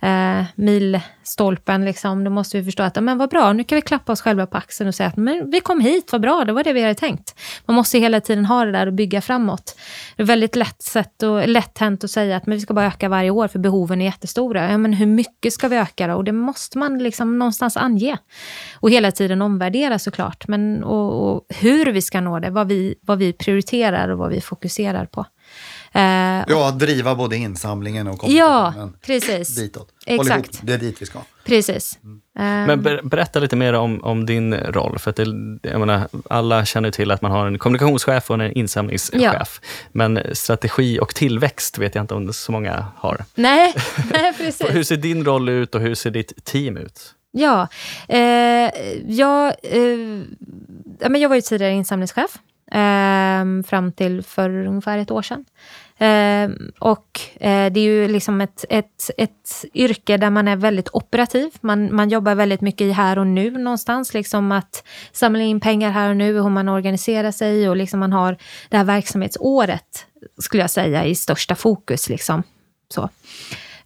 eh, 0.01 0.43
milstolpen, 0.55 1.85
liksom, 1.85 2.23
då 2.23 2.31
måste 2.31 2.57
vi 2.57 2.63
förstå 2.63 2.83
att 2.83 3.03
men 3.03 3.17
vad 3.17 3.29
bra, 3.29 3.53
nu 3.53 3.63
kan 3.63 3.75
vi 3.75 3.81
klappa 3.81 4.11
oss 4.11 4.21
själva 4.21 4.45
på 4.45 4.57
axeln 4.57 4.87
och 4.87 4.95
säga 4.95 5.09
att 5.09 5.17
men 5.17 5.51
vi 5.51 5.59
kom 5.59 5.79
hit, 5.79 6.11
vad 6.11 6.21
bra, 6.21 6.45
det 6.45 6.53
var 6.53 6.63
det 6.63 6.73
vi 6.73 6.81
hade 6.81 6.95
tänkt. 6.95 7.35
Man 7.65 7.75
måste 7.75 7.99
hela 7.99 8.21
tiden 8.21 8.45
ha 8.45 8.65
det 8.65 8.71
där 8.71 8.87
och 8.87 8.93
bygga 8.93 9.21
framåt. 9.21 9.75
Det 10.15 10.23
är 10.23 10.27
väldigt 10.27 10.55
lätt, 10.55 10.81
sätt 10.81 11.23
och, 11.23 11.47
lätt 11.47 11.77
hänt 11.77 12.03
att 12.03 12.11
säga 12.11 12.37
att 12.37 12.45
men 12.45 12.57
vi 12.57 12.61
ska 12.61 12.73
bara 12.73 12.85
öka 12.85 13.09
varje 13.09 13.29
år 13.29 13.47
för 13.47 13.59
behoven 13.59 14.01
är 14.01 14.05
jättestora. 14.05 14.71
Ja, 14.71 14.77
men 14.77 14.93
hur 14.93 15.05
mycket 15.05 15.53
ska 15.53 15.67
vi 15.67 15.77
öka 15.77 16.07
då? 16.07 16.15
Och 16.15 16.23
det 16.23 16.31
måste 16.31 16.77
man 16.77 16.97
liksom 16.97 17.39
någonstans 17.39 17.77
ange. 17.77 18.17
Och 18.73 18.89
hela 18.89 19.11
tiden 19.11 19.41
omvärdera 19.41 19.99
såklart. 19.99 20.47
Men, 20.47 20.83
och, 20.83 21.31
och 21.31 21.45
hur 21.49 21.85
vi 21.85 22.01
ska 22.01 22.21
nå 22.21 22.39
det, 22.39 22.49
vad 22.49 22.67
vi, 22.67 22.95
vad 23.01 23.17
vi 23.17 23.33
prioriterar 23.33 24.09
och 24.09 24.17
vad 24.17 24.29
vi 24.29 24.41
fokuserar 24.41 25.05
på. 25.05 25.25
Eh, 25.93 26.43
ja, 26.47 26.69
att 26.69 26.79
driva 26.79 27.15
både 27.15 27.37
insamlingen 27.37 28.07
och 28.07 28.19
kommunikationen 28.19 28.93
ja, 28.93 29.07
precis. 29.07 29.55
ditåt. 29.55 29.87
Exakt. 30.05 30.53
Ihop, 30.53 30.67
det 30.67 30.73
är 30.73 30.77
dit 30.77 31.01
vi 31.01 31.05
ska. 31.05 31.19
Precis. 31.43 31.99
Mm. 32.03 32.21
Men 32.65 32.81
ber, 32.81 33.01
berätta 33.03 33.39
lite 33.39 33.55
mer 33.55 33.73
om, 33.73 34.03
om 34.03 34.25
din 34.25 34.53
roll. 34.53 34.99
För 34.99 35.09
att 35.09 35.15
det, 35.15 35.25
jag 35.61 35.79
menar, 35.79 36.07
alla 36.29 36.65
känner 36.65 36.91
till 36.91 37.11
att 37.11 37.21
man 37.21 37.31
har 37.31 37.47
en 37.47 37.59
kommunikationschef 37.59 38.29
och 38.29 38.35
en 38.43 38.51
insamlingschef. 38.51 39.21
Ja. 39.21 39.45
Men 39.91 40.19
strategi 40.33 40.99
och 40.99 41.15
tillväxt 41.15 41.77
vet 41.77 41.95
jag 41.95 42.03
inte 42.03 42.13
om 42.13 42.33
så 42.33 42.51
många 42.51 42.85
har. 42.97 43.25
Nej, 43.35 43.73
nej 44.11 44.33
precis. 44.37 44.67
hur 44.69 44.83
ser 44.83 44.97
din 44.97 45.25
roll 45.25 45.49
ut 45.49 45.75
och 45.75 45.81
hur 45.81 45.95
ser 45.95 46.11
ditt 46.11 46.45
team 46.45 46.77
ut? 46.77 47.15
Ja, 47.31 47.67
eh, 48.07 48.19
jag, 49.07 49.53
eh, 49.63 51.17
jag 51.19 51.29
var 51.29 51.35
ju 51.35 51.41
tidigare 51.41 51.73
insamlingschef 51.73 52.39
eh, 52.71 53.63
fram 53.67 53.91
till 53.91 54.23
för 54.23 54.49
ungefär 54.49 54.97
ett 54.97 55.11
år 55.11 55.21
sedan. 55.21 55.45
Eh, 56.01 56.49
och 56.79 57.19
eh, 57.39 57.71
det 57.71 57.79
är 57.79 57.83
ju 57.83 58.07
liksom 58.07 58.41
ett, 58.41 58.65
ett, 58.69 59.09
ett 59.17 59.65
yrke 59.73 60.17
där 60.17 60.29
man 60.29 60.47
är 60.47 60.55
väldigt 60.55 60.89
operativ. 60.93 61.49
Man, 61.61 61.95
man 61.95 62.09
jobbar 62.09 62.35
väldigt 62.35 62.61
mycket 62.61 62.81
i 62.81 62.91
här 62.91 63.19
och 63.19 63.27
nu 63.27 63.51
någonstans. 63.51 64.13
Liksom 64.13 64.51
att 64.51 64.83
samla 65.11 65.41
in 65.43 65.59
pengar 65.59 65.91
här 65.91 66.09
och 66.09 66.17
nu, 66.17 66.33
hur 66.33 66.49
man 66.49 66.69
organiserar 66.69 67.31
sig 67.31 67.69
och 67.69 67.75
liksom 67.75 67.99
man 67.99 68.13
har 68.13 68.37
det 68.69 68.77
här 68.77 68.83
verksamhetsåret, 68.83 70.05
skulle 70.37 70.63
jag 70.63 70.71
säga, 70.71 71.05
i 71.05 71.15
största 71.15 71.55
fokus. 71.55 72.09
Liksom. 72.09 72.43
Så. 72.89 73.09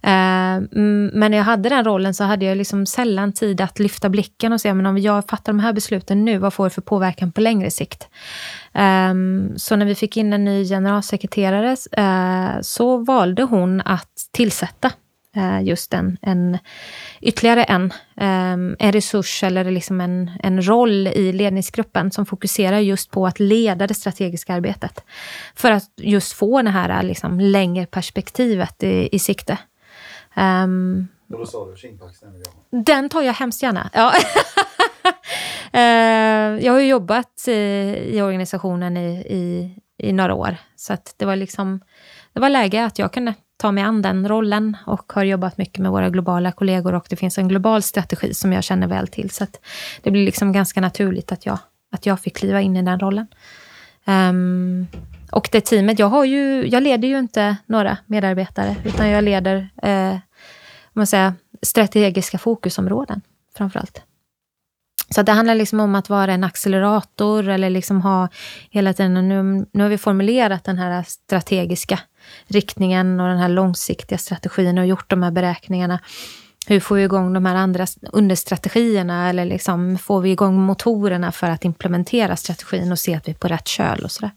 Eh, 0.06 0.62
men 0.72 1.32
när 1.32 1.38
jag 1.38 1.44
hade 1.44 1.70
den 1.70 1.86
rollen 1.86 2.14
så 2.14 2.24
hade 2.24 2.46
jag 2.46 2.58
liksom 2.58 2.86
sällan 2.86 3.34
tid 3.34 3.62
att 3.62 3.80
lyfta 3.80 4.10
blicken 4.10 4.54
och 4.54 4.62
se 4.62 4.74
men 4.74 4.86
om 4.86 4.98
jag 4.98 5.28
fattar 5.28 5.54
de 5.54 5.60
här 5.60 5.74
besluten 5.74 6.26
nu, 6.26 6.38
vad 6.38 6.54
får 6.54 6.64
det 6.64 6.70
för 6.70 6.82
påverkan 6.82 7.32
på 7.32 7.42
längre 7.42 7.72
sikt? 7.72 8.08
Ehm, 8.74 9.54
så 9.58 9.76
när 9.76 9.86
vi 9.86 9.96
fick 9.96 10.18
in 10.18 10.34
en 10.34 10.46
ny 10.46 10.66
generalsekreterare 10.66 11.78
eh, 11.92 12.62
så 12.62 12.98
valde 12.98 13.44
hon 13.44 13.82
att 13.82 14.14
tillsätta 14.32 14.92
eh, 15.36 15.64
just 15.64 15.94
en, 15.94 16.18
en 16.22 16.58
ytterligare 17.22 17.64
en, 17.64 17.94
ehm, 18.18 18.76
en 18.80 18.92
resurs 18.92 19.44
eller 19.44 19.72
liksom 19.72 20.02
en, 20.02 20.32
en 20.44 20.68
roll 20.68 21.08
i 21.08 21.32
ledningsgruppen 21.34 22.12
som 22.12 22.26
fokuserar 22.26 22.80
just 22.80 23.12
på 23.12 23.28
att 23.28 23.40
leda 23.40 23.88
det 23.88 23.94
strategiska 23.94 24.54
arbetet. 24.54 25.04
För 25.56 25.72
att 25.72 25.92
just 25.98 26.34
få 26.34 26.62
det 26.62 26.70
här 26.70 27.04
liksom, 27.04 27.40
längre 27.40 27.86
perspektivet 27.86 28.84
i, 28.84 29.10
i 29.12 29.20
sikte. 29.20 29.58
Um, 30.38 31.08
och 31.32 31.40
då 31.40 31.46
sa 31.46 31.66
du 31.66 31.76
Kinkpax, 31.78 32.24
den 32.70 33.10
tar 33.10 33.22
jag 33.22 33.34
hemskt 33.34 33.64
gärna. 33.64 33.90
Ja. 33.94 34.14
uh, 35.74 36.64
jag 36.66 36.74
har 36.74 36.80
ju 36.80 36.88
jobbat 36.88 37.48
i, 37.48 38.22
organisationen 38.22 38.98
i, 38.98 39.10
i, 39.18 39.76
i, 39.98 40.14
några 40.14 40.34
år. 40.34 40.58
Så 40.76 40.98
det 41.18 41.26
var 41.26 41.36
liksom 41.36 41.80
det 42.34 42.40
var 42.40 42.50
läge 42.50 42.86
att 42.86 43.00
jag 43.00 43.14
kunde 43.14 43.34
ta 43.58 43.72
mig 43.72 43.84
an 43.84 44.02
den 44.02 44.28
rollen 44.28 44.78
och 44.86 45.14
har 45.14 45.24
jobbat 45.24 45.58
mycket 45.58 45.80
med 45.80 45.92
våra 45.92 46.10
globala 46.10 46.52
kollegor 46.52 46.96
och 46.96 47.08
det 47.10 47.16
finns 47.16 47.38
en 47.38 47.48
global 47.48 47.82
strategi 47.82 48.34
som 48.34 48.54
jag 48.54 48.64
känner 48.64 48.88
väl 48.88 49.08
till. 49.08 49.30
Så 49.30 49.46
det 50.02 50.12
blir 50.12 50.26
liksom 50.26 50.52
ganska 50.52 50.82
naturligt 50.82 51.32
att 51.32 51.46
jag, 51.46 51.58
att 51.92 52.06
jag 52.06 52.20
fick 52.20 52.38
kliva 52.38 52.62
in 52.62 52.78
i 52.78 52.82
den 52.82 53.00
rollen. 53.00 53.28
Um, 54.06 54.88
och 55.32 55.50
det 55.52 55.62
teamet, 55.62 56.00
jag, 56.00 56.08
har 56.08 56.26
ju, 56.26 56.68
jag 56.68 56.84
leder 56.84 57.08
ju 57.08 57.20
inte 57.20 57.58
några 57.66 57.98
medarbetare, 58.06 58.76
utan 58.86 59.10
jag 59.10 59.24
leder 59.24 59.70
eh, 59.84 60.18
man 60.96 61.08
säger, 61.08 61.34
strategiska 61.62 62.38
fokusområden 62.38 63.22
framför 63.58 63.80
allt. 63.80 64.02
Så 65.10 65.22
det 65.22 65.32
handlar 65.32 65.56
liksom 65.56 65.80
om 65.80 65.96
att 65.96 66.10
vara 66.10 66.34
en 66.34 66.44
accelerator 66.44 67.50
eller 67.50 67.70
liksom 67.70 68.02
ha 68.02 68.30
hela 68.70 68.94
tiden, 68.94 69.30
nu, 69.30 69.66
nu 69.72 69.84
har 69.84 69.90
vi 69.90 69.98
formulerat 69.98 70.64
den 70.64 70.78
här 70.78 71.04
strategiska 71.08 72.00
riktningen 72.48 73.20
och 73.20 73.28
den 73.28 73.38
här 73.38 73.50
långsiktiga 73.50 74.18
strategin 74.18 74.78
och 74.78 74.88
gjort 74.88 75.10
de 75.10 75.24
här 75.24 75.32
beräkningarna. 75.32 76.00
Hur 76.68 76.80
får 76.80 76.96
vi 76.96 77.04
igång 77.04 77.34
de 77.34 77.46
här 77.46 77.56
andra 77.56 77.88
understrategierna 78.12 79.30
eller 79.30 79.46
liksom 79.46 79.98
får 79.98 80.22
vi 80.22 80.32
igång 80.32 80.62
motorerna 80.62 81.32
för 81.32 81.50
att 81.50 81.66
implementera 81.66 82.36
strategin 82.36 82.92
och 82.92 83.00
se 83.00 83.16
att 83.16 83.28
vi 83.28 83.32
är 83.32 83.36
på 83.36 83.48
rätt 83.48 83.68
köl 83.68 84.04
och 84.04 84.12
sådär 84.12 84.32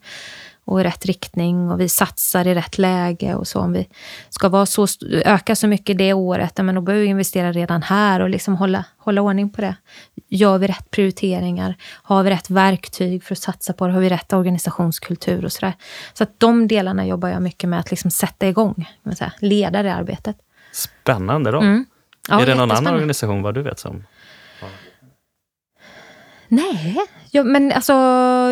och 0.69 0.81
i 0.81 0.85
rätt 0.85 1.07
riktning 1.07 1.71
och 1.71 1.81
vi 1.81 1.89
satsar 1.89 2.47
i 2.47 2.55
rätt 2.55 2.79
läge 2.79 3.35
och 3.35 3.47
så. 3.47 3.61
Om 3.61 3.73
vi 3.73 3.89
ska 4.29 4.49
vara 4.49 4.67
så, 4.67 4.87
öka 5.25 5.57
så 5.57 5.67
mycket 5.69 5.99
det 5.99 6.13
året, 6.13 6.59
men 6.63 6.75
då 6.75 6.81
behöver 6.81 7.03
vi 7.03 7.09
investera 7.09 7.53
redan 7.53 7.83
här 7.83 8.21
och 8.21 8.29
liksom 8.29 8.57
hålla, 8.57 8.85
hålla 8.97 9.21
ordning 9.21 9.51
på 9.51 9.61
det. 9.61 9.77
Gör 10.29 10.59
vi 10.59 10.67
rätt 10.67 10.91
prioriteringar? 10.91 11.75
Har 12.03 12.23
vi 12.23 12.31
rätt 12.31 12.51
verktyg 12.51 13.25
för 13.25 13.35
att 13.35 13.39
satsa 13.39 13.73
på 13.73 13.87
det? 13.87 13.93
Har 13.93 14.01
vi 14.01 14.09
rätt 14.09 14.33
organisationskultur 14.33 15.45
och 15.45 15.53
sådär? 15.53 15.73
Så 16.13 16.23
att 16.23 16.41
de 16.41 16.69
delarna 16.69 17.07
jobbar 17.07 17.29
jag 17.29 17.43
mycket 17.43 17.71
med 17.71 17.79
att 17.81 17.91
liksom 17.91 18.11
sätta 18.11 18.49
igång, 18.49 18.91
säga, 19.17 19.33
leda 19.41 19.83
det 19.83 19.95
arbetet. 19.95 20.37
Spännande 20.73 21.51
då. 21.51 21.61
Mm. 21.61 21.87
Ja, 22.29 22.43
är 22.43 22.47
det 22.47 22.55
någon 22.55 22.71
annan 22.71 22.95
organisation 22.95 23.43
vad 23.43 23.55
du 23.55 23.63
vet 23.63 23.79
som 23.79 24.05
Nej, 26.49 26.97
ja, 27.31 27.45
men 27.45 27.73
alltså, 27.73 27.93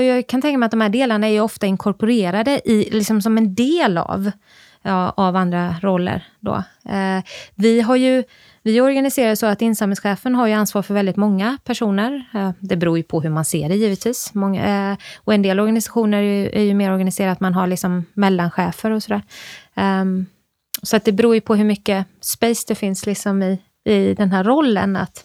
jag 0.03 0.27
kan 0.27 0.43
tänka 0.43 0.59
mig 0.59 0.67
att 0.67 0.71
de 0.71 0.81
här 0.81 0.89
delarna 0.89 1.29
är 1.29 1.41
ofta 1.41 1.67
inkorporerade 1.67 2.61
i, 2.65 2.89
liksom 2.91 3.23
som 3.23 3.39
en 3.39 3.55
del 3.55 3.99
av, 3.99 4.31
ja, 4.83 5.15
av 5.17 5.37
andra 5.37 5.75
roller. 5.83 6.27
Då. 6.41 6.55
Eh, 6.89 7.23
vi 7.55 7.81
har 7.81 7.97
ju 7.97 8.25
vi 8.67 8.81
organiserar 8.81 9.35
så 9.35 9.47
att 9.47 9.63
insamlingschefen 9.63 10.35
har 10.35 10.47
ju 10.47 10.53
ansvar 10.53 10.83
för 10.83 10.95
väldigt 10.95 11.17
många 11.17 11.59
personer. 11.65 12.25
Eh, 12.35 12.51
det 12.59 12.77
beror 12.77 12.97
ju 12.97 13.03
på 13.03 13.21
hur 13.21 13.31
man 13.31 13.45
ser 13.45 13.69
det 13.69 13.77
givetvis. 13.77 14.35
Många, 14.35 14.91
eh, 14.91 14.99
och 15.17 15.35
en 15.35 15.43
del 15.43 15.61
organisationer 15.61 16.19
är 16.19 16.23
ju, 16.23 16.49
är 16.49 16.63
ju 16.63 16.75
mer 16.75 16.93
organiserade 16.93 17.33
att 17.33 17.41
man 17.41 17.55
har 17.55 17.67
liksom 17.67 18.05
mellanchefer 18.15 18.91
och 18.91 19.03
sådär. 19.03 19.23
Um, 19.75 20.27
så 20.83 20.97
att 20.97 21.05
det 21.05 21.13
beror 21.13 21.35
ju 21.35 21.41
på 21.41 21.55
hur 21.55 21.65
mycket 21.65 22.07
space 22.21 22.65
det 22.69 22.75
finns 22.75 23.07
liksom 23.07 23.43
i, 23.43 23.61
i 23.85 24.15
den 24.15 24.33
här 24.33 24.45
rollen. 24.45 24.97
att 24.97 25.25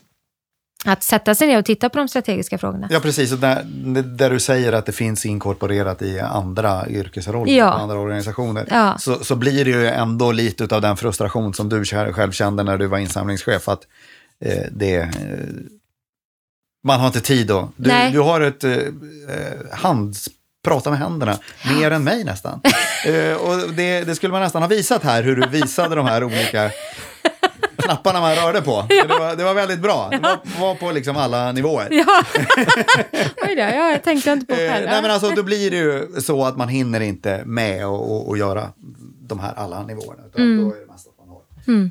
att 0.86 1.04
sätta 1.04 1.36
sig 1.36 1.48
ner 1.48 1.60
och 1.60 1.66
titta 1.66 1.90
på 1.90 1.98
de 1.98 2.08
strategiska 2.08 2.58
frågorna. 2.58 2.88
Ja, 2.92 3.00
precis. 3.00 3.32
Och 3.32 3.38
där, 3.38 3.64
där 4.04 4.30
du 4.30 4.40
säger 4.40 4.74
att 4.74 4.86
det 4.86 4.92
finns 4.92 5.26
inkorporerat 5.26 6.02
i 6.02 6.20
andra 6.20 6.90
yrkesroller, 6.90 7.54
ja. 7.54 7.72
andra 7.72 8.00
organisationer, 8.00 8.68
ja. 8.70 8.98
så, 8.98 9.24
så 9.24 9.36
blir 9.36 9.66
det 9.66 9.72
ju 9.72 9.88
ändå 9.88 10.32
lite 10.32 10.76
av 10.76 10.82
den 10.82 10.98
frustration 10.98 11.54
som 11.54 11.70
du 11.70 11.86
själv 11.86 12.32
kände 12.32 12.64
när 12.64 12.78
du 12.78 12.88
var 12.88 12.98
insamlingschef. 12.98 13.70
Att 13.70 13.88
eh, 14.46 14.66
det, 14.72 14.96
eh, 14.96 15.10
man 16.84 17.00
har 17.00 17.08
inte 17.08 17.22
tid 17.22 17.48
då. 17.48 17.72
Du, 17.76 17.92
du 18.12 18.20
har 18.20 18.42
ett 18.42 18.64
eh, 18.64 18.78
hand, 19.72 20.16
prata 20.64 20.90
med 20.90 21.00
händerna, 21.00 21.38
mer 21.78 21.92
än 21.92 22.04
mig 22.04 22.24
nästan. 22.24 22.62
eh, 23.06 23.34
och 23.34 23.74
det, 23.74 24.02
det, 24.02 24.16
skulle 24.16 24.32
man 24.32 24.42
nästan 24.42 24.62
ha 24.62 24.70
visat 24.70 25.04
här, 25.04 25.24
hur 25.24 25.36
du 25.36 25.48
visade 25.48 25.96
de 25.96 26.06
här 26.06 26.24
olika 26.24 26.72
knapparna 27.92 28.20
man 28.22 28.36
rörde 28.36 28.62
på. 28.62 28.86
Det, 28.90 29.08
var, 29.08 29.36
det 29.36 29.44
var 29.44 29.54
väldigt 29.54 29.80
bra. 29.80 30.08
Det 30.12 30.18
var, 30.20 30.40
var 30.60 30.76
på 30.76 30.92
liksom 30.92 31.18
alla 31.18 31.52
nivåer. 31.52 31.88
Ja, 31.92 32.24
oj 33.48 33.56
då, 33.56 33.62
ja, 33.62 33.90
jag 33.92 34.04
tänkte 34.04 34.32
inte 34.32 34.46
på 34.46 34.54
Eh, 34.54 34.58
själv. 34.72 34.86
nej 34.86 35.02
men 35.02 35.12
alltså 35.12 35.30
då 35.30 35.44
blir 35.44 35.72
det 35.72 35.78
ju 35.78 36.22
så 36.22 36.46
att 36.46 36.58
man 36.58 36.70
hinner 36.70 37.00
inte 37.02 37.44
med 37.46 37.88
och, 37.88 38.12
och, 38.12 38.30
och 38.30 38.38
göra 38.38 38.70
de 39.22 39.40
här 39.40 39.54
alla 39.54 39.84
nivåerna. 39.84 40.24
Utan 40.28 40.42
Mm. 40.42 40.64
då 40.70 40.76
är 40.76 40.80
det 40.80 40.86
mest 40.86 41.08
att 41.08 41.18
man 41.18 41.28
har 41.30 41.42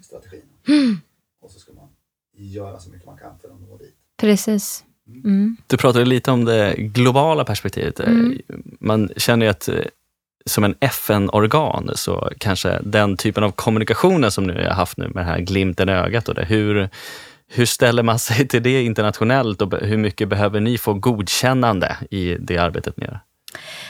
strategin. 0.02 1.00
Och 1.42 1.50
så 1.50 1.58
ska 1.58 1.72
man 1.72 1.88
göra 2.36 2.78
så 2.78 2.90
mycket 2.90 3.06
man 3.06 3.18
kan 3.18 3.38
för 3.42 3.48
att 3.48 3.60
nå 3.60 3.76
dit. 3.78 3.94
Precis. 4.20 4.84
Mm. 5.24 5.56
Du 5.66 5.76
pratade 5.76 6.04
lite 6.04 6.30
om 6.30 6.44
det 6.44 6.74
globala 6.78 7.44
perspektivet. 7.44 8.00
Mm. 8.00 8.38
Man 8.80 9.08
känner 9.16 9.46
ju 9.46 9.50
att 9.50 9.68
eh, 9.68 9.74
som 10.46 10.64
en 10.64 10.74
FN-organ 10.80 11.90
så 11.94 12.30
kanske 12.38 12.78
den 12.82 13.16
typen 13.16 13.44
av 13.44 13.50
kommunikationer 13.50 14.30
som 14.30 14.44
nu 14.44 14.64
har 14.64 14.74
haft 14.74 14.96
nu 14.96 15.04
med 15.04 15.16
den 15.16 15.34
här 15.34 15.38
glimten 15.38 15.88
i 15.88 15.92
ögat 15.92 16.28
och 16.28 16.34
det, 16.34 16.44
hur, 16.44 16.88
hur 17.48 17.66
ställer 17.66 18.02
man 18.02 18.18
sig 18.18 18.48
till 18.48 18.62
det 18.62 18.82
internationellt 18.82 19.62
och 19.62 19.74
hur 19.80 19.96
mycket 19.96 20.28
behöver 20.28 20.60
ni 20.60 20.78
få 20.78 20.94
godkännande 20.94 21.96
i 22.10 22.36
det 22.40 22.58
arbetet 22.58 22.96
ni 22.96 23.06
gör? 23.06 23.20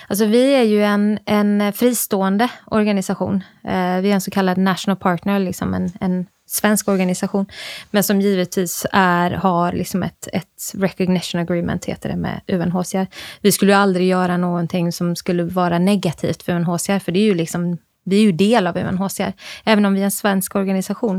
Alltså 0.09 0.25
vi 0.25 0.55
är 0.55 0.63
ju 0.63 0.83
en, 0.83 1.19
en 1.27 1.73
fristående 1.73 2.49
organisation. 2.67 3.45
Eh, 3.65 4.01
vi 4.01 4.11
är 4.11 4.15
en 4.15 4.21
så 4.21 4.31
kallad 4.31 4.59
national 4.59 4.97
partner, 4.97 5.39
liksom 5.39 5.75
en, 5.75 5.93
en 6.01 6.27
svensk 6.51 6.89
organisation. 6.89 7.47
Men 7.91 8.05
som 8.05 8.21
givetvis 8.21 8.87
är, 8.93 9.31
har 9.31 9.73
liksom 9.73 10.03
ett, 10.03 10.29
ett 10.33 10.73
recognition 10.75 11.41
agreement, 11.41 11.85
heter 11.85 12.09
det, 12.09 12.17
med 12.17 12.41
UNHCR. 12.47 13.07
Vi 13.41 13.53
skulle 13.53 13.73
ju 13.73 13.79
aldrig 13.79 14.09
göra 14.09 14.37
någonting 14.37 14.93
som 14.93 15.17
skulle 15.17 15.43
vara 15.43 15.79
negativt 15.79 16.43
för 16.43 16.53
UNHCR, 16.53 16.99
för 16.99 17.13
det 17.13 17.19
är 17.19 17.25
ju 17.25 17.35
liksom 17.35 17.79
vi 18.05 18.17
är 18.17 18.23
ju 18.23 18.33
del 18.33 18.67
av 18.67 18.77
UNHCR, 18.77 19.33
även 19.65 19.85
om 19.85 19.95
vi 19.95 20.01
är 20.01 20.05
en 20.05 20.11
svensk 20.11 20.57
organisation. 20.57 21.17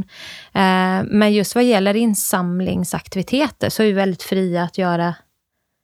Eh, 0.54 1.04
men 1.04 1.34
just 1.34 1.56
vad 1.56 1.64
gäller 1.64 1.96
insamlingsaktiviteter 1.96 3.70
så 3.70 3.84
är 3.84 3.88
vi 3.88 3.94
väldigt 3.94 4.24
fria 4.24 4.64
att 4.64 4.78
göra 4.78 5.16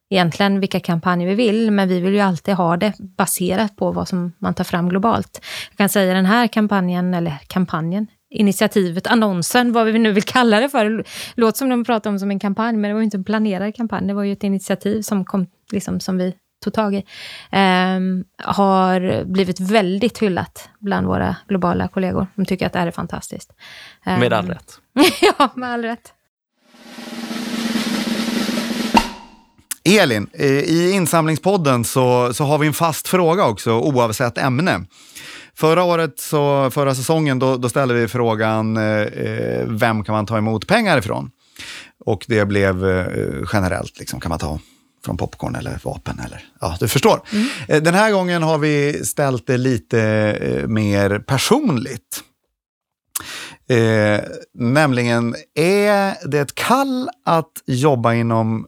egentligen 0.09 0.59
vilka 0.59 0.79
kampanjer 0.79 1.27
vi 1.27 1.35
vill, 1.35 1.71
men 1.71 1.89
vi 1.89 1.99
vill 1.99 2.13
ju 2.13 2.19
alltid 2.19 2.53
ha 2.53 2.77
det 2.77 2.93
baserat 2.99 3.75
på 3.75 3.91
vad 3.91 4.07
som 4.07 4.31
man 4.37 4.53
tar 4.53 4.63
fram 4.63 4.89
globalt. 4.89 5.41
Jag 5.69 5.77
kan 5.77 5.89
säga 5.89 6.13
den 6.13 6.25
här 6.25 6.47
kampanjen, 6.47 7.13
eller 7.13 7.37
kampanjen, 7.47 8.07
initiativet, 8.29 9.07
annonsen, 9.07 9.73
vad 9.73 9.85
vi 9.85 9.99
nu 9.99 10.11
vill 10.11 10.23
kalla 10.23 10.59
det 10.59 10.69
för. 10.69 10.85
Det 10.85 11.03
låter 11.35 11.57
som 11.57 11.69
de 11.69 11.83
pratar 11.83 12.09
om 12.09 12.19
som 12.19 12.31
en 12.31 12.39
kampanj, 12.39 12.77
men 12.77 12.89
det 12.89 12.93
var 12.93 13.01
ju 13.01 13.05
inte 13.05 13.17
en 13.17 13.23
planerad 13.23 13.75
kampanj. 13.75 14.07
Det 14.07 14.13
var 14.13 14.23
ju 14.23 14.33
ett 14.33 14.43
initiativ 14.43 15.01
som, 15.01 15.25
kom, 15.25 15.47
liksom, 15.71 15.99
som 15.99 16.17
vi 16.17 16.33
tog 16.63 16.73
tag 16.73 16.95
i. 16.95 17.03
Ehm, 17.51 18.23
har 18.37 19.23
blivit 19.23 19.59
väldigt 19.59 20.17
hyllat 20.17 20.69
bland 20.79 21.07
våra 21.07 21.35
globala 21.47 21.87
kollegor. 21.87 22.27
De 22.35 22.45
tycker 22.45 22.65
att 22.65 22.73
det 22.73 22.79
här 22.79 22.87
är 22.87 22.91
fantastiskt. 22.91 23.53
Med 24.05 24.33
all 24.33 24.47
rätt. 24.47 24.79
ja, 25.21 25.49
med 25.55 25.69
all 25.69 25.81
rätt. 25.81 26.13
Elin, 29.83 30.29
eh, 30.33 30.47
i 30.47 30.91
insamlingspodden 30.91 31.83
så, 31.83 32.33
så 32.33 32.43
har 32.43 32.57
vi 32.57 32.67
en 32.67 32.73
fast 32.73 33.07
fråga 33.07 33.45
också 33.45 33.71
oavsett 33.71 34.37
ämne. 34.37 34.85
Förra 35.57 35.83
året, 35.83 36.19
så, 36.19 36.71
förra 36.71 36.95
säsongen, 36.95 37.39
då, 37.39 37.57
då 37.57 37.69
ställde 37.69 37.93
vi 37.93 38.07
frågan 38.07 38.77
eh, 38.77 39.01
eh, 39.01 39.65
vem 39.67 40.03
kan 40.03 40.13
man 40.13 40.25
ta 40.25 40.37
emot 40.37 40.67
pengar 40.67 40.97
ifrån? 40.97 41.31
Och 42.05 42.25
det 42.27 42.45
blev 42.45 42.85
eh, 42.89 43.05
generellt, 43.53 43.99
liksom, 43.99 44.19
kan 44.19 44.29
man 44.29 44.39
ta 44.39 44.59
från 45.05 45.17
popcorn 45.17 45.55
eller 45.55 45.79
vapen 45.83 46.19
eller 46.25 46.45
ja, 46.61 46.77
du 46.79 46.87
förstår. 46.87 47.21
Eh, 47.67 47.81
Den 47.81 47.93
här 47.93 48.11
gången 48.11 48.43
har 48.43 48.57
vi 48.57 49.05
ställt 49.05 49.47
det 49.47 49.57
lite 49.57 50.01
eh, 50.41 50.67
mer 50.67 51.19
personligt. 51.19 52.23
Eh, 53.69 54.19
nämligen, 54.53 55.35
är 55.55 56.27
det 56.27 56.39
ett 56.39 56.55
kall 56.55 57.09
att 57.25 57.51
jobba 57.65 58.13
inom 58.13 58.67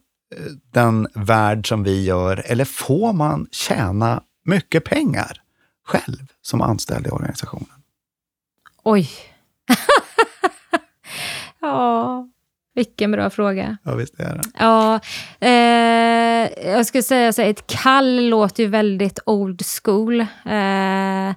den 0.73 1.07
värld 1.13 1.67
som 1.67 1.83
vi 1.83 2.03
gör 2.03 2.43
eller 2.45 2.65
får 2.65 3.13
man 3.13 3.47
tjäna 3.51 4.23
mycket 4.45 4.83
pengar 4.83 5.41
själv 5.89 6.27
som 6.41 6.61
anställd 6.61 7.07
i 7.07 7.09
organisationen? 7.09 7.83
Oj. 8.83 9.09
ja, 11.61 12.27
vilken 12.75 13.11
bra 13.11 13.29
fråga. 13.29 13.77
Ja, 13.83 13.95
visst 13.95 14.19
är 14.19 14.35
det. 14.35 14.43
Ja, 14.59 14.99
eh, 15.39 16.71
jag 16.73 16.85
skulle 16.85 17.03
säga 17.03 17.33
så 17.33 17.41
här, 17.41 17.49
ett 17.49 17.67
kall 17.67 18.29
låter 18.29 18.63
ju 18.63 18.69
väldigt 18.69 19.19
old 19.25 19.61
school. 19.83 20.21
Eh, 20.45 21.29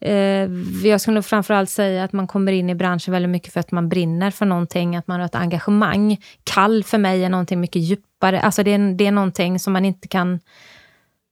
eh, 0.00 0.50
jag 0.84 1.00
skulle 1.00 1.22
framförallt 1.22 1.70
säga 1.70 2.04
att 2.04 2.12
man 2.12 2.26
kommer 2.26 2.52
in 2.52 2.70
i 2.70 2.74
branschen 2.74 3.12
väldigt 3.12 3.30
mycket 3.30 3.52
för 3.52 3.60
att 3.60 3.72
man 3.72 3.88
brinner 3.88 4.30
för 4.30 4.46
någonting, 4.46 4.96
att 4.96 5.06
man 5.06 5.20
har 5.20 5.26
ett 5.26 5.34
engagemang. 5.34 6.18
Kall 6.44 6.84
för 6.84 6.98
mig 6.98 7.24
är 7.24 7.28
någonting 7.28 7.60
mycket 7.60 7.82
djupare, 7.82 8.40
alltså 8.40 8.62
det 8.62 8.72
är, 8.72 8.94
det 8.94 9.06
är 9.06 9.12
någonting 9.12 9.58
som 9.58 9.72
man 9.72 9.84
inte 9.84 10.08
kan 10.08 10.40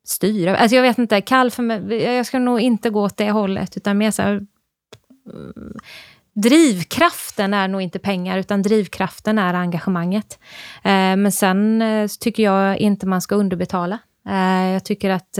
styra. 0.04 0.56
Alltså 0.56 0.76
jag 0.76 0.82
vet 0.82 0.98
inte, 0.98 1.20
kall 1.20 1.50
för 1.50 1.62
mig, 1.62 2.02
jag 2.02 2.26
ska 2.26 2.38
nog 2.38 2.60
inte 2.60 2.90
gå 2.90 3.02
åt 3.02 3.16
det 3.16 3.30
hållet, 3.30 3.76
utan 3.76 3.98
mer 3.98 4.10
så 4.10 4.22
här, 4.22 4.32
mm, 4.32 5.74
drivkraften 6.34 7.54
är 7.54 7.68
nog 7.68 7.82
inte 7.82 7.98
pengar, 7.98 8.38
utan 8.38 8.62
drivkraften 8.62 9.38
är 9.38 9.54
engagemanget. 9.54 10.38
Eh, 10.84 11.16
men 11.16 11.32
sen 11.32 11.82
eh, 11.82 12.08
tycker 12.20 12.42
jag 12.42 12.78
inte 12.78 13.06
man 13.06 13.20
ska 13.20 13.34
underbetala. 13.34 13.98
Eh, 14.28 14.72
jag 14.72 14.84
tycker 14.84 15.10
att 15.10 15.32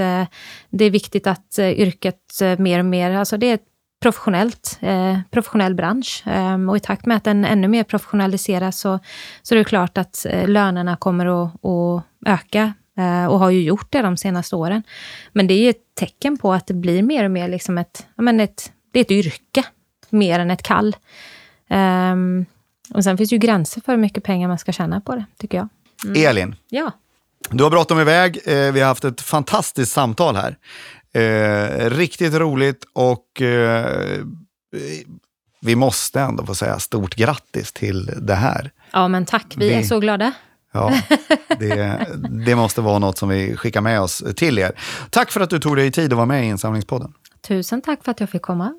det 0.70 0.84
är 0.84 0.90
viktigt 0.90 1.26
att 1.26 1.58
yrket 1.58 2.40
mer 2.58 2.78
och 2.78 2.84
mer, 2.84 3.10
alltså 3.10 3.36
det 3.36 3.46
är 3.46 3.54
ett 3.54 3.66
professionellt, 4.00 4.78
eh, 4.80 5.18
professionell 5.30 5.74
bransch. 5.74 6.22
Eh, 6.26 6.68
och 6.68 6.76
i 6.76 6.80
takt 6.80 7.06
med 7.06 7.16
att 7.16 7.24
den 7.24 7.44
ännu 7.44 7.68
mer 7.68 7.84
professionaliseras 7.84 8.80
så, 8.80 8.98
så 9.42 9.54
är 9.54 9.58
det 9.58 9.64
klart 9.64 9.98
att 9.98 10.26
eh, 10.28 10.48
lönerna 10.48 10.96
kommer 10.96 11.44
att, 11.44 11.64
att 11.64 12.04
öka 12.26 12.72
och 13.28 13.38
har 13.38 13.50
ju 13.50 13.62
gjort 13.62 13.86
det 13.92 14.02
de 14.02 14.16
senaste 14.16 14.56
åren. 14.56 14.82
Men 15.32 15.46
det 15.46 15.54
är 15.54 15.70
ett 15.70 15.94
tecken 15.94 16.38
på 16.38 16.52
att 16.52 16.66
det 16.66 16.74
blir 16.74 17.02
mer 17.02 17.24
och 17.24 17.30
mer 17.30 17.48
liksom 17.48 17.78
ett, 17.78 18.06
ja, 18.16 18.22
men 18.22 18.40
ett, 18.40 18.72
det 18.92 18.98
är 18.98 19.04
ett 19.04 19.10
yrke 19.10 19.64
mer 20.10 20.38
än 20.40 20.50
ett 20.50 20.62
kall. 20.62 20.96
Ehm, 21.68 22.44
och 22.94 23.04
sen 23.04 23.16
finns 23.18 23.30
det 23.30 23.34
ju 23.36 23.40
gränser 23.40 23.80
för 23.80 23.92
hur 23.92 23.98
mycket 24.00 24.24
pengar 24.24 24.48
man 24.48 24.58
ska 24.58 24.72
tjäna 24.72 25.00
på 25.00 25.14
det, 25.14 25.24
tycker 25.38 25.58
jag. 25.58 25.68
Elin, 26.16 26.54
Ja, 26.68 26.90
du 27.50 27.62
har 27.64 27.70
bråttom 27.70 28.00
iväg. 28.00 28.38
Eh, 28.44 28.72
vi 28.72 28.80
har 28.80 28.86
haft 28.86 29.04
ett 29.04 29.20
fantastiskt 29.20 29.92
samtal 29.92 30.36
här. 30.36 30.56
Eh, 31.12 31.90
riktigt 31.90 32.34
roligt 32.34 32.84
och 32.92 33.42
eh, 33.42 34.18
vi 35.60 35.76
måste 35.76 36.20
ändå 36.20 36.46
få 36.46 36.54
säga 36.54 36.78
stort 36.78 37.14
grattis 37.14 37.72
till 37.72 38.10
det 38.22 38.34
här. 38.34 38.70
ja 38.92 39.08
men 39.08 39.26
tack. 39.26 39.46
Vi 39.56 39.72
är 39.72 39.78
Vi- 39.78 39.84
så 39.84 40.00
glada. 40.00 40.32
Ja, 40.72 40.92
det, 41.58 42.06
det 42.46 42.54
måste 42.54 42.80
vara 42.80 42.98
något 42.98 43.18
som 43.18 43.28
vi 43.28 43.56
skickar 43.56 43.80
med 43.80 44.00
oss 44.00 44.24
till 44.36 44.58
er. 44.58 44.72
Tack 45.10 45.30
för 45.30 45.40
att 45.40 45.50
du 45.50 45.58
tog 45.58 45.76
dig 45.76 45.90
tid 45.90 46.12
att 46.12 46.16
vara 46.16 46.26
med 46.26 46.44
i 46.44 46.46
Insamlingspodden. 46.46 47.12
Tusen 47.48 47.82
tack 47.82 48.04
för 48.04 48.10
att 48.10 48.20
jag 48.20 48.30
fick 48.30 48.42
komma. 48.42 48.74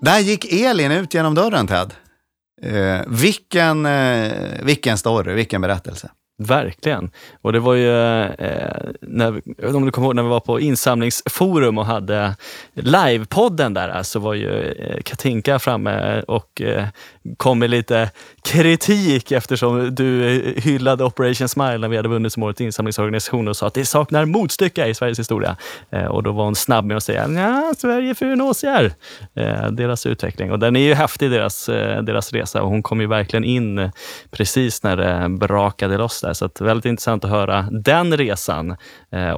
Där 0.00 0.18
gick 0.18 0.52
Elin 0.52 0.92
ut 0.92 1.14
genom 1.14 1.34
dörren, 1.34 1.66
Ted. 1.66 1.94
Eh, 2.62 3.00
vilken, 3.06 3.86
eh, 3.86 4.32
vilken 4.62 4.98
story, 4.98 5.34
vilken 5.34 5.60
berättelse. 5.60 6.10
Verkligen. 6.42 7.10
Och 7.42 7.52
det 7.52 7.60
var 7.60 7.74
ju, 7.74 8.22
eh, 8.24 8.70
när, 9.00 9.28
om 9.74 9.84
du 9.84 9.90
kommer 9.90 10.06
ihåg 10.06 10.16
när 10.16 10.22
vi 10.22 10.28
var 10.28 10.40
på 10.40 10.60
insamlingsforum 10.60 11.78
och 11.78 11.86
hade 11.86 12.36
livepodden 12.74 13.74
där, 13.74 14.02
så 14.02 14.18
var 14.18 14.34
ju 14.34 14.72
eh, 14.72 15.02
Katinka 15.02 15.58
framme 15.58 16.22
och 16.22 16.62
eh, 16.62 16.84
kom 17.36 17.58
med 17.58 17.70
lite 17.70 18.10
kritik 18.42 19.32
eftersom 19.32 19.94
du 19.94 20.40
hyllade 20.56 21.04
Operation 21.04 21.48
Smile 21.48 21.78
när 21.78 21.88
vi 21.88 21.96
hade 21.96 22.08
vunnit 22.08 22.32
som 22.32 22.42
årets 22.42 22.60
insamlingsorganisation 22.60 23.48
och 23.48 23.56
sa 23.56 23.66
att 23.66 23.74
det 23.74 23.84
saknar 23.84 24.24
motstycke 24.24 24.86
i 24.86 24.94
Sveriges 24.94 25.18
historia. 25.18 25.56
Eh, 25.90 26.04
och 26.04 26.22
då 26.22 26.32
var 26.32 26.44
hon 26.44 26.56
snabb 26.56 26.84
med 26.84 26.96
att 26.96 27.02
säga, 27.02 27.28
ja, 27.28 27.74
Sverige 27.78 28.14
för 28.14 28.26
UNHCR, 28.26 28.92
eh, 29.34 29.70
deras 29.70 30.06
utveckling. 30.06 30.52
Och 30.52 30.58
den 30.58 30.76
är 30.76 30.80
ju 30.80 30.94
häftig, 30.94 31.30
deras, 31.30 31.68
eh, 31.68 32.02
deras 32.02 32.32
resa. 32.32 32.62
Och 32.62 32.68
hon 32.68 32.82
kom 32.82 33.00
ju 33.00 33.06
verkligen 33.06 33.44
in 33.44 33.90
precis 34.30 34.82
när 34.82 34.96
det 34.96 35.28
brakade 35.28 35.98
loss 35.98 36.20
där. 36.20 36.32
Så 36.32 36.44
att 36.44 36.60
väldigt 36.60 36.84
intressant 36.84 37.24
att 37.24 37.30
höra 37.30 37.68
den 37.70 38.16
resan. 38.16 38.76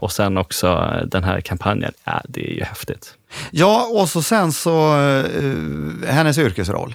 Och 0.00 0.12
sen 0.12 0.38
också 0.38 0.92
den 1.06 1.24
här 1.24 1.40
kampanjen. 1.40 1.92
Ja, 2.04 2.22
det 2.28 2.50
är 2.50 2.54
ju 2.54 2.64
häftigt. 2.64 3.14
Ja, 3.50 3.86
och 3.94 4.08
så 4.08 4.22
sen 4.22 4.52
så 4.52 4.94
hennes 6.06 6.38
yrkesroll. 6.38 6.94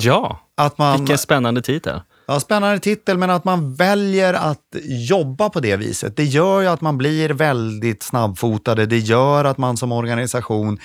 Ja, 0.00 0.40
Att 0.56 0.78
man, 0.78 0.98
vilken 0.98 1.18
spännande 1.18 1.62
titel. 1.62 2.00
ja, 2.26 2.40
spännande 2.40 2.78
titel, 2.78 3.18
men 3.18 3.30
att 3.30 3.44
man 3.44 3.74
väljer 3.74 4.34
att 4.34 4.76
jobba 5.08 5.50
på 5.50 5.60
det 5.60 5.76
viset. 5.76 6.16
Det 6.16 6.24
gör 6.24 6.60
ju 6.60 6.66
att 6.66 6.80
man 6.80 6.98
blir 6.98 7.30
väldigt 7.30 8.02
snabbfotade. 8.02 8.86
Det 8.86 8.98
gör 8.98 9.44
att 9.44 9.58
man 9.58 9.76
som 9.76 9.92
organisation 9.92 10.78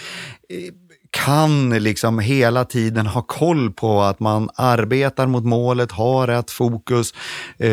eh, 0.50 0.74
kan 1.12 1.70
liksom 1.70 2.20
hela 2.20 2.66
tiden 2.66 3.08
ha 3.08 3.22
koll 3.22 3.72
på 3.72 4.02
att 4.02 4.20
man 4.20 4.50
arbetar 4.56 5.28
mot 5.28 5.46
målet, 5.46 5.92
har 5.92 6.28
rätt 6.28 6.52
fokus. 6.52 7.14
Eh, 7.58 7.70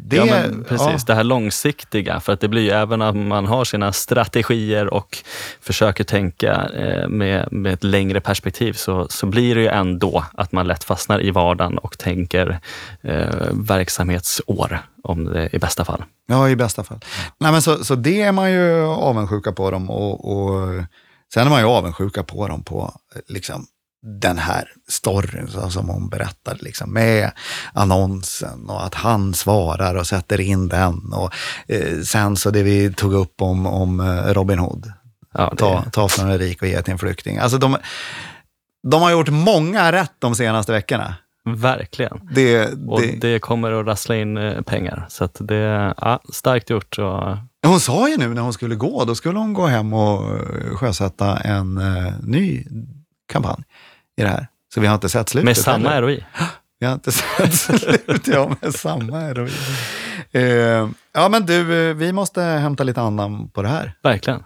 det, 0.00 0.16
ja, 0.16 0.26
precis. 0.68 0.86
ja. 0.88 0.98
Det 1.06 1.14
här 1.14 1.24
långsiktiga, 1.24 2.20
för 2.20 2.32
att 2.32 2.40
det 2.40 2.48
blir 2.48 2.62
ju 2.62 2.70
även 2.70 3.02
om 3.02 3.28
man 3.28 3.46
har 3.46 3.64
sina 3.64 3.92
strategier 3.92 4.94
och 4.94 5.18
försöker 5.60 6.04
tänka 6.04 6.70
eh, 6.76 7.08
med, 7.08 7.52
med 7.52 7.74
ett 7.74 7.84
längre 7.84 8.20
perspektiv 8.20 8.72
så, 8.72 9.06
så 9.08 9.26
blir 9.26 9.54
det 9.54 9.60
ju 9.60 9.68
ändå 9.68 10.24
att 10.34 10.52
man 10.52 10.66
lätt 10.66 10.84
fastnar 10.84 11.22
i 11.22 11.30
vardagen 11.30 11.78
och 11.78 11.98
tänker 11.98 12.60
eh, 13.02 13.48
verksamhetsår 13.52 14.78
om 15.02 15.24
det 15.24 15.48
i 15.52 15.58
bästa 15.58 15.84
fall. 15.84 16.04
Ja, 16.26 16.48
i 16.48 16.56
bästa 16.56 16.84
fall. 16.84 16.98
Nej, 17.38 17.52
men 17.52 17.62
så, 17.62 17.84
så 17.84 17.94
det 17.94 18.22
är 18.22 18.32
man 18.32 18.52
ju 18.52 18.82
avundsjuka 18.84 19.52
på 19.52 19.70
dem 19.70 19.90
och, 19.90 20.32
och 20.32 20.84
sen 21.34 21.46
är 21.46 21.50
man 21.50 21.60
ju 21.60 21.66
avundsjuka 21.66 22.22
på 22.22 22.48
dem 22.48 22.64
på 22.64 22.94
liksom, 23.28 23.66
den 24.20 24.38
här 24.38 24.72
storyn 24.88 25.48
så- 25.48 25.70
som 25.70 25.88
hon 25.88 26.08
berättar, 26.08 26.58
liksom, 26.60 26.92
med 26.92 27.30
annonsen 27.72 28.70
och 28.70 28.84
att 28.86 28.94
han 28.94 29.34
svarar 29.34 29.94
och 29.94 30.06
sätter 30.06 30.40
in 30.40 30.68
den. 30.68 31.12
Och 31.12 31.32
eh, 31.68 32.00
sen 32.00 32.36
så 32.36 32.50
det 32.50 32.62
vi 32.62 32.92
tog 32.92 33.12
upp 33.14 33.42
om, 33.42 33.66
om 33.66 34.00
eh, 34.00 34.32
Robin 34.32 34.58
Hood, 34.58 34.92
Ja, 35.34 35.48
det, 35.50 35.56
ta, 35.56 35.84
ta 35.92 36.08
från 36.08 36.30
en 36.30 36.38
rik 36.38 36.62
och 36.62 36.68
ge 36.68 36.82
till 36.82 36.92
en 36.92 36.98
flykting. 36.98 37.38
Alltså 37.38 37.58
de, 37.58 37.76
de 38.90 39.02
har 39.02 39.10
gjort 39.10 39.28
många 39.28 39.92
rätt 39.92 40.12
de 40.18 40.34
senaste 40.34 40.72
veckorna. 40.72 41.14
Verkligen. 41.56 42.20
Det, 42.32 42.72
Och 42.88 43.00
det, 43.00 43.20
det 43.20 43.38
kommer 43.38 43.72
att 43.72 43.86
rassla 43.86 44.16
in 44.16 44.36
eh, 44.36 44.62
pengar. 44.62 45.06
Så 45.08 45.28
det 45.38 45.56
är 45.56 45.94
ja, 45.96 46.20
starkt 46.32 46.70
gjort. 46.70 46.98
Och, 46.98 47.36
Hon 47.66 47.80
sa 47.80 48.08
ju 48.08 48.16
nu 48.16 48.28
när 48.28 48.42
hon 48.42 48.52
skulle 48.52 48.74
gå, 48.74 49.04
då 49.04 49.14
skulle 49.14 49.38
hon 49.38 49.54
gå 49.54 49.66
hem 49.66 49.92
och 49.92 50.36
eh, 50.36 50.74
sjösätta 50.76 51.36
en 51.36 51.78
eh, 51.78 52.12
ny 52.22 52.64
kampanj 53.32 53.64
i 54.16 54.22
det 54.22 54.28
här. 54.28 54.46
Så 54.74 54.80
vi 54.80 54.86
har 54.86 54.94
inte 54.94 55.08
sett 55.08 55.28
slutet. 55.28 55.44
med 55.44 55.56
samma 55.56 55.88
heller. 55.88 56.02
ROI. 56.02 56.26
Vi 56.80 56.86
har 56.86 56.94
inte 56.94 57.12
sett 57.12 57.54
slutet, 57.80 58.26
ja, 58.26 58.56
med 58.60 58.74
samma 58.74 59.18
heroin. 59.18 59.52
Eh, 60.32 60.88
ja, 61.12 61.28
men 61.30 61.46
du, 61.46 61.94
vi 61.94 62.12
måste 62.12 62.42
hämta 62.42 62.84
lite 62.84 63.00
annan 63.00 63.48
på 63.48 63.62
det 63.62 63.68
här. 63.68 63.92
Verkligen. 64.02 64.42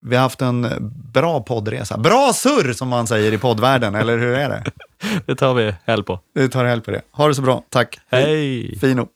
Vi 0.00 0.16
har 0.16 0.22
haft 0.22 0.42
en 0.42 0.66
bra 1.12 1.40
poddresa. 1.40 1.98
Bra 1.98 2.32
surr, 2.34 2.72
som 2.72 2.88
man 2.88 3.06
säger 3.06 3.32
i 3.32 3.38
poddvärlden, 3.38 3.94
eller 3.94 4.18
hur 4.18 4.34
är 4.34 4.48
det? 4.48 4.64
Det 5.26 5.34
tar 5.34 5.54
vi 5.54 5.74
helg 5.84 6.02
på. 6.04 6.20
Vi 6.34 6.48
tar 6.48 6.64
helg 6.64 6.82
på 6.82 6.90
det. 6.90 7.02
Ha 7.10 7.28
det 7.28 7.34
så 7.34 7.42
bra. 7.42 7.62
Tack. 7.68 7.98
Hej! 8.10 8.78
Fino. 8.80 9.08